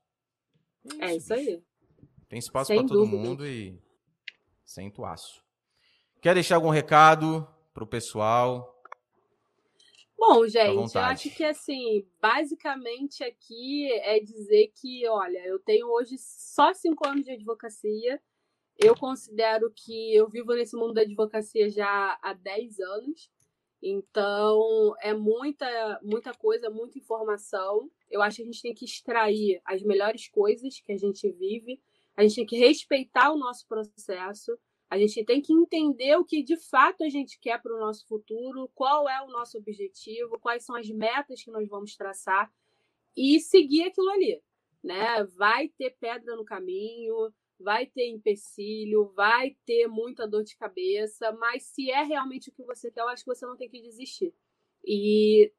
É 0.99 1.15
isso, 1.15 1.33
é 1.33 1.41
isso 1.41 1.51
aí. 1.51 1.63
Tem 2.27 2.39
espaço 2.39 2.73
para 2.73 2.87
todo 2.87 3.05
mundo 3.05 3.45
e 3.45 3.79
sento 4.65 5.05
aço. 5.05 5.43
Quer 6.19 6.33
deixar 6.33 6.55
algum 6.55 6.69
recado 6.69 7.47
pro 7.73 7.85
pessoal? 7.85 8.81
Bom, 10.17 10.47
gente, 10.47 10.95
eu 10.95 11.01
acho 11.01 11.29
que 11.29 11.43
assim, 11.43 12.07
basicamente 12.19 13.23
aqui 13.23 13.91
é 13.91 14.19
dizer 14.19 14.71
que, 14.73 15.07
olha, 15.07 15.45
eu 15.45 15.59
tenho 15.59 15.87
hoje 15.87 16.15
só 16.17 16.73
cinco 16.73 17.05
anos 17.05 17.25
de 17.25 17.31
advocacia. 17.31 18.19
Eu 18.77 18.95
considero 18.95 19.71
que 19.75 20.15
eu 20.15 20.27
vivo 20.27 20.53
nesse 20.53 20.75
mundo 20.75 20.93
da 20.93 21.01
advocacia 21.01 21.69
já 21.69 22.17
há 22.21 22.33
10 22.33 22.79
anos. 22.79 23.29
Então, 23.81 24.95
é 25.01 25.13
muita, 25.13 25.99
muita 26.01 26.33
coisa, 26.33 26.69
muita 26.69 26.97
informação. 26.97 27.91
Eu 28.09 28.21
acho 28.21 28.37
que 28.37 28.43
a 28.43 28.45
gente 28.45 28.61
tem 28.61 28.73
que 28.73 28.85
extrair 28.85 29.61
as 29.65 29.83
melhores 29.83 30.27
coisas 30.29 30.79
que 30.79 30.91
a 30.91 30.97
gente 30.97 31.29
vive. 31.31 31.81
A 32.15 32.23
gente 32.23 32.35
tem 32.35 32.45
que 32.45 32.57
respeitar 32.57 33.31
o 33.31 33.37
nosso 33.37 33.67
processo. 33.67 34.57
A 34.89 34.97
gente 34.97 35.23
tem 35.25 35.41
que 35.41 35.51
entender 35.51 36.15
o 36.17 36.23
que 36.23 36.43
de 36.43 36.55
fato 36.55 37.03
a 37.03 37.09
gente 37.09 37.39
quer 37.39 37.61
para 37.61 37.75
o 37.75 37.79
nosso 37.79 38.07
futuro, 38.07 38.69
qual 38.75 39.09
é 39.09 39.21
o 39.21 39.27
nosso 39.27 39.57
objetivo, 39.57 40.39
quais 40.39 40.63
são 40.63 40.75
as 40.75 40.87
metas 40.89 41.43
que 41.43 41.51
nós 41.51 41.67
vamos 41.67 41.95
traçar 41.95 42.51
e 43.17 43.39
seguir 43.39 43.83
aquilo 43.83 44.09
ali. 44.09 44.41
Né? 44.83 45.23
Vai 45.35 45.69
ter 45.69 45.95
pedra 45.99 46.35
no 46.35 46.45
caminho, 46.45 47.33
vai 47.63 47.85
ter 47.87 48.07
empecilho, 48.09 49.11
vai 49.15 49.55
ter 49.65 49.87
muita 49.87 50.27
dor 50.27 50.43
de 50.43 50.55
cabeça, 50.55 51.31
mas 51.31 51.63
se 51.63 51.89
é 51.89 52.03
realmente 52.03 52.49
o 52.49 52.51
que 52.53 52.63
você 52.63 52.91
quer, 52.91 53.01
eu 53.01 53.07
acho 53.07 53.23
que 53.23 53.33
você 53.33 53.45
não 53.45 53.57
tem 53.57 53.69
que 53.69 53.81
desistir. 53.81 54.33
E 54.85 55.51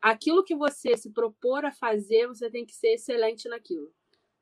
aquilo 0.00 0.42
que 0.42 0.56
você 0.56 0.96
se 0.96 1.10
propor 1.10 1.64
a 1.64 1.72
fazer, 1.72 2.26
você 2.26 2.50
tem 2.50 2.64
que 2.64 2.74
ser 2.74 2.94
excelente 2.94 3.48
naquilo. 3.48 3.92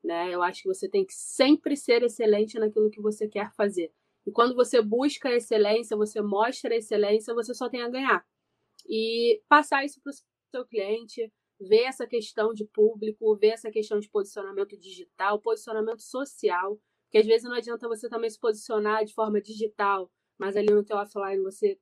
Né? 0.03 0.33
Eu 0.35 0.43
acho 0.43 0.63
que 0.63 0.69
você 0.69 0.89
tem 0.89 1.05
que 1.05 1.13
sempre 1.13 1.77
ser 1.77 2.03
excelente 2.03 2.59
naquilo 2.59 2.91
que 2.91 3.01
você 3.01 3.29
quer 3.29 3.53
fazer. 3.53 3.93
E 4.27 4.31
quando 4.31 4.55
você 4.55 4.81
busca 4.81 5.29
a 5.29 5.37
excelência, 5.37 5.97
você 5.97 6.21
mostra 6.23 6.73
a 6.73 6.77
excelência, 6.77 7.35
você 7.35 7.53
só 7.53 7.69
tem 7.69 7.83
a 7.83 7.89
ganhar. 7.89 8.25
E 8.89 9.43
passar 9.49 9.85
isso 9.85 10.01
para 10.01 10.11
o 10.11 10.15
seu 10.51 10.65
cliente, 10.65 11.31
ver 11.61 11.83
essa 11.83 12.07
questão 12.07 12.55
de 12.55 12.65
público, 12.65 13.37
ver 13.37 13.49
essa 13.49 13.71
questão 13.71 14.01
de 14.01 14.09
posicionamento 14.09 14.77
digital, 14.79 15.39
posicionamento 15.39 16.01
social, 16.03 16.81
porque 17.11 17.19
às 17.19 17.27
vezes 17.27 17.43
não 17.43 17.57
adianta 17.57 17.89
você 17.89 18.09
também 18.09 18.31
se 18.31 18.39
posicionar 18.39 19.05
de 19.05 19.13
forma 19.13 19.41
digital, 19.41 20.09
mas 20.39 20.57
ali 20.57 20.73
no 20.73 20.85
teu 20.85 20.97
offline 20.97 21.43
você 21.43 21.77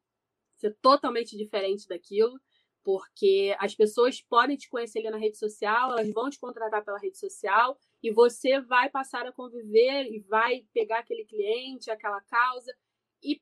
ser 0.56 0.74
totalmente 0.80 1.36
diferente 1.36 1.86
daquilo, 1.86 2.40
porque 2.82 3.54
as 3.58 3.74
pessoas 3.74 4.22
podem 4.22 4.56
te 4.56 4.70
conhecer 4.70 5.00
ali 5.00 5.10
na 5.10 5.18
rede 5.18 5.36
social, 5.36 5.92
elas 5.92 6.10
vão 6.14 6.30
te 6.30 6.40
contratar 6.40 6.82
pela 6.82 6.98
rede 6.98 7.18
social, 7.18 7.78
e 8.02 8.10
você 8.10 8.58
vai 8.58 8.88
passar 8.88 9.26
a 9.26 9.32
conviver 9.32 10.10
e 10.10 10.18
vai 10.20 10.66
pegar 10.72 11.00
aquele 11.00 11.26
cliente, 11.26 11.90
aquela 11.90 12.22
causa, 12.22 12.74
e 13.22 13.38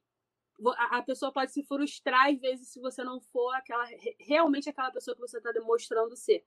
a 0.90 1.00
pessoa 1.02 1.32
pode 1.32 1.52
se 1.52 1.62
frustrar 1.62 2.30
às 2.30 2.40
vezes 2.40 2.72
se 2.72 2.80
você 2.80 3.04
não 3.04 3.20
for 3.20 3.54
aquela 3.54 3.86
realmente 4.18 4.68
aquela 4.68 4.90
pessoa 4.90 5.14
que 5.14 5.20
você 5.20 5.38
está 5.38 5.52
demonstrando 5.52 6.16
ser. 6.16 6.44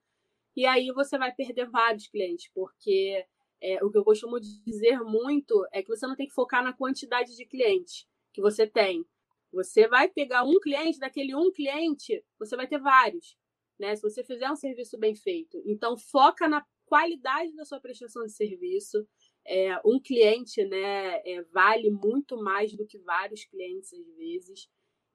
E 0.54 0.66
aí 0.66 0.92
você 0.92 1.18
vai 1.18 1.34
perder 1.34 1.70
vários 1.70 2.08
clientes, 2.08 2.52
porque 2.54 3.26
é, 3.62 3.84
o 3.84 3.92
que 3.92 3.98
eu 3.98 4.04
costumo 4.04 4.40
dizer 4.40 5.00
muito 5.02 5.66
é 5.72 5.82
que 5.82 5.90
você 5.90 6.08
não 6.08 6.16
tem 6.16 6.28
que 6.28 6.34
focar 6.34 6.64
na 6.64 6.74
quantidade 6.74 7.36
de 7.36 7.46
clientes 7.46 8.08
que 8.34 8.42
você 8.42 8.66
tem. 8.66 9.06
Você 9.52 9.88
vai 9.88 10.08
pegar 10.08 10.44
um 10.44 10.60
cliente, 10.60 11.00
daquele 11.00 11.36
um 11.36 11.52
cliente, 11.52 12.24
você 12.38 12.56
vai 12.56 12.68
ter 12.68 12.80
vários, 12.80 13.38
né? 13.80 13.96
Se 13.96 14.02
você 14.02 14.24
fizer 14.24 14.50
um 14.50 14.56
serviço 14.56 14.98
bem 14.98 15.16
feito. 15.16 15.62
Então, 15.66 15.98
foca 15.98 16.48
na 16.48 16.64
qualidade 16.86 17.56
da 17.56 17.66
sua 17.66 17.80
prestação 17.80 18.26
de 18.26 18.32
serviço. 18.32 19.08
É, 19.46 19.80
um 19.86 20.00
cliente 20.00 20.64
né, 20.66 21.22
é, 21.26 21.42
vale 21.52 21.90
muito 21.90 22.38
mais 22.38 22.76
do 22.76 22.86
que 22.86 23.00
vários 23.00 23.46
clientes, 23.46 23.94
às 23.94 24.06
vezes. 24.16 24.70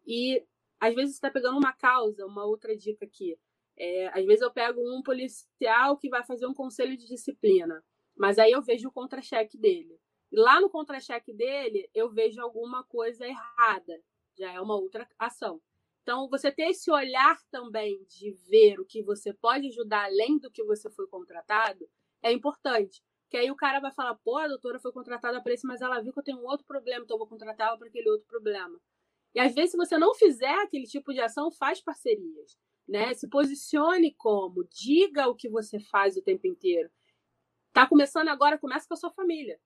E 0.06 0.42
às 0.80 0.94
vezes 0.94 1.12
você 1.12 1.18
está 1.18 1.30
pegando 1.30 1.58
uma 1.58 1.72
causa, 1.72 2.26
uma 2.26 2.44
outra 2.44 2.76
dica 2.76 3.04
aqui. 3.04 3.38
É, 3.76 4.08
às 4.08 4.24
vezes 4.24 4.40
eu 4.40 4.52
pego 4.52 4.80
um 4.80 5.02
policial 5.02 5.96
que 5.96 6.08
vai 6.08 6.24
fazer 6.24 6.46
um 6.46 6.54
conselho 6.54 6.96
de 6.96 7.06
disciplina, 7.06 7.82
mas 8.16 8.38
aí 8.38 8.52
eu 8.52 8.62
vejo 8.62 8.88
o 8.88 8.92
contra-cheque 8.92 9.58
dele. 9.58 9.98
E 10.30 10.36
lá 10.36 10.60
no 10.60 10.68
contra-cheque 10.68 11.32
dele, 11.32 11.88
eu 11.94 12.10
vejo 12.10 12.40
alguma 12.40 12.82
coisa 12.84 13.26
errada. 13.26 14.02
Já 14.36 14.52
é 14.52 14.60
uma 14.60 14.74
outra 14.74 15.08
ação. 15.18 15.60
Então, 16.02 16.28
você 16.28 16.52
ter 16.52 16.70
esse 16.70 16.90
olhar 16.90 17.40
também 17.50 18.04
de 18.04 18.32
ver 18.48 18.78
o 18.78 18.84
que 18.84 19.02
você 19.02 19.32
pode 19.32 19.68
ajudar 19.68 20.04
além 20.04 20.38
do 20.38 20.50
que 20.50 20.62
você 20.62 20.90
foi 20.90 21.06
contratado 21.06 21.88
é 22.22 22.30
importante. 22.30 23.02
Que 23.30 23.38
aí 23.38 23.50
o 23.50 23.56
cara 23.56 23.80
vai 23.80 23.90
falar, 23.90 24.14
pô, 24.16 24.36
a 24.36 24.46
doutora 24.46 24.78
foi 24.78 24.92
contratada 24.92 25.42
para 25.42 25.54
isso, 25.54 25.66
mas 25.66 25.80
ela 25.80 26.00
viu 26.00 26.12
que 26.12 26.18
eu 26.18 26.24
tenho 26.24 26.38
um 26.38 26.46
outro 26.46 26.66
problema, 26.66 27.04
então 27.04 27.14
eu 27.14 27.18
vou 27.18 27.26
contratar 27.26 27.68
ela 27.68 27.78
para 27.78 27.88
aquele 27.88 28.10
outro 28.10 28.26
problema. 28.26 28.78
E 29.34 29.40
às 29.40 29.54
vezes, 29.54 29.70
se 29.70 29.76
você 29.76 29.96
não 29.96 30.14
fizer 30.14 30.54
aquele 30.62 30.86
tipo 30.86 31.12
de 31.12 31.20
ação, 31.20 31.50
faz 31.50 31.80
parcerias. 31.80 32.56
Né? 32.86 33.14
Se 33.14 33.26
posicione 33.26 34.12
como, 34.14 34.62
diga 34.64 35.26
o 35.26 35.34
que 35.34 35.48
você 35.48 35.80
faz 35.80 36.16
o 36.16 36.22
tempo 36.22 36.46
inteiro. 36.46 36.90
Tá 37.74 37.86
começando 37.86 38.28
agora, 38.28 38.58
começa 38.58 38.88
com 38.88 38.94
a 38.94 38.96
sua 38.96 39.10
família. 39.10 39.60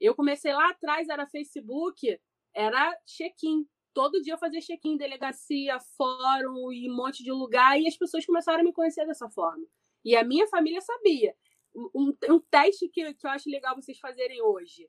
Eu 0.00 0.16
comecei 0.16 0.52
lá 0.52 0.70
atrás, 0.70 1.08
era 1.08 1.28
Facebook, 1.28 2.20
era 2.52 2.98
check-in 3.06 3.68
todo 3.92 4.20
dia 4.22 4.34
eu 4.34 4.38
fazia 4.38 4.60
check-in 4.60 4.96
delegacia, 4.96 5.78
fórum 5.96 6.72
e 6.72 6.90
um 6.90 6.94
monte 6.94 7.22
de 7.22 7.30
lugar, 7.30 7.78
e 7.80 7.86
as 7.86 7.96
pessoas 7.96 8.24
começaram 8.24 8.60
a 8.60 8.62
me 8.62 8.72
conhecer 8.72 9.06
dessa 9.06 9.28
forma. 9.28 9.66
E 10.04 10.16
a 10.16 10.24
minha 10.24 10.46
família 10.48 10.80
sabia. 10.80 11.36
Um, 11.74 12.16
um 12.28 12.40
teste 12.40 12.88
que, 12.88 13.14
que 13.14 13.26
eu 13.26 13.30
acho 13.30 13.48
legal 13.48 13.76
vocês 13.76 13.98
fazerem 13.98 14.40
hoje. 14.42 14.88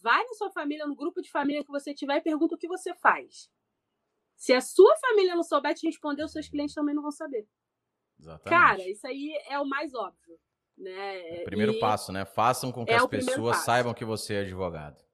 Vai 0.00 0.22
na 0.24 0.34
sua 0.34 0.50
família, 0.50 0.86
no 0.86 0.94
grupo 0.94 1.20
de 1.20 1.30
família 1.30 1.64
que 1.64 1.70
você 1.70 1.94
tiver, 1.94 2.16
e 2.18 2.22
pergunta 2.22 2.54
o 2.54 2.58
que 2.58 2.68
você 2.68 2.94
faz. 2.94 3.50
Se 4.36 4.52
a 4.52 4.60
sua 4.60 4.94
família 4.98 5.34
não 5.34 5.42
souber 5.42 5.74
te 5.74 5.86
responder, 5.86 6.24
os 6.24 6.32
seus 6.32 6.48
clientes 6.48 6.74
também 6.74 6.94
não 6.94 7.02
vão 7.02 7.10
saber. 7.10 7.48
Exatamente. 8.18 8.48
Cara, 8.48 8.88
isso 8.88 9.06
aí 9.06 9.32
é 9.48 9.58
o 9.58 9.66
mais 9.66 9.94
óbvio. 9.94 10.38
Né? 10.76 11.38
É 11.38 11.42
o 11.42 11.44
primeiro 11.44 11.72
e 11.72 11.78
passo, 11.78 12.12
né? 12.12 12.24
Façam 12.24 12.72
com 12.72 12.84
que 12.84 12.92
é 12.92 12.96
as 12.96 13.06
pessoas 13.06 13.58
saibam 13.58 13.94
que 13.94 14.04
você 14.04 14.34
é 14.34 14.40
advogado. 14.40 15.04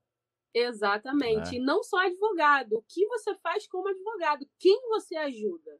Exatamente. 0.54 1.52
Né? 1.52 1.56
E 1.56 1.60
não 1.60 1.82
só 1.82 1.98
advogado. 1.98 2.78
O 2.78 2.82
que 2.82 3.06
você 3.06 3.34
faz 3.36 3.66
como 3.66 3.88
advogado? 3.88 4.46
Quem 4.58 4.88
você 4.88 5.16
ajuda? 5.16 5.78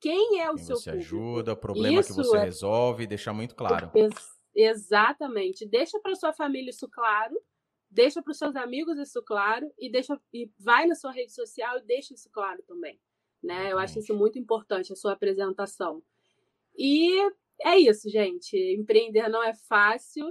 Quem 0.00 0.40
é 0.40 0.50
o 0.50 0.54
Quem 0.54 0.64
seu 0.64 0.76
você 0.76 0.90
público? 0.90 1.14
ajuda, 1.14 1.52
o 1.52 1.56
problema 1.56 2.00
isso 2.00 2.10
que 2.10 2.16
você 2.16 2.36
é... 2.36 2.44
resolve, 2.44 3.06
deixar 3.06 3.32
muito 3.32 3.54
claro. 3.54 3.90
Ex 3.94 4.38
exatamente. 4.54 5.66
Deixa 5.66 5.98
para 6.00 6.14
sua 6.14 6.32
família 6.32 6.70
isso 6.70 6.88
claro, 6.88 7.40
deixa 7.90 8.22
para 8.22 8.30
os 8.30 8.38
seus 8.38 8.54
amigos 8.54 8.98
isso 8.98 9.22
claro 9.22 9.72
e 9.78 9.90
deixa 9.90 10.20
e 10.32 10.50
vai 10.58 10.86
na 10.86 10.94
sua 10.94 11.10
rede 11.10 11.32
social 11.32 11.78
e 11.78 11.82
deixa 11.82 12.14
isso 12.14 12.30
claro 12.30 12.62
também. 12.62 13.00
Né? 13.42 13.72
Eu 13.72 13.78
acho 13.78 13.98
isso 13.98 14.14
muito 14.14 14.38
importante, 14.38 14.92
a 14.92 14.96
sua 14.96 15.12
apresentação. 15.12 16.02
E 16.76 17.20
é 17.62 17.78
isso, 17.78 18.08
gente. 18.08 18.56
Empreender 18.56 19.28
não 19.28 19.42
é 19.42 19.54
fácil, 19.54 20.26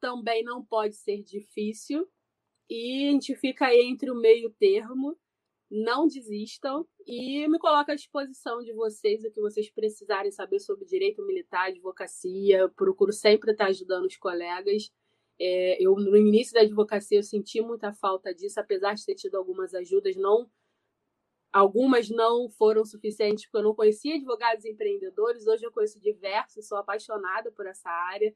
também 0.00 0.42
não 0.42 0.64
pode 0.64 0.96
ser 0.96 1.22
difícil, 1.22 2.08
e 2.68 3.08
a 3.08 3.12
gente 3.12 3.34
fica 3.36 3.66
aí 3.66 3.80
entre 3.82 4.10
o 4.10 4.14
meio 4.14 4.50
termo. 4.58 5.18
Não 5.70 6.08
desistam 6.08 6.84
e 7.06 7.46
me 7.46 7.56
coloco 7.58 7.92
à 7.92 7.94
disposição 7.94 8.60
de 8.60 8.72
vocês 8.72 9.22
o 9.24 9.30
que 9.30 9.40
vocês 9.40 9.70
precisarem 9.70 10.30
saber 10.32 10.58
sobre 10.58 10.84
direito 10.84 11.24
militar, 11.24 11.68
advocacia. 11.68 12.68
Procuro 12.70 13.12
sempre 13.12 13.52
estar 13.52 13.66
ajudando 13.66 14.06
os 14.06 14.16
colegas. 14.16 14.90
É, 15.40 15.82
eu 15.82 15.94
no 15.94 16.16
início 16.16 16.52
da 16.52 16.60
advocacia 16.62 17.18
eu 17.18 17.22
senti 17.22 17.60
muita 17.60 17.92
falta 17.92 18.34
disso, 18.34 18.58
apesar 18.58 18.94
de 18.94 19.06
ter 19.06 19.14
tido 19.14 19.36
algumas 19.36 19.72
ajudas, 19.74 20.16
não 20.16 20.50
algumas 21.52 22.08
não 22.08 22.48
foram 22.50 22.84
suficientes 22.84 23.44
porque 23.44 23.58
eu 23.58 23.62
não 23.62 23.74
conhecia 23.74 24.16
advogados 24.16 24.64
empreendedores. 24.64 25.46
Hoje 25.46 25.64
eu 25.64 25.72
conheço 25.72 26.00
diversos, 26.00 26.66
sou 26.68 26.78
apaixonada 26.78 27.50
por 27.52 27.66
essa 27.66 27.90
área 27.90 28.34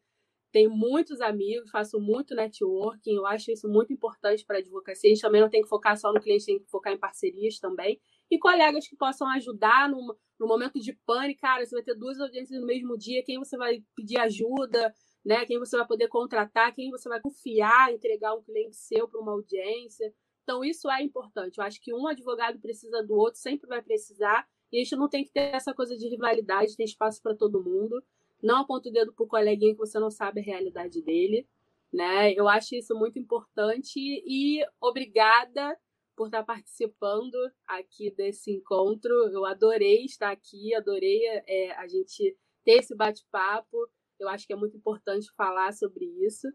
tenho 0.55 0.71
muitos 0.71 1.21
amigos, 1.21 1.69
faço 1.69 1.99
muito 2.01 2.33
networking, 2.33 3.17
eu 3.17 3.27
acho 3.27 3.51
isso 3.51 3.69
muito 3.69 3.93
importante 3.93 4.47
para 4.47 4.59
a 4.59 4.61
advocacia. 4.61 5.11
A 5.11 5.13
gente 5.13 5.21
também 5.21 5.41
não 5.41 5.51
tem 5.51 5.63
que 5.63 5.69
focar 5.69 5.99
só 5.99 6.13
no 6.13 6.21
cliente, 6.21 6.47
tem 6.47 6.61
que 6.61 6.71
focar 6.71 6.93
em 6.93 6.97
parcerias 6.97 7.59
também. 7.59 8.01
E 8.31 8.39
colegas 8.39 8.87
que 8.87 8.95
possam 8.95 9.29
ajudar 9.31 9.89
no, 9.91 10.17
no 10.39 10.47
momento 10.47 10.79
de 10.79 10.93
pânico, 11.05 11.41
cara, 11.41 11.67
você 11.67 11.75
vai 11.75 11.83
ter 11.83 11.97
duas 11.97 12.21
audiências 12.21 12.61
no 12.61 12.67
mesmo 12.69 12.97
dia, 12.97 13.25
quem 13.25 13.37
você 13.37 13.57
vai 13.57 13.83
pedir 13.97 14.17
ajuda, 14.19 14.95
né? 15.25 15.45
Quem 15.45 15.59
você 15.59 15.77
vai 15.77 15.89
poder 15.89 16.07
contratar, 16.07 16.73
quem 16.73 16.89
você 16.89 17.09
vai 17.09 17.21
confiar, 17.21 17.93
entregar 17.93 18.33
um 18.35 18.43
cliente 18.45 18.77
seu 18.77 19.09
para 19.09 19.21
uma 19.21 19.33
audiência. 19.33 20.15
Então, 20.45 20.63
isso 20.63 20.91
é 20.91 21.03
importante. 21.03 21.59
Eu 21.59 21.65
acho 21.65 21.81
que 21.81 21.93
um 21.93 22.07
advogado 22.07 22.61
precisa 22.61 23.03
do 23.03 23.15
outro, 23.15 23.41
sempre 23.41 23.67
vai 23.67 23.83
precisar, 23.83 24.47
e 24.71 24.79
a 24.79 24.83
gente 24.83 24.95
não 24.95 25.09
tem 25.09 25.25
que 25.25 25.33
ter 25.33 25.55
essa 25.55 25.75
coisa 25.75 25.97
de 25.97 26.07
rivalidade, 26.07 26.77
tem 26.77 26.85
espaço 26.85 27.21
para 27.23 27.35
todo 27.35 27.63
mundo. 27.63 28.05
Não 28.43 28.59
aponta 28.59 28.91
o 28.91 28.93
dedo 28.93 29.13
pro 29.13 29.27
coleguinha 29.27 29.73
que 29.73 29.79
você 29.79 29.99
não 29.99 30.11
sabe 30.11 30.41
a 30.41 30.45
realidade 30.45 31.01
dele, 31.01 31.49
né? 31.93 32.33
Eu 32.35 32.47
acho 32.47 32.75
isso 32.75 32.95
muito 32.95 33.19
importante 33.19 33.99
e 33.99 34.63
obrigada 34.81 35.79
por 36.15 36.27
estar 36.27 36.45
participando 36.45 37.37
aqui 37.67 38.11
desse 38.11 38.51
encontro. 38.53 39.13
Eu 39.33 39.47
adorei 39.47 40.05
estar 40.05 40.31
aqui, 40.31 40.75
adorei 40.75 41.25
é, 41.47 41.73
a 41.73 41.89
gente 41.89 42.37
ter 42.65 42.79
esse 42.81 42.95
bate-papo. 42.95 43.89
Eu 44.19 44.29
acho 44.29 44.47
que 44.47 44.53
é 44.53 44.57
muito 44.57 44.77
importante 44.77 45.33
falar 45.37 45.73
sobre 45.73 46.05
isso. 46.27 46.49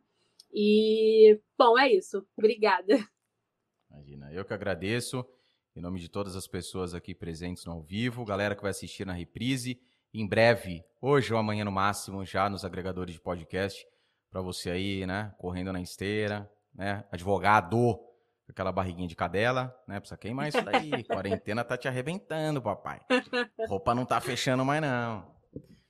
E, 0.53 1.39
bom, 1.57 1.77
é 1.77 1.91
isso. 1.91 2.25
Obrigada. 2.37 2.97
Imagina, 3.91 4.31
eu 4.31 4.45
que 4.45 4.53
agradeço. 4.53 5.25
em 5.75 5.81
nome 5.81 5.99
de 5.99 6.09
todas 6.09 6.35
as 6.35 6.47
pessoas 6.47 6.93
aqui 6.93 7.13
presentes 7.13 7.65
no 7.65 7.71
ao 7.71 7.81
vivo, 7.81 8.25
galera 8.25 8.55
que 8.55 8.61
vai 8.61 8.71
assistir 8.71 9.05
na 9.05 9.13
reprise, 9.13 9.79
em 10.13 10.27
breve, 10.27 10.83
hoje 10.99 11.33
ou 11.33 11.39
amanhã 11.39 11.63
no 11.63 11.71
máximo, 11.71 12.25
já 12.25 12.49
nos 12.49 12.65
agregadores 12.65 13.13
de 13.13 13.21
podcast, 13.21 13.85
para 14.31 14.41
você 14.41 14.69
aí, 14.71 15.05
né, 15.05 15.33
correndo 15.37 15.71
na 15.71 15.81
esteira, 15.81 16.49
né, 16.73 17.03
advogado, 17.11 17.99
aquela 18.47 18.71
barriguinha 18.71 19.07
de 19.07 19.15
cadela, 19.15 19.75
né, 19.87 19.99
precisa 19.99 20.17
queimar 20.17 20.49
isso 20.49 20.61
daí, 20.61 21.03
quarentena 21.05 21.63
tá 21.63 21.77
te 21.77 21.87
arrebentando, 21.87 22.61
papai. 22.61 22.99
Roupa 23.67 23.93
não 23.93 24.05
tá 24.05 24.19
fechando 24.19 24.65
mais 24.65 24.81
não. 24.81 25.31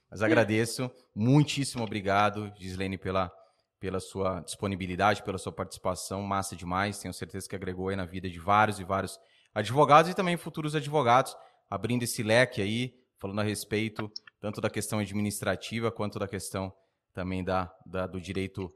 Mas 0.10 0.22
agradeço, 0.22 0.92
muitíssimo 1.16 1.84
obrigado, 1.84 2.52
Gislene, 2.58 2.98
pela, 2.98 3.32
pela 3.80 4.00
sua 4.00 4.42
disponibilidade, 4.42 5.24
pela 5.24 5.38
sua 5.38 5.52
participação, 5.52 6.22
massa 6.22 6.56
demais, 6.56 7.00
tenho 7.00 7.14
certeza 7.14 7.48
que 7.48 7.56
agregou 7.56 7.90
aí 7.90 7.96
na 7.96 8.06
vida 8.06 8.30
de 8.30 8.40
vários 8.40 8.80
e 8.80 8.84
vários 8.84 9.20
advogados 9.54 10.12
e 10.12 10.14
também 10.14 10.38
futuros 10.38 10.76
advogados, 10.76 11.36
abrindo 11.70 12.04
esse 12.04 12.22
leque 12.22 12.62
aí, 12.62 12.94
falando 13.18 13.40
a 13.40 13.44
respeito 13.44 14.12
tanto 14.40 14.62
da 14.62 14.70
questão 14.70 15.00
administrativa 15.00 15.92
quanto 15.92 16.20
da 16.20 16.28
questão 16.28 16.74
também 17.14 17.44
da, 17.44 17.74
da 17.86 18.08
do 18.08 18.20
direito 18.20 18.72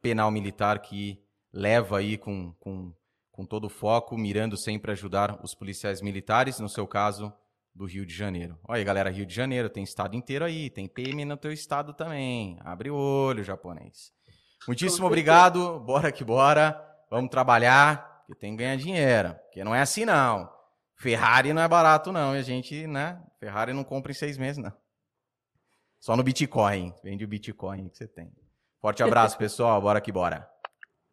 penal 0.00 0.30
militar 0.30 0.80
que 0.80 1.20
leva 1.52 1.98
aí 1.98 2.16
com, 2.16 2.52
com, 2.60 2.92
com 3.30 3.44
todo 3.44 3.64
o 3.64 3.70
foco, 3.70 4.16
mirando 4.16 4.56
sempre 4.56 4.92
ajudar 4.92 5.40
os 5.42 5.54
policiais 5.54 6.00
militares, 6.00 6.58
no 6.58 6.68
seu 6.68 6.86
caso, 6.86 7.32
do 7.74 7.84
Rio 7.84 8.06
de 8.06 8.14
Janeiro. 8.14 8.58
Olha 8.64 8.78
aí, 8.78 8.84
galera, 8.84 9.10
Rio 9.10 9.26
de 9.26 9.34
Janeiro, 9.34 9.68
tem 9.68 9.84
estado 9.84 10.16
inteiro 10.16 10.44
aí, 10.44 10.70
tem 10.70 10.88
PM 10.88 11.24
no 11.24 11.36
teu 11.36 11.52
estado 11.52 11.92
também. 11.92 12.58
Abre 12.60 12.90
o 12.90 12.96
olho, 12.96 13.44
japonês. 13.44 14.15
Muitíssimo 14.66 15.06
obrigado, 15.06 15.80
bora 15.80 16.10
que 16.10 16.24
bora, 16.24 16.80
vamos 17.10 17.30
trabalhar, 17.30 18.24
que 18.26 18.34
tem 18.34 18.52
que 18.52 18.58
ganhar 18.62 18.76
dinheiro, 18.76 19.34
porque 19.44 19.62
não 19.62 19.74
é 19.74 19.80
assim 19.80 20.04
não. 20.04 20.50
Ferrari 20.96 21.52
não 21.52 21.62
é 21.62 21.68
barato, 21.68 22.10
não. 22.10 22.34
E 22.34 22.38
a 22.38 22.42
gente, 22.42 22.86
né? 22.86 23.22
Ferrari 23.38 23.72
não 23.72 23.84
compra 23.84 24.10
em 24.10 24.14
seis 24.14 24.38
meses, 24.38 24.56
não. 24.62 24.72
Só 26.00 26.16
no 26.16 26.22
Bitcoin. 26.22 26.94
Vende 27.02 27.24
o 27.24 27.28
Bitcoin 27.28 27.88
que 27.88 27.98
você 27.98 28.08
tem. 28.08 28.32
Forte 28.80 29.02
abraço, 29.02 29.36
pessoal. 29.38 29.80
Bora 29.80 30.00
que 30.00 30.10
bora. 30.10 30.48